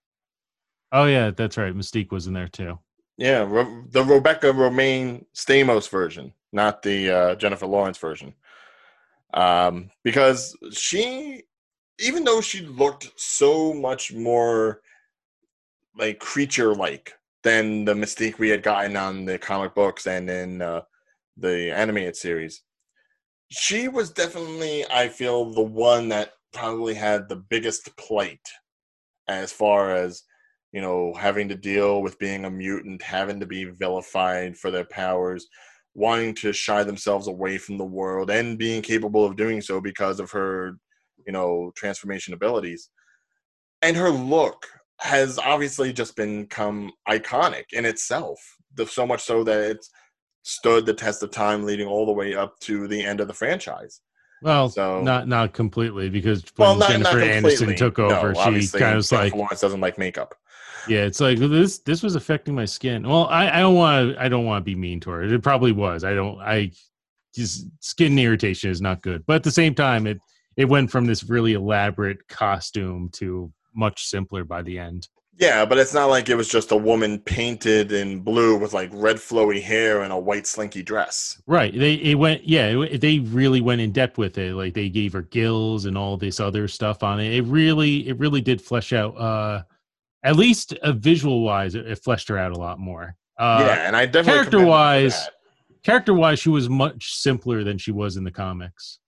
oh 0.91 1.05
yeah 1.05 1.31
that's 1.31 1.57
right 1.57 1.75
mystique 1.75 2.11
was 2.11 2.27
in 2.27 2.33
there 2.33 2.47
too 2.47 2.77
Yeah, 3.17 3.43
the 3.89 4.03
Rebecca 4.03 4.47
Romijn 4.47 5.25
Stamos 5.35 5.89
version, 5.89 6.33
not 6.51 6.81
the 6.81 7.09
uh, 7.11 7.35
Jennifer 7.35 7.67
Lawrence 7.67 7.97
version. 7.99 8.33
Um, 9.33 9.91
because 10.03 10.55
she, 10.73 11.43
even 11.99 12.23
though 12.23 12.41
she 12.41 12.61
looked 12.61 13.11
so 13.15 13.73
much 13.73 14.11
more 14.13 14.81
like 15.97 16.19
creature 16.19 16.73
like 16.73 17.13
than 17.43 17.85
the 17.85 17.93
Mystique 17.93 18.39
we 18.39 18.49
had 18.49 18.63
gotten 18.63 18.95
on 18.95 19.25
the 19.25 19.37
comic 19.37 19.73
books 19.73 20.07
and 20.07 20.29
in 20.29 20.61
uh, 20.61 20.81
the 21.37 21.71
animated 21.75 22.15
series, 22.15 22.61
she 23.49 23.87
was 23.87 24.11
definitely, 24.11 24.85
I 24.89 25.09
feel, 25.09 25.51
the 25.51 25.61
one 25.61 26.09
that 26.09 26.33
probably 26.53 26.93
had 26.93 27.27
the 27.27 27.37
biggest 27.37 27.95
plight 27.97 28.39
as 29.27 29.51
far 29.51 29.95
as 29.95 30.23
you 30.71 30.81
know, 30.81 31.13
having 31.17 31.49
to 31.49 31.55
deal 31.55 32.01
with 32.01 32.19
being 32.19 32.45
a 32.45 32.49
mutant, 32.49 33.01
having 33.01 33.39
to 33.39 33.45
be 33.45 33.65
vilified 33.65 34.57
for 34.57 34.71
their 34.71 34.85
powers, 34.85 35.47
wanting 35.93 36.33
to 36.35 36.53
shy 36.53 36.83
themselves 36.83 37.27
away 37.27 37.57
from 37.57 37.77
the 37.77 37.83
world, 37.85 38.29
and 38.29 38.57
being 38.57 38.81
capable 38.81 39.25
of 39.25 39.35
doing 39.35 39.61
so 39.61 39.81
because 39.81 40.19
of 40.19 40.31
her, 40.31 40.77
you 41.25 41.33
know, 41.33 41.71
transformation 41.75 42.33
abilities. 42.33 42.89
And 43.81 43.97
her 43.97 44.09
look 44.09 44.65
has 45.01 45.37
obviously 45.39 45.91
just 45.91 46.15
become 46.15 46.91
iconic 47.09 47.65
in 47.73 47.85
itself, 47.85 48.39
so 48.87 49.05
much 49.05 49.21
so 49.21 49.43
that 49.43 49.71
it's 49.71 49.89
stood 50.43 50.85
the 50.85 50.93
test 50.93 51.21
of 51.23 51.31
time 51.31 51.63
leading 51.63 51.87
all 51.87 52.05
the 52.05 52.11
way 52.11 52.33
up 52.35 52.57
to 52.59 52.87
the 52.87 53.03
end 53.03 53.19
of 53.19 53.27
the 53.27 53.33
franchise. 53.33 54.01
well 54.41 54.69
So- 54.69 55.01
not 55.01 55.27
not 55.27 55.53
completely 55.53 56.09
because 56.09 56.43
when 56.55 56.67
Well, 56.69 56.75
not, 56.77 56.89
jennifer 56.89 57.19
not 57.19 57.27
aniston 57.27 57.75
took 57.77 57.97
No, 57.99 58.05
over 58.09 58.33
she 58.33 58.67
kind 58.69 58.91
of 58.93 58.95
was 58.97 59.11
like 59.11 59.35
Lawrence 59.35 59.61
doesn't 59.61 59.81
like 59.81 59.97
makeup. 59.97 60.33
Yeah, 60.87 61.03
it's 61.03 61.19
like 61.19 61.37
this. 61.37 61.77
This 61.79 62.01
was 62.01 62.15
affecting 62.15 62.55
my 62.55 62.65
skin. 62.65 63.07
Well, 63.07 63.27
I, 63.27 63.49
I 63.51 63.59
don't 63.59 63.75
want 63.75 64.15
to. 64.15 64.21
I 64.23 64.29
don't 64.29 64.45
want 64.45 64.61
to 64.61 64.65
be 64.65 64.73
mean 64.75 64.99
to 65.01 65.11
her. 65.11 65.23
It 65.23 65.43
probably 65.43 65.71
was. 65.71 66.03
I 66.03 66.15
don't. 66.15 66.39
I 66.39 66.71
just 67.35 67.67
skin 67.81 68.17
irritation 68.17 68.71
is 68.71 68.81
not 68.81 69.03
good. 69.03 69.23
But 69.27 69.35
at 69.35 69.43
the 69.43 69.51
same 69.51 69.75
time, 69.75 70.07
it 70.07 70.17
it 70.57 70.65
went 70.65 70.89
from 70.89 71.05
this 71.05 71.23
really 71.23 71.53
elaborate 71.53 72.27
costume 72.27 73.09
to 73.13 73.53
much 73.73 74.05
simpler 74.05 74.43
by 74.43 74.61
the 74.61 74.79
end. 74.79 75.07
Yeah, 75.37 75.65
but 75.65 75.77
it's 75.77 75.93
not 75.93 76.05
like 76.05 76.29
it 76.29 76.35
was 76.35 76.47
just 76.47 76.71
a 76.71 76.77
woman 76.77 77.17
painted 77.19 77.91
in 77.91 78.19
blue 78.19 78.57
with 78.57 78.73
like 78.73 78.89
red 78.93 79.15
flowy 79.15 79.61
hair 79.61 80.03
and 80.03 80.13
a 80.13 80.19
white 80.19 80.45
slinky 80.45 80.83
dress. 80.83 81.41
Right. 81.47 81.73
They 81.73 81.95
it 81.95 82.15
went. 82.15 82.43
Yeah, 82.47 82.81
it, 82.83 83.01
they 83.01 83.19
really 83.19 83.61
went 83.61 83.81
in 83.81 83.91
depth 83.91 84.17
with 84.17 84.37
it. 84.37 84.53
Like 84.53 84.73
they 84.73 84.89
gave 84.89 85.13
her 85.13 85.23
gills 85.23 85.85
and 85.85 85.97
all 85.97 86.17
this 86.17 86.39
other 86.39 86.67
stuff 86.67 87.01
on 87.01 87.19
it. 87.19 87.33
It 87.33 87.43
really 87.43 88.07
it 88.07 88.19
really 88.19 88.41
did 88.41 88.61
flesh 88.61 88.93
out. 88.93 89.17
uh 89.17 89.63
At 90.23 90.35
least 90.35 90.73
uh, 90.73 90.91
visual 90.91 91.41
wise, 91.41 91.73
it, 91.73 91.87
it 91.87 92.03
fleshed 92.03 92.27
her 92.27 92.37
out 92.37 92.51
a 92.51 92.59
lot 92.59 92.77
more. 92.77 93.15
Uh, 93.39 93.63
yeah, 93.65 93.87
and 93.87 93.95
I 93.95 94.05
definitely 94.05 94.33
character 94.33 94.51
commend 94.57 94.61
her 94.61 94.65
for 94.65 94.69
wise, 94.69 95.29
character 95.81 96.13
wise 96.13 96.39
she 96.39 96.49
was 96.49 96.69
much 96.69 97.15
simpler 97.15 97.63
than 97.63 97.79
she 97.79 97.91
was 97.91 98.17
in 98.17 98.23
the 98.23 98.31
comics 98.31 98.99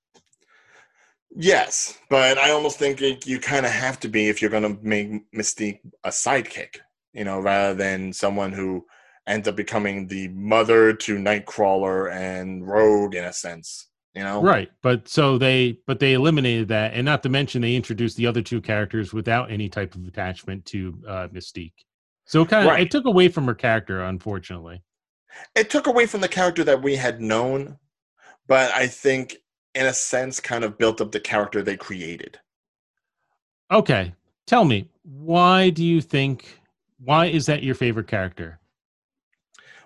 Yes, 1.36 1.98
but 2.10 2.38
I 2.38 2.52
almost 2.52 2.78
think 2.78 3.02
it, 3.02 3.26
you 3.26 3.40
kind 3.40 3.66
of 3.66 3.72
have 3.72 4.00
to 4.02 4.08
be 4.08 4.30
if 4.30 4.42
you're 4.42 4.52
going 4.52 4.64
to 4.78 4.78
make 4.84 5.10
Mystique 5.32 5.80
a 6.04 6.10
sidekick, 6.10 6.78
you 7.14 7.24
know, 7.24 7.40
rather 7.40 7.74
than 7.74 8.14
someone 8.14 8.52
who 8.52 8.86
ends 9.26 9.48
up 9.48 9.56
becoming 9.56 10.08
the 10.08 10.28
mother 10.30 10.94
to 10.94 11.18
Nightcrawler 11.18 12.12
and 12.14 12.68
Rogue 12.68 13.16
in 13.16 13.24
a 13.24 13.34
sense, 13.34 13.88
you 14.14 14.22
know. 14.22 14.42
right 14.44 14.70
but 14.84 15.08
so 15.08 15.38
they 15.40 15.78
but 15.88 16.00
they 16.00 16.14
eliminated 16.14 16.68
that 16.68 16.94
and 16.94 17.06
not 17.06 17.24
to 17.24 17.30
mention 17.30 17.62
they 17.62 17.76
introduced 17.76 18.16
the 18.18 18.28
other 18.28 18.42
two 18.44 18.62
characters 18.62 19.12
without 19.14 19.50
any 19.52 19.68
type 19.70 19.96
of 19.96 20.06
attachment 20.06 20.64
to 20.66 20.94
uh 21.08 21.28
mystique 21.30 21.74
so 22.26 22.46
kind 22.46 22.68
of 22.68 22.72
Right. 22.72 22.84
it 22.84 22.92
took 22.92 23.06
away 23.06 23.28
from 23.30 23.46
her 23.48 23.56
character 23.56 24.04
unfortunately 24.04 24.84
It 25.56 25.70
took 25.72 25.88
away 25.88 26.06
from 26.06 26.22
the 26.22 26.28
character 26.28 26.64
that 26.66 26.82
we 26.84 26.96
had 26.96 27.22
known, 27.22 27.80
but 28.48 28.72
I 28.72 28.88
think 28.88 29.38
in 29.76 29.86
a 29.86 29.94
sense 29.94 30.40
kind 30.40 30.64
of 30.64 30.78
built 30.78 31.02
up 31.02 31.12
the 31.12 31.20
character 31.20 31.62
they 31.62 31.78
created. 31.78 32.40
okay 33.72 34.14
tell 34.46 34.66
me 34.66 34.88
why 35.04 35.70
do 35.70 35.84
you 35.84 36.02
think 36.02 36.60
why 37.00 37.26
is 37.26 37.46
that 37.46 37.64
your 37.64 37.76
favorite 37.76 38.08
character 38.08 38.60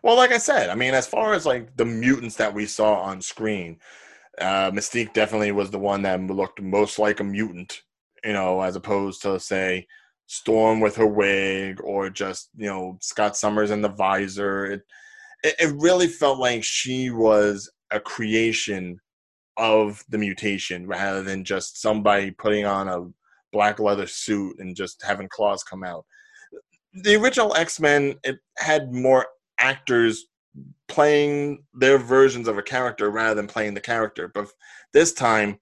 Well, 0.03 0.15
like 0.15 0.31
I 0.31 0.37
said, 0.37 0.69
I 0.69 0.75
mean, 0.75 0.93
as 0.93 1.07
far 1.07 1.33
as 1.33 1.45
like 1.45 1.75
the 1.75 1.85
mutants 1.85 2.35
that 2.37 2.53
we 2.53 2.65
saw 2.65 2.95
on 3.01 3.21
screen, 3.21 3.79
uh, 4.39 4.71
Mystique 4.71 5.13
definitely 5.13 5.51
was 5.51 5.71
the 5.71 5.79
one 5.79 6.03
that 6.03 6.21
looked 6.21 6.61
most 6.61 6.99
like 6.99 7.19
a 7.19 7.23
mutant, 7.23 7.81
you 8.23 8.33
know, 8.33 8.61
as 8.61 8.75
opposed 8.75 9.21
to 9.23 9.39
say 9.39 9.87
Storm 10.27 10.79
with 10.81 10.95
her 10.97 11.07
wig 11.07 11.79
or 11.83 12.09
just 12.09 12.49
you 12.57 12.67
know 12.67 12.97
Scott 13.01 13.37
Summers 13.37 13.71
in 13.71 13.81
the 13.81 13.89
visor. 13.89 14.65
It 14.67 14.81
it, 15.43 15.55
it 15.59 15.75
really 15.77 16.07
felt 16.07 16.39
like 16.39 16.63
she 16.63 17.09
was 17.09 17.69
a 17.91 17.99
creation 17.99 18.99
of 19.57 20.03
the 20.09 20.17
mutation 20.17 20.87
rather 20.87 21.23
than 21.23 21.43
just 21.43 21.81
somebody 21.81 22.31
putting 22.31 22.65
on 22.65 22.87
a 22.87 23.07
black 23.51 23.79
leather 23.79 24.07
suit 24.07 24.59
and 24.59 24.75
just 24.75 25.03
having 25.03 25.27
claws 25.27 25.63
come 25.63 25.83
out. 25.83 26.05
The 26.93 27.15
original 27.15 27.55
X 27.55 27.79
Men 27.79 28.15
it 28.23 28.37
had 28.57 28.93
more 28.93 29.25
actors 29.59 30.25
playing 30.87 31.63
their 31.73 31.97
versions 31.97 32.47
of 32.47 32.57
a 32.57 32.63
character 32.63 33.09
rather 33.09 33.35
than 33.35 33.47
playing 33.47 33.73
the 33.73 33.81
character. 33.81 34.27
But 34.33 34.47
this 34.93 35.13
time, 35.13 35.59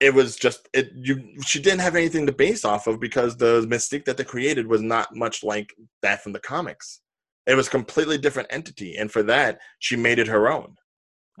it 0.00 0.12
was 0.12 0.36
just 0.36 0.68
it 0.74 0.90
you 0.94 1.22
she 1.44 1.60
didn't 1.60 1.80
have 1.80 1.96
anything 1.96 2.26
to 2.26 2.32
base 2.32 2.64
off 2.64 2.86
of 2.86 3.00
because 3.00 3.36
the 3.36 3.62
mystique 3.62 4.04
that 4.04 4.16
they 4.16 4.24
created 4.24 4.66
was 4.66 4.82
not 4.82 5.14
much 5.14 5.42
like 5.42 5.74
that 6.02 6.22
from 6.22 6.32
the 6.32 6.40
comics 6.40 7.00
it 7.46 7.54
was 7.54 7.68
completely 7.68 8.18
different 8.18 8.48
entity 8.50 8.96
and 8.96 9.10
for 9.10 9.22
that 9.22 9.58
she 9.78 9.96
made 9.96 10.18
it 10.18 10.26
her 10.26 10.50
own 10.50 10.76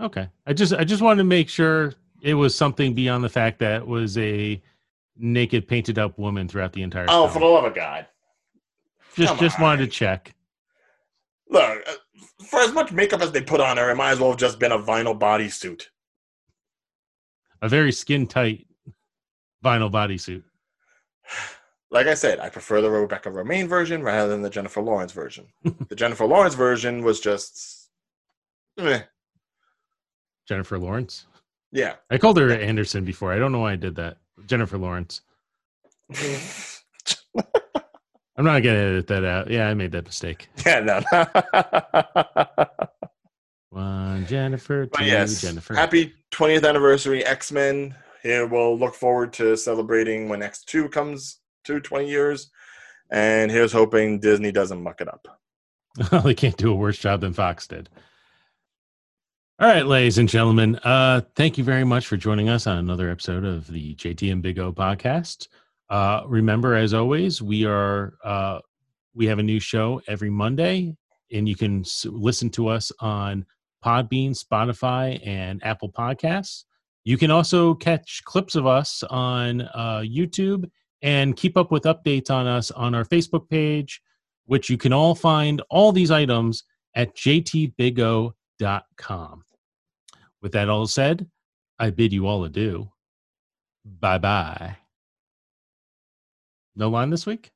Okay. 0.00 0.28
I 0.46 0.52
just 0.52 0.72
I 0.74 0.84
just 0.84 1.02
wanted 1.02 1.18
to 1.18 1.24
make 1.24 1.48
sure 1.48 1.94
it 2.22 2.34
was 2.34 2.54
something 2.54 2.94
beyond 2.94 3.24
the 3.24 3.28
fact 3.28 3.58
that 3.60 3.82
it 3.82 3.86
was 3.86 4.16
a 4.18 4.62
naked 5.16 5.66
painted 5.66 5.98
up 5.98 6.18
woman 6.18 6.48
throughout 6.48 6.72
the 6.72 6.82
entire 6.82 7.06
oh 7.08 7.22
film. 7.22 7.32
for 7.32 7.38
the 7.38 7.46
love 7.46 7.64
of 7.64 7.74
god 7.74 8.06
just 9.14 9.30
come 9.30 9.38
just 9.38 9.58
wanted 9.58 9.78
to 9.78 9.86
check. 9.86 10.34
look 11.48 11.62
uh, 11.88 11.92
for 12.44 12.60
as 12.60 12.72
much 12.74 12.92
makeup 12.92 13.22
as 13.22 13.32
they 13.32 13.40
put 13.40 13.58
on 13.60 13.78
her 13.78 13.90
it 13.90 13.94
might 13.96 14.10
as 14.10 14.20
well 14.20 14.28
have 14.30 14.38
just 14.38 14.58
been 14.58 14.72
a 14.72 14.78
vinyl 14.78 15.18
bodysuit 15.18 15.84
A 17.62 17.68
very 17.68 17.92
skin 17.92 18.26
tight 18.26 18.66
vinyl 19.64 19.90
bodysuit. 19.90 20.42
like 21.90 22.06
I 22.06 22.14
said, 22.14 22.38
I 22.38 22.50
prefer 22.50 22.80
the 22.82 22.90
Rebecca 22.90 23.30
Romijn 23.30 23.68
version 23.68 24.02
rather 24.02 24.28
than 24.28 24.42
the 24.42 24.50
Jennifer 24.50 24.82
Lawrence 24.82 25.12
version. 25.12 25.46
the 25.88 25.96
Jennifer 25.96 26.26
Lawrence 26.26 26.54
version 26.54 27.02
was 27.02 27.20
just, 27.20 27.88
eh, 28.78 29.00
Jennifer 30.46 30.78
Lawrence. 30.78 31.26
yeah. 31.72 31.94
I 32.10 32.18
called 32.18 32.38
her 32.38 32.50
Anderson 32.50 33.04
before. 33.04 33.32
I 33.32 33.38
don't 33.38 33.52
know 33.52 33.60
why 33.60 33.72
I 33.72 33.76
did 33.76 33.96
that. 33.96 34.18
Jennifer 34.46 34.78
Lawrence. 34.78 35.22
I'm 38.38 38.44
not 38.44 38.62
gonna 38.62 38.76
edit 38.76 39.06
that 39.08 39.24
out. 39.24 39.50
Yeah, 39.50 39.68
I 39.68 39.74
made 39.74 39.92
that 39.92 40.04
mistake. 40.04 40.48
yeah, 40.64 40.80
no. 40.80 41.00
One 43.70 44.26
Jennifer, 44.26 44.86
two 44.86 45.04
yes, 45.04 45.40
Jennifer. 45.40 45.74
happy 45.74 46.14
20th 46.32 46.66
anniversary 46.68 47.24
X 47.24 47.50
Men. 47.50 47.94
Here 48.22 48.46
we'll 48.46 48.78
look 48.78 48.94
forward 48.94 49.32
to 49.34 49.56
celebrating 49.56 50.28
when 50.28 50.42
X 50.42 50.62
two 50.64 50.88
comes 50.88 51.40
to 51.64 51.80
20 51.80 52.08
years, 52.08 52.50
and 53.10 53.50
here's 53.50 53.72
hoping 53.72 54.20
Disney 54.20 54.52
doesn't 54.52 54.82
muck 54.82 55.00
it 55.00 55.08
up. 55.08 55.26
they 56.24 56.34
can't 56.34 56.56
do 56.56 56.72
a 56.72 56.76
worse 56.76 56.98
job 56.98 57.20
than 57.22 57.32
Fox 57.32 57.66
did. 57.66 57.88
All 59.58 59.66
right, 59.66 59.86
ladies 59.86 60.18
and 60.18 60.28
gentlemen, 60.28 60.76
uh, 60.84 61.22
thank 61.34 61.56
you 61.56 61.64
very 61.64 61.84
much 61.84 62.06
for 62.06 62.18
joining 62.18 62.50
us 62.50 62.66
on 62.66 62.76
another 62.76 63.08
episode 63.10 63.42
of 63.42 63.66
the 63.68 63.94
JT 63.94 64.30
and 64.30 64.42
Big 64.42 64.58
O 64.58 64.70
podcast. 64.70 65.48
Uh, 65.88 66.20
remember, 66.26 66.74
as 66.74 66.92
always, 66.92 67.40
we 67.40 67.64
are 67.64 68.18
uh, 68.22 68.58
we 69.14 69.24
have 69.24 69.38
a 69.38 69.42
new 69.42 69.58
show 69.58 70.02
every 70.08 70.28
Monday, 70.28 70.94
and 71.32 71.48
you 71.48 71.56
can 71.56 71.80
s- 71.80 72.04
listen 72.04 72.50
to 72.50 72.68
us 72.68 72.92
on 73.00 73.46
Podbean, 73.82 74.38
Spotify, 74.38 75.26
and 75.26 75.64
Apple 75.64 75.90
Podcasts. 75.90 76.64
You 77.04 77.16
can 77.16 77.30
also 77.30 77.72
catch 77.72 78.24
clips 78.24 78.56
of 78.56 78.66
us 78.66 79.02
on 79.04 79.62
uh, 79.62 80.02
YouTube 80.04 80.68
and 81.00 81.34
keep 81.34 81.56
up 81.56 81.70
with 81.70 81.84
updates 81.84 82.30
on 82.30 82.46
us 82.46 82.70
on 82.72 82.94
our 82.94 83.06
Facebook 83.06 83.48
page, 83.48 84.02
which 84.44 84.68
you 84.68 84.76
can 84.76 84.92
all 84.92 85.14
find 85.14 85.62
all 85.70 85.92
these 85.92 86.10
items 86.10 86.64
at 86.94 87.16
jtbigo.com. 87.16 88.34
With 90.42 90.52
that 90.52 90.68
all 90.68 90.86
said, 90.86 91.28
I 91.78 91.90
bid 91.90 92.12
you 92.12 92.26
all 92.26 92.44
adieu. 92.44 92.90
Bye 93.84 94.18
bye. 94.18 94.76
No 96.74 96.88
line 96.88 97.10
this 97.10 97.26
week? 97.26 97.50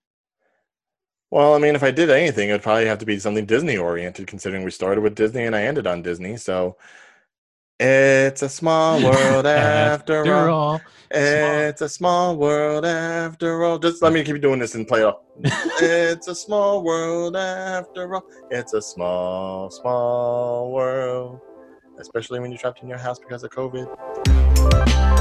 Well, 1.31 1.55
I 1.55 1.59
mean, 1.59 1.77
if 1.77 1.83
I 1.83 1.91
did 1.93 2.11
anything, 2.11 2.49
it 2.49 2.53
would 2.53 2.63
probably 2.63 2.87
have 2.87 2.99
to 2.99 3.07
be 3.07 3.19
something 3.19 3.47
Disney 3.47 3.77
oriented, 3.77 4.27
considering 4.27 4.65
we 4.65 4.71
started 4.71 5.03
with 5.03 5.15
Disney 5.15 5.45
and 5.45 5.55
I 5.55 5.63
ended 5.63 5.87
on 5.87 6.03
Disney. 6.03 6.37
So 6.37 6.77
it's 7.79 8.43
a 8.43 8.49
small 8.49 9.01
world 9.05 9.47
after, 9.47 10.49
all. 10.49 10.73
all. 10.75 10.81
It's 11.11 11.83
a 11.83 11.89
small 11.89 12.37
world 12.37 12.85
after 12.85 13.63
all. 13.63 13.79
Just 13.79 14.03
let 14.03 14.13
me 14.13 14.25
keep 14.25 14.41
doing 14.41 14.59
this 14.59 14.75
and 14.75 14.89
play 14.89 15.01
it 15.01 15.05
off. 15.05 15.21
it's 15.81 16.29
a 16.29 16.35
small 16.35 16.83
world 16.83 17.37
after 17.37 18.15
all. 18.15 18.25
It's 18.51 18.75
a 18.75 18.83
small, 18.83 19.71
small 19.71 20.73
world. 20.73 21.41
Especially 22.01 22.41
when 22.41 22.51
you're 22.51 22.59
trapped 22.59 22.83
in 22.83 22.89
your 22.89 22.99
house 22.99 23.19
because 23.19 23.45
of 23.45 23.51
COVID. 23.51 25.20